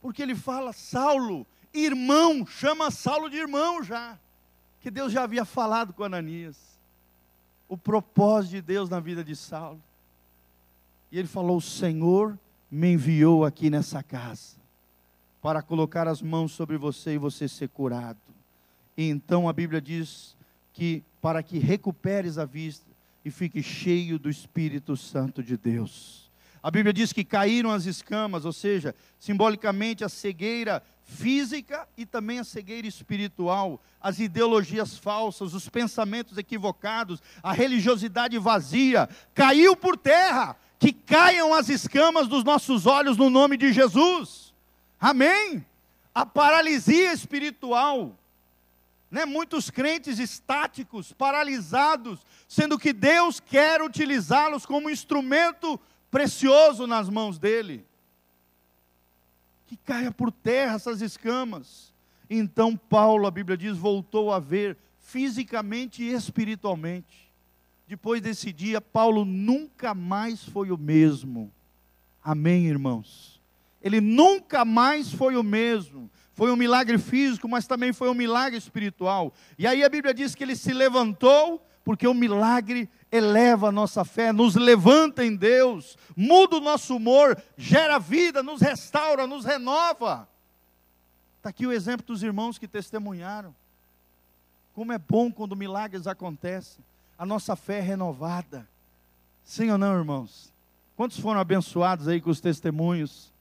Porque 0.00 0.22
ele 0.22 0.34
fala, 0.34 0.72
Saulo, 0.72 1.46
irmão, 1.74 2.46
chama 2.46 2.90
Saulo 2.90 3.28
de 3.28 3.36
irmão 3.36 3.82
já. 3.82 4.18
Que 4.80 4.90
Deus 4.90 5.12
já 5.12 5.24
havia 5.24 5.44
falado 5.44 5.92
com 5.92 6.02
Ananias. 6.02 6.56
O 7.68 7.76
propósito 7.76 8.52
de 8.52 8.62
Deus 8.62 8.88
na 8.88 8.98
vida 8.98 9.22
de 9.22 9.36
Saulo. 9.36 9.78
E 11.12 11.18
ele 11.18 11.28
falou: 11.28 11.58
O 11.58 11.60
Senhor 11.60 12.38
me 12.70 12.94
enviou 12.94 13.44
aqui 13.44 13.68
nessa 13.68 14.02
casa 14.02 14.56
para 15.42 15.60
colocar 15.60 16.08
as 16.08 16.22
mãos 16.22 16.52
sobre 16.52 16.78
você 16.78 17.12
e 17.12 17.18
você 17.18 17.46
ser 17.46 17.68
curado. 17.68 18.18
E 18.96 19.06
então 19.06 19.50
a 19.50 19.52
Bíblia 19.52 19.82
diz 19.82 20.34
que 20.72 21.04
para 21.20 21.42
que 21.42 21.58
recuperes 21.58 22.38
a 22.38 22.46
vista 22.46 22.90
e 23.22 23.30
fique 23.30 23.62
cheio 23.62 24.18
do 24.18 24.30
Espírito 24.30 24.96
Santo 24.96 25.42
de 25.42 25.58
Deus. 25.58 26.27
A 26.68 26.70
Bíblia 26.70 26.92
diz 26.92 27.14
que 27.14 27.24
caíram 27.24 27.70
as 27.70 27.86
escamas, 27.86 28.44
ou 28.44 28.52
seja, 28.52 28.94
simbolicamente 29.18 30.04
a 30.04 30.08
cegueira 30.10 30.82
física 31.02 31.88
e 31.96 32.04
também 32.04 32.40
a 32.40 32.44
cegueira 32.44 32.86
espiritual, 32.86 33.82
as 33.98 34.18
ideologias 34.18 34.98
falsas, 34.98 35.54
os 35.54 35.66
pensamentos 35.66 36.36
equivocados, 36.36 37.22
a 37.42 37.54
religiosidade 37.54 38.36
vazia, 38.36 39.08
caiu 39.34 39.74
por 39.74 39.96
terra. 39.96 40.58
Que 40.78 40.92
caiam 40.92 41.54
as 41.54 41.70
escamas 41.70 42.28
dos 42.28 42.44
nossos 42.44 42.84
olhos 42.84 43.16
no 43.16 43.30
nome 43.30 43.56
de 43.56 43.72
Jesus. 43.72 44.52
Amém? 45.00 45.64
A 46.14 46.26
paralisia 46.26 47.14
espiritual. 47.14 48.14
Né? 49.10 49.24
Muitos 49.24 49.70
crentes 49.70 50.18
estáticos, 50.18 51.14
paralisados, 51.14 52.20
sendo 52.46 52.78
que 52.78 52.92
Deus 52.92 53.40
quer 53.40 53.80
utilizá-los 53.80 54.66
como 54.66 54.90
instrumento 54.90 55.80
precioso 56.10 56.86
nas 56.86 57.08
mãos 57.08 57.38
dele. 57.38 57.84
Que 59.66 59.76
caia 59.76 60.10
por 60.10 60.32
terra 60.32 60.76
essas 60.76 61.00
escamas. 61.00 61.92
Então 62.28 62.76
Paulo, 62.76 63.26
a 63.26 63.30
Bíblia 63.30 63.56
diz, 63.56 63.76
voltou 63.76 64.32
a 64.32 64.38
ver 64.38 64.76
fisicamente 64.98 66.02
e 66.02 66.12
espiritualmente. 66.12 67.30
Depois 67.86 68.20
desse 68.20 68.52
dia, 68.52 68.80
Paulo 68.80 69.24
nunca 69.24 69.94
mais 69.94 70.44
foi 70.44 70.70
o 70.70 70.76
mesmo. 70.76 71.50
Amém, 72.22 72.66
irmãos? 72.66 73.40
Ele 73.82 74.00
nunca 74.00 74.64
mais 74.64 75.10
foi 75.10 75.36
o 75.36 75.42
mesmo. 75.42 76.10
Foi 76.34 76.52
um 76.52 76.56
milagre 76.56 76.98
físico, 76.98 77.48
mas 77.48 77.66
também 77.66 77.92
foi 77.92 78.10
um 78.10 78.14
milagre 78.14 78.58
espiritual. 78.58 79.32
E 79.58 79.66
aí 79.66 79.82
a 79.82 79.88
Bíblia 79.88 80.12
diz 80.12 80.34
que 80.34 80.44
ele 80.44 80.54
se 80.54 80.72
levantou, 80.72 81.66
porque 81.88 82.06
o 82.06 82.12
milagre 82.12 82.86
eleva 83.10 83.68
a 83.68 83.72
nossa 83.72 84.04
fé, 84.04 84.30
nos 84.30 84.56
levanta 84.56 85.24
em 85.24 85.34
Deus, 85.34 85.96
muda 86.14 86.58
o 86.58 86.60
nosso 86.60 86.94
humor, 86.94 87.42
gera 87.56 87.98
vida, 87.98 88.42
nos 88.42 88.60
restaura, 88.60 89.26
nos 89.26 89.46
renova. 89.46 90.28
Está 91.38 91.48
aqui 91.48 91.66
o 91.66 91.72
exemplo 91.72 92.06
dos 92.06 92.22
irmãos 92.22 92.58
que 92.58 92.68
testemunharam. 92.68 93.54
Como 94.74 94.92
é 94.92 94.98
bom 94.98 95.32
quando 95.32 95.56
milagres 95.56 96.06
acontecem, 96.06 96.84
a 97.16 97.24
nossa 97.24 97.56
fé 97.56 97.78
é 97.78 97.80
renovada. 97.80 98.68
Sim 99.42 99.70
ou 99.70 99.78
não, 99.78 99.96
irmãos? 99.96 100.52
Quantos 100.94 101.18
foram 101.18 101.40
abençoados 101.40 102.06
aí 102.06 102.20
com 102.20 102.28
os 102.28 102.38
testemunhos? 102.38 103.32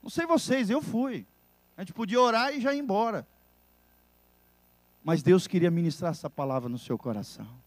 Não 0.00 0.08
sei 0.08 0.24
vocês, 0.24 0.70
eu 0.70 0.80
fui. 0.80 1.26
A 1.76 1.80
gente 1.80 1.92
podia 1.92 2.20
orar 2.20 2.54
e 2.54 2.60
já 2.60 2.72
ir 2.72 2.78
embora. 2.78 3.26
Mas 5.02 5.20
Deus 5.20 5.48
queria 5.48 5.68
ministrar 5.68 6.12
essa 6.12 6.30
palavra 6.30 6.68
no 6.68 6.78
seu 6.78 6.96
coração. 6.96 7.66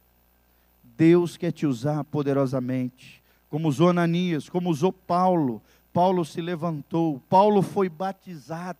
Deus 0.98 1.38
quer 1.38 1.52
te 1.52 1.66
usar 1.66 2.04
poderosamente, 2.04 3.22
como 3.50 3.68
usou 3.68 3.90
Ananias, 3.90 4.50
como 4.50 4.70
usou 4.70 4.94
Paulo. 4.94 5.62
Paulo 5.92 6.24
se 6.24 6.42
levantou, 6.42 7.20
Paulo 7.30 7.62
foi 7.62 7.90
batizado. 7.90 8.80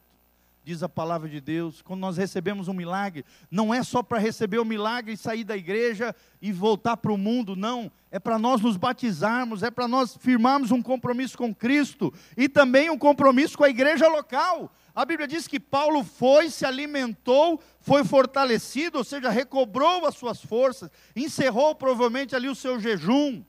diz 0.64 0.84
a 0.84 0.90
palavra 0.90 1.28
de 1.28 1.42
Deus. 1.42 1.82
Quando 1.82 2.00
nós 2.00 2.18
recebemos 2.18 2.68
um 2.68 2.74
milagre, 2.74 3.26
não 3.50 3.74
é 3.74 3.84
só 3.84 4.04
para 4.04 4.20
receber 4.20 4.60
o 4.60 4.66
milagre 4.66 5.14
e 5.14 5.18
sair 5.18 5.44
da 5.44 5.58
igreja 5.58 6.16
e 6.42 6.52
voltar 6.52 6.98
para 6.98 7.12
o 7.12 7.18
mundo, 7.18 7.56
não. 7.56 7.92
É 8.12 8.20
para 8.20 8.38
nós 8.38 8.62
nos 8.62 8.78
batizarmos, 8.78 9.64
é 9.64 9.72
para 9.72 9.88
nós 9.88 10.16
firmarmos 10.16 10.72
um 10.72 10.82
compromisso 10.82 11.38
com 11.38 11.54
Cristo 11.54 12.14
e 12.38 12.48
também 12.48 12.90
um 12.90 12.98
compromisso 12.98 13.58
com 13.58 13.64
a 13.64 13.70
igreja 13.70 14.08
local. 14.08 14.72
A 14.94 15.06
Bíblia 15.06 15.28
diz 15.28 15.48
que 15.48 15.60
Paulo 15.60 16.04
foi, 16.04 16.50
se 16.50 16.66
alimentou, 16.66 17.62
foi 17.80 18.04
fortalecido, 18.04 18.98
ou 18.98 19.04
seja, 19.04 19.30
recobrou 19.30 20.06
as 20.06 20.16
suas 20.16 20.42
forças, 20.42 20.92
encerrou 21.16 21.74
provavelmente 21.74 22.36
ali 22.36 22.50
o 22.50 22.56
seu 22.56 22.80
jejum. 22.80 23.44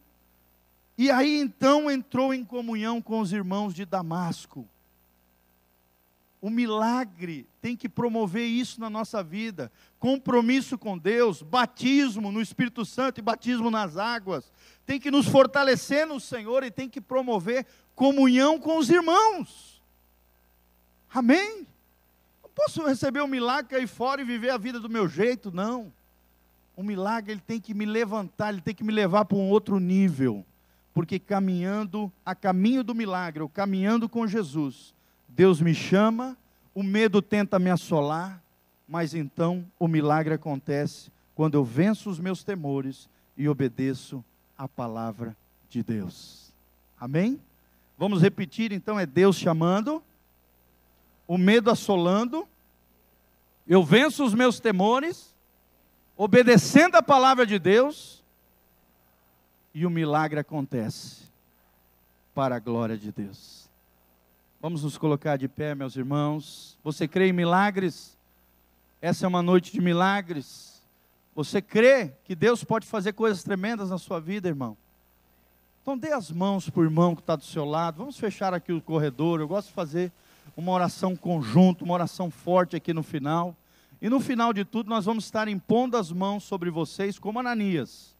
E 0.96 1.10
aí 1.10 1.40
então 1.40 1.90
entrou 1.90 2.32
em 2.32 2.44
comunhão 2.44 3.02
com 3.02 3.18
os 3.18 3.32
irmãos 3.32 3.74
de 3.74 3.84
Damasco. 3.84 4.68
O 6.40 6.50
milagre 6.50 7.48
tem 7.60 7.76
que 7.76 7.88
promover 7.88 8.44
isso 8.44 8.80
na 8.80 8.90
nossa 8.90 9.22
vida. 9.22 9.70
Compromisso 9.98 10.76
com 10.76 10.98
Deus, 10.98 11.40
batismo 11.40 12.32
no 12.32 12.40
Espírito 12.40 12.84
Santo 12.84 13.18
e 13.18 13.22
batismo 13.22 13.70
nas 13.70 13.96
águas. 13.96 14.52
Tem 14.84 14.98
que 14.98 15.10
nos 15.10 15.26
fortalecer 15.28 16.04
no 16.04 16.18
Senhor 16.18 16.64
e 16.64 16.70
tem 16.70 16.88
que 16.88 17.00
promover 17.00 17.64
comunhão 17.94 18.58
com 18.58 18.76
os 18.76 18.90
irmãos. 18.90 19.71
Amém? 21.14 21.66
Não 22.42 22.50
posso 22.54 22.86
receber 22.86 23.22
um 23.22 23.26
milagre, 23.26 23.70
cair 23.70 23.86
fora 23.86 24.22
e 24.22 24.24
viver 24.24 24.50
a 24.50 24.58
vida 24.58 24.80
do 24.80 24.88
meu 24.88 25.08
jeito, 25.08 25.50
não. 25.52 25.92
O 26.76 26.82
milagre 26.82 27.32
ele 27.32 27.42
tem 27.46 27.60
que 27.60 27.74
me 27.74 27.84
levantar, 27.84 28.52
ele 28.52 28.62
tem 28.62 28.74
que 28.74 28.84
me 28.84 28.92
levar 28.92 29.24
para 29.24 29.36
um 29.36 29.50
outro 29.50 29.78
nível. 29.78 30.44
Porque 30.94 31.18
caminhando 31.18 32.12
a 32.24 32.34
caminho 32.34 32.82
do 32.82 32.94
milagre, 32.94 33.42
ou 33.42 33.48
caminhando 33.48 34.08
com 34.08 34.26
Jesus, 34.26 34.94
Deus 35.28 35.60
me 35.60 35.74
chama, 35.74 36.36
o 36.74 36.82
medo 36.82 37.20
tenta 37.20 37.58
me 37.58 37.70
assolar, 37.70 38.42
mas 38.86 39.14
então 39.14 39.64
o 39.78 39.88
milagre 39.88 40.34
acontece 40.34 41.10
quando 41.34 41.54
eu 41.54 41.64
venço 41.64 42.10
os 42.10 42.18
meus 42.18 42.44
temores 42.44 43.08
e 43.36 43.48
obedeço 43.48 44.24
a 44.56 44.68
palavra 44.68 45.36
de 45.68 45.82
Deus. 45.82 46.52
Amém? 47.00 47.40
Vamos 47.98 48.20
repetir 48.20 48.72
então: 48.72 48.98
é 48.98 49.06
Deus 49.06 49.36
chamando, 49.36 50.02
o 51.26 51.38
medo 51.38 51.70
assolando, 51.70 52.46
eu 53.66 53.82
venço 53.82 54.24
os 54.24 54.34
meus 54.34 54.60
temores, 54.60 55.34
obedecendo 56.16 56.96
a 56.96 57.02
palavra 57.02 57.46
de 57.46 57.58
Deus, 57.58 58.22
e 59.74 59.86
o 59.86 59.90
milagre 59.90 60.38
acontece, 60.40 61.22
para 62.34 62.56
a 62.56 62.58
glória 62.58 62.96
de 62.96 63.10
Deus. 63.10 63.68
Vamos 64.60 64.84
nos 64.84 64.96
colocar 64.96 65.36
de 65.36 65.48
pé, 65.48 65.74
meus 65.74 65.96
irmãos. 65.96 66.78
Você 66.84 67.08
crê 67.08 67.28
em 67.28 67.32
milagres? 67.32 68.16
Essa 69.00 69.26
é 69.26 69.28
uma 69.28 69.42
noite 69.42 69.72
de 69.72 69.80
milagres. 69.80 70.80
Você 71.34 71.60
crê 71.60 72.12
que 72.24 72.36
Deus 72.36 72.62
pode 72.62 72.86
fazer 72.86 73.12
coisas 73.14 73.42
tremendas 73.42 73.90
na 73.90 73.98
sua 73.98 74.20
vida, 74.20 74.48
irmão? 74.48 74.76
Então 75.82 75.98
dê 75.98 76.12
as 76.12 76.30
mãos 76.30 76.70
para 76.70 76.80
o 76.80 76.84
irmão 76.84 77.16
que 77.16 77.22
está 77.22 77.34
do 77.34 77.44
seu 77.44 77.64
lado. 77.64 77.98
Vamos 77.98 78.16
fechar 78.16 78.54
aqui 78.54 78.72
o 78.72 78.80
corredor. 78.80 79.40
Eu 79.40 79.48
gosto 79.48 79.68
de 79.68 79.74
fazer 79.74 80.12
uma 80.56 80.72
oração 80.72 81.16
conjunta, 81.16 81.84
uma 81.84 81.94
oração 81.94 82.30
forte 82.30 82.76
aqui 82.76 82.92
no 82.92 83.02
final. 83.02 83.56
E 84.00 84.08
no 84.08 84.20
final 84.20 84.52
de 84.52 84.64
tudo, 84.64 84.90
nós 84.90 85.04
vamos 85.04 85.24
estar 85.24 85.48
impondo 85.48 85.96
as 85.96 86.10
mãos 86.10 86.44
sobre 86.44 86.70
vocês, 86.70 87.18
como 87.18 87.38
Ananias, 87.38 88.16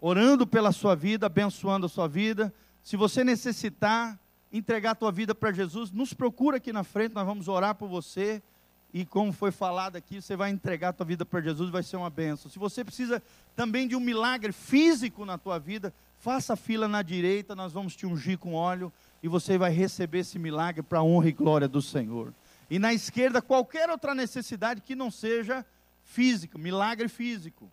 orando 0.00 0.46
pela 0.46 0.72
sua 0.72 0.94
vida, 0.94 1.26
abençoando 1.26 1.86
a 1.86 1.88
sua 1.88 2.08
vida. 2.08 2.52
Se 2.82 2.96
você 2.96 3.22
necessitar, 3.22 4.18
entregar 4.52 4.92
a 4.92 4.94
tua 4.94 5.12
vida 5.12 5.34
para 5.34 5.52
Jesus, 5.52 5.90
nos 5.90 6.14
procura 6.14 6.56
aqui 6.56 6.72
na 6.72 6.82
frente, 6.82 7.14
nós 7.14 7.26
vamos 7.26 7.46
orar 7.46 7.74
por 7.74 7.88
você. 7.88 8.42
E 8.92 9.04
como 9.04 9.32
foi 9.32 9.50
falado 9.50 9.96
aqui, 9.96 10.22
você 10.22 10.34
vai 10.34 10.50
entregar 10.50 10.88
a 10.88 10.92
tua 10.92 11.04
vida 11.04 11.26
para 11.26 11.42
Jesus, 11.42 11.68
vai 11.68 11.82
ser 11.82 11.98
uma 11.98 12.08
benção. 12.08 12.50
Se 12.50 12.58
você 12.58 12.82
precisa 12.82 13.22
também 13.54 13.86
de 13.86 13.94
um 13.94 14.00
milagre 14.00 14.52
físico 14.52 15.26
na 15.26 15.36
tua 15.36 15.58
vida, 15.58 15.92
faça 16.18 16.56
fila 16.56 16.88
na 16.88 17.02
direita, 17.02 17.54
nós 17.54 17.72
vamos 17.72 17.94
te 17.94 18.06
ungir 18.06 18.38
com 18.38 18.54
óleo 18.54 18.90
e 19.26 19.28
você 19.28 19.58
vai 19.58 19.72
receber 19.72 20.20
esse 20.20 20.38
milagre 20.38 20.84
para 20.84 21.00
a 21.00 21.02
honra 21.02 21.28
e 21.28 21.32
glória 21.32 21.66
do 21.66 21.82
Senhor. 21.82 22.32
E 22.70 22.78
na 22.78 22.94
esquerda, 22.94 23.42
qualquer 23.42 23.90
outra 23.90 24.14
necessidade 24.14 24.80
que 24.80 24.94
não 24.94 25.10
seja 25.10 25.66
física, 26.04 26.56
milagre 26.56 27.08
físico. 27.08 27.68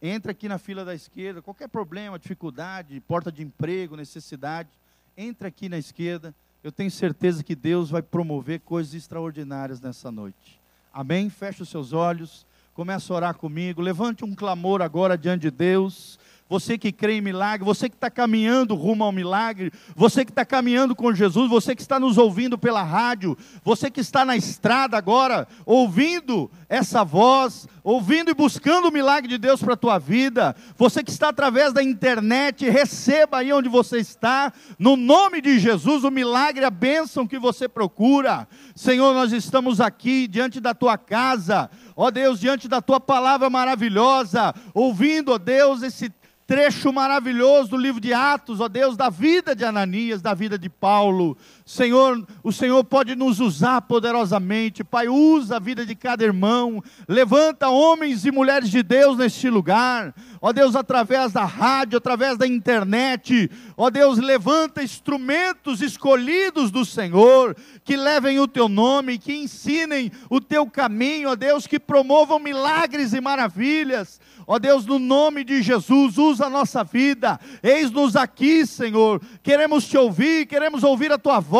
Entra 0.00 0.32
aqui 0.32 0.48
na 0.48 0.56
fila 0.56 0.82
da 0.82 0.94
esquerda, 0.94 1.42
qualquer 1.42 1.68
problema, 1.68 2.18
dificuldade, 2.18 2.98
porta 3.00 3.30
de 3.30 3.42
emprego, 3.42 3.96
necessidade 3.96 4.70
entra 5.14 5.48
aqui 5.48 5.68
na 5.68 5.76
esquerda. 5.76 6.34
Eu 6.64 6.72
tenho 6.72 6.90
certeza 6.90 7.44
que 7.44 7.54
Deus 7.54 7.90
vai 7.90 8.00
promover 8.00 8.60
coisas 8.60 8.94
extraordinárias 8.94 9.78
nessa 9.78 10.10
noite. 10.10 10.58
Amém? 10.90 11.28
Feche 11.28 11.62
os 11.62 11.68
seus 11.68 11.92
olhos, 11.92 12.46
comece 12.72 13.12
a 13.12 13.14
orar 13.14 13.34
comigo. 13.34 13.82
Levante 13.82 14.24
um 14.24 14.34
clamor 14.34 14.80
agora 14.80 15.18
diante 15.18 15.42
de 15.42 15.50
Deus 15.50 16.18
você 16.48 16.78
que 16.78 16.92
crê 16.92 17.14
em 17.14 17.20
milagre, 17.20 17.64
você 17.64 17.88
que 17.88 17.96
está 17.96 18.10
caminhando 18.10 18.74
rumo 18.74 19.02
ao 19.04 19.10
milagre, 19.10 19.72
você 19.94 20.24
que 20.24 20.30
está 20.30 20.44
caminhando 20.44 20.94
com 20.94 21.12
Jesus, 21.12 21.50
você 21.50 21.74
que 21.74 21.82
está 21.82 21.98
nos 21.98 22.18
ouvindo 22.18 22.56
pela 22.56 22.82
rádio, 22.82 23.36
você 23.64 23.90
que 23.90 24.00
está 24.00 24.24
na 24.24 24.36
estrada 24.36 24.96
agora, 24.96 25.48
ouvindo 25.64 26.50
essa 26.68 27.04
voz, 27.04 27.66
ouvindo 27.82 28.30
e 28.30 28.34
buscando 28.34 28.88
o 28.88 28.92
milagre 28.92 29.28
de 29.28 29.38
Deus 29.38 29.62
para 29.62 29.74
a 29.74 29.76
tua 29.76 29.98
vida, 29.98 30.54
você 30.76 31.02
que 31.02 31.10
está 31.10 31.30
através 31.30 31.72
da 31.72 31.82
internet, 31.82 32.68
receba 32.68 33.38
aí 33.38 33.52
onde 33.52 33.68
você 33.68 33.98
está, 33.98 34.52
no 34.78 34.96
nome 34.96 35.40
de 35.40 35.58
Jesus, 35.58 36.04
o 36.04 36.10
milagre, 36.10 36.64
a 36.64 36.70
bênção 36.70 37.26
que 37.26 37.38
você 37.38 37.68
procura. 37.68 38.46
Senhor, 38.74 39.14
nós 39.14 39.32
estamos 39.32 39.80
aqui 39.80 40.28
diante 40.28 40.60
da 40.60 40.74
tua 40.74 40.96
casa, 40.96 41.70
ó 41.96 42.10
Deus, 42.10 42.38
diante 42.38 42.68
da 42.68 42.80
tua 42.80 43.00
palavra 43.00 43.50
maravilhosa, 43.50 44.54
ouvindo, 44.74 45.32
ó 45.32 45.38
Deus, 45.38 45.82
esse 45.82 46.12
trecho 46.46 46.92
maravilhoso 46.92 47.70
do 47.70 47.76
livro 47.76 48.00
de 48.00 48.14
Atos, 48.14 48.60
ó 48.60 48.68
Deus, 48.68 48.96
da 48.96 49.10
vida 49.10 49.54
de 49.54 49.64
Ananias, 49.64 50.22
da 50.22 50.32
vida 50.32 50.56
de 50.58 50.68
Paulo. 50.68 51.36
Senhor, 51.68 52.24
o 52.44 52.52
Senhor 52.52 52.84
pode 52.84 53.16
nos 53.16 53.40
usar 53.40 53.82
poderosamente. 53.82 54.84
Pai, 54.84 55.08
usa 55.08 55.56
a 55.56 55.58
vida 55.58 55.84
de 55.84 55.96
cada 55.96 56.22
irmão. 56.22 56.80
Levanta 57.08 57.68
homens 57.68 58.24
e 58.24 58.30
mulheres 58.30 58.70
de 58.70 58.84
Deus 58.84 59.18
neste 59.18 59.50
lugar. 59.50 60.14
Ó 60.40 60.52
Deus, 60.52 60.76
através 60.76 61.32
da 61.32 61.44
rádio, 61.44 61.98
através 61.98 62.38
da 62.38 62.46
internet. 62.46 63.50
Ó 63.76 63.90
Deus, 63.90 64.18
levanta 64.18 64.80
instrumentos 64.80 65.82
escolhidos 65.82 66.70
do 66.70 66.84
Senhor, 66.84 67.56
que 67.82 67.96
levem 67.96 68.38
o 68.38 68.46
teu 68.46 68.68
nome, 68.68 69.18
que 69.18 69.34
ensinem 69.34 70.12
o 70.30 70.40
teu 70.40 70.70
caminho, 70.70 71.30
ó 71.30 71.34
Deus, 71.34 71.66
que 71.66 71.80
promovam 71.80 72.38
milagres 72.38 73.12
e 73.12 73.20
maravilhas. 73.20 74.20
Ó 74.46 74.60
Deus, 74.60 74.86
no 74.86 75.00
nome 75.00 75.42
de 75.42 75.60
Jesus, 75.60 76.16
usa 76.16 76.46
a 76.46 76.50
nossa 76.50 76.84
vida. 76.84 77.40
Eis-nos 77.60 78.14
aqui, 78.14 78.64
Senhor. 78.64 79.20
Queremos 79.42 79.84
te 79.88 79.98
ouvir, 79.98 80.46
queremos 80.46 80.84
ouvir 80.84 81.10
a 81.10 81.18
tua 81.18 81.40
voz, 81.40 81.55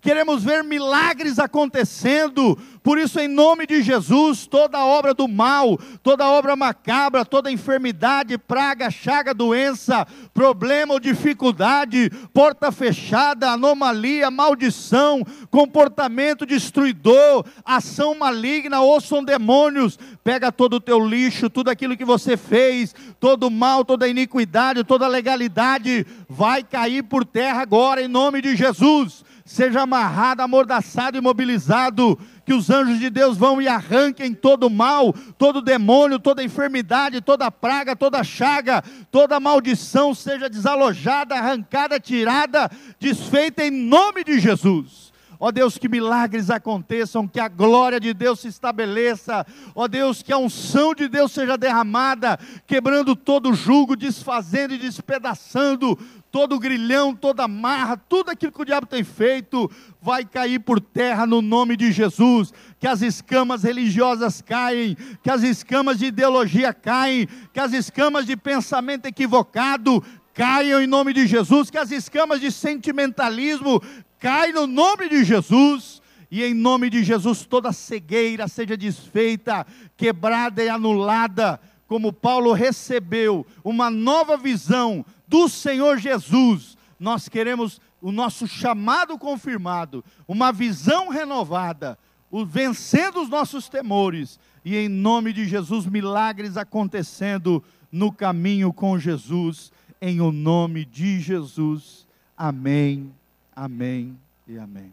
queremos 0.00 0.42
ver 0.42 0.64
milagres 0.64 1.38
acontecendo. 1.38 2.58
Por 2.82 2.98
isso, 2.98 3.20
em 3.20 3.28
nome 3.28 3.66
de 3.66 3.82
Jesus, 3.82 4.46
toda 4.46 4.84
obra 4.84 5.12
do 5.12 5.28
mal, 5.28 5.78
toda 6.02 6.26
obra 6.26 6.56
macabra, 6.56 7.24
toda 7.24 7.50
enfermidade, 7.50 8.38
praga, 8.38 8.90
chaga, 8.90 9.34
doença, 9.34 10.06
problema 10.32 10.94
ou 10.94 11.00
dificuldade, 11.00 12.10
porta 12.32 12.72
fechada, 12.72 13.50
anomalia, 13.50 14.30
maldição, 14.30 15.22
comportamento 15.50 16.46
destruidor, 16.46 17.44
ação 17.64 18.14
maligna, 18.14 18.80
ouçam 18.80 19.22
demônios, 19.22 19.98
pega 20.24 20.50
todo 20.50 20.76
o 20.76 20.80
teu 20.80 21.04
lixo, 21.06 21.50
tudo 21.50 21.68
aquilo 21.68 21.96
que 21.96 22.04
você 22.04 22.36
fez, 22.36 22.94
todo 23.20 23.50
mal, 23.50 23.84
toda 23.84 24.08
iniquidade, 24.08 24.84
toda 24.84 25.06
legalidade, 25.06 26.06
vai 26.28 26.62
cair 26.62 27.02
por 27.02 27.24
terra 27.24 27.60
agora, 27.60 28.00
em 28.00 28.08
nome 28.08 28.40
de 28.40 28.56
Jesus. 28.56 29.27
Seja 29.48 29.80
amarrado, 29.80 30.42
amordaçado, 30.42 31.16
imobilizado, 31.16 32.18
que 32.44 32.52
os 32.52 32.68
anjos 32.68 32.98
de 32.98 33.08
Deus 33.08 33.38
vão 33.38 33.62
e 33.62 33.66
arranquem 33.66 34.34
todo 34.34 34.68
mal, 34.68 35.10
todo 35.38 35.62
demônio, 35.62 36.18
toda 36.18 36.44
enfermidade, 36.44 37.22
toda 37.22 37.50
praga, 37.50 37.96
toda 37.96 38.22
chaga, 38.22 38.84
toda 39.10 39.40
maldição 39.40 40.14
seja 40.14 40.50
desalojada, 40.50 41.34
arrancada, 41.34 41.98
tirada, 41.98 42.70
desfeita 43.00 43.64
em 43.64 43.70
nome 43.70 44.22
de 44.22 44.38
Jesus. 44.38 45.08
Ó 45.40 45.52
Deus, 45.52 45.78
que 45.78 45.88
milagres 45.88 46.50
aconteçam, 46.50 47.26
que 47.26 47.38
a 47.38 47.46
glória 47.48 48.00
de 48.00 48.12
Deus 48.12 48.40
se 48.40 48.48
estabeleça. 48.48 49.46
Ó 49.74 49.86
Deus, 49.86 50.20
que 50.20 50.32
a 50.32 50.38
unção 50.38 50.92
de 50.92 51.08
Deus 51.08 51.30
seja 51.30 51.56
derramada, 51.56 52.38
quebrando 52.66 53.14
todo 53.14 53.54
jugo, 53.54 53.94
desfazendo 53.94 54.74
e 54.74 54.78
despedaçando 54.78 55.96
todo 56.30 56.58
grilhão, 56.58 57.14
toda 57.14 57.48
marra, 57.48 57.96
tudo 57.96 58.30
aquilo 58.30 58.52
que 58.52 58.62
o 58.62 58.64
diabo 58.64 58.86
tem 58.86 59.02
feito, 59.02 59.70
vai 60.00 60.24
cair 60.24 60.60
por 60.60 60.80
terra 60.80 61.26
no 61.26 61.40
nome 61.40 61.76
de 61.76 61.90
Jesus. 61.90 62.52
Que 62.78 62.86
as 62.86 63.02
escamas 63.02 63.62
religiosas 63.62 64.42
caem, 64.42 64.96
que 65.22 65.30
as 65.30 65.42
escamas 65.42 65.98
de 65.98 66.06
ideologia 66.06 66.72
caem, 66.72 67.28
que 67.52 67.60
as 67.60 67.72
escamas 67.72 68.26
de 68.26 68.36
pensamento 68.36 69.06
equivocado 69.06 70.02
caiam 70.34 70.80
em 70.80 70.86
nome 70.86 71.12
de 71.12 71.26
Jesus, 71.26 71.70
que 71.70 71.78
as 71.78 71.90
escamas 71.90 72.40
de 72.40 72.52
sentimentalismo 72.52 73.82
cai 74.18 74.52
no 74.52 74.66
nome 74.66 75.08
de 75.08 75.24
Jesus. 75.24 76.00
e 76.30 76.44
em 76.44 76.52
nome 76.52 76.90
de 76.90 77.02
Jesus 77.02 77.46
toda 77.46 77.72
cegueira 77.72 78.46
seja 78.48 78.76
desfeita, 78.76 79.66
quebrada 79.96 80.62
e 80.62 80.68
anulada, 80.68 81.58
como 81.86 82.12
Paulo 82.12 82.52
recebeu 82.52 83.46
uma 83.64 83.90
nova 83.90 84.36
visão 84.36 85.04
do 85.28 85.48
Senhor 85.48 85.98
Jesus. 85.98 86.76
Nós 86.98 87.28
queremos 87.28 87.80
o 88.00 88.10
nosso 88.10 88.46
chamado 88.46 89.18
confirmado, 89.18 90.04
uma 90.26 90.50
visão 90.50 91.08
renovada, 91.08 91.98
o, 92.30 92.44
vencendo 92.44 93.20
os 93.20 93.28
nossos 93.28 93.68
temores, 93.68 94.40
e 94.64 94.76
em 94.76 94.88
nome 94.88 95.32
de 95.32 95.46
Jesus, 95.46 95.86
milagres 95.86 96.56
acontecendo 96.56 97.62
no 97.90 98.12
caminho 98.12 98.72
com 98.72 98.98
Jesus, 98.98 99.72
em 100.00 100.20
o 100.20 100.32
nome 100.32 100.84
de 100.84 101.20
Jesus. 101.20 102.06
Amém, 102.36 103.12
amém 103.54 104.18
e 104.46 104.58
amém. 104.58 104.92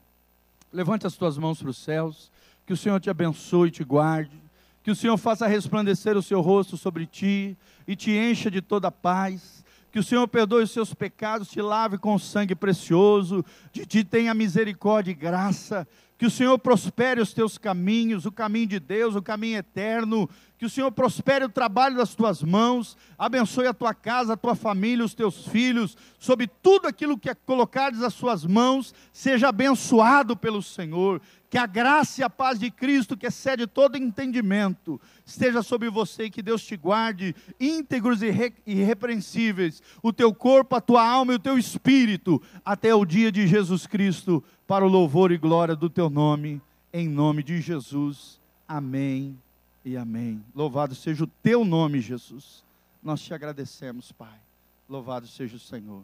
Levante 0.72 1.08
as 1.08 1.16
tuas 1.16 1.38
mãos 1.38 1.62
para 1.62 1.70
os 1.70 1.78
céus, 1.78 2.32
que 2.66 2.74
o 2.74 2.78
Senhor 2.78 3.00
te 3.00 3.10
abençoe 3.10 3.70
e 3.70 3.72
te 3.72 3.84
guarde, 3.84 4.42
que 4.84 4.92
o 4.92 4.96
Senhor 4.96 5.18
faça 5.18 5.48
resplandecer 5.48 6.18
o 6.18 6.22
seu 6.22 6.42
rosto 6.42 6.78
sobre 6.78 7.06
ti 7.06 7.56
e 7.88 7.96
te 7.96 8.12
encha 8.12 8.50
de 8.50 8.62
toda 8.62 8.92
paz 8.92 9.55
que 9.96 10.00
o 10.00 10.04
Senhor 10.04 10.28
perdoe 10.28 10.64
os 10.64 10.72
seus 10.72 10.94
pecados, 10.94 11.48
te 11.48 11.62
lave 11.62 11.98
com 11.98 12.20
sangue 12.20 12.54
precioso, 12.54 13.46
de 13.72 13.86
ti 13.86 14.04
tenha 14.04 14.34
misericórdia 14.34 15.12
e 15.12 15.16
graça, 15.16 15.88
que 16.18 16.26
o 16.26 16.30
Senhor 16.30 16.60
prospere 16.60 17.22
os 17.22 17.32
teus 17.32 17.58
caminhos, 17.58 18.26
o 18.26 18.32
caminho 18.32 18.68
de 18.68 18.78
Deus, 18.78 19.16
o 19.16 19.22
caminho 19.22 19.58
eterno, 19.58 20.30
que 20.58 20.66
o 20.66 20.70
Senhor 20.70 20.92
prospere 20.92 21.46
o 21.46 21.50
trabalho 21.50 21.96
das 21.96 22.14
tuas 22.14 22.44
mãos, 22.44 22.98
abençoe 23.18 23.68
a 23.68 23.74
tua 23.74 23.94
casa, 23.94 24.34
a 24.34 24.38
tua 24.38 24.54
família, 24.54 25.06
os 25.06 25.14
teus 25.14 25.48
filhos, 25.48 25.96
sobre 26.20 26.46
tudo 26.46 26.90
aquilo 26.90 27.18
que 27.18 27.30
é 27.30 27.34
colocares 27.34 28.02
as 28.02 28.14
suas 28.14 28.46
mãos, 28.46 28.94
seja 29.14 29.48
abençoado 29.48 30.36
pelo 30.36 30.62
Senhor, 30.62 31.22
que 31.56 31.60
a 31.60 31.66
graça 31.66 32.20
e 32.20 32.24
a 32.26 32.30
paz 32.30 32.60
de 32.60 32.70
Cristo, 32.70 33.16
que 33.16 33.28
excede 33.28 33.66
todo 33.66 33.96
entendimento, 33.96 35.00
esteja 35.26 35.64
sobre 35.64 35.90
você 35.90 36.26
e 36.26 36.30
que 36.30 36.42
Deus 36.42 36.62
te 36.62 36.76
guarde 36.76 37.34
íntegros 37.58 38.22
e 38.22 38.54
irrepreensíveis, 38.66 39.82
o 40.04 40.12
teu 40.12 40.34
corpo, 40.34 40.76
a 40.76 40.82
tua 40.82 41.10
alma 41.10 41.32
e 41.32 41.38
o 41.38 41.40
teu 41.40 41.58
espírito, 41.58 42.42
até 42.66 42.94
o 42.94 43.06
dia 43.06 43.32
de 43.32 43.48
Jesus 43.48 43.88
Cristo, 43.88 44.44
para 44.68 44.86
o 44.86 44.90
louvor 44.90 45.32
e 45.32 45.38
glória 45.38 45.78
do 45.78 45.90
teu 45.90 46.10
nome, 46.10 46.62
em 46.92 47.08
nome 47.08 47.42
de 47.42 47.62
Jesus. 47.62 48.38
Amém 48.68 49.40
e 49.86 49.96
amém. 49.96 50.44
Louvado 50.54 50.94
seja 50.94 51.24
o 51.24 51.28
teu 51.42 51.64
nome, 51.64 52.02
Jesus. 52.02 52.66
Nós 53.02 53.22
te 53.22 53.34
agradecemos, 53.34 54.12
Pai. 54.12 54.42
Louvado 54.90 55.26
seja 55.26 55.56
o 55.56 55.60
Senhor. 55.60 56.04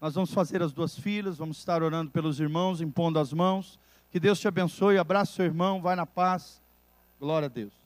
Nós 0.00 0.14
vamos 0.14 0.32
fazer 0.32 0.62
as 0.62 0.72
duas 0.72 0.96
filas, 0.96 1.38
vamos 1.38 1.58
estar 1.58 1.82
orando 1.82 2.12
pelos 2.12 2.38
irmãos, 2.38 2.80
impondo 2.80 3.18
as 3.18 3.32
mãos. 3.32 3.80
Que 4.12 4.20
Deus 4.20 4.38
te 4.38 4.46
abençoe. 4.46 4.98
Abraça 4.98 5.32
seu 5.32 5.46
irmão, 5.46 5.80
vai 5.80 5.96
na 5.96 6.04
paz. 6.04 6.62
Glória 7.18 7.46
a 7.46 7.48
Deus. 7.48 7.81